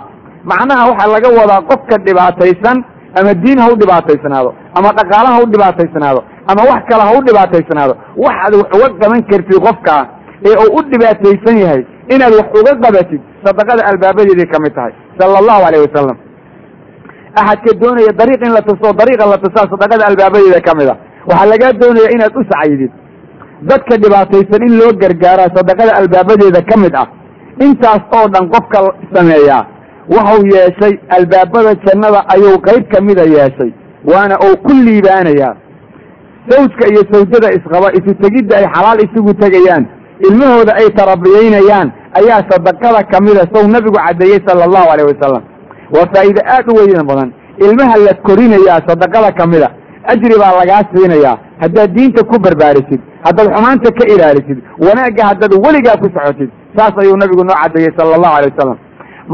macnaha 0.51 0.83
waxaa 0.91 1.13
laga 1.15 1.29
wadaa 1.41 1.61
qofka 1.71 1.97
dhibaataysan 2.07 2.77
ama 3.19 3.33
diin 3.43 3.59
ha 3.63 3.67
u 3.73 3.77
dhibaataysnaado 3.83 4.51
ama 4.79 4.89
dhaqaala 4.99 5.29
ha 5.35 5.39
u 5.45 5.47
dhibaataysnaado 5.55 6.21
ama 6.51 6.63
wax 6.71 6.83
kale 6.91 7.03
ha 7.09 7.13
u 7.19 7.21
dhibaataysnaado 7.29 7.95
waxaad 8.25 8.53
wax 8.61 8.69
uga 8.77 8.89
qaban 9.03 9.21
kartid 9.31 9.59
qofkaa 9.67 10.03
ee 10.49 10.55
uu 10.65 10.71
u 10.79 10.81
dhibaataysan 10.93 11.57
yahay 11.65 11.83
inaad 12.15 12.33
wax 12.41 12.49
uga 12.61 12.73
qabatid 12.85 13.21
sadaqada 13.45 13.83
albaabadeeday 13.91 14.47
ka 14.53 14.59
mid 14.65 14.73
tahay. 14.77 14.93
Sala 15.19 15.39
allahu 15.43 15.63
alayh 15.69 15.81
wasalam 15.87 16.17
axadka 17.41 17.73
doonaya 17.83 18.13
dariiq 18.21 18.41
in 18.47 18.53
la 18.57 18.63
tuso 18.69 18.89
dariiqa 19.01 19.25
la 19.33 19.39
tusaa 19.45 19.67
sadaqada 19.73 20.05
albaabadeeda 20.11 20.61
ka 20.69 20.73
mid 20.79 20.89
a. 20.93 20.95
Waxaa 21.31 21.51
lagaa 21.53 21.73
doonaya 21.83 22.09
inaad 22.17 22.35
u 22.41 22.43
sacaydid 22.51 22.93
dadka 23.71 23.95
dhibaataysan 24.05 24.63
in 24.69 24.75
loo 24.81 24.93
gargaaraa 25.03 25.51
sadaqada 25.57 25.93
albaabadeeda 26.01 26.61
ka 26.71 26.77
mid 26.85 26.95
ah 27.03 27.07
intaas 27.67 28.03
oo 28.19 28.27
dhan 28.35 28.45
qofka 28.55 28.79
sameeyaa 29.15 29.63
waxau 30.15 30.41
yeeshay 30.55 30.95
albaabada 31.17 31.73
jannada 31.87 32.21
ayuu 32.35 32.57
qayb 32.69 32.85
kamida 32.95 33.25
yeeshay 33.37 33.71
waana 34.13 34.35
uu 34.47 34.57
ku 34.67 34.73
liibaanayaa. 34.87 35.55
Sawjka 36.51 36.85
iyo 36.93 37.03
sawjada 37.13 37.49
isqaba 37.59 37.89
isu 37.99 38.13
tegidda 38.23 38.55
ay 38.61 38.67
xalaal 38.75 38.99
isugu 39.07 39.33
tegayaan 39.43 39.85
ilmahooda 40.29 40.73
ay 40.81 40.87
tarabiyaynayaan 40.99 41.89
ayaa 42.21 42.41
sadaqada 42.51 43.01
kamida 43.13 43.43
sow 43.55 43.65
nabigu 43.75 43.99
caddeeyey 44.07 44.39
sala 44.47 44.63
allahu 44.69 44.89
alayh 44.95 45.07
wasalam 45.11 45.43
waa 45.95 46.07
faa'iide 46.15 46.43
aad 46.55 46.67
u 46.73 46.77
weynan 46.79 47.07
badan. 47.11 47.31
Ilmaha 47.67 47.97
la 48.07 48.13
korinayaa 48.27 48.81
sadaqada 48.89 49.33
kamida 49.41 49.69
ajri 50.13 50.35
baa 50.43 50.53
lagaa 50.61 50.83
siinayaa. 50.93 51.37
Haddaad 51.63 51.91
diinta 51.97 52.23
ku 52.31 52.37
barbaarisid 52.45 53.01
haddaad 53.27 53.49
xumaanta 53.55 53.91
ka 53.99 54.05
ilaalisid 54.15 54.59
wanaagga 54.87 55.23
haddaad 55.31 55.53
weligaa 55.65 55.97
ku 56.03 56.07
socotid 56.15 56.51
saas 56.77 56.95
ayuu 57.03 57.17
nabigu 57.23 57.45
noo 57.49 57.57
caddeeyey 57.63 57.93
sala 57.99 58.15
allahu 58.19 58.35
alay 58.39 58.51
wasalam 58.53 58.79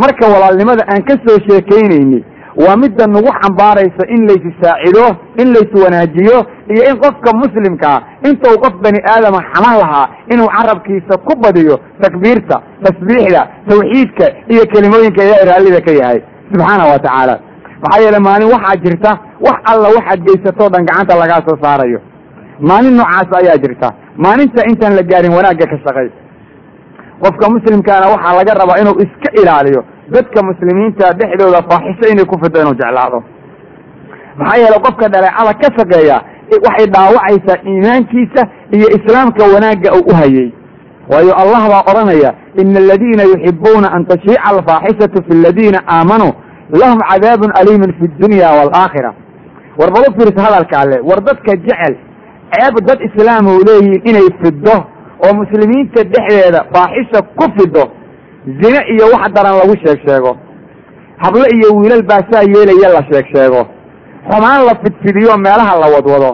marka 0.02 0.24
walaalnimada 0.34 0.82
aan 0.92 1.02
ka 1.08 1.14
soo 1.24 1.38
sheekaynayni 1.48 2.20
waa 2.64 2.76
midda 2.82 3.06
nagu 3.14 3.30
xambaaraysa 3.40 4.02
in 4.14 4.20
laysu 4.28 4.50
saacido 4.62 5.04
in 5.42 5.48
laysu 5.56 5.76
wanaajiyo 5.84 6.38
iyo 6.72 6.82
in 6.90 6.96
qofka 7.04 7.30
muslimkaa 7.42 7.98
intuu 8.28 8.54
qof 8.64 8.74
bani 8.84 9.00
aadama 9.14 9.40
xaman 9.52 9.74
lahaa 9.82 10.06
inuu 10.32 10.48
carabkiisa 10.56 11.14
ku 11.26 11.34
badiyo 11.44 11.76
takbiirta 12.02 12.56
tasbiixda 12.84 13.42
tawxiidka 13.68 14.26
iyo 14.52 14.62
kelimooyinka 14.72 15.20
ilaahay 15.24 15.46
raallida 15.50 15.80
ka 15.86 15.92
yahay 16.00 16.20
subxaana 16.52 16.84
wa 16.92 16.98
tacaala. 17.04 17.34
Maxaa 17.82 18.02
yeele 18.04 18.18
maalin 18.28 18.48
waxaa 18.54 18.76
jirta 18.84 19.10
wax 19.46 19.58
alla 19.72 19.88
waxaad 19.96 20.20
geysatoo 20.26 20.68
dhan 20.72 20.86
gacanta 20.88 21.14
lagaa 21.22 21.40
soo 21.46 21.56
saarayo. 21.64 22.00
Maalin 22.68 22.94
noocaas 23.00 23.28
ayaa 23.40 23.58
jirta. 23.64 23.88
Maalinta 24.24 24.62
intaan 24.70 24.94
la 24.98 25.02
gaarin 25.10 25.32
wanaagga 25.38 25.66
ka 25.72 25.76
shaqay 25.84 26.08
qofka 27.22 27.46
muslimkaana 27.54 28.06
waxaa 28.14 28.36
laga 28.38 28.52
rabaa 28.60 28.78
inuu 28.82 28.96
iska 29.04 29.28
ilaaliyo. 29.40 29.82
Dadka 30.14 30.38
muslimiinta 30.48 31.12
dhexdooda 31.18 31.60
faaxisho 31.70 32.04
inay 32.12 32.24
ku 32.30 32.36
fido 32.42 32.60
inuu 32.62 32.74
jeclaado. 32.80 33.18
Maxaa 34.38 34.58
yeele 34.62 34.78
qofka 34.86 35.06
dhaleecada 35.12 35.52
ka 35.62 35.68
shaqeeya 35.78 36.16
waxay 36.66 36.86
dhaawacaysaa 36.94 37.58
iimaankiisa 37.70 38.42
iyo 38.76 38.86
islaamka 38.96 39.42
wanaagga 39.54 39.88
uu 39.98 40.04
u 40.10 40.14
hayay. 40.20 40.48
Waayo 41.10 41.32
allah 41.42 41.62
baa 41.72 41.82
odhanaya 41.90 42.30
ina 42.60 42.78
aladiina 42.84 43.22
yuxibuuna 43.32 43.88
an 43.96 44.06
tashiica 44.10 44.44
alfaaxishatu 44.50 45.18
fi 45.26 45.32
aladiina 45.38 45.78
aamanuu 45.96 46.32
lahum 46.80 47.00
cadaabun 47.10 47.50
aliimun 47.60 47.90
fi 47.98 48.04
dunya 48.22 48.48
waalaakhira 48.58 49.10
war 49.78 49.90
bal 49.94 50.04
u 50.08 50.12
fiirsa 50.18 50.40
hadalka 50.46 50.74
alle 50.82 50.96
war 51.08 51.20
dadka 51.28 51.52
jecel 51.66 51.94
ceeb 52.54 52.74
dad 52.88 52.98
islaam 53.08 53.44
u 53.46 53.58
leeyihiin 53.68 54.02
inay 54.10 54.28
fido 54.42 54.76
oo 55.26 55.32
muslimiinta 55.40 56.00
dhexdeeda 56.12 56.60
faaxisha 56.74 57.20
ku 57.38 57.46
fido 57.56 57.84
zine 58.60 58.80
iyo 58.94 59.04
wax 59.14 59.24
daran 59.36 59.54
lagu 59.60 59.74
sheeg 59.82 59.98
sheego 60.06 60.32
hablo 61.24 61.44
iyo 61.56 61.68
wiilal 61.78 62.02
baa 62.10 62.22
saa 62.30 62.42
yeelaya 62.54 62.88
la 62.96 63.02
sheeg 63.10 63.26
sheego 63.34 63.62
xumaan 64.30 64.60
la 64.68 64.74
fidfidiyo 64.82 65.34
meelaha 65.46 65.72
la 65.82 65.86
wadwado 65.94 66.30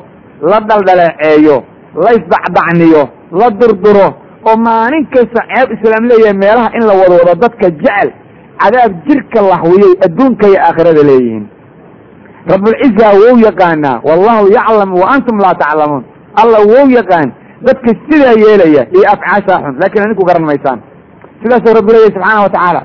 la 0.50 0.58
dhaldhaleeceeyo 0.68 1.56
la 2.04 2.10
isdacdacniyo 2.18 3.02
la 3.40 3.48
durduro 3.60 4.06
oo 4.48 4.56
maalin 4.66 5.04
kasta 5.14 5.40
ceeb 5.52 5.68
islaam 5.76 6.04
leeyahay 6.10 6.36
meelaha 6.44 6.68
in 6.78 6.82
la 6.90 6.94
wadwado 7.00 7.32
dadka 7.44 7.66
jecel 7.82 8.08
cadaab 8.62 8.92
jirka 9.06 9.40
lahwiyay 9.50 9.92
adduunka 10.06 10.44
iyo 10.48 10.58
aakhirada 10.66 11.02
leeyihiin. 11.10 11.44
Rabulciza 12.52 13.06
wou 13.20 13.36
yaqaanaa 13.48 14.00
wallahu 14.08 14.44
yaclam 14.56 14.90
wa 15.00 15.06
antum 15.14 15.36
laa 15.44 15.54
taclamuun. 15.62 16.04
Alla 16.42 16.58
wou 16.72 16.86
yaqaan 16.98 17.28
dadka 17.66 17.90
sidaa 18.08 18.34
yeelaya 18.44 18.82
iyo 18.96 19.04
afcaashaa 19.14 19.58
xun 19.64 19.74
laakiin 19.80 20.02
adinku 20.04 20.24
garan 20.28 20.44
maysaan. 20.50 20.78
Sidaasuu 21.42 21.74
rabbi 21.78 21.92
leeyahy 21.92 22.12
subxaana 22.14 22.42
wa 22.46 22.50
tacaala. 22.54 22.82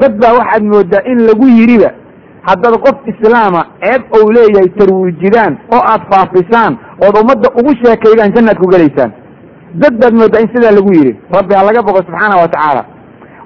Dad 0.00 0.12
baa 0.22 0.32
waxaad 0.38 0.62
moodaa 0.72 1.02
in 1.12 1.18
lagu 1.28 1.46
yidhiba 1.58 1.90
haddaad 2.48 2.74
qof 2.84 2.96
islaama 3.12 3.60
ceeb 3.82 4.02
ou 4.16 4.24
leeyahay 4.36 4.68
tarwiijidaan 4.78 5.52
oo 5.74 5.82
aad 5.92 6.02
faafisaan 6.10 6.72
ood 7.06 7.14
ummadda 7.22 7.48
ugu 7.60 7.72
sheekaydaan 7.82 8.32
jannaad 8.36 8.58
ku 8.62 8.66
gelaysaan. 8.72 9.10
Dad 9.82 9.94
baad 10.00 10.14
moodaa 10.20 10.40
in 10.44 10.48
sidaa 10.54 10.72
lagu 10.78 10.90
yidhi. 10.98 11.12
Rabbi 11.36 11.52
ha 11.54 11.62
laga 11.68 11.82
boqo 11.88 12.00
subxaana 12.08 12.36
wa 12.42 12.48
tacaala 12.54 12.82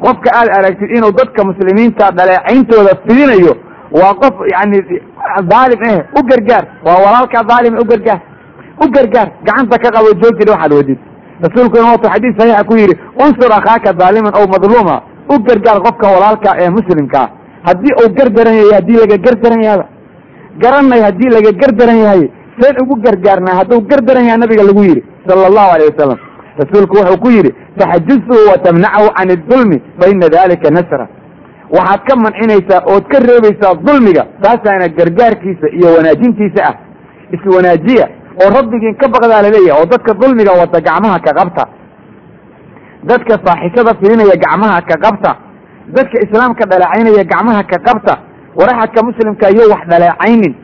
qofka 0.05 0.31
aad 0.39 0.49
aragtid 0.59 0.91
inuu 0.97 1.13
dadka 1.21 1.41
muslimiinta 1.51 2.05
dhaleecayntooda 2.19 2.93
fidinayo 3.07 3.53
waa 4.01 4.13
qof 4.23 4.35
yani 4.55 4.79
daalim 5.53 5.81
eh 5.91 5.99
u 6.19 6.21
gargaar. 6.31 6.65
Waa 6.87 6.99
walaalkaa 7.05 7.43
daalime 7.51 7.77
u 7.83 7.85
gargaar. 7.91 8.21
U 8.85 8.87
gargaar. 8.97 9.29
Gacanta 9.47 9.77
ka 9.85 9.89
qabo 9.97 10.09
joojida 10.23 10.53
waxaad 10.55 10.73
wadid 10.79 10.99
rasuulkuna 11.45 11.91
watuu 11.93 12.11
xadiis 12.15 12.35
saxiixa 12.39 12.65
ku 12.69 12.75
yidhi 12.83 12.95
unsur 13.25 13.51
akhaaka 13.59 13.91
daaliman 14.01 14.33
ow 14.41 14.45
madluuma. 14.55 14.97
U 15.33 15.35
gargaar 15.49 15.79
qofka 15.87 16.07
walaalka 16.15 16.51
ee 16.63 16.71
muslimkaa 16.79 17.27
haddii 17.69 17.95
uu 18.03 18.09
gardaran 18.19 18.55
yahay 18.61 18.73
haddii 18.79 18.99
laga 19.03 19.17
gardaran 19.27 19.63
yahaba 19.67 19.87
garanay 20.63 21.01
haddii 21.07 21.31
laga 21.37 21.51
gardaran 21.63 21.99
yahay 22.05 22.23
seen 22.61 22.77
ugu 22.83 22.95
gargaarnaa 23.07 23.55
hadduu 23.61 23.81
gardaran 23.91 24.25
yaha 24.29 24.39
nabiga 24.43 24.63
lagu 24.69 24.83
yidhi 24.89 25.03
sala 25.29 25.47
allahu 25.51 25.71
alayh 25.75 25.87
wasalam 25.93 26.19
rasuulku 26.61 26.95
wuxuu 27.01 27.19
ku 27.25 27.29
yidhi 27.37 27.51
taxajusuhu 27.79 28.43
wa 28.51 28.57
tamnachu 28.67 29.09
can 29.17 29.31
idulmi 29.37 29.79
fa 29.99 30.05
ina 30.13 30.29
dalika 30.37 30.71
nasra. 30.77 31.07
Waxaad 31.77 32.01
ka 32.09 32.15
mancinaysaa 32.25 32.83
ood 32.95 33.05
ka 33.13 33.19
reebaysaa 33.29 33.75
dulmiga 33.87 34.23
taasaana 34.43 34.87
gargaarkiisa 34.99 35.67
iyo 35.79 35.89
wanaajintiisa 35.97 36.61
ah. 36.71 36.75
Iswanaajiya 37.37 38.07
oo 38.43 38.49
rabbigiin 38.57 38.95
ka 39.01 39.07
baqdaa 39.15 39.43
la 39.43 39.51
leeyahay 39.55 39.81
oo 39.83 39.87
dadka 39.93 40.13
dulmiga 40.23 40.53
wata 40.61 40.81
gacmaha 40.89 41.19
ka 41.27 41.33
qabta. 41.39 41.65
Dadka 43.11 43.35
faaxishada 43.47 43.93
filinaya 44.01 44.37
gacmaha 44.45 44.79
ka 44.89 44.97
qabta. 45.05 45.31
Dadka 45.97 46.17
islaamka 46.27 46.65
dhaleecaynaya 46.71 47.25
gacmaha 47.33 47.63
ka 47.73 47.79
qabta. 47.87 48.15
Waraxadka 48.59 49.01
muslimka 49.09 49.47
iyo 49.55 49.65
wax 49.73 49.83
dhaleecaynin. 49.91 50.55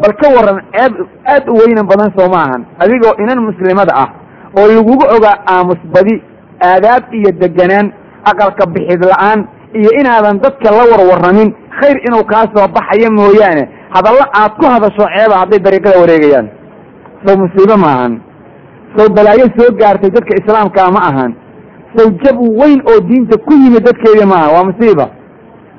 Bal 0.00 0.12
ka 0.20 0.28
waran 0.36 0.58
aad 1.34 1.44
u 1.48 1.54
weynan 1.60 1.86
badan 1.90 2.10
soo 2.16 2.28
ma 2.32 2.38
ahan 2.46 2.62
adigoo 2.82 3.12
inan 3.22 3.40
muslimada 3.48 3.92
ah 4.02 4.08
oo 4.58 4.66
lagugu 4.76 5.04
ogaa 5.16 5.36
aamus 5.54 5.80
badi 5.94 6.14
aadaab 6.70 7.02
iyo 7.18 7.30
deganaan 7.42 7.86
aqalka 8.30 8.64
bixid 8.74 9.02
la'aan 9.10 9.40
iyo 9.78 9.90
inaadan 10.00 10.36
dadka 10.44 10.68
la 10.76 10.82
warwaramin 10.92 11.48
khayr 11.80 11.96
inuu 12.06 12.24
kaa 12.32 12.44
soo 12.54 12.66
baxayo 12.76 13.08
mooyaane. 13.18 13.64
Hadallo 13.94 14.24
aad 14.40 14.52
ku 14.60 14.64
hadasho 14.74 15.04
ceeba 15.14 15.34
hadday 15.40 15.58
dariiqada 15.64 16.00
wareegayaan. 16.02 16.46
Sow 17.24 17.34
musiibo 17.42 17.76
ma 17.84 17.88
ahan. 17.96 18.12
Sow 18.96 19.08
balaayo 19.16 19.46
soo 19.56 19.70
gaartay 19.80 20.10
dadka 20.16 20.32
islaamkaa 20.40 20.88
ma 20.96 21.00
ahan. 21.10 21.32
Sow 21.96 22.08
jab 22.22 22.36
weyn 22.60 22.80
oo 22.90 23.00
diinta 23.08 23.36
ku 23.46 23.52
yimid 23.62 23.84
dadkeedii 23.88 24.28
maaha 24.32 24.48
waa 24.54 24.64
musiiba. 24.70 25.06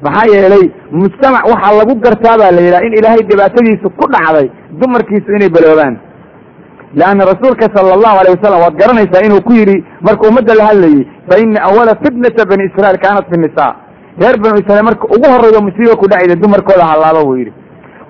Maxaa 0.05 0.27
yeelay 0.33 0.65
mujtamac 0.91 1.43
waxaa 1.51 1.73
lagu 1.79 1.93
gartaa 2.05 2.37
baa 2.41 2.51
la 2.57 2.61
yidhaha 2.65 2.85
in 2.87 2.93
ilaahay 2.99 3.23
dhibaatadiisu 3.29 3.87
ku 3.99 4.05
dhacday 4.13 4.47
dumarkiisu 4.81 5.29
inay 5.37 5.49
baloobaan 5.55 5.95
leanna 6.99 7.23
rasuulka 7.31 7.65
sala 7.75 7.93
allahu 7.97 8.17
alayh 8.21 8.31
wasalam 8.37 8.59
waad 8.65 8.75
garanaysaa 8.81 9.21
inuu 9.27 9.41
ku 9.47 9.53
yidhi 9.59 9.77
marka 10.07 10.23
ummadda 10.29 10.53
la 10.59 10.63
hadlayey 10.69 11.01
fa 11.29 11.35
ina 11.43 11.59
awala 11.69 11.93
fitnata 12.03 12.45
bani 12.51 12.63
israiil 12.69 12.97
kaanat 13.05 13.25
fi 13.31 13.37
nisa 13.43 13.67
reer 14.21 14.35
banu 14.43 14.55
israiil 14.61 14.85
marka 14.89 15.05
ugu 15.15 15.27
horreeyo 15.33 15.59
musiiba 15.67 15.95
ku 16.01 16.05
dhacayda 16.11 16.35
dumarkooda 16.43 16.85
hallaaba 16.91 17.21
buu 17.27 17.37
yidhi 17.41 17.53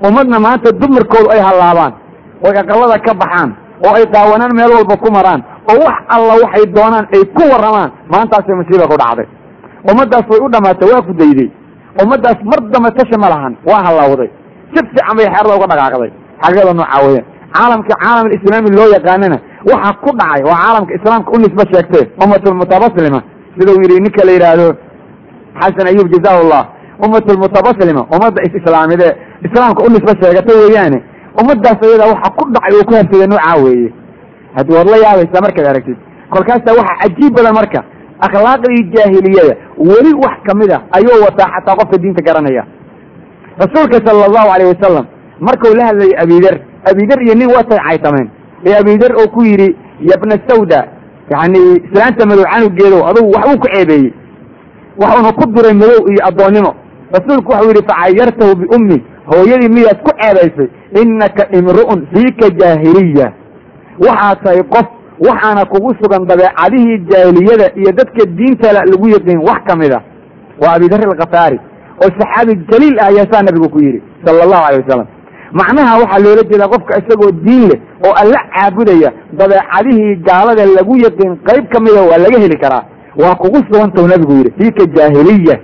ummadna 0.08 0.38
maanta 0.46 0.70
dumarkoodu 0.82 1.30
ay 1.36 1.42
hallaabaan 1.48 1.94
oy 2.48 2.56
aqalada 2.64 2.98
ka 3.08 3.14
baxaan 3.24 3.50
oo 3.88 3.94
ay 4.00 4.06
daawanaan 4.16 4.52
meel 4.60 4.72
walba 4.78 4.96
ku 5.04 5.10
maraan 5.18 5.42
oo 5.72 5.78
wax 5.88 5.98
alla 6.16 6.34
waxay 6.44 6.66
doonaan 6.78 7.06
ay 7.16 7.24
ku 7.38 7.44
warramaan 7.54 7.90
maantaasay 8.14 8.56
musiiba 8.62 8.86
ku 8.92 8.96
dhacday 9.04 9.28
ummaddaas 9.92 10.26
way 10.32 10.40
u 10.46 10.48
dhamaatay 10.56 10.88
waa 10.94 11.04
fudayday 11.10 11.50
ummaddaas 12.04 12.40
mar 12.52 12.60
damba 12.74 12.90
tasha 13.00 13.18
ma 13.24 13.28
lahan 13.34 13.54
waa 13.70 13.82
hallawday 13.88 14.30
si 14.74 14.80
fiican 14.90 15.16
bay 15.20 15.28
xeerda 15.36 15.54
uga 15.60 15.68
dhaqaaqday 15.74 16.12
xaggada 16.44 16.72
noocaa 16.80 17.02
weya 17.08 17.24
caalamka 17.56 17.94
caalam 18.04 18.26
alislaami 18.30 18.70
loo 18.78 18.90
yaqaanana 18.96 19.38
waxaa 19.72 19.94
ku 20.04 20.10
dhacay 20.20 20.42
waa 20.50 20.58
caalamka 20.64 20.92
islaamka 21.00 21.30
u 21.36 21.38
nisba 21.44 21.64
sheegtee 21.72 22.06
ummatulmutabaslima 22.24 23.20
sidau 23.58 23.76
yidhi 23.84 24.00
ninka 24.06 24.22
la 24.28 24.32
yidhaahdo 24.38 24.68
xasan 25.62 25.88
ayub 25.92 26.08
jazahullah 26.16 26.64
ummatulmutabaslima 27.06 28.02
ummadda 28.16 28.40
is-islaamide 28.48 29.08
islaamka 29.48 29.80
u 29.86 29.90
nisba 29.96 30.12
sheegata 30.22 30.52
weeyaane 30.62 31.00
ummaddaas 31.42 31.80
ayada 31.88 32.06
waxa 32.14 32.30
ku 32.38 32.44
dhacay 32.56 32.74
oo 32.80 32.86
ku 32.90 32.94
habsada 33.00 33.28
noocaa 33.32 33.56
weeye. 33.66 33.90
Haddii 34.58 34.76
waad 34.78 34.90
la 34.94 34.98
yaabaysaa 35.06 35.42
markaad 35.46 35.66
aragtid 35.72 35.98
kolkaasa 36.34 36.70
waxaa 36.80 36.98
cajiib 37.02 37.34
badan 37.38 37.54
marka 37.60 37.80
akhlaaqdii 38.26 38.82
jaahiliyada 38.96 39.54
weli 39.90 40.12
wax 40.24 40.36
ka 40.48 40.54
mid 40.60 40.72
a 40.76 40.78
ayuu 40.98 41.18
wataa 41.26 41.50
xataa 41.56 41.76
qofka 41.80 41.98
diinta 42.04 42.22
garanaya. 42.28 42.64
Rasuulka 43.64 43.98
sala 44.06 44.26
allahu 44.30 44.50
alayh 44.56 44.68
wasalam 44.74 45.06
markuu 45.48 45.74
la 45.80 45.84
hadlayay 45.90 46.16
abidar 46.24 46.56
abidar 46.90 47.20
iyo 47.26 47.34
nin 47.36 47.50
watay 47.56 47.80
caytameen. 47.88 48.30
Ee 48.66 48.76
abidar 48.82 49.12
oo 49.22 49.28
ku 49.36 49.44
yidhi 49.46 49.76
yabna 50.12 50.36
sawda. 50.48 50.82
Yani 51.34 51.60
islaanta 51.86 52.26
madow 52.30 52.46
canugeedow 52.54 53.02
adugu 53.10 53.32
waxbuu 53.36 53.60
ku 53.64 53.68
ceebeeyey. 53.74 54.14
Waxuuna 55.02 55.32
ku 55.40 55.46
duray 55.54 55.74
madow 55.74 56.02
iyo 56.12 56.22
addoonnimo. 56.30 56.72
Rasuulku 57.16 57.52
waxau 57.52 57.68
yidhi 57.70 57.84
facayartahu 57.90 58.56
biummi 58.62 58.98
hooyadii 59.32 59.70
miyaad 59.76 60.00
ku 60.06 60.12
ceebaysay 60.20 60.68
innaka 61.02 61.44
imru'un 61.58 62.00
fiika 62.14 62.50
jaahiliya. 62.60 63.28
Waxaad 64.06 64.38
tahay 64.44 64.64
qof 64.74 64.88
waxaana 65.28 65.66
kugu 65.66 65.92
sugan 66.02 66.26
dabeecadihii 66.28 66.98
jaahiliyada 67.12 67.68
iyo 67.80 67.92
dadka 68.00 68.26
diintala 68.38 68.80
lagu 68.92 69.08
yaqiin 69.16 69.40
wax 69.48 69.60
ka 69.68 69.76
mid 69.76 69.92
a 69.94 70.02
waa 70.62 70.74
abidar 70.76 71.00
alkhafaari 71.08 71.60
oo 72.04 72.10
saxaabi 72.20 72.54
jaliil 72.72 73.00
ah 73.00 73.08
ayaa 73.08 73.30
saa 73.32 73.42
nabigu 73.48 73.70
ku 73.70 73.80
yidhi 73.86 74.02
sala 74.26 74.44
allahu 74.44 74.64
alay 74.68 74.80
wasalam 74.82 75.08
macnaha 75.60 75.98
waxaa 76.02 76.20
loola 76.26 76.44
jeedaa 76.50 76.68
qofka 76.74 76.94
isagoo 77.02 77.32
diin 77.46 77.64
leh 77.72 77.80
oo 78.08 78.14
alla 78.22 78.40
caabudaya 78.54 79.10
dabeecadihii 79.40 80.16
gaalada 80.28 80.66
lagu 80.78 80.94
yaqiin 81.06 81.34
qayb 81.48 81.66
ka 81.74 81.80
mida 81.86 82.02
waa 82.10 82.18
laga 82.26 82.40
heli 82.44 82.58
karaa. 82.64 82.84
Waa 83.22 83.36
kugu 83.42 83.60
sugantau 83.68 84.08
nabigu 84.08 84.34
yidhi 84.40 84.52
fiika 84.60 84.84
jaahiliya. 84.96 85.56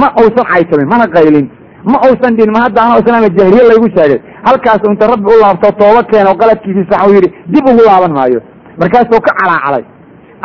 Ma 0.00 0.06
uusan 0.20 0.44
caysamin 0.52 0.88
mana 0.92 1.06
qaylin. 1.16 1.46
Ma 1.84 1.98
uusan 2.06 2.36
dhin 2.38 2.50
ma 2.54 2.60
hadda 2.64 2.82
anoo 2.82 2.98
islaama 3.02 3.28
jaahiliya 3.38 3.64
laygu 3.70 3.88
sheegay. 3.96 4.18
Halkaas 4.46 4.82
inta 4.90 5.06
rabbi 5.12 5.28
u 5.34 5.40
laabto 5.42 5.68
tooba 5.80 6.02
keeno 6.10 6.32
qaladkiisii 6.40 6.86
sax 6.90 7.00
uu 7.08 7.14
yidhi 7.16 7.28
dib 7.52 7.64
ugu 7.72 7.82
laaban 7.88 8.12
maayo. 8.18 8.40
Markaasuu 8.80 9.20
ka 9.26 9.32
calaacalay 9.40 9.84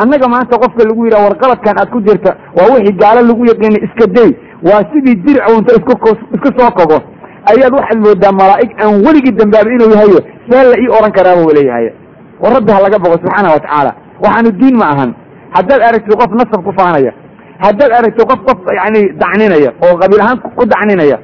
annaga 0.02 0.28
maanta 0.34 0.58
qofka 0.64 0.84
lagu 0.90 1.06
yidhaha 1.06 1.24
war 1.28 1.38
qaladkan 1.44 1.76
aad 1.82 1.90
ku 1.96 2.02
jirta 2.08 2.32
waa 2.58 2.68
wixii 2.74 2.98
gaalo 3.02 3.22
lagu 3.30 3.46
yaqiinay 3.52 3.82
iska 3.88 4.06
day. 4.18 4.32
Waa 4.68 4.82
sidii 4.92 5.16
dircu 5.26 5.52
inta 5.60 5.72
isku 5.80 5.94
isku 6.36 6.50
soo 6.60 6.72
kogo 6.80 6.98
ayaad 7.52 7.74
waxaad 7.80 8.00
moodaa 8.06 8.34
malaa'ig 8.42 8.72
aan 8.84 8.94
weligii 9.06 9.36
dambaaba 9.42 9.70
inuu 9.76 9.90
yahayo 9.96 10.20
see 10.50 10.64
la 10.72 10.76
ii 10.84 10.90
ohan 10.98 11.12
karaaba 11.18 11.42
u 11.50 11.52
leeyahay 11.58 11.88
war 12.42 12.52
rabbi 12.58 12.72
ha 12.76 12.80
laga 12.86 12.98
boqo 13.04 13.16
subxaana 13.24 13.50
wa 13.56 13.60
tacaala 13.66 13.92
waxaanu 14.24 14.50
diin 14.60 14.76
ma 14.82 14.86
ahan. 14.94 15.12
Haddaad 15.58 15.82
aragtid 15.90 16.14
qof 16.22 16.32
nasab 16.40 16.60
ku 16.68 16.72
faanaya 16.80 17.12
haddaad 17.66 17.92
aragtid 18.00 18.26
qof 18.32 18.40
qof 18.48 18.60
yani 18.80 19.02
dacninaya 19.22 19.70
oo 19.86 19.94
qabiil 20.02 20.22
ahaan 20.24 20.38
ku 20.58 20.64
dacninaya 20.74 21.18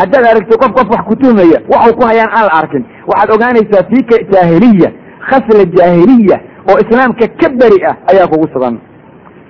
haddaad 0.00 0.24
aragtid 0.32 0.56
qof 0.62 0.72
qof 0.78 0.88
wax 0.94 1.02
kutuhmaya 1.10 1.58
waxu 1.72 1.92
ku 1.98 2.02
hayaan 2.10 2.30
aan 2.36 2.44
la 2.48 2.52
arkin. 2.60 2.82
Waxaad 3.10 3.28
ogaanaysaa 3.36 3.82
fiika 3.90 4.16
jaahiliya 4.32 4.88
khasla 5.30 5.62
jaahiliya 5.76 6.36
oo 6.70 6.76
islaamka 6.84 7.26
ka 7.40 7.48
beri 7.60 7.78
ah 7.90 7.96
ayaa 8.12 8.26
kugu 8.32 8.46
sugan. 8.54 8.74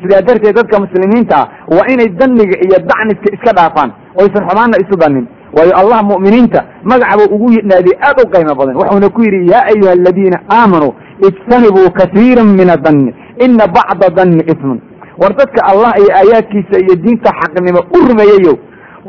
Sidaa 0.02 0.22
darteed 0.28 0.54
dadka 0.58 0.76
muslimiinta 0.84 1.36
ah 1.42 1.46
waa 1.76 1.86
inay 1.92 2.08
daniga 2.20 2.56
iyo 2.64 2.78
dacniska 2.90 3.28
iska 3.36 3.52
dhaafaan 3.58 3.90
oysan 4.20 4.42
xumaana 4.48 4.76
isu 4.82 4.94
danin 5.02 5.26
waayo 5.56 5.72
allah 5.80 6.00
mu'miniinta 6.10 6.60
magacba 6.84 7.24
ugu 7.34 7.48
naadiye 7.70 7.96
aad 8.08 8.18
u 8.24 8.28
qaymo 8.32 8.54
badan. 8.54 8.76
Wuxuuna 8.80 9.08
ku 9.14 9.20
yidhi 9.22 9.50
yaa 9.52 9.64
ayuha 9.72 9.92
aladiina 9.98 10.38
aamanuu 10.58 10.94
ijtanibuu 11.28 11.90
kasiira 11.98 12.44
min 12.44 12.68
adanni 12.70 13.14
ina 13.44 13.66
bacda 13.66 14.08
danni 14.16 14.42
ismun. 14.52 14.78
War 15.20 15.32
dadka 15.36 15.60
allah 15.70 15.92
iyo 16.00 16.10
aayaadkiisa 16.20 16.76
iyo 16.84 16.94
diinta 17.02 17.30
xaqnimo 17.40 17.80
u 17.96 17.98
rumeeyeyo 18.08 18.54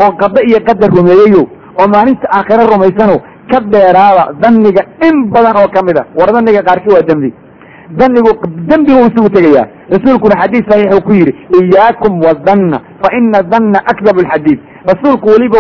oo 0.03 0.11
qada 0.21 0.39
iyo 0.49 0.59
qadar 0.67 0.89
rumeeyeyo 0.97 1.41
oo 1.79 1.87
maalinta 1.93 2.27
aakhiro 2.37 2.63
rumaysano 2.73 3.15
ka 3.51 3.59
dheeraada 3.71 4.23
daniga 4.41 4.81
in 5.07 5.29
badan 5.33 5.55
oo 5.61 5.67
ka 5.73 5.81
mid 5.83 5.97
a 5.97 6.03
war 6.19 6.29
daniga 6.33 6.61
qaarkii 6.67 6.93
waa 6.95 7.01
dembi. 7.09 7.33
Danigu 7.99 8.31
dembigu 8.69 8.99
isugu 9.11 9.29
tegayaa. 9.35 9.67
Rasuulkuna 9.91 10.35
xadiis 10.41 10.63
saxiixuu 10.69 11.01
ku 11.05 11.11
yidhi 11.13 11.33
iyaakum 11.59 12.21
wadanna 12.25 12.77
fa 13.03 13.09
ina 13.17 13.43
danna 13.43 13.79
akdab 13.91 14.15
alxadiid 14.23 14.59
rasuulku 14.89 15.27
weliba 15.29 15.57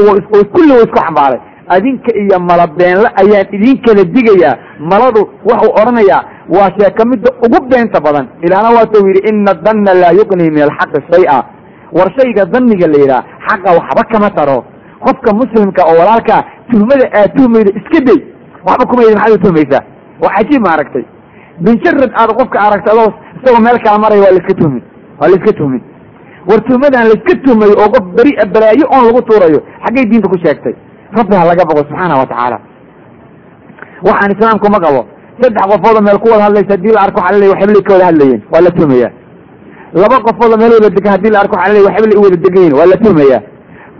kulli 0.55 0.71
wa 0.71 0.83
isku 0.85 0.97
xambaaray. 1.05 1.39
Adinka 1.67 2.11
iyo 2.21 2.39
malabeenle 2.39 3.07
ayaan 3.21 3.47
idin 3.55 3.77
kala 3.85 4.03
digayaa 4.03 4.57
maladu 4.79 5.21
waxuu 5.49 5.71
odhanayaa 5.79 6.23
waa 6.49 6.69
sheeko 6.77 7.03
midda 7.11 7.29
ugu 7.45 7.59
beenta 7.69 7.99
badan. 8.01 8.27
Ilaahna 8.45 8.69
waatuu 8.77 9.07
yidhi 9.07 9.21
ina 9.29 9.53
danna 9.53 9.93
laa 9.93 10.11
yuqnii 10.19 10.49
min 10.55 10.63
alxaqi 10.67 10.99
shay-a. 11.11 11.39
War 11.97 12.09
shayga 12.17 12.45
daniga 12.45 12.87
la 12.87 12.97
yidhaha 13.03 13.23
xaqa 13.47 13.69
waxba 13.77 14.03
kama 14.11 14.29
taro. 14.37 14.63
Qofka 15.05 15.33
muslimka 15.33 15.81
oo 15.89 15.95
walaalkaa 15.99 16.41
tuhmada 16.71 17.05
aad 17.19 17.31
tuhmayda 17.37 17.71
iska 17.79 17.99
day 18.07 18.19
waxba 18.67 18.83
kumayda 18.89 19.15
maxaad 19.15 19.33
u 19.37 19.43
tuhmaysaa. 19.45 19.83
Waa 20.21 20.33
cajiib 20.37 20.61
ma 20.65 20.69
aragtay 20.75 21.05
binjarad 21.63 22.11
aad 22.21 22.31
qofka 22.39 22.57
aragta 22.67 22.91
adoo 22.91 23.09
isagoo 23.37 23.61
meel 23.65 23.79
kala 23.83 23.97
maraya 24.03 24.21
waa 24.25 24.31
laiska 24.35 24.53
tuhmin. 24.59 24.83
Waa 25.19 25.27
laiska 25.31 25.53
tuhmin 25.59 25.81
war 26.49 26.59
tuhmadaan 26.67 27.05
laiska 27.11 27.33
tuhmayo 27.45 27.73
oo 27.83 27.89
qof 27.95 28.05
beri 28.17 28.31
balaayo 28.53 28.85
oon 28.95 29.03
lagu 29.07 29.21
tuurayo 29.29 29.59
xaggay 29.85 30.05
diinta 30.11 30.27
ku 30.33 30.37
sheegtay. 30.43 30.73
Rabbi 31.17 31.35
ha 31.39 31.43
laga 31.49 31.63
boqo 31.69 31.81
subxaana 31.89 32.15
wa 32.21 32.25
tacaala. 32.31 32.57
Waxaan 34.07 34.31
islaamku 34.35 34.67
ma 34.75 34.79
qabo 34.85 35.01
saddex 35.41 35.63
qofoodoo 35.71 36.01
meel 36.07 36.19
ku 36.23 36.27
wada 36.33 36.43
hadlaysa 36.47 36.71
haddii 36.75 36.93
la 36.95 37.01
arko 37.05 37.19
laleeya 37.25 37.51
waxablay 37.53 37.81
ka 37.87 37.93
wada 37.93 38.05
hadlayeen 38.09 38.41
waa 38.53 38.61
la 38.65 38.71
tuhmayaa 38.77 39.11
laba 40.01 40.17
qofoodoo 40.27 40.57
meel 40.61 40.71
wada 40.77 40.89
degan 40.97 41.11
haddii 41.15 41.31
la 41.35 41.39
arko 41.43 41.55
laleeya 41.61 41.85
waxablay 41.87 42.17
u 42.19 42.23
wada 42.25 42.37
degan 42.45 42.61
yihiin 42.63 42.75
waa 42.79 42.85
la 42.91 42.97
tuhmayaa 43.03 43.41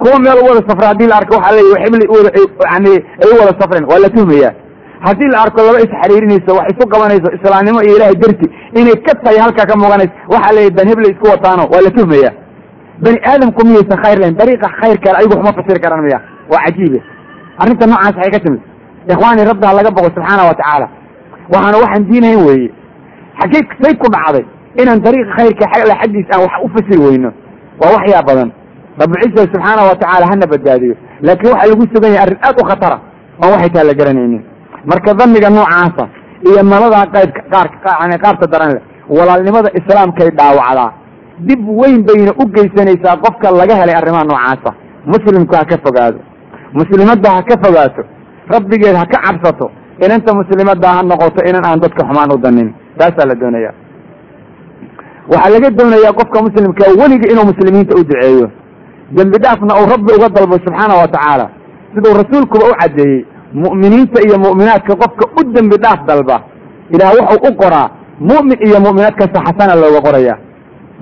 kuwa 0.01 0.18
meel 0.26 0.38
u 0.41 0.45
wada 0.49 0.61
safra 0.69 0.88
haddii 0.91 1.07
la 1.11 1.15
arko 1.22 1.34
waxa 1.38 1.51
leeya 1.55 1.72
waxablay 1.76 2.07
uwada 2.13 2.30
yani 2.73 2.93
ay 3.23 3.30
u 3.34 3.35
wada 3.41 3.53
safreen 3.61 3.85
waa 3.91 3.99
la 4.05 4.09
tuhmayaa 4.15 4.53
haddii 5.06 5.30
la 5.34 5.38
arko 5.45 5.60
laba 5.68 5.80
isxariirinayso 5.86 6.52
wax 6.57 6.68
isu 6.73 6.84
qabanayso 6.94 7.30
islaamnimo 7.38 7.80
iyo 7.86 7.94
ilaahay 7.98 8.15
darti 8.23 8.48
inay 8.80 8.95
ka 9.07 9.14
tahay 9.23 9.38
halkaa 9.45 9.65
ka 9.72 9.76
muuganayso 9.82 10.14
waxaa 10.34 10.53
leeyahy 10.56 10.73
dan 10.78 10.88
heblay 10.91 11.11
isku 11.14 11.26
wataano 11.34 11.64
waa 11.73 11.82
la 11.86 11.91
tuhmaya 11.98 12.32
bani 13.03 13.18
aadamku 13.32 13.61
miyaysan 13.68 13.98
khayr 14.03 14.18
lahayn? 14.22 14.36
Dariiqa 14.41 14.68
khayr 14.80 14.98
kale 15.03 15.15
ayagu 15.19 15.34
waxma 15.38 15.52
fasiri 15.60 15.80
karaan 15.86 16.03
miya 16.06 16.19
waa 16.52 16.61
cajiibe 16.65 16.99
arrinta 17.61 17.86
noocaas 17.91 18.15
waxay 18.18 18.32
ka 18.36 18.40
timid. 18.45 18.61
Ikhwaani 19.14 19.41
rabbi 19.49 19.65
ha 19.68 19.73
laga 19.78 19.91
boqo 19.98 20.10
subxaana 20.15 20.44
wa 20.49 20.53
tacaala. 20.60 20.88
Waxaana 21.53 21.78
waxaan 21.84 22.03
diinahayn 22.10 22.41
weeye. 22.48 22.69
Xaggey 23.40 23.61
say 23.82 23.94
ku 24.02 24.07
dhacday 24.15 24.44
inaan 24.82 24.99
dariiqa 25.06 25.32
khayrka 25.38 25.65
alla 25.76 25.95
xaggiis 26.02 26.28
aan 26.34 26.41
wax 26.45 26.53
u 26.65 26.68
fasiri 26.76 26.99
weyno. 27.06 27.30
Waa 27.82 27.91
waxyaa 27.98 28.23
badan. 28.30 28.49
Rabbilciza 29.02 29.41
subxaana 29.53 29.82
wa 29.90 29.95
tacaala 30.02 30.26
hana 30.32 30.45
badbaadiyo 30.53 30.95
laakiin 31.26 31.52
waxaa 31.53 31.69
lagu 31.72 31.84
sugan 31.94 32.11
yahay 32.15 32.23
arrin 32.26 32.40
aad 32.48 32.56
u 32.61 32.64
khatara 32.69 32.98
oon 33.44 33.52
waxay 33.56 33.69
taa 33.76 33.84
la 33.90 33.94
garanaynin 33.99 34.41
marka 34.89 35.13
daniga 35.19 35.49
noocaasa 35.49 36.03
iyo 36.47 36.61
naladaa 36.63 37.05
qaybka 37.13 37.41
qaar 37.51 37.67
qaabta 38.23 38.45
daran 38.53 38.71
leh 38.75 38.83
walaalnimada 39.17 39.69
islaamkay 39.79 40.29
dhaawacdaa. 40.39 40.89
Dib 41.47 41.61
weyn 41.79 42.03
bayna 42.07 42.31
u 42.41 42.43
geysanaysaa 42.55 43.17
qofka 43.23 43.51
laga 43.59 43.75
helay 43.81 43.95
arrimaha 43.95 44.23
noocaasa. 44.31 44.71
Muslimku 45.05 45.53
ha 45.55 45.65
ka 45.65 45.77
fogaado. 45.85 46.19
Muslimadda 46.73 47.29
ha 47.35 47.41
ka 47.49 47.55
fogaato. 47.63 48.01
Rabbigeed 48.53 48.95
ha 48.95 49.05
ka 49.05 49.17
cabsato. 49.25 49.71
Inanta 50.05 50.33
muslimadda 50.39 50.87
ha 50.95 51.03
noqoto 51.03 51.41
inan 51.49 51.65
aan 51.65 51.79
dadka 51.83 52.01
xumaan 52.07 52.31
u 52.33 52.37
danin 52.37 52.69
taasaa 52.97 53.25
la 53.29 53.35
doonaya 53.41 53.71
waxaa 55.31 55.51
laga 55.53 55.69
doonayaa 55.77 56.13
qofka 56.19 56.37
muslimka 56.45 56.83
weliga 57.01 57.27
inuu 57.31 57.45
muslimiinta 57.51 57.93
u 57.99 58.03
duceeyo. 58.03 58.47
Dembi 59.15 59.37
dhaafna 59.43 59.73
uu 59.79 59.85
rabbi 59.93 60.11
uga 60.17 60.29
dalbo 60.29 60.55
subxaana 60.65 60.93
wa 61.01 61.07
tacaala 61.07 61.45
siduu 61.93 62.13
rasuulkuba 62.21 62.65
u 62.71 62.73
caddeeyey 62.81 63.25
mu'miniinta 63.64 64.19
iyo 64.28 64.38
mu'minaadka 64.45 64.94
qofka 65.02 65.26
u 65.40 65.41
dembi 65.56 65.76
dhaaf 65.84 65.99
dalba 66.10 66.38
ilaah 66.94 67.11
wuxuu 67.19 67.48
u 67.49 67.52
qoraa 67.61 67.88
mu'min 68.30 68.57
iyo 68.68 68.78
mu'minaad 68.86 69.15
kasta 69.22 69.40
xasana 69.48 69.73
looga 69.82 69.99
qoraya 70.07 70.36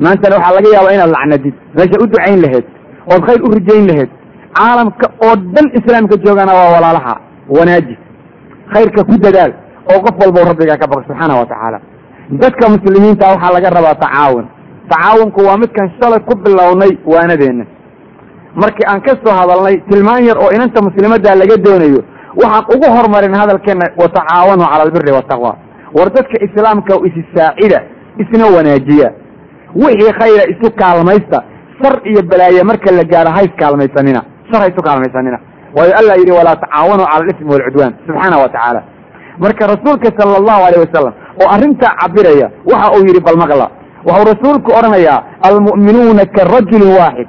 maantana 0.03 0.35
waxaa 0.37 0.55
laga 0.57 0.69
yaabaa 0.75 0.93
inaad 0.97 1.11
lacnadid 1.15 1.55
meesha 1.77 1.97
u 2.03 2.07
ducayn 2.11 2.39
laheyd 2.45 2.65
ood 3.13 3.21
khayr 3.27 3.41
u 3.45 3.49
rajayn 3.55 3.85
laheyd 3.89 4.09
caalamka 4.57 5.05
oo 5.25 5.33
dhan 5.53 5.67
islaamka 5.77 6.15
joogana 6.25 6.51
waa 6.59 6.69
walaalaha 6.75 7.13
wanaaji 7.57 7.95
khayrka 8.73 9.01
ku 9.09 9.15
dadaal 9.25 9.51
oo 9.91 9.99
qof 10.05 10.15
walba 10.23 10.39
rabbigaa 10.49 10.77
ka 10.81 10.87
baqo 10.91 11.01
subxaana 11.07 11.33
wa 11.41 11.45
tacaala. 11.51 11.79
Dadka 12.41 12.65
muslimiinta 12.75 13.25
waxaa 13.31 13.53
laga 13.55 13.69
rabaa 13.77 13.95
tacaawun. 14.03 14.45
Tacaawunku 14.91 15.39
waa 15.47 15.57
midkan 15.61 15.87
shalay 15.97 16.19
ku 16.27 16.33
bilownay 16.43 16.91
waanadeenna 17.13 17.65
markii 18.61 18.85
aan 18.91 19.01
ka 19.05 19.13
soo 19.23 19.33
hadalnay 19.39 19.75
tilmaan 19.89 20.23
yar 20.29 20.37
oo 20.43 20.49
inanta 20.55 20.79
muslimadda 20.87 21.35
laga 21.41 21.55
doonayo 21.65 22.01
waxaan 22.41 22.63
ugu 22.75 22.87
horumarin 22.95 23.33
hadalkeena 23.41 23.85
watacaawanuu 24.01 24.67
cala 24.71 24.83
albiri 24.87 25.11
wataqwa 25.19 25.55
war 25.97 26.09
dadka 26.17 26.37
islaamka 26.47 26.93
isi 27.07 27.21
saacida 27.35 27.79
isna 28.21 28.45
wanaajiya. 28.57 29.09
Wixii 29.75 30.13
khayra 30.19 30.43
isu 30.53 30.67
kaalmaysta 30.81 31.43
shar 31.81 31.95
iyo 32.09 32.21
balaaye 32.31 32.63
marka 32.63 32.91
la 32.91 33.03
gaaro 33.03 33.31
ha 33.35 33.41
iskaalmaysanina 33.47 34.21
shar 34.51 34.61
ha 34.61 34.67
isu 34.67 34.81
kaalmaysanina. 34.87 35.39
Waayo 35.75 35.93
allah 35.99 36.15
yidhi 36.21 36.31
walaa 36.31 36.55
tacaawanuu 36.63 37.05
cala 37.05 37.15
alismi 37.25 37.49
walcudwaan. 37.53 37.93
Subxaana 38.07 38.37
wa 38.37 38.49
tacaala. 38.49 38.81
Marka 39.39 39.67
rasuulka 39.73 40.09
sala 40.17 40.37
allahu 40.41 40.61
alayh 40.67 40.79
wasalam 40.85 41.13
oo 41.41 41.47
arrintaa 41.55 41.93
cabiraya 42.01 42.47
waxa 42.71 42.87
uu 42.95 43.05
yidhi 43.07 43.21
balmaqla 43.27 43.67
waxuu 44.07 44.25
rasuulku 44.33 44.69
odhanayaa 44.79 45.19
almu'minuuna 45.49 46.23
karajulin 46.37 46.91
waaxid 46.99 47.27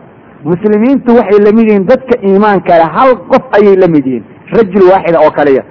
muslimiintu 0.51 1.11
waxay 1.19 1.39
la 1.47 1.53
mid 1.59 1.67
yihiin 1.69 1.87
dadka 1.91 2.15
iimaanka 2.29 2.79
le 2.81 2.87
hal 2.97 3.11
qof 3.31 3.45
ayay 3.59 3.77
la 3.83 3.89
mid 3.95 4.07
yihiin 4.07 4.25
rajul 4.57 4.85
waaxida 4.93 5.19
oo 5.27 5.31
kaliya. 5.39 5.63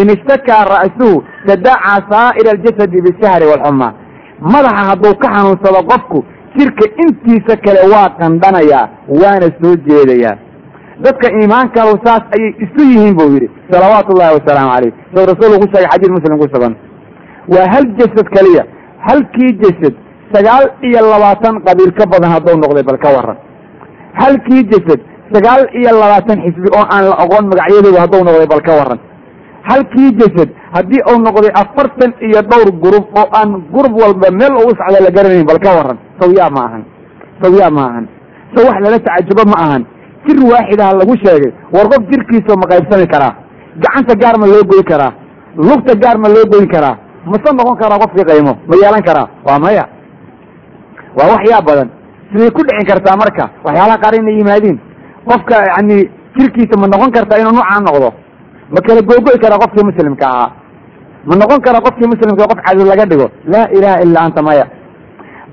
In 0.00 0.08
ishtakaa 0.14 0.62
ra'suhu 0.74 1.24
tadacaa 1.46 1.98
saa'ira 2.10 2.50
aljasadi 2.56 2.98
bisahri 3.06 3.46
walxumaa 3.52 3.92
madaxa 4.52 4.82
hadduu 4.90 5.14
ka 5.22 5.28
xanuunsado 5.34 5.80
qofku 5.90 6.18
jirka 6.56 6.84
intiisa 7.04 7.54
kale 7.64 7.80
waa 7.92 8.08
qandhanayaa 8.20 8.84
waana 9.20 9.48
soo 9.60 9.74
jeedayaa 9.86 10.34
dadka 11.04 11.26
iimaankalu 11.38 11.94
saas 12.04 12.24
ayay 12.36 12.52
isu 12.64 12.82
yihiin 12.90 13.14
buu 13.18 13.28
yidhi 13.34 13.48
salawaatu 13.70 14.12
ullahi 14.14 14.34
wasalaamu 14.38 14.70
calayh. 14.74 14.92
Soo 15.14 15.24
rasuulku 15.30 15.58
ku 15.62 15.66
sheegay 15.72 15.88
xadiis 15.92 16.12
muslim 16.16 16.38
ku 16.42 16.46
sugan. 16.54 16.74
Waa 17.54 17.66
hal 17.72 17.84
jasad 17.98 18.26
keliya 18.36 18.64
halkii 19.08 19.52
jasad 19.62 19.94
sagaal 20.34 20.64
iyo 20.88 21.00
labaatan 21.12 21.54
qabiil 21.66 21.92
ka 21.98 22.04
badan 22.12 22.30
hadduu 22.36 22.56
noqday 22.62 22.84
bal 22.88 22.98
ka 23.04 23.08
waran 23.16 23.38
halkii 24.22 24.62
jasad 24.72 25.00
sagaal 25.32 25.62
iyo 25.78 25.90
labaatan 26.00 26.38
xisbi 26.46 26.68
oo 26.78 26.84
aan 26.94 27.04
la 27.10 27.16
aqoon 27.24 27.44
magacyadooda 27.50 28.00
hadduu 28.04 28.22
noqday 28.28 28.46
bal 28.52 28.62
ka 28.68 28.72
waran 28.80 29.00
halkii 29.70 30.10
jasad 30.20 30.48
haddii 30.76 31.02
uu 31.10 31.18
noqday 31.26 31.52
afartan 31.62 32.10
iyo 32.26 32.40
dhowr 32.50 32.68
gurub 32.82 33.04
oo 33.20 33.26
aan 33.38 33.50
gurub 33.74 33.94
walba 34.02 34.28
meel 34.40 34.52
ugu 34.62 34.72
socda 34.80 34.98
la 35.06 35.10
garanayn 35.16 35.46
bal 35.50 35.58
ka 35.64 35.70
waran 35.78 35.98
sawyaa 36.20 36.50
ma 36.56 36.60
ahan. 36.68 36.82
Sawyaa 37.42 37.70
ma 37.76 37.82
ahan. 37.90 38.04
So 38.54 38.58
wax 38.66 38.76
lala 38.84 38.98
tacajubo 39.06 39.42
ma 39.52 39.56
ahan. 39.64 39.82
Jir 40.26 40.38
waaxidaha 40.52 40.92
lagu 41.00 41.14
sheegay. 41.22 41.52
War 41.74 41.86
qof 41.92 42.02
jirkiisa 42.10 42.52
ma 42.60 42.66
qaybsami 42.72 43.06
karaa. 43.12 43.32
Gacanta 43.82 44.14
gaar 44.22 44.36
ma 44.40 44.46
loo 44.46 44.62
goyn 44.70 44.84
karaa. 44.90 45.12
Lugta 45.68 45.92
gaar 46.02 46.16
ma 46.22 46.28
loo 46.34 46.46
goyn 46.52 46.66
karaa. 46.74 46.96
Mase 47.30 47.48
noqon 47.58 47.76
karaa 47.82 47.98
qofkii 48.02 48.24
qaymo? 48.30 48.52
Ma 48.68 48.74
yeelan 48.82 49.02
karaa? 49.08 49.26
Waa 49.46 49.58
maya. 49.64 49.84
Waa 51.16 51.28
waxyaa 51.34 51.60
badan. 51.68 51.88
Siday 52.32 52.50
ku 52.56 52.60
dhicin 52.66 52.86
kartaa 52.90 53.16
marka. 53.22 53.44
Waxyaalaha 53.64 53.98
qaar 54.02 54.14
inay 54.20 54.36
yimaadiin 54.40 54.76
qofka 55.28 55.56
yani 55.72 55.96
jirkiisa 56.36 56.74
ma 56.80 56.86
noqon 56.92 57.10
kartaa 57.16 57.38
inuu 57.40 57.52
nuucaa 57.58 57.80
noqdo. 57.88 58.08
Ma 58.72 58.80
kala 58.86 59.00
googo'i 59.08 59.38
karaa 59.44 59.58
qofkii 59.64 59.84
muslimka 59.90 60.26
ahaa. 60.32 60.50
Ma 61.28 61.34
noqon 61.40 61.60
karaa 61.66 61.84
qofkii 61.86 62.08
muslimka 62.12 62.44
qof 62.50 62.60
cadow 62.66 62.86
laga 62.90 63.04
dhigo. 63.10 63.26
Laa 63.52 63.66
ilaha 63.76 63.96
illa 64.04 64.18
anta 64.26 64.42
maya. 64.42 64.66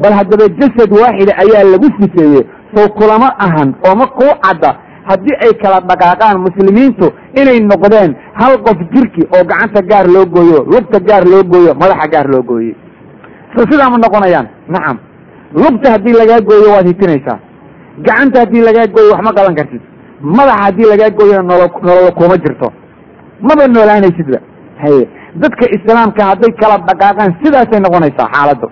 Bal 0.02 0.14
haddaba 0.20 0.46
jasad 0.60 0.90
waaxida 1.02 1.34
ayaa 1.44 1.64
lagu 1.74 1.88
sifeeyey 2.00 2.44
sow 2.76 2.88
kulama 2.98 3.28
ahan 3.46 3.70
oo 3.88 3.96
ma 3.96 4.06
kuu 4.18 4.34
cadda. 4.46 4.72
Haddii 5.10 5.36
ay 5.46 5.54
kala 5.62 5.80
dhaqaaqaan 5.90 6.38
muslimiintu 6.46 7.08
inay 7.42 7.60
noqdeen 7.72 8.12
hal 8.40 8.54
qof 8.66 8.78
jirki 8.94 9.24
oo 9.36 9.44
gacanta 9.50 9.82
gaar 9.92 10.08
loo 10.16 10.26
gooyo 10.26 10.60
lugta 10.74 11.00
gaar 11.10 11.24
loo 11.32 11.44
gooyo 11.44 11.74
madaxa 11.82 12.08
gaar 12.14 12.28
loo 12.34 12.42
gooyey. 12.50 12.76
So 13.56 13.60
sidaa 13.72 13.90
ma 13.94 13.98
noqonayaan. 13.98 14.48
Nacam 14.74 14.98
lugta 15.54 15.92
haddii 15.94 16.16
lagaa 16.22 16.42
gooyo 16.50 16.70
waad 16.76 16.88
hitinaysaa 16.88 17.40
gacanta 18.06 18.40
haddii 18.40 18.62
lagaa 18.68 18.88
gooyo 18.96 19.12
wax 19.14 19.22
ma 19.28 19.32
qaban 19.38 19.56
kartid. 19.60 19.82
Madaxa 20.22 20.64
haddii 20.64 20.90
lagaa 20.92 21.10
gooyona 21.18 21.44
nolo 21.50 21.66
nololo 21.88 22.12
kuma 22.20 22.36
jirto. 22.44 22.68
Maba 23.42 23.68
noolaanaysidba. 23.68 24.40
Haye 24.84 25.04
dadka 25.42 25.66
islaamka 25.76 26.22
hadday 26.30 26.52
kala 26.62 26.78
dhaqaaqaan 26.88 27.32
sidaasay 27.44 27.80
noqonaysaa 27.86 28.28
xaaladdu. 28.34 28.68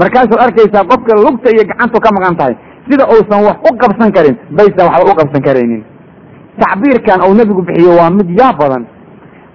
Markaasaad 0.00 0.40
arkaysaa 0.46 0.84
qofka 0.90 1.12
lugta 1.24 1.48
iyo 1.54 1.62
gacantu 1.70 1.98
ka 2.04 2.10
maqan 2.16 2.36
tahay 2.40 2.54
sida 2.90 3.04
uusan 3.12 3.40
wax 3.46 3.56
u 3.68 3.70
qabsan 3.82 4.10
karin 4.16 4.36
baysan 4.58 4.86
waxba 4.92 5.10
u 5.12 5.16
qabsan 5.20 5.42
karaynin. 5.46 5.82
Tacbiirkan 6.60 7.20
uu 7.26 7.34
nebigu 7.38 7.62
bixiyo 7.62 7.92
waa 8.00 8.10
mid 8.10 8.28
yaa 8.40 8.52
badan. 8.60 8.84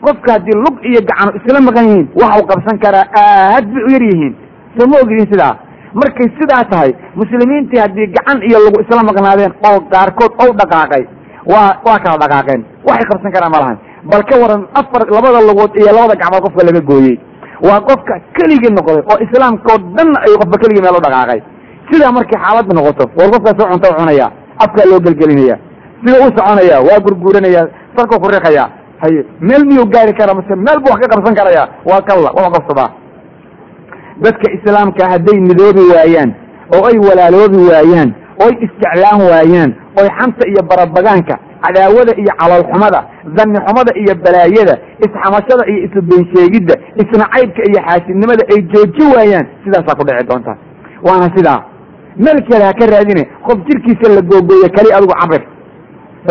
Qofka 0.05 0.31
haddii 0.35 0.57
lug 0.65 0.75
iyo 0.89 0.99
gacanu 1.09 1.31
isla 1.39 1.59
maqan 1.67 1.85
yihiin 1.89 2.07
waxa 2.21 2.35
uu 2.41 2.47
qabsan 2.51 2.75
karaa 2.83 3.05
aad 3.23 3.65
bay 3.73 3.83
u 3.87 3.89
yar 3.95 4.03
yihiin. 4.11 4.33
Soo 4.77 4.87
ma 4.91 4.95
ogidin 5.03 5.27
sidaa 5.31 5.53
markay 6.01 6.27
sidaa 6.39 6.63
tahay 6.71 6.91
muslimiintii 7.19 7.79
haddii 7.83 8.07
gacan 8.15 8.39
iyo 8.49 8.57
lagu 8.65 8.77
isla 8.83 9.03
maqnaadeen 9.09 9.53
oo 9.69 9.77
qaarkood 9.93 10.33
ou 10.43 10.49
dhaqaaqay 10.61 11.03
waa 11.51 11.69
waa 11.85 11.97
kala 12.03 12.17
dhaqaaqeen. 12.23 12.61
Waxay 12.87 13.05
qabsan 13.11 13.31
karaan 13.35 13.51
ma 13.55 13.59
lahan 13.63 13.77
bal 14.11 14.23
ka 14.29 14.35
waran 14.43 14.61
afar 14.81 15.01
labada 15.15 15.39
lugood 15.49 15.71
iyo 15.81 15.91
labada 15.97 16.15
gacmood 16.21 16.43
qofka 16.45 16.61
laga 16.67 16.81
gooyey. 16.89 17.15
Waa 17.67 17.79
qofka 17.89 18.13
keligii 18.37 18.73
noqday 18.77 18.99
oo 19.11 19.17
islaamka 19.25 19.67
oo 19.73 19.79
dhan 19.97 20.09
ayuu 20.25 20.37
qofka 20.41 20.57
keligii 20.63 20.83
meel 20.85 20.97
u 20.99 21.03
dhaqaaqay. 21.07 21.39
Sidaa 21.89 22.11
markay 22.17 22.37
xaaladda 22.43 22.73
noqoto 22.79 23.03
war 23.19 23.27
qofkaas 23.33 23.57
oo 23.63 23.69
cunta 23.71 23.87
u 23.91 23.95
cunaya 23.99 24.27
afkaa 24.63 24.85
loo 24.91 24.99
gelgelinaya 25.05 25.55
sida 26.03 26.17
u 26.25 26.27
soconaya 26.37 26.77
waa 26.87 26.99
gurguuranaya 27.05 27.61
sarkuu 27.95 28.19
ku 28.23 28.27
riqaya 28.35 28.65
haye 29.03 29.19
meel 29.49 29.63
miyuu 29.69 29.85
gaari 29.93 30.13
kara 30.19 30.33
mase 30.37 30.53
meel 30.65 30.79
buu 30.83 30.91
wax 30.93 30.99
ka 31.03 31.07
qabsan 31.13 31.35
karaya? 31.39 31.63
Waa 31.89 32.01
kalla 32.07 32.29
wax 32.37 32.47
qabsadaa 32.55 32.89
dadka 34.25 34.47
islaamka 34.57 35.03
hadday 35.13 35.37
midoobi 35.49 35.83
waayaan 35.93 36.31
oo 36.75 36.83
ay 36.91 36.97
walaaloobi 37.07 37.59
waayaan 37.71 38.09
oo 38.41 38.47
ay 38.51 38.55
isjeclaan 38.65 39.21
waayaan 39.31 39.71
oy 40.01 40.07
xanta 40.19 40.43
iyo 40.51 40.61
barabagaanka 40.71 41.35
cadaawada 41.65 42.13
iyo 42.21 42.31
caloolxumada 42.39 42.99
danni 43.37 43.59
xumada 43.67 43.91
iyo 44.01 44.13
balaayada 44.25 44.75
isxamashada 45.05 45.63
iyo 45.71 45.79
isubensheegidda 45.87 46.75
isnacaybka 47.01 47.61
iyo 47.69 47.79
xaasidnimada 47.87 48.43
ay 48.53 48.59
jooji 48.73 49.03
waayaan 49.15 49.45
sidaasaa 49.63 49.95
ku 49.99 50.03
dhici 50.07 50.27
doonta. 50.29 50.53
Waana 51.07 51.27
sidaa. 51.35 51.59
Meel 52.23 52.39
kale 52.49 52.63
ha 52.69 52.73
ka 52.79 52.85
raadine 52.93 53.23
qof 53.47 53.57
jirkiisa 53.67 54.07
la 54.15 54.21
googooye 54.31 54.67
kali 54.77 54.89
adigu 54.97 55.13
cabir 55.21 55.41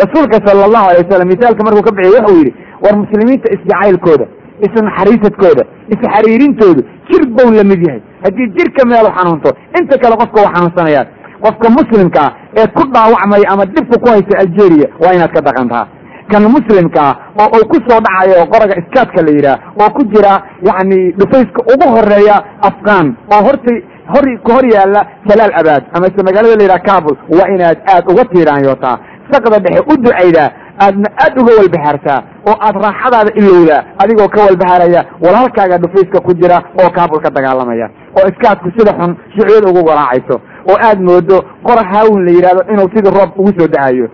rasuulka 0.01 0.37
sala 0.45 0.61
allahu 0.67 0.85
alay 0.89 0.99
wasalam 1.03 1.27
misaalka 1.33 1.61
markuu 1.67 1.83
ka 1.87 1.91
bixiy 1.97 2.13
wuxuu 2.19 2.37
yidhi 2.39 2.53
war 2.83 2.95
muslimiinta 3.01 3.47
isjacaylkooda 3.55 4.25
isnaxariisadkooda 4.65 5.63
isxariirintoodu 5.93 6.81
jir 7.09 7.23
bow 7.37 7.49
la 7.57 7.63
mid 7.71 7.81
yahay. 7.87 8.01
Haddii 8.25 8.47
jirka 8.57 8.85
meelu 8.91 9.09
xanuunto 9.17 9.49
inta 9.79 9.95
kale 10.03 10.15
qofka 10.21 10.39
waa 10.45 10.53
xanuunsanayaan 10.55 11.07
qofka 11.45 11.67
muslimka 11.77 12.21
ah 12.27 12.31
ee 12.59 12.67
ku 12.77 12.83
dhaawacmaya 12.93 13.45
ama 13.53 13.63
dhibka 13.73 13.95
ku 14.03 14.07
haysta 14.13 14.33
algeria 14.43 14.87
waa 15.03 15.13
inaad 15.15 15.31
ka 15.35 15.41
dhaqantaa 15.47 15.85
kan 16.31 16.43
muslimka 16.55 17.01
ah 17.09 17.15
oo 17.41 17.47
uu 17.57 17.65
ku 17.71 17.77
soo 17.87 17.99
dhacayo 18.05 18.45
qoraga 18.53 18.75
iskaadka 18.81 19.19
la 19.27 19.31
yidhaah 19.37 19.59
oo 19.81 19.89
ku 19.97 20.01
jira 20.13 20.33
yacni 20.67 20.99
dhufayska 21.19 21.59
ugu 21.73 21.87
horreeya 21.95 22.35
afghan. 22.69 23.07
Oo 23.33 23.41
hortay 23.47 23.77
hor 24.13 24.25
ka 24.45 24.51
hor 24.55 24.65
yaalla 24.75 25.01
jalaal 25.29 25.53
abaad 25.61 25.83
amase 25.97 26.19
magaalada 26.27 26.55
la 26.59 26.63
yidhaha 26.65 26.85
kabul. 26.89 27.15
Waa 27.37 27.47
inaad 27.55 27.77
aad 27.93 28.03
uga 28.11 28.23
tiiraanyootaa. 28.31 28.97
Saqda 29.31 29.57
dhexe 29.65 29.81
u 29.91 29.93
ducaydaa 30.05 30.49
aadna 30.85 31.07
aad 31.25 31.33
uga 31.41 31.51
walbahaartaa 31.59 32.19
oo 32.49 32.55
aad 32.65 32.75
raaxadaada 32.85 33.31
ilowdaa 33.39 33.81
adigoo 34.03 34.27
ka 34.35 34.41
walbahaaraya 34.45 35.01
walaalkaaga 35.25 35.77
dhufayska 35.83 36.19
ku 36.25 36.33
jira 36.33 36.57
oo 36.81 36.89
kaabul 36.97 37.21
ka 37.25 37.29
dagaalamaya 37.37 37.87
oo 38.17 38.25
iskaadku 38.31 38.69
sida 38.77 38.91
xun 38.99 39.15
shucyada 39.35 39.67
ugu 39.69 39.81
walaacayso 39.89 40.35
oo 40.71 40.77
aad 40.87 40.99
moodo 41.09 41.37
qora 41.67 41.83
haawin 41.91 42.25
la 42.25 42.31
yidhahdo 42.37 42.61
inuu 42.73 42.89
sidii 42.95 43.13
roob 43.19 43.31
ugu 43.39 43.51
soo 43.59 43.67
dacayo 43.67 44.07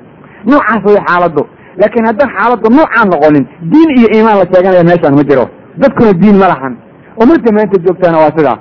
noocaas 0.45 0.83
way 0.85 0.99
xaaladdu. 1.07 1.43
Laakiin 1.79 2.05
haddaan 2.09 2.29
xaaladdu 2.37 2.67
noocaan 2.77 3.07
noqonin 3.13 3.45
diin 3.71 3.89
iyo 3.99 4.07
iimaan 4.15 4.37
la 4.41 4.45
sheeganaya 4.51 4.83
meeshaan 4.89 5.15
ma 5.19 5.23
jiro. 5.29 5.45
Dadkuna 5.81 6.13
diin 6.21 6.37
ma 6.41 6.47
lahan. 6.51 6.73
Ummadda 7.21 7.49
maanta 7.57 7.77
joogtaana 7.85 8.17
waa 8.23 8.31
sidaa. 8.37 8.57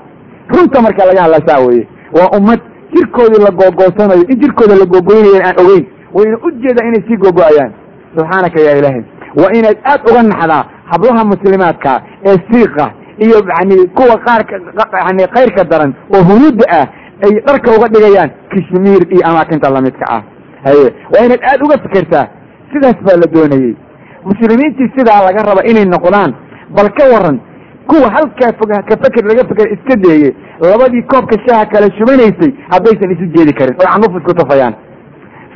Runta 0.54 0.82
marka 0.82 1.06
laga 1.08 1.22
hadla 1.24 1.38
saa 1.46 1.60
weye 1.66 1.84
waa 2.18 2.28
ummad 2.38 2.60
jirkoodii 2.94 3.42
la 3.46 3.50
googoosanayo 3.60 4.22
in 4.32 4.40
jirkooda 4.42 4.74
la 4.80 4.86
googoynayo 4.92 5.40
aan 5.46 5.56
ogeyn 5.62 5.84
wayna 6.16 6.36
u 6.46 6.50
jeedaa 6.62 6.86
inay 6.88 7.02
sii 7.08 7.16
googo-ayaan 7.24 7.72
subxaanaka 8.16 8.60
ya 8.60 8.72
ilaahay 8.78 9.02
waa 9.40 9.50
inaad 9.58 9.78
aad 9.92 10.00
uga 10.10 10.22
naxdaa 10.22 10.64
hablaha 10.92 11.24
muslimaadka 11.32 11.92
ee 12.28 12.36
siiqa 12.50 12.84
iyo 13.26 13.38
yani 13.52 13.76
kuwa 13.98 14.16
qaarka 14.26 14.54
yani 15.06 15.22
kayrka 15.36 15.64
daran 15.64 15.92
oo 16.14 16.22
hunuudda 16.30 16.64
ah 16.78 16.86
ay 17.24 17.32
dharka 17.46 17.68
uga 17.76 17.86
dhigayaan 17.94 18.30
kashmiir 18.52 19.02
iyo 19.14 19.22
amaakinta 19.30 19.70
lamidka 19.70 20.06
ah. 20.16 20.22
Haye 20.64 20.86
waa 21.12 21.24
inaad 21.26 21.42
aad 21.50 21.60
uga 21.66 21.76
fikertaa 21.84 22.26
sidaas 22.72 22.98
baa 23.06 23.16
la 23.22 23.26
doonayey. 23.34 23.74
Muslimiintii 24.24 24.88
sidaa 24.96 25.20
laga 25.26 25.42
raba 25.48 25.62
inay 25.70 25.84
noqdaan 25.94 26.30
bal 26.76 26.88
ka 26.98 27.04
waran 27.12 27.38
kuwa 27.90 28.08
halkaa 28.16 28.50
fog 28.58 28.70
ka 28.88 28.94
feker 29.02 29.24
laga 29.30 29.42
feker 29.50 29.68
iska 29.74 29.94
deeyey 30.04 30.32
labadii 30.70 31.02
koobka 31.12 31.36
shaaha 31.46 31.66
kala 31.72 31.86
shubanaysay 31.98 32.50
haddaysan 32.72 33.10
isu 33.14 33.26
jeedi 33.36 33.52
karin 33.58 33.74
oo 33.80 33.88
canuf 33.92 34.12
isku 34.20 34.32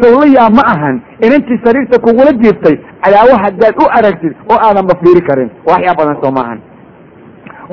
sawlayaa 0.02 0.50
ma 0.58 0.62
ahan 0.74 0.96
inantii 1.26 1.58
sariirta 1.64 1.96
kugula 2.04 2.32
jiiftay 2.42 2.76
cadaawo 3.04 3.34
haddaad 3.44 3.74
u 3.82 3.86
aragtid 3.98 4.32
oo 4.52 4.58
aadanba 4.66 4.94
fiiri 5.02 5.22
karin. 5.28 5.50
Waxyaa 5.70 5.94
badan 6.00 6.16
soo 6.22 6.32
maahan 6.38 6.58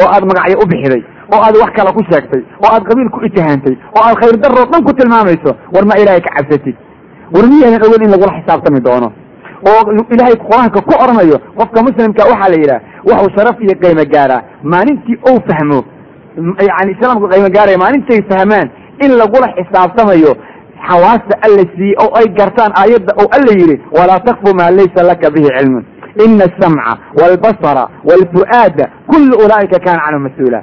oo 0.01 0.07
aad 0.15 0.23
magacyo 0.30 0.57
u 0.64 0.65
bixiday 0.72 1.01
oo 1.34 1.39
aad 1.45 1.56
wax 1.61 1.72
kale 1.77 1.91
ku 1.97 2.01
sheegtay 2.11 2.41
oo 2.64 2.69
aad 2.73 2.84
qabiil 2.89 3.10
ku 3.15 3.19
itihaantay 3.27 3.76
oo 3.97 4.01
aad 4.07 4.15
khayr 4.22 4.35
daroo 4.43 4.65
dhan 4.72 4.81
ku 4.88 4.91
tilmaamayso 4.99 5.51
war 5.73 5.85
ma 5.89 5.95
ilaahay 6.01 6.22
ka 6.27 6.31
cabsatid. 6.38 6.76
War 7.34 7.45
miyaadan 7.51 7.81
ogeyn 7.88 8.03
in 8.06 8.11
lagula 8.15 8.34
xisaabtami 8.39 8.80
doono? 8.88 9.10
Oo 9.69 9.81
ilaahay 10.14 10.35
qur'aanka 10.45 10.80
ku 10.88 10.93
oranayo 11.03 11.38
qofka 11.60 11.80
muslimka 11.88 12.23
waxaa 12.31 12.49
la 12.53 12.57
yidhaha 12.61 12.80
waxuu 13.10 13.31
sharaf 13.38 13.57
iyo 13.65 13.76
qiimo 13.81 14.03
gaaraa 14.14 14.41
maalintii 14.73 15.18
ou 15.30 15.35
fahmo 15.49 15.80
yani 16.69 16.91
islaamku 16.95 17.26
qiimo 17.34 17.49
gaaraya 17.57 17.77
maalintay 17.84 18.22
fahmaan 18.31 18.68
in 19.06 19.11
lagula 19.22 19.47
xisaabtamayo 19.57 20.31
xawaasta 20.88 21.34
alla 21.47 21.64
siiyey 21.76 21.95
oo 22.03 22.10
ay 22.19 22.27
gartaan 22.39 22.72
aayadda 22.81 23.11
oo 23.22 23.27
alla 23.38 23.51
yidhi 23.61 23.77
walaa 23.97 24.19
takfu 24.30 24.49
maa 24.60 24.72
laysa 24.80 25.01
laka 25.11 25.27
bihi 25.35 25.49
cilmun 25.57 25.84
ina 26.26 26.43
asamca 26.49 26.91
waalbasara 27.19 27.84
waalfu'aada 28.10 28.85
kullu 29.11 29.34
ulaa'ika 29.45 29.77
kaana 29.85 30.01
canhu 30.06 30.19
mas'uula 30.27 30.60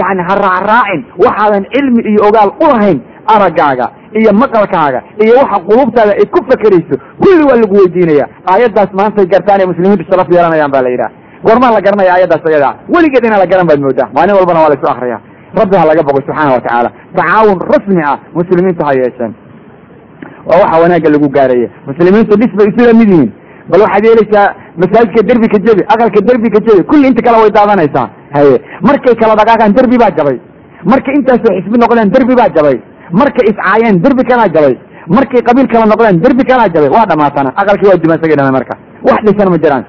yacni 0.00 0.22
ha 0.28 0.34
raacraacin 0.46 1.00
waxaadan 1.24 1.64
cilmi 1.74 2.00
iyo 2.10 2.20
ogaal 2.28 2.50
u 2.64 2.66
lahayn 2.72 2.98
araggaaga 3.34 3.86
iyo 4.20 4.30
maqalkaaga 4.42 5.00
iyo 5.24 5.32
waxa 5.40 5.58
qulubtaada 5.68 6.12
ay 6.20 6.26
ku 6.34 6.40
fakerayso 6.50 6.96
kulli 7.22 7.42
waa 7.48 7.58
lagu 7.62 7.74
weydiinaya 7.80 8.26
aayaddaas 8.52 8.90
maantay 9.00 9.26
gartaan 9.34 9.60
ee 9.64 9.68
muslimiintu 9.72 10.04
sharaf 10.10 10.28
yeelanayaan 10.34 10.72
ba 10.76 10.82
la 10.86 10.90
yidhaha 10.94 11.10
goormaa 11.46 11.72
la 11.76 11.80
garanaya 11.86 12.12
aayaddaas 12.16 12.46
ayadaa 12.50 12.72
weligeed 12.94 13.24
inaan 13.28 13.42
la 13.44 13.48
garan 13.52 13.66
baad 13.70 13.80
moodaa 13.86 14.08
maalin 14.16 14.34
walbana 14.38 14.60
waa 14.64 14.72
la 14.72 14.76
isu 14.80 14.88
akriya 14.94 15.18
rabbi 15.60 15.76
ha 15.80 15.84
laga 15.90 16.02
boqo 16.08 16.20
subxaana 16.26 16.50
wa 16.56 16.60
tacaala 16.66 16.90
tacaawun 17.18 17.58
rasmi 17.74 18.02
ah 18.10 18.16
muslimiintu 18.38 18.82
ha 18.88 18.92
yeesheen 19.00 19.32
waa 20.48 20.58
waxa 20.62 20.80
wanaagga 20.82 21.08
lagu 21.14 21.28
gaaraya. 21.36 21.68
Muslimiintu 21.88 22.34
dhis 22.40 22.52
bay 22.58 22.66
isula 22.72 22.92
mid 23.00 23.08
yihiin. 23.14 23.30
Bal 23.70 23.80
waxaad 23.84 24.04
yeelaysaa 24.08 24.46
masaajidka 24.82 25.22
derbi 25.28 25.48
ka 25.54 25.58
jebi 25.66 25.82
aqalka 25.94 26.20
derbi 26.28 26.48
ka 26.54 26.60
jebi 26.66 26.82
kulli 26.90 27.06
inta 27.10 27.22
kale 27.26 27.38
way 27.42 27.50
daadanaysaa. 27.58 28.06
Haye 28.36 28.54
markay 28.88 29.14
kala 29.20 29.34
dhaqaaqaan 29.40 29.72
derbi 29.78 29.96
baa 30.02 30.10
jabay. 30.18 30.36
Markay 30.92 31.14
intaasoo 31.20 31.52
xisbi 31.58 31.76
noqdeen 31.84 32.10
derbi 32.14 32.34
baa 32.40 32.48
jabay. 32.56 32.76
Markay 33.20 33.44
iscaayeen 33.50 33.96
derbi 34.04 34.22
kalaa 34.30 34.48
jabay. 34.56 34.74
Markay 35.16 35.40
qabiil 35.48 35.66
kala 35.72 35.86
noqdeen 35.92 36.20
derbi 36.24 36.42
kalaa 36.50 36.68
jabay. 36.74 36.90
Waa 36.96 37.06
dhamaatana 37.10 37.50
aqalkii 37.62 37.88
waa 37.90 38.00
duman 38.02 38.18
isagay 38.20 38.36
dhamay 38.40 38.54
marka. 38.58 38.74
Wax 39.08 39.18
dhisan 39.26 39.48
ma 39.54 39.58
jiraan. 39.64 39.84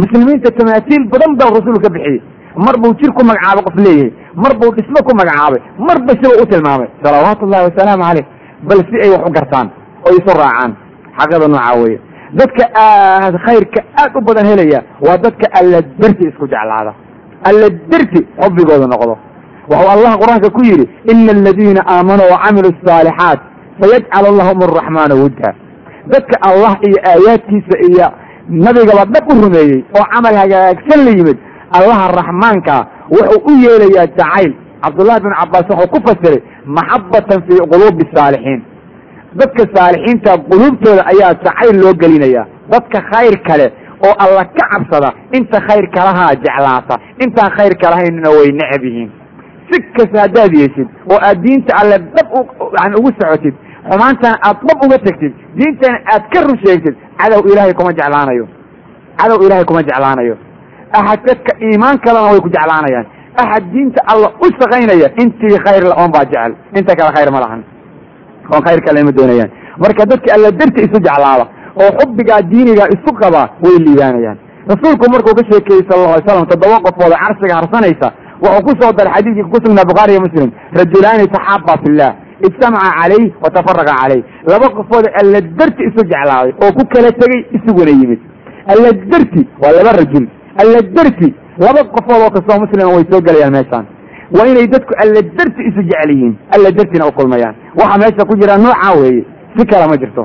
Muslimiinta 0.00 0.50
tamaasiil 0.58 1.02
badan 1.12 1.32
baa 1.40 1.50
rasuul 1.56 1.78
ka 1.84 1.88
bixiyey. 1.96 2.20
Mar 2.66 2.74
buu 2.82 2.94
jir 3.00 3.10
ku 3.16 3.22
magacaabay 3.30 3.62
qof 3.68 3.76
leeyahay. 3.84 4.10
Mar 4.42 4.52
buu 4.60 4.70
dhismo 4.76 5.00
ku 5.08 5.12
magacaabay 5.20 5.60
marba 5.88 6.12
siba 6.20 6.34
u 6.42 6.44
tilmaamay. 6.52 6.88
Salawaatu 7.04 7.42
ullahi 7.46 7.64
wasalaamu 7.68 8.02
caleyh 8.08 8.26
bal 8.68 8.78
si 8.90 8.96
ay 9.04 9.10
wax 9.14 9.22
u 9.28 9.30
gartaan 9.36 9.66
oo 10.08 10.14
isu 10.18 10.32
raacaan. 10.40 10.72
Xaqada 11.18 11.48
noocaa 11.48 11.76
weeye. 11.82 11.98
Dadka 12.38 12.64
aad 12.84 13.34
khayrka 13.46 13.80
aad 14.02 14.12
u 14.16 14.20
badan 14.28 14.46
helaya 14.50 14.80
waa 15.06 15.16
dadka 15.24 15.46
alla 15.60 15.78
derti 16.00 16.24
isku 16.30 16.44
jeclaada. 16.52 16.92
Alla 17.48 17.68
derti 17.92 18.20
xubbigooda 18.42 18.86
noqdo. 18.94 19.14
Wuxuu 19.70 19.90
allah 19.94 20.12
qur'aanka 20.22 20.48
ku 20.56 20.60
yidhi 20.70 20.86
ina 21.12 21.32
aladiina 21.36 21.80
aamanuu 21.94 22.28
wacamiluu 22.34 22.72
asaalixaat 22.82 23.40
sayajcalu 23.80 24.36
lahum 24.40 24.58
araxmaanu 24.66 25.14
wudda. 25.22 25.50
Dadka 26.12 26.36
allah 26.48 26.72
iyo 26.88 26.98
aayaadkiisa 27.10 27.74
iyo 27.88 28.06
nabigaba 28.64 29.04
dhab 29.14 29.24
u 29.32 29.34
rumeeyey 29.44 29.80
oo 29.98 30.04
camal 30.12 30.34
hagaagsan 30.42 31.00
la 31.06 31.10
yimid 31.18 31.38
allaha 31.78 32.04
raxmaankaa 32.20 32.82
wuxuu 33.16 33.40
u 33.50 33.52
yeelayaa 33.64 34.06
jacayl. 34.18 34.52
Cabdullahi 34.84 35.20
bin 35.24 35.32
cabaas 35.40 35.66
wuxuu 35.70 35.90
ku 35.92 35.98
fasiray 36.06 36.40
maxabatan 36.76 37.38
fii 37.46 37.60
quluubi 37.72 38.04
saalixiin 38.14 38.60
dadka 39.40 39.62
saalixiinta 39.74 40.30
quluubtooda 40.50 41.02
ayaa 41.12 41.34
jacayl 41.44 41.76
loo 41.82 41.94
gelinaya 42.02 42.42
dadka 42.72 42.98
khayr 43.12 43.36
kale 43.48 43.66
oo 44.06 44.14
alla 44.24 44.44
ka 44.56 44.64
cabsada 44.72 45.10
inta 45.38 45.58
khayr 45.68 45.84
kalahaa 45.96 46.32
jeclaata 46.44 46.94
intaan 47.24 47.50
khayr 47.58 47.72
kalahaynna 47.82 48.28
way 48.36 48.48
necab 48.60 48.82
yihiin. 48.88 49.10
Si 49.70 49.76
kasta 49.96 50.20
haddaad 50.24 50.52
yeeshid 50.60 50.88
oo 51.12 51.18
aad 51.28 51.38
diinta 51.44 51.72
alle 51.80 51.96
dhab 52.14 52.28
yani 52.80 52.94
ugu 53.00 53.10
socotid 53.20 53.54
xumaantana 53.90 54.36
aad 54.48 54.58
dhab 54.68 54.78
uga 54.86 54.98
tegtid 55.06 55.32
diintana 55.58 55.98
aad 56.14 56.24
ka 56.32 56.38
run 56.46 56.58
sheegtid 56.64 56.94
cadow 57.20 57.42
ilaahay 57.50 57.74
kuma 57.78 57.92
jeclaanayo. 57.98 58.46
Cadow 59.20 59.38
ilaahay 59.46 59.64
kuma 59.70 59.82
jeclaanayo. 59.88 60.34
Axad 60.98 61.20
dadka 61.28 61.52
iimaan 61.66 61.98
kalena 62.04 62.30
way 62.32 62.40
ku 62.40 62.48
jeclaanayaan. 62.56 63.06
Axad 63.42 63.64
diinta 63.72 64.00
alla 64.12 64.28
u 64.44 64.46
shaqaynaya 64.60 65.08
intii 65.22 65.58
khayr 65.66 65.82
la 65.90 65.94
oon 66.02 66.10
baa 66.16 66.24
jecel 66.32 66.52
inta 66.78 66.92
kale 66.98 67.10
khayr 67.16 67.30
ma 67.36 67.40
lahan 67.44 67.60
oon 68.52 68.62
khayr 68.66 68.80
kale 68.86 69.02
ma 69.08 69.12
doonayaan. 69.18 69.50
Marka 69.82 70.02
dadka 70.12 70.28
alla 70.36 70.50
darti 70.60 70.80
isu 70.86 70.98
jeclaada 71.06 71.44
oo 71.82 71.90
xubbigaa 71.98 72.40
diinigaa 72.50 72.88
isu 72.96 73.10
qabaa 73.22 73.46
way 73.64 73.76
liibaanayaan. 73.86 74.38
Rasuulku 74.72 75.04
markuu 75.12 75.34
ka 75.38 75.42
sheekeeyey 75.50 75.84
sal 75.88 75.98
alla 75.98 76.14
alay 76.14 76.24
slam 76.26 76.46
toddoba 76.52 76.78
qofood 76.86 77.12
oo 77.12 77.20
carshiga 77.24 77.54
harsanaysa 77.60 78.08
wuxuu 78.42 78.62
ku 78.66 78.70
soo 78.80 78.92
daray 78.98 79.12
xadiidkii 79.16 79.50
ku 79.52 79.58
sugnaa 79.64 79.88
bukhaari 79.90 80.12
iyo 80.14 80.22
muslim. 80.26 80.50
Rajulaani 80.80 81.26
taxaaba 81.34 81.74
fillah 81.84 82.10
ijtamaca 82.48 82.90
calayh 82.98 83.24
wa 83.44 83.48
tafaraqa 83.56 83.92
calayh 84.00 84.22
laba 84.52 84.66
qofood 84.78 85.04
alla 85.20 85.38
darti 85.60 85.82
isu 85.88 86.00
jeclaaday 86.12 86.52
oo 86.64 86.70
ku 86.78 86.82
kala 86.94 87.10
tegey 87.20 87.40
isuguna 87.56 87.92
yimid. 88.00 88.20
Alla 88.72 88.88
darti 89.12 89.42
waa 89.62 89.72
laba 89.78 89.90
rajul. 90.00 90.24
Alla 90.62 90.78
darti 90.96 91.28
laba 91.64 91.80
qofood 91.94 92.20
oo 92.24 92.30
kastoo 92.36 92.58
muslima 92.64 92.92
way 92.94 93.04
soo 93.10 93.20
gelayaan 93.28 93.52
meeshaan 93.58 93.86
waa 94.36 94.46
inay 94.52 94.66
dadku 94.74 94.92
alla 95.02 95.20
darti 95.38 95.62
isu 95.68 95.80
jecel 95.88 96.10
yihiin 96.14 96.34
alla 96.54 96.70
dartina 96.78 97.04
u 97.10 97.12
kulmayaan. 97.18 97.54
Waxa 97.80 97.96
meesha 98.02 98.22
ku 98.28 98.34
jira 98.40 98.56
noocaa 98.64 98.92
weeye 99.00 99.24
si 99.56 99.66
kale 99.70 99.86
ma 99.90 99.96
jirto. 100.02 100.24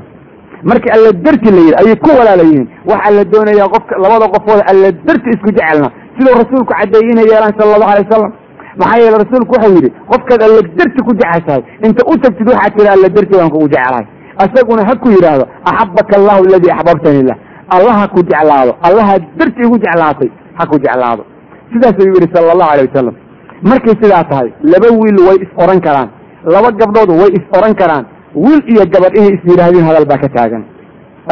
Marka 0.70 0.88
alla 0.96 1.12
darti 1.26 1.50
la 1.56 1.62
yidhi 1.66 1.76
ayay 1.82 1.96
ku 2.04 2.10
walaala 2.20 2.44
yihiin 2.50 2.68
waxaa 2.92 3.12
la 3.18 3.24
doonayaa 3.34 3.70
qofka 3.76 3.94
labada 4.04 4.26
qofood 4.36 4.60
alla 4.72 4.88
darti 5.08 5.30
isku 5.36 5.50
jecelna. 5.58 5.88
Siduu 6.16 6.34
rasuulku 6.42 6.74
caddeeyey 6.74 7.12
inay 7.14 7.26
yeelaan 7.32 7.54
sala 7.60 7.72
allahu 7.76 7.92
alay 7.94 8.04
wasalam 8.08 8.32
maxaa 8.82 9.00
yeele 9.04 9.18
rasuulku 9.24 9.52
wuxuu 9.56 9.74
yidhi 9.78 9.90
qofkaad 10.12 10.42
alla 10.48 10.62
darti 10.80 11.00
ku 11.08 11.12
jeceshahay 11.20 11.62
inta 11.88 12.02
u 12.12 12.14
tagtid 12.24 12.48
waxaa 12.54 12.74
tira 12.78 12.90
alla 12.96 13.08
darti 13.16 13.34
baan 13.40 13.50
kugu 13.56 13.68
jecelahay. 13.74 14.06
Isaguna 14.46 14.84
ha 14.90 14.94
ku 15.04 15.08
yidhaahdo 15.16 15.46
axabaka 15.70 16.14
allahu 16.20 16.42
aladii 16.48 16.72
axbabtani 16.76 17.24
lah 17.30 17.38
allaha 17.76 18.04
ku 18.14 18.20
jeclaado 18.30 18.72
allaha 18.88 19.14
darti 19.40 19.62
igu 19.68 19.76
jeclaatay 19.84 20.30
ha 20.58 20.64
ku 20.72 20.76
jeclaado. 20.86 21.24
Sidaas 21.72 21.96
ayuu 22.02 22.16
yidhi 22.18 22.30
sala 22.36 22.52
allahu 22.56 22.72
alay 22.74 22.86
wasalam 22.90 23.16
markay 23.70 23.96
sidaa 24.02 24.24
tahay 24.32 24.50
laba 24.74 24.88
wiil 25.00 25.18
way 25.28 25.38
is 25.46 25.52
oran 25.64 25.80
karaan. 25.88 26.10
Laba 26.56 26.70
gabdhood 26.82 27.10
way 27.22 27.30
is 27.40 27.46
oran 27.58 27.74
karaan. 27.82 28.06
Wiil 28.44 28.62
iyo 28.74 28.84
gabadh 28.94 29.16
inay 29.20 29.34
is 29.38 29.44
yidhaahdeen 29.50 29.86
hadal 29.90 30.06
baa 30.12 30.18
ka 30.24 30.30
taagan. 30.36 30.64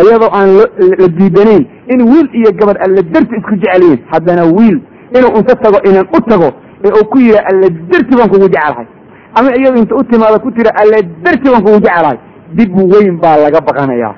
Iyadoo 0.01 0.31
aan 0.39 0.49
la 0.57 1.07
diidanayn 1.19 1.63
in 1.93 1.99
wiil 2.11 2.27
iyo 2.39 2.51
gabadh 2.59 2.79
alla 2.85 3.01
darti 3.13 3.35
isku 3.39 3.55
jecelyihin 3.61 3.99
haddana 4.11 4.43
wiil 4.57 4.77
inuu 5.17 5.31
inta 5.39 5.55
tago 5.63 5.77
inan 5.89 6.05
u 6.17 6.19
tago 6.29 6.49
ee 6.85 6.91
uu 6.99 7.05
ku 7.11 7.17
yidha 7.19 7.41
alla 7.51 7.67
darti 7.91 8.13
baan 8.17 8.29
kugu 8.33 8.47
jecelahay 8.53 8.87
ama 9.37 9.49
iyado 9.59 9.77
inta 9.83 9.95
u 9.99 10.03
timaado 10.11 10.39
ku 10.45 10.49
tira 10.55 10.71
alla 10.81 10.97
darti 11.25 11.47
baan 11.51 11.63
kugu 11.65 11.79
jecelahay 11.85 12.17
dib 12.57 12.71
weyn 12.93 13.15
baa 13.23 13.35
laga 13.43 13.59
baqanayaa. 13.67 14.15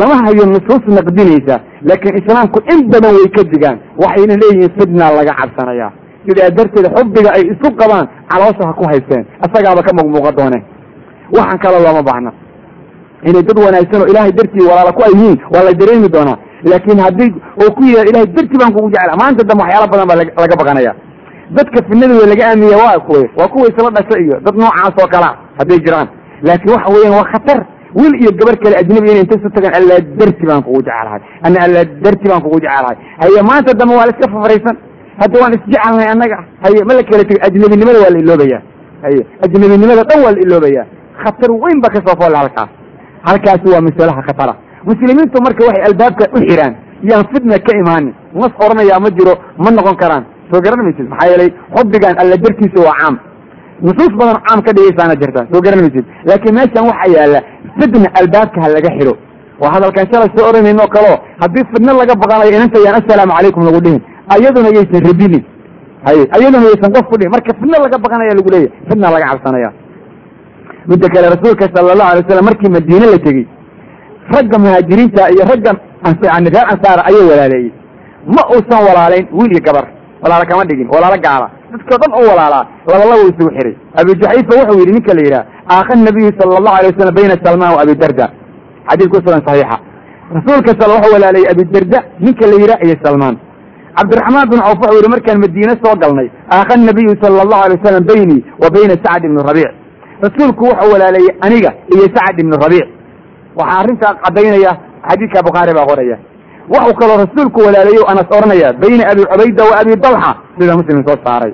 Lama 0.00 0.16
hayo 0.24 0.46
nusuus 0.54 0.82
naqdinaysa 0.96 1.56
laakiin 1.88 2.16
islaamku 2.20 2.58
in 2.72 2.80
badan 2.92 3.12
way 3.18 3.28
ka 3.36 3.42
digaan. 3.52 3.78
Waxayna 4.02 4.34
leeyihiin 4.42 4.72
fidna 4.78 5.06
laga 5.18 5.32
cabsanayaa 5.40 5.92
sidaa 6.26 6.50
darteed 6.58 6.86
xubbiga 6.96 7.30
ay 7.36 7.42
isu 7.52 7.68
qabaan 7.80 8.06
caloosha 8.30 8.62
ha 8.68 8.72
ku 8.78 8.84
haysteen. 8.90 9.24
Isagaaba 9.46 9.80
ka 9.86 9.92
muqmuuqa 9.98 10.32
dooneen 10.38 10.64
waxaan 11.36 11.58
kale 11.64 11.78
looma 11.86 12.02
baahna. 12.08 12.30
Inay 13.28 13.42
dad 13.48 13.58
wanaagsan 13.66 14.00
oo 14.02 14.08
ilaahay 14.12 14.32
dartii 14.38 14.66
walaala 14.70 14.92
ku 14.96 15.02
ay 15.06 15.12
yihiin 15.18 15.38
waa 15.54 15.62
la 15.66 15.72
dareemi 15.80 16.08
doonaa. 16.16 16.38
Laakiin 16.70 17.00
haddii 17.06 17.30
oo 17.62 17.70
ku 17.76 17.80
yidhahda 17.88 18.10
ilahay 18.10 18.28
dartii 18.36 18.58
baan 18.60 18.72
kugu 18.76 18.88
jecla 18.94 19.16
maanta 19.22 19.42
dambe 19.48 19.62
waxyaala 19.64 19.86
badan 19.92 20.06
baa 20.10 20.18
laga 20.42 20.56
baqanaya. 20.60 20.92
Dadka 21.56 21.78
fidnadooda 21.88 22.26
laga 22.32 22.44
aamiya 22.50 22.76
waa 22.82 22.98
kuwe 23.06 23.22
waa 23.38 23.48
kuwa 23.52 23.64
isla 23.70 23.90
dhasha 23.96 24.16
iyo 24.24 24.36
dad 24.46 24.54
noocaas 24.60 24.94
oo 25.02 25.08
kalea 25.14 25.32
hadday 25.58 25.78
jiraan. 25.86 26.08
Laakiin 26.46 26.72
waxa 26.76 26.88
weeyaan 26.94 27.16
waa 27.18 27.30
khatar. 27.32 27.60
Wiil 27.98 28.14
iyo 28.22 28.30
gabar 28.38 28.56
kale 28.62 28.74
ajnabi 28.82 29.08
inay 29.10 29.22
inta 29.24 29.34
isu 29.38 29.48
tagaan 29.56 29.74
alla 29.78 29.94
darti 30.20 30.44
baan 30.48 30.62
kugu 30.66 30.80
jecelahay 30.86 31.20
ana 31.46 31.56
alla 31.66 31.80
darti 32.04 32.26
baan 32.30 32.42
kugu 32.44 32.58
jecelahay 32.64 32.96
haye 33.22 33.40
maanta 33.50 33.70
dambe 33.80 33.94
waa 33.98 34.06
la 34.08 34.12
iska 34.14 34.26
fafaraysan 34.34 34.76
hadda 35.20 35.36
waan 35.42 35.52
isjecelnahay 35.58 36.08
annaga 36.14 36.38
haye 36.64 36.80
ma 36.88 36.92
la 36.98 37.02
kala 37.10 37.24
tegi 37.28 37.40
ajnabinimada 37.48 37.98
waa 38.04 38.12
la 38.14 38.18
iloobaya 38.24 38.58
haye 39.04 39.22
ajnabinimada 39.44 40.02
dhan 40.10 40.18
waa 40.24 40.32
la 40.36 40.40
iloobaya 40.46 40.82
khatar 41.22 41.50
weyn 41.64 41.78
ba 41.84 41.88
ka 41.94 41.98
soo 42.06 42.16
foolla 42.20 42.38
halkaas. 42.42 42.70
Halkaasi 43.28 43.66
waa 43.74 43.80
masalaha 43.88 44.20
khatara. 44.28 44.54
Muslimiintu 44.88 45.36
marka 45.46 45.62
waxay 45.68 45.82
albaabka 45.88 46.24
u 46.36 46.38
xiraan 46.48 46.74
yaan 47.10 47.24
fitna 47.32 47.56
ka 47.66 47.72
imaanin. 47.82 48.12
Mas 48.40 48.52
oranayaa 48.64 49.00
ma 49.04 49.08
jiro 49.16 49.32
ma 49.64 49.70
noqon 49.70 49.96
karaan. 50.02 50.24
Soo 50.50 50.60
garan 50.64 50.80
maysid 50.86 51.06
maxaa 51.12 51.28
yeelay 51.30 51.50
xubbigan 51.76 52.14
alla 52.22 52.36
dartiisa 52.44 52.78
waa 52.86 52.94
caam. 53.00 53.14
Nusuus 53.86 54.12
badan 54.20 54.36
caam 54.46 54.60
ka 54.66 54.70
dhigaysaana 54.76 55.14
jirta. 55.22 55.40
Soo 55.52 55.60
garan 55.66 55.80
maysid 55.84 56.04
laakiin 56.28 56.54
meeshan 56.58 56.84
waxaa 56.90 57.08
yaalla 57.16 57.40
fitna 57.78 58.08
albaabka 58.20 58.58
ha 58.64 58.68
laga 58.76 58.90
xidho 58.98 59.14
waa 59.62 59.70
hadalkan 59.74 60.04
shalay 60.12 60.30
soo 60.36 60.44
oranayno 60.50 60.86
kaleo. 60.94 61.16
Haddii 61.42 61.64
fidna 61.72 61.92
laga 62.00 62.14
baqanayo 62.22 62.50
inanta 62.58 62.78
yaan 62.86 62.96
assalaamu 63.00 63.32
calaykum 63.38 63.62
lagu 63.68 63.80
dhihin 63.86 64.02
ayaduna 64.34 64.68
yaysan 64.76 65.00
rabinin 65.08 65.44
ayaduna 66.36 66.66
yaysan 66.70 66.90
qof 66.96 67.06
ku 67.10 67.16
dhihin 67.18 67.32
marka 67.36 67.50
fidna 67.60 67.78
laga 67.84 67.96
baqanaya 68.04 68.34
lagu 68.38 68.50
leeyahy 68.54 68.72
fidna 68.88 69.10
laga 69.14 69.26
cabsanaya 69.32 69.70
midda 70.90 71.08
kale 71.14 71.26
rasuulka 71.34 71.64
sala 71.74 71.92
allahu 71.94 72.10
alay 72.12 72.22
wasalam 72.24 72.44
markii 72.50 72.70
madiine 72.76 73.06
la 73.14 73.18
tegey 73.26 73.46
ragga 74.34 74.56
muhaajiriinta 74.64 75.22
iyo 75.34 75.42
ragga 75.50 75.72
yani 76.28 76.48
reer 76.54 76.66
ansaara 76.72 77.02
ayay 77.10 77.24
walaaleeyey 77.30 77.72
ma 78.34 78.42
uusan 78.54 78.80
walaalayn 78.88 79.26
wiil 79.38 79.52
iyo 79.54 79.62
gabar 79.68 79.86
walaala 80.22 80.44
kama 80.50 80.64
dhigin 80.64 80.88
walaalo 80.94 81.18
gaala. 81.26 81.48
Dadkao 81.72 81.98
dhan 82.02 82.12
u 82.18 82.22
walaalaa 82.30 82.64
labalaba 82.86 83.22
u 83.22 83.28
isugu 83.30 83.50
xiray. 83.56 83.74
Abi 84.00 84.10
juxayfa 84.18 84.52
wuxuu 84.58 84.78
yidhi 84.80 84.92
ninka 84.96 85.14
la 85.14 85.22
yidhaha 85.26 85.44
aakha 85.74 85.96
nabiyu 85.96 86.30
sala 86.38 86.52
allahu 86.60 86.76
alay 86.78 86.88
wasalam 86.92 87.14
bayna 87.18 87.36
salmaan 87.44 87.72
wa 87.76 87.80
abi 87.84 87.94
darda. 88.02 88.26
Xadiis 88.88 89.08
ku 89.12 89.16
sugan 89.24 89.42
saxiixa. 89.46 89.76
Rasuulka 90.36 90.72
sal 90.80 90.90
wuxuu 90.96 91.50
abi 91.52 91.62
darda 91.74 91.98
ninka 92.24 92.44
la 92.50 92.56
yidhaha 92.62 92.84
iyo 92.86 92.96
salmaan 93.04 93.36
cabdiraxmaan 93.98 94.46
bin 94.52 94.58
cawf 94.64 94.78
wuxuu 94.82 94.96
yidhi 94.98 95.10
markaan 95.14 95.38
madiine 95.44 95.74
soo 95.84 95.94
galnay 96.02 96.28
aakha 96.56 96.76
nabiyu 96.88 97.12
sala 97.22 97.40
allahu 97.44 97.62
alay 97.66 97.76
wasalam 97.80 98.04
baynii 98.10 98.40
wa 98.62 98.68
bayna 98.74 98.94
sacd 99.04 99.24
ibni 99.28 99.40
rabiic. 99.50 99.72
Rasuulku 100.24 100.62
wuxuu 100.70 100.92
walaaleeyey 100.94 101.32
aniga 101.46 101.70
iyo 101.94 102.06
sacd 102.16 102.36
ibni 102.42 102.56
rabiic. 102.64 102.86
Waxaa 103.58 103.78
arrintaa 103.82 104.14
cadaynaya 104.24 104.72
xadiidka 105.08 105.38
bukhaari 105.46 105.72
baa 105.78 105.86
qoraya. 105.90 106.16
Waxuu 106.74 106.94
kaloo 107.00 107.18
rasuulku 107.24 107.58
walaalayo 107.66 108.02
anas 108.12 108.28
odhanaya 108.36 108.68
bayna 108.82 109.02
abi 109.12 109.22
cubayda 109.30 109.62
wa 109.70 109.74
abi 109.80 109.92
dalxa. 110.04 110.32
Sida 110.58 110.72
muslim 110.80 110.98
soo 111.08 111.16
saaray. 111.24 111.52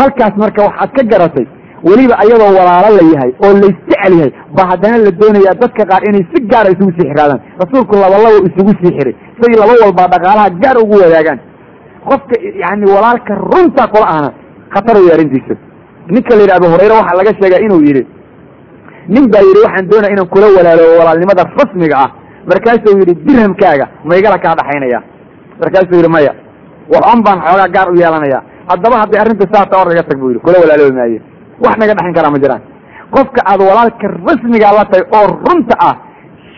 Halkaas 0.00 0.34
marka 0.42 0.60
waxaad 0.68 0.90
ka 0.96 1.02
garatay 1.12 1.46
weliba 1.88 2.14
ayadoo 2.22 2.52
walaalo 2.58 2.88
la 2.98 3.04
yahay 3.12 3.30
oo 3.44 3.52
laysjecel 3.62 4.14
yahay 4.18 4.32
ba 4.56 4.62
haddana 4.70 4.96
la 5.06 5.10
doonaya 5.20 5.52
dadka 5.62 5.82
qaar 5.90 6.02
inay 6.08 6.24
si 6.32 6.38
gaara 6.52 6.68
isugu 6.74 6.90
sii 6.96 7.06
xiraadaan 7.10 7.40
rasuulku 7.62 7.94
labalabo 8.02 8.38
isugu 8.48 8.72
sii 8.80 8.92
xiray. 8.98 9.14
Say 9.40 9.52
laba 9.60 9.74
walbaa 9.84 10.08
dhaqaalaha 10.14 10.48
gaar 10.62 10.76
ugu 10.82 10.94
wadaagaan 11.02 11.38
qofka 12.10 12.34
yani 12.64 12.84
walaalka 12.94 13.32
runta 13.50 13.82
kula 13.92 14.06
ahna 14.14 14.30
khatar 14.74 14.96
wey 15.04 15.10
arrintiisa. 15.14 15.54
Ninka 16.14 16.32
la 16.36 16.42
yidhi 16.42 16.54
abu 16.58 16.66
hurayre 16.72 16.94
waxaa 17.00 17.16
laga 17.20 17.32
sheegaa 17.40 17.60
inuu 17.66 17.80
yidhi 17.88 18.02
nin 19.14 19.24
baa 19.32 19.42
yidhi 19.48 19.60
waxaan 19.66 19.86
doonaya 19.90 20.12
inaan 20.14 20.28
kula 20.34 20.46
walaaloobo 20.56 20.94
walaalnimada 21.00 21.42
rasmiga 21.58 21.96
ah. 22.04 22.10
Markaasuu 22.50 22.94
yidhi 23.00 23.14
dirhamkaaga 23.26 23.86
ma 24.08 24.12
igala 24.20 24.38
kaa 24.44 24.54
dhaxaynaya. 24.60 25.00
Markaasuu 25.60 25.96
yidhi 26.00 26.10
maya 26.16 26.32
waxon 26.94 27.20
baan 27.26 27.38
xoogaa 27.46 27.68
gaar 27.76 27.88
u 27.92 27.94
yeelanaya 28.02 28.38
haddaba 28.70 28.96
hadday 29.02 29.18
arrinta 29.22 29.46
saata 29.54 29.74
or 29.82 29.88
iga 29.92 30.02
tag 30.08 30.18
buu 30.20 30.30
yidhi 30.32 30.40
kula 30.46 30.56
walaaloobi 30.64 30.94
maayo 31.00 31.20
wax 31.64 31.74
naga 31.80 31.94
dhaxin 31.98 32.14
karaa 32.18 32.30
ma 32.34 32.38
jiraan. 32.44 32.62
Qofka 33.14 33.40
aad 33.50 33.60
walaalka 33.70 34.06
rasmigaa 34.28 34.72
la 34.78 34.84
tahay 34.90 35.04
oo 35.18 35.26
runta 35.46 35.74
ah 35.88 35.94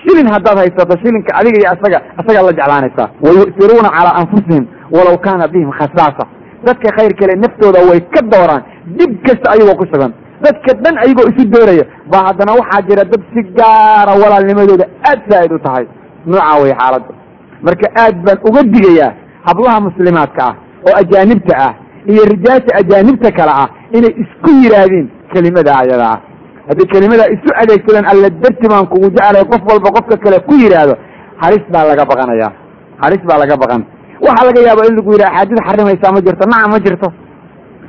shilin 0.03 0.27
haddaad 0.35 0.57
haysato 0.63 0.95
shilinka 1.03 1.31
adiga 1.41 1.59
iyo 1.63 1.69
asaga 1.75 1.99
asagaa 2.21 2.43
la 2.49 2.53
jeclaanaysaa. 2.59 3.09
Wayu'tiruuna 3.25 3.91
calaa 3.97 4.15
anfusihim 4.23 4.65
walaw 4.97 5.17
kaana 5.27 5.45
bihim 5.55 5.71
khasaasa 5.79 6.25
dadka 6.67 6.89
khayr 6.97 7.13
kale 7.21 7.35
naftooda 7.45 7.81
way 7.91 8.01
ka 8.15 8.21
dooraan 8.33 8.63
dhib 8.99 9.13
kasta 9.27 9.47
ayagoo 9.55 9.77
ku 9.81 9.85
sugan. 9.93 10.13
Dadka 10.45 10.71
dhan 10.85 10.95
ayagoo 11.05 11.27
isu 11.33 11.43
dooraya 11.55 11.85
ba 12.13 12.19
haddana 12.27 12.53
waxaa 12.61 12.83
jira 12.89 13.05
dad 13.13 13.23
si 13.33 13.41
gaara 13.59 14.13
walaalnimadooda 14.23 14.85
aad 15.11 15.21
saa'id 15.31 15.53
u 15.57 15.59
tahay. 15.67 15.85
Noocaa 16.27 16.57
way 16.63 16.73
xaaladda 16.81 17.13
marka 17.67 17.87
aad 18.03 18.17
baan 18.27 18.39
uga 18.49 18.63
digayaa 18.75 19.11
hablaha 19.49 19.79
muslimaadka 19.89 20.43
ah 20.49 20.55
oo 20.89 20.95
ajaanibta 21.03 21.55
ah 21.67 21.73
iyo 22.13 22.23
rijaasha 22.33 22.71
ajaanibta 22.81 23.31
kale 23.39 23.53
ah 23.63 23.69
inay 23.97 24.13
isku 24.23 24.51
yidhaahdeen 24.63 25.07
kelimada 25.33 25.73
ayada 25.83 26.07
ah 26.15 26.19
haddii 26.71 26.89
kelimadaa 26.93 27.29
isu 27.35 27.51
adeegsadaan 27.63 28.07
alla 28.13 28.29
darti 28.43 28.67
baan 28.73 28.87
kugu 28.93 29.09
jeclay 29.17 29.45
qof 29.53 29.63
walba 29.71 29.89
qofka 29.97 30.17
kale 30.25 30.39
ku 30.49 30.53
yidhaahdo 30.63 30.95
halis 31.43 31.65
baa 31.75 31.85
laga 31.91 32.05
baqanaya. 32.11 32.49
Halis 33.03 33.23
baa 33.29 33.39
laga 33.43 33.57
baqan. 33.63 33.83
Waxaa 34.27 34.47
laga 34.49 34.61
yaaba 34.69 34.83
in 34.89 34.95
lagu 34.99 35.11
yidhaha 35.15 35.33
xaadid 35.37 35.59
xarimaysaa 35.69 36.13
ma 36.17 36.21
jirto. 36.27 36.45
Nacam 36.53 36.71
ma 36.75 36.79
jirto. 36.87 37.09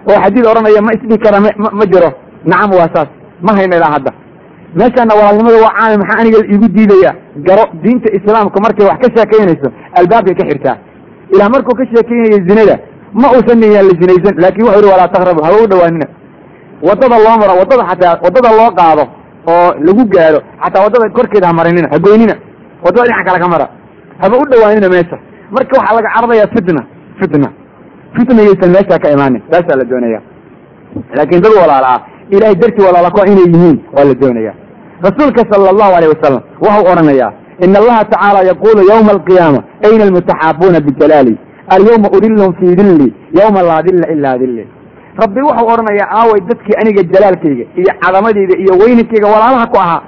Oo 0.10 0.18
xadiid 0.24 0.46
odhanaya 0.52 0.82
ma 0.88 0.92
isdhihi 0.96 1.20
kara 1.26 1.38
ma 1.80 1.86
jiro. 1.92 2.10
Nacam 2.52 2.72
waa 2.80 2.90
saas. 2.96 3.10
Ma 3.46 3.52
hayna 3.58 3.76
ilaa 3.80 3.92
hadda. 3.96 4.12
Meeshaana 4.80 5.14
walaalnimada 5.20 5.58
waa 5.66 5.74
caami 5.78 5.98
maxaa 6.02 6.20
aniga 6.22 6.40
igu 6.56 6.68
diidaya? 6.76 7.12
Garo 7.48 7.64
diinta 7.84 8.08
islaamka 8.18 8.58
markay 8.66 8.86
wax 8.90 8.98
ka 9.04 9.08
sheekaynayso 9.16 9.68
albaabkay 10.00 10.36
ka 10.40 10.44
xirtaa. 10.50 10.76
Ilaa 11.34 11.50
markuu 11.54 11.76
ka 11.80 11.84
sheekaynayo 11.92 12.40
zinada 12.48 12.76
ma 13.22 13.28
uusan 13.36 13.58
niyaan 13.62 13.86
la 13.90 13.94
zinaysan 14.02 14.34
laakin 14.44 14.64
wuxuu 14.68 14.82
yihi 14.84 14.92
walaa 14.96 15.12
taqrabu 15.16 15.42
haba 15.46 15.58
u 15.64 15.68
dhawaanina 15.72 16.08
waddada 16.88 17.18
loo 17.26 17.36
maro 17.42 17.54
waddada 17.62 17.84
xataa 17.90 18.14
waddada 18.26 18.50
loo 18.60 18.70
qaado 18.80 19.04
oo 19.54 19.70
lagu 19.86 20.04
gaaro 20.16 20.40
xataa 20.64 20.84
waddada 20.86 21.10
korkeeda 21.18 21.48
ha 21.50 21.54
marinina 21.60 21.88
ha 21.94 21.98
goynina 22.06 22.36
waddada 22.86 23.06
dhinac 23.10 23.26
kale 23.28 23.40
ka 23.44 23.48
mara 23.54 23.68
haba 24.22 24.36
u 24.42 24.46
dhawaanina 24.52 24.90
meesha. 24.94 25.18
Marka 25.56 25.74
waxaa 25.80 25.96
laga 25.98 26.10
cararayaa 26.16 26.48
fitna 26.56 26.82
fitna. 27.20 27.48
Fitna 28.16 28.42
yaysan 28.48 28.70
meesha 28.76 29.00
ka 29.04 29.08
imaanin 29.16 29.42
taasaa 29.52 29.78
la 29.80 29.84
doonaya 29.92 30.20
laakin 31.18 31.42
dad 31.44 31.54
walaala 31.62 31.88
ah 31.96 32.00
ilahay 32.36 32.56
dartii 32.62 32.84
walaala 32.88 33.10
kuwa 33.12 33.28
inay 33.32 33.46
yihiin 33.54 33.78
waa 33.96 34.04
la 34.10 34.14
doonaya 34.22 34.54
rasuulka 35.06 35.42
sala 35.52 35.70
allahu 35.74 35.94
alayh 35.98 36.10
wasalam 36.14 36.42
waxau 36.66 36.84
odhanayaa 36.92 37.32
in 37.66 37.76
allaha 37.82 38.02
tacaala 38.12 38.40
yaqulu 38.52 38.82
yawma 38.92 39.12
alqiyaama 39.16 39.60
ayna 39.88 40.04
almutaxaabuuna 40.08 40.80
bijalaali 40.88 41.34
alyawma 41.76 42.08
udilhum 42.18 42.54
fii 42.60 42.76
dilli 42.80 43.08
yawma 43.40 43.62
laa 43.70 43.82
dilla 43.88 44.06
ilaa 44.16 44.38
dilli 44.42 44.64
rabbi 45.24 45.42
wuxuu 45.48 45.68
odhanayaa 45.74 46.10
aaway 46.20 46.42
dadkii 46.50 46.76
aniga 46.82 47.02
jalaalkayga 47.14 47.66
iyo 47.82 47.92
cadamadayda 48.04 48.56
iyo 48.64 48.74
weyninkayga 48.82 49.28
walaalaha 49.34 49.66
ku 49.74 49.78
ahaa. 49.84 50.02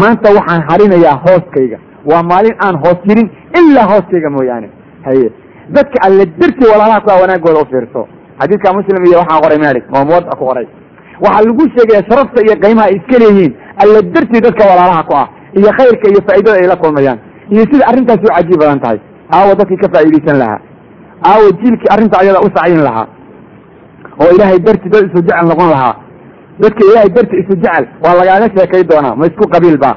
Maanta 0.00 0.28
waxaan 0.36 0.62
harinayaa 0.68 1.16
hooskayga 1.24 1.78
waa 2.10 2.22
maalin 2.30 2.56
aan 2.64 2.76
hoos 2.82 2.98
jirin 3.08 3.28
ilaa 3.58 3.86
hooskayga 3.92 4.30
mooyaane. 4.36 4.68
Haye. 5.06 5.28
Dadka 5.76 5.98
alle 6.06 6.24
dartii 6.40 6.70
walaalaha 6.72 7.00
ku 7.04 7.10
ah 7.12 7.20
wanaagooda 7.22 7.60
u 7.62 7.66
fiirso. 7.70 8.02
Xadiidka 8.40 8.72
muslim 8.78 9.04
iyo 9.06 9.18
waxaa 9.22 9.40
qoray 9.44 9.58
malik 9.66 9.84
oo 9.94 10.04
muwada 10.08 10.36
ku 10.38 10.44
qoray. 10.50 10.66
Waxaa 11.24 11.44
lagu 11.48 11.64
sheegaya 11.74 12.02
sharafta 12.08 12.38
iyo 12.46 12.54
qiimaha 12.62 12.86
ay 12.90 12.96
iska 12.98 13.16
leeyihiin 13.22 13.52
alle 13.82 13.98
dartii 14.14 14.44
dadka 14.46 14.62
walaalaha 14.70 15.02
ku 15.08 15.14
ah 15.22 15.28
iyo 15.58 15.70
khayrka 15.78 16.06
iyo 16.12 16.20
faa'iidada 16.26 16.58
ay 16.62 16.66
la 16.72 16.76
kulmayaan. 16.82 17.18
Iyo 17.54 17.62
sida 17.70 17.84
arrintaasi 17.90 18.24
u 18.28 18.34
cajiib 18.36 18.60
badan 18.62 18.80
tahay. 18.84 18.98
Aawo 19.36 19.52
dadkii 19.60 19.80
ka 19.82 19.88
faa'iidaysan 19.94 20.36
lahaa. 20.42 20.60
Aawo 21.30 21.46
jiilkii 21.60 21.90
arrinta 21.94 22.16
ayada 22.22 22.40
u 22.46 22.48
lahaa 22.88 23.06
oo 24.20 24.30
ilaahay 24.34 24.58
darti 24.66 24.88
dad 24.92 25.04
isu 25.08 25.20
jecel 25.26 25.46
noqon 25.50 25.68
lahaa. 25.74 25.94
Dadka 26.62 26.80
ilaahay 26.90 27.10
darti 27.16 27.36
isu 27.42 27.54
jecel 27.62 27.84
waa 28.04 28.14
lagaaga 28.20 28.46
sheekay 28.56 28.82
doonaa. 28.90 29.14
Ma 29.16 29.24
isku 29.30 29.44
qabiil 29.54 29.78
ba 29.84 29.92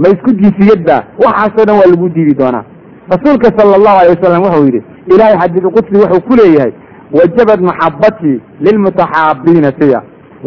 ma 0.00 0.06
isku 0.14 0.30
jinsiyad 0.40 0.80
ba 0.88 0.96
waxaasoo 1.24 1.64
dhan 1.68 1.76
waa 1.80 1.90
lagu 1.92 2.08
diidi 2.08 2.34
doonaa. 2.34 2.64
Rasuulka 3.12 3.48
sala 3.58 3.74
allahu 3.78 3.96
alay 4.00 4.10
wasalam 4.16 4.42
wuxuu 4.46 4.64
yidhi 4.68 4.80
ilaahay 5.14 5.36
xadiidulqudsi 5.42 5.94
wuxuu 6.02 6.20
ku 6.28 6.34
leeyahay 6.40 6.72
wajabad 7.18 7.60
maxabatii 7.68 8.40
lilmutaxaabiina 8.66 9.70
fiya 9.80 9.98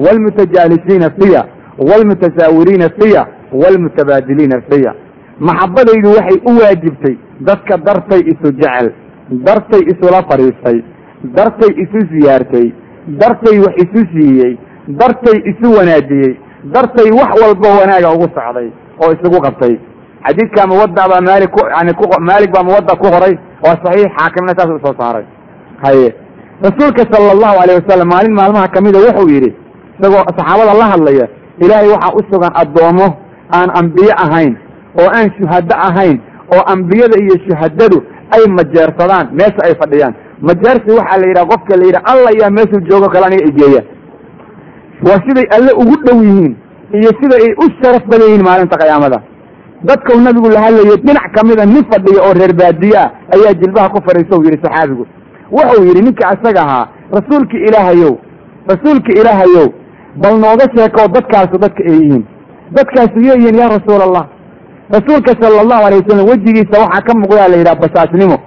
waalmutajaalisiina 0.04 1.08
fiya 1.20 1.42
waalmutasaawiriina 1.90 2.90
fiya 3.00 3.22
waalmutabaadiliina 3.62 4.62
fiya 4.70 4.94
maxabadaydu 5.40 6.10
waxay 6.18 6.38
u 6.50 6.52
waajibtay 6.62 7.16
dadka 7.48 7.78
dartay 7.78 8.20
isu 8.32 8.52
jecel 8.62 8.92
dartay 9.48 9.82
isula 9.92 10.20
fadhiistay 10.30 10.78
dartay 11.38 11.72
isu 11.84 12.00
siyaartay 12.12 12.68
dartay 13.22 13.58
wax 13.66 13.76
isu 13.84 14.02
siiyey 14.14 14.54
dartay 15.02 15.38
isu 15.52 15.68
wanaajiyey 15.78 16.34
dartay 16.76 17.10
wax 17.20 17.32
walba 17.42 17.70
wanaaga 17.80 18.10
ugu 18.16 18.28
socday 18.36 18.68
oo 19.02 19.12
isugu 19.16 19.40
qabtay. 19.46 19.76
Xadiidka 20.26 20.68
muwada 20.68 21.08
baa 21.12 21.22
maali 21.22 21.48
ku 21.48 21.60
yani 21.76 21.92
maalik 22.20 22.52
baa 22.56 22.64
muwada 22.64 22.94
ku 22.96 23.06
qoray 23.14 23.34
waa 23.64 23.78
saxiix 23.84 24.12
xaakimna 24.18 24.54
saas 24.58 24.70
u 24.76 24.80
soo 24.86 24.94
saaray. 25.00 25.26
Haye. 25.84 26.10
Rasuulka 26.64 27.04
sala 27.12 27.32
allahu 27.36 27.58
alayh 27.64 27.76
wasalam 27.80 28.08
maalin 28.14 28.34
maalmaha 28.40 28.68
kamida 28.68 29.00
wuxuu 29.00 29.30
yidhi 29.34 29.52
isagoo 30.00 30.24
saxaabada 30.28 30.74
la 30.82 30.86
hadlaya 30.92 31.26
ilaahay 31.64 31.88
waxaa 31.96 32.16
u 32.20 32.22
sugan 32.32 32.52
addoomo 32.62 33.08
aan 33.58 33.70
ambiye 33.80 34.14
ahayn 34.26 34.54
oo 35.00 35.08
aan 35.18 35.32
shuhado 35.38 35.76
ahayn 35.88 36.18
oo 36.54 36.62
ambiyada 36.74 37.16
iyo 37.24 37.36
shuhadadu 37.48 37.98
ay 38.36 38.44
majeersadaan 38.58 39.26
meesha 39.40 39.62
ay 39.68 39.74
fadhiyaan 39.82 40.14
majeersi 40.48 40.90
waxaa 41.00 41.18
la 41.22 41.28
yidhaha 41.30 41.46
qofka 41.54 41.74
la 41.80 41.86
yidhaha 41.88 42.06
alla 42.14 42.30
yaa 42.42 42.50
meeshuu 42.58 42.82
joogo 42.90 43.08
kale 43.14 43.26
aniga 43.26 43.46
igeeya 43.52 43.82
waa 45.08 45.20
siday 45.28 45.46
alle 45.58 45.72
ugu 45.82 45.96
dhow 46.06 46.20
yihiin 46.24 46.54
iyo 47.00 47.12
sida 47.20 47.36
ay 47.44 47.52
u 47.64 47.66
sharaf 47.82 48.04
badan 48.12 48.28
yihiin 48.28 48.44
maalinta 48.48 48.78
qiyaamada. 48.82 49.20
Dadkau 49.88 50.20
nabigu 50.22 50.50
la 50.50 50.60
hadlayo 50.62 50.96
dhinac 51.06 51.28
kamida 51.36 51.66
nin 51.66 51.84
fadhiya 51.92 52.22
oo 52.28 52.34
reer 52.40 52.54
baadiye 52.62 52.98
ah 53.04 53.10
ayaa 53.36 53.54
jilbaha 53.62 53.90
ku 53.94 54.00
fadhiisa 54.08 54.38
u 54.40 54.44
yidhi 54.46 54.60
saxaabigu. 54.64 55.06
Wuxuu 55.52 55.84
yidhi 55.88 56.02
ninka 56.02 56.34
isaga 56.36 56.62
ahaa 56.66 56.86
rasuulka 57.18 57.58
ilaahayow 57.68 58.14
rasuulka 58.72 59.12
ilaahayow 59.20 59.68
bal 60.22 60.36
nooga 60.44 60.66
sheekoo 60.76 61.08
dadkaasu 61.16 61.58
dadka 61.64 61.82
ay 61.90 61.96
yihiin. 62.02 62.24
Dadkaasu 62.78 63.20
yeeyihiin 63.28 63.56
yaa 63.62 63.70
rasuul 63.78 64.02
allah 64.08 64.26
rasuulka 64.96 65.32
sala 65.42 65.62
allahu 65.64 65.84
alay 65.88 66.00
wasalam 66.02 66.26
wejigiisa 66.32 66.76
waxaa 66.84 67.02
ka 67.08 67.14
muuqdaa 67.22 67.48
la 67.52 67.58
yidhaha 67.62 67.80
basaasnimo 67.84 68.38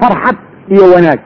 farxad 0.00 0.36
iyo 0.74 0.84
wanaag 0.94 1.20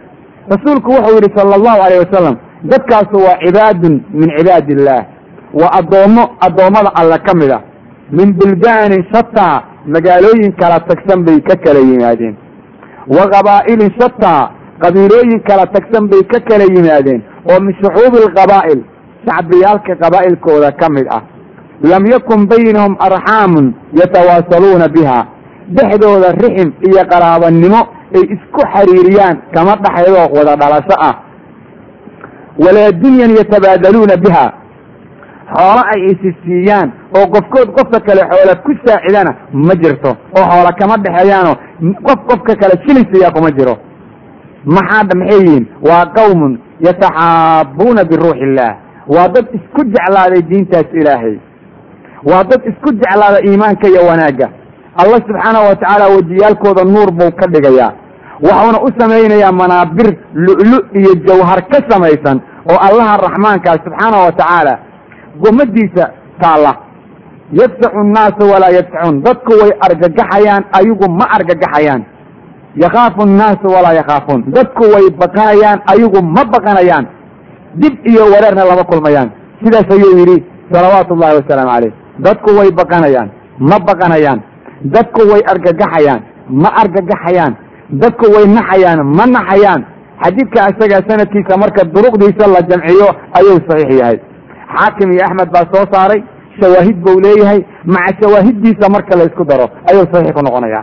rasuulku 0.53 0.91
wuxuu 0.97 1.15
yidhi 1.17 1.31
sala 1.37 1.55
allahu 1.59 1.79
alayh 1.87 1.99
wasalam 2.05 2.37
dadkaasu 2.73 3.17
waa 3.27 3.39
cibaadun 3.45 3.95
min 4.21 4.29
cibaadi 4.39 4.73
illaah 4.77 5.05
waa 5.61 5.73
addoommo 5.81 6.25
addoommada 6.47 6.91
alle 7.01 7.19
ka 7.27 7.35
mid 7.35 7.51
ah. 7.51 7.63
Min 8.13 8.33
buldaanin 8.39 9.05
shataa 9.13 9.63
magaalooyin 9.87 10.53
kala 10.61 10.81
tagsan 10.89 11.25
bay 11.27 11.41
ka 11.41 11.57
kala 11.65 11.81
yimaadeen. 11.81 12.37
Wa 13.17 13.25
qabaa'ilin 13.33 13.93
shataa 14.01 14.51
qabiilooyin 14.83 15.41
kala 15.49 15.67
tagsan 15.75 16.09
bay 16.09 16.23
ka 16.33 16.41
kala 16.49 16.65
yimaadeen. 16.65 17.21
Oo 17.49 17.61
min 17.61 17.75
shucuubi 17.81 18.19
alqabaa'il 18.25 18.81
shacbiyaalka 19.27 19.93
qabaa'ilkooda 20.03 20.73
ka 20.81 20.89
mid 20.89 21.07
ah. 21.11 21.23
Lam 21.91 22.07
yakun 22.07 22.49
baynahum 22.49 22.97
arxaamun 23.07 23.75
yatawaasaluuna 24.01 24.89
biha. 24.89 25.19
Dhexdooda 25.77 26.33
rixim 26.33 26.73
iyo 26.89 27.05
qaraabanimo 27.13 27.81
ay 28.17 28.23
isku 28.35 28.61
xiriiriyaan 28.75 29.37
kama 29.55 29.73
dhexeedoo 29.85 30.27
wada 30.37 30.57
dhalasho 30.57 30.97
ah. 31.09 31.15
Walaa 32.65 32.91
dunyan 32.93 33.31
yatabaadaluuna 33.39 34.17
biha. 34.17 34.47
Xoolo 35.55 35.83
ay 35.93 36.01
isi 36.13 36.31
siiyaan 36.45 36.89
oo 37.17 37.27
qofkood 37.35 37.69
qofka 37.77 38.01
kale 38.07 38.23
xoola 38.31 38.55
ku 38.65 38.73
saacidana 38.85 39.33
ma 39.53 39.75
jirto 39.83 40.11
oo 40.39 40.45
xoola 40.51 40.73
kama 40.81 40.97
dhexeeyaanoo 41.05 41.57
qof 42.07 42.19
qofka 42.29 42.53
kale 42.61 42.75
shilin 42.87 43.07
siiyaa 43.13 43.31
kuma 43.37 43.51
jiro. 43.51 43.77
Maxaa 44.65 45.05
maxay 45.21 45.41
yihiin? 45.45 45.67
Waa 45.89 46.07
qawmun 46.17 46.59
yataxaabuuna 46.87 48.05
biruuxi 48.05 48.41
illaah 48.47 48.75
waa 49.15 49.29
dad 49.29 49.47
isku 49.59 49.81
jeclaaday 49.95 50.43
diintaas 50.51 50.89
ilaahay. 51.01 51.37
Waa 52.31 52.45
dad 52.45 52.61
isku 52.71 52.89
jeclaada 53.01 53.39
iimaanka 53.49 53.89
iyo 53.89 54.03
wanaagga 54.11 54.49
allah 55.03 55.19
subxaanahu 55.29 55.65
watacaala 55.71 56.05
wejiyaalkooda 56.15 56.83
nuur 56.95 57.11
buu 57.19 57.31
ka 57.41 57.47
dhigayaa. 57.55 57.91
Waxuuna 58.47 58.79
u 58.87 58.89
samaynayaa 58.99 59.53
manaabir 59.61 60.09
lu'lu 60.47 60.79
iyo 61.01 61.13
jawhar 61.27 61.61
ka 61.71 61.79
samaysan 61.91 62.37
oo 62.71 62.79
allaha 62.89 63.15
raxmaankaa 63.27 63.77
subxaanahu 63.85 64.23
watacaala 64.29 64.75
gomadiisa 65.43 66.05
taalla. 66.43 66.73
Yadfacu 67.61 68.01
nnaasu 68.09 68.43
walaa 68.53 68.73
yadfacuun 68.79 69.23
dadku 69.27 69.53
way 69.61 69.71
argagaxayaan 69.87 70.63
ayagu 70.79 71.07
ma 71.19 71.27
argagaxayaan. 71.37 72.03
Yakhaafu 72.83 73.23
nnaasu 73.27 73.67
walaa 73.77 73.95
yakhaafuun. 74.01 74.41
Dadku 74.57 74.83
way 74.95 75.07
baqanayaan 75.21 75.79
ayagu 75.93 76.21
ma 76.37 76.43
baqanayaan. 76.55 77.05
Dib 77.81 77.95
iyo 78.11 78.23
wareerna 78.33 78.65
lama 78.71 78.85
kulmayaan. 78.91 79.29
Sidaas 79.63 79.89
ayuu 79.97 80.19
yidhi 80.21 80.37
salawaatu 80.73 81.15
ullahi 81.15 81.35
wasalaamu 81.41 81.71
caleyh 81.75 81.93
dadku 82.27 82.51
way 82.59 82.71
baqanayaan 82.81 83.29
ma 83.71 83.77
baqanayaan 83.89 84.39
dadku 84.95 85.21
way 85.31 85.43
argagaxayaan 85.53 86.21
ma 86.63 86.69
argagaxayaan. 86.83 87.55
Dadku 88.03 88.27
way 88.35 88.45
naxayaan 88.57 88.99
ma 89.19 89.25
naxayaan. 89.37 89.81
Xadiidka 90.23 90.61
isaga 90.73 90.99
sanadkiisa 91.09 91.55
marka 91.63 91.83
duruqdiisa 91.95 92.45
la 92.55 92.61
jamciyo 92.71 93.09
ayuu 93.39 93.59
saxiix 93.69 93.91
yahay. 94.01 94.19
Xaakim 94.77 95.09
iyo 95.15 95.23
axmed 95.27 95.49
baa 95.55 95.67
soo 95.73 95.85
saaray 95.93 96.21
shawaahid 96.61 96.97
buu 97.05 97.21
leeyahay 97.25 97.61
maca 97.95 98.13
shawaahiddiisa 98.23 98.87
marka 98.95 99.13
la 99.19 99.25
isku 99.31 99.45
daro 99.51 99.67
ayuu 99.91 100.05
saxiix 100.13 100.33
ku 100.37 100.43
noqonaya 100.47 100.81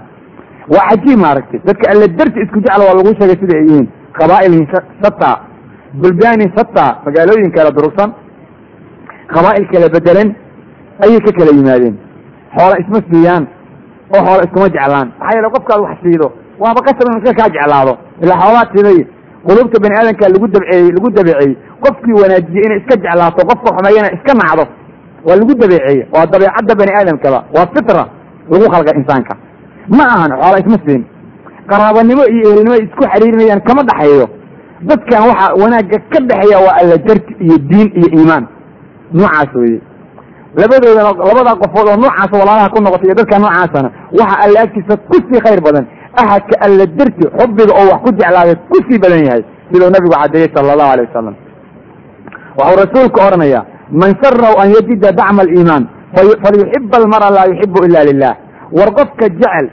waa 0.74 0.86
cajiib 0.90 1.20
maaragtay 1.26 1.60
dadka 1.68 1.86
alle 1.94 2.08
darti 2.20 2.40
isku 2.46 2.60
jecla 2.66 2.84
waa 2.88 2.96
lagu 3.00 3.12
sheegay 3.20 3.38
sida 3.42 3.56
ay 3.60 3.66
yihiin. 3.70 3.88
Qabaa'ilin 4.20 4.64
shata 5.04 5.32
bulbaanin 6.02 6.50
shata 6.58 6.86
magaalooyin 7.06 7.52
kala 7.58 7.72
durugsan 7.78 8.10
qabaa'il 9.34 9.66
kala 9.74 9.88
bedelan 9.96 10.30
ayay 11.04 11.20
ka 11.26 11.32
kala 11.40 11.52
yimaadeen. 11.60 11.96
Xoola 12.56 12.76
isma 12.84 13.00
siiyaan 13.12 13.44
oo 14.14 14.22
xoola 14.26 14.44
iskuma 14.45 14.68
jeclaan. 14.76 15.07
Maxaa 15.19 15.36
yeele 15.36 15.49
qofkaad 15.56 15.80
wax 15.86 15.98
siido 16.03 16.27
waaba 16.64 16.80
qasab 16.88 17.06
inu 17.10 17.18
iska 17.22 17.34
kaa 17.40 17.49
jeclaado. 17.56 17.94
Ilaa 18.23 18.38
xoolaad 18.44 18.69
siday 18.76 18.99
quluubta 19.48 19.77
bani 19.84 19.95
aadamka 19.99 20.26
lagu 20.34 20.48
dabceeyey 20.53 20.90
lagu 20.95 21.07
dabeeceeyey 21.18 21.53
qofkii 21.84 22.15
wanaajiyey 22.22 22.65
inay 22.68 22.77
iska 22.82 22.95
jeclaato 23.03 23.41
qofka 23.49 23.69
xumeeyana 23.77 24.10
iska 24.18 24.34
nacdo 24.41 24.64
waa 25.27 25.36
lagu 25.40 25.53
dabeeceeye 25.61 26.03
waa 26.14 26.26
dabeecadda 26.34 26.73
bani 26.80 26.91
aadamkaba 26.99 27.40
waa 27.56 27.68
fitra 27.73 28.03
lagu 28.52 28.65
khalqa 28.73 28.91
insaanka. 28.99 29.34
Ma 29.98 30.03
ahan 30.15 30.32
xoola 30.41 30.57
isma 30.64 30.77
siin. 30.86 31.03
Qaraabanimo 31.69 32.23
iyo 32.36 32.48
ehelnimo 32.52 32.76
isku 32.86 33.03
xiriirinayaan 33.14 33.61
kama 33.68 33.82
dhaxeeyo. 33.90 34.26
Dadkan 34.90 35.22
waxa 35.30 35.45
wanaagga 35.61 35.98
ka 36.14 36.19
dhexeeya 36.30 36.57
waa 36.65 36.76
alla 36.82 36.98
jarti 37.07 37.32
iyo 37.45 37.56
diin 37.69 37.90
iyo 37.99 38.07
iimaan. 38.18 38.45
Noocaas 39.18 39.52
weye 39.61 39.80
labadoodana 40.61 41.11
labadaa 41.30 41.56
qofood 41.64 41.88
oo 41.91 41.98
noocaas 42.03 42.32
walaalaha 42.40 42.69
ku 42.73 42.80
noqotay 42.86 43.07
iyo 43.10 43.15
dadka 43.19 43.40
noocaasana 43.44 43.90
waxa 44.19 44.36
alla 44.45 44.57
agtiisa 44.65 44.94
ku 45.10 45.15
sii 45.27 45.41
khayr 45.45 45.61
badan. 45.68 45.86
Ahadka 46.22 46.56
alla 46.65 46.86
darti 46.98 47.23
xubbiga 47.40 47.73
oo 47.80 47.86
wax 47.91 47.99
ku 48.06 48.10
jeclaaday 48.19 48.56
ku 48.72 48.77
sii 48.88 48.99
badan 49.03 49.22
yahay 49.27 49.44
siduu 49.72 49.90
nabigu 49.95 50.15
cadeeyey 50.22 50.49
sala 50.56 50.72
allahu 50.76 50.91
alay 50.94 51.06
wasalam 51.10 51.36
waxuu 52.60 52.77
rasuulku 52.84 53.19
odhanaya 53.27 53.61
man 54.02 54.11
sarahu 54.23 54.56
an 54.64 54.68
yajida 54.76 55.10
dacma 55.19 55.41
aliimaan 55.45 55.84
falyuxiba 56.44 56.95
almara 57.02 57.27
laa 57.38 57.45
yuxibu 57.52 57.80
ila 57.88 57.99
lilah 58.10 58.34
war 58.77 58.90
qofka 58.99 59.26
jecel 59.41 59.65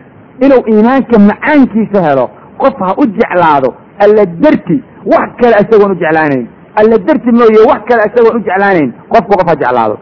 inuu 0.45 0.63
iimaanka 0.73 1.17
macaankiisa 1.31 1.99
helo 2.09 2.27
qof 2.63 2.77
ha 2.87 2.91
u 3.03 3.05
jeclaado 3.19 3.71
alla 4.05 4.23
darti 4.45 4.77
wax 5.13 5.29
kale 5.41 5.55
isagoon 5.63 5.93
u 5.95 5.99
jeclaanayn. 6.03 6.47
Alla 6.81 6.97
darti 7.07 7.31
mooye 7.39 7.61
wax 7.71 7.81
kale 7.91 8.03
isagoon 8.11 8.35
u 8.39 8.45
jeclaanayn 8.49 8.91
qofku 9.13 9.33
qof 9.41 9.49
ha 9.51 9.55
jeclaado 9.63 9.95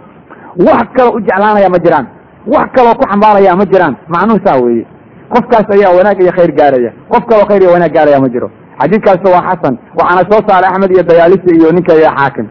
wax 0.67 0.87
kaloo 0.97 1.17
u 1.17 1.21
jeclaanaya 1.21 1.69
ma 1.75 1.79
jiraan. 1.85 2.07
Wax 2.47 2.69
kaloo 2.77 2.95
ku 3.01 3.05
xambaaraya 3.11 3.57
ma 3.57 3.65
jiraan. 3.73 3.95
Macnuhu 4.09 4.39
saa 4.47 4.59
weeye. 4.65 4.87
Qofkaas 5.33 5.67
ayaa 5.75 5.97
wanaag 5.99 6.21
iyo 6.23 6.33
khayr 6.37 6.53
gaaraya. 6.59 6.91
Qof 7.13 7.25
kaloo 7.31 7.47
khayr 7.51 7.63
iyo 7.63 7.73
wanaag 7.73 7.93
gaaraya 7.97 8.21
ma 8.21 8.29
jiro. 8.29 8.51
Xadiidkaas 8.81 9.21
waa 9.35 9.43
xasan. 9.49 9.75
Waxaana 9.99 10.23
soo 10.31 10.41
saaray 10.49 10.71
axmed 10.71 10.91
iyo 10.95 11.03
dayaalisi 11.03 11.51
iyo 11.59 11.73
ninka 11.73 11.93
iyo 11.95 12.11
xaakim. 12.19 12.47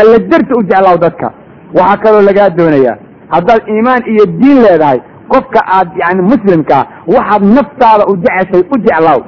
Alla 0.00 0.18
darti 0.30 0.52
u 0.58 0.62
jeclaaw 0.70 0.96
dadka. 1.04 1.28
Waxaa 1.78 1.96
kaloo 2.04 2.22
lagaa 2.28 2.50
doonayaa. 2.50 2.96
Haddaad 3.34 3.62
iimaan 3.68 4.02
iyo 4.12 4.24
diin 4.40 4.58
leedahay 4.64 5.00
qofka 5.32 5.60
aad 5.76 5.88
yani 6.02 6.22
muslimkaa 6.32 6.84
waxaad 7.14 7.42
naftaada 7.56 8.04
u 8.10 8.16
jeceshay 8.24 8.62
u 8.74 8.76
jeclaaw. 8.86 9.20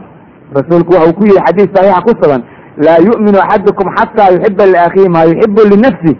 Rasuulku 0.56 0.92
waxau 0.94 1.12
ku 1.18 1.22
yihi 1.26 1.40
xadiis 1.46 1.70
saxiixa 1.74 2.02
ku 2.06 2.12
sugan 2.22 2.42
laa 2.86 2.98
yu'minu 3.08 3.38
axadukum 3.44 3.86
xataa 3.96 4.30
yuxiba 4.34 4.64
liakhiihi 4.72 5.08
maa 5.14 5.24
yuxibu 5.30 5.60
linafsi 5.72 6.12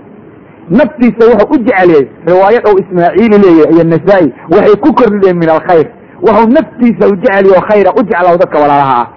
naftiisa 0.71 1.23
wuxuu 1.31 1.55
u 1.55 1.59
jeceliyey 1.67 2.05
riwaayad 2.31 2.63
ou 2.69 2.75
ismaaciili 2.83 3.37
leeyahay 3.45 3.75
iyo 3.75 3.85
nasaa-i 3.93 4.29
waxay 4.55 4.77
ku 4.85 4.91
kordhiyeen 4.99 5.39
min 5.43 5.49
alkhayr. 5.57 5.87
Waxuu 6.27 6.49
naftiisa 6.57 7.05
u 7.13 7.17
jeceliyo 7.23 7.61
khayra 7.69 7.91
u 7.99 8.01
jeclaaw 8.09 8.37
dadka 8.43 8.57
walaalaha. 8.63 9.01
Ah 9.03 9.09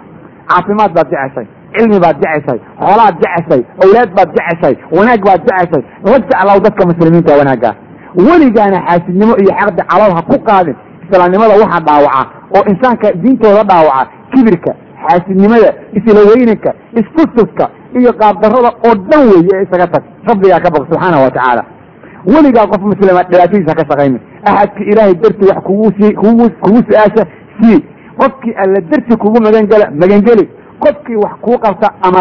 caafimaad 0.50 0.92
baad 0.98 1.08
jeceshay 1.14 1.48
cilmi 1.78 2.00
baad 2.04 2.18
jeceshay 2.24 2.60
xoolaad 2.82 3.16
jeceshay 3.24 3.62
awlaad 3.84 4.10
baad 4.18 4.30
jeceshay 4.38 4.76
wanaag 4.98 5.22
baad 5.28 5.42
jeceshay. 5.48 5.84
La 6.06 6.18
jeclaaw 6.20 6.60
dadka 6.66 6.82
muslimiinta 6.92 7.38
wanaagga 7.40 7.72
weligaana 8.28 8.80
xaasidnimo 8.88 9.34
iyo 9.42 9.52
xaqdi 9.60 9.82
calool 9.92 10.14
ha 10.18 10.22
ku 10.30 10.38
qaadin. 10.50 10.76
Islaamnimada 11.12 11.54
waxaa 11.64 11.82
dhaawaca 11.88 12.22
oo 12.56 12.64
insaanka 12.72 13.08
diintooda 13.22 13.64
dhaawaca 13.70 14.12
kibirka 14.34 14.72
xaasidnimada 15.06 15.70
isla 15.98 16.22
weynanka 16.32 16.70
isfususka 17.00 17.66
iyo 18.00 18.12
qaabdarrada 18.14 18.72
oo 18.88 18.96
dhan 19.10 19.22
weeye 19.32 19.54
ee 19.56 19.64
isaga 19.64 19.88
tag. 19.88 20.04
Rabbigaa 20.28 20.60
ka 20.60 20.70
baq 20.72 20.84
subxaana 20.90 21.18
wa 21.24 21.32
tacaala. 21.32 21.64
Weligaa 22.26 22.68
qof 22.68 22.82
muslima 22.82 23.24
dhibaatadiisa 23.24 23.76
ka 23.76 23.84
shaqayna 23.90 24.20
axadki 24.46 24.84
ilaahay 24.92 25.14
darti 25.16 25.44
wax 25.50 25.60
kugu 25.68 25.92
sii 26.00 26.14
kugu 26.14 26.50
kugu 26.62 26.80
su'aasha 26.90 27.24
sii. 27.62 27.80
Qofkii 28.20 28.54
alla 28.64 28.82
darti 28.92 29.18
kugu 29.18 29.42
magangela 29.42 29.92
magangeli 30.02 30.50
qofkii 30.84 31.16
wax 31.24 31.34
kuu 31.42 31.58
qabta 31.58 31.88
ama 32.02 32.20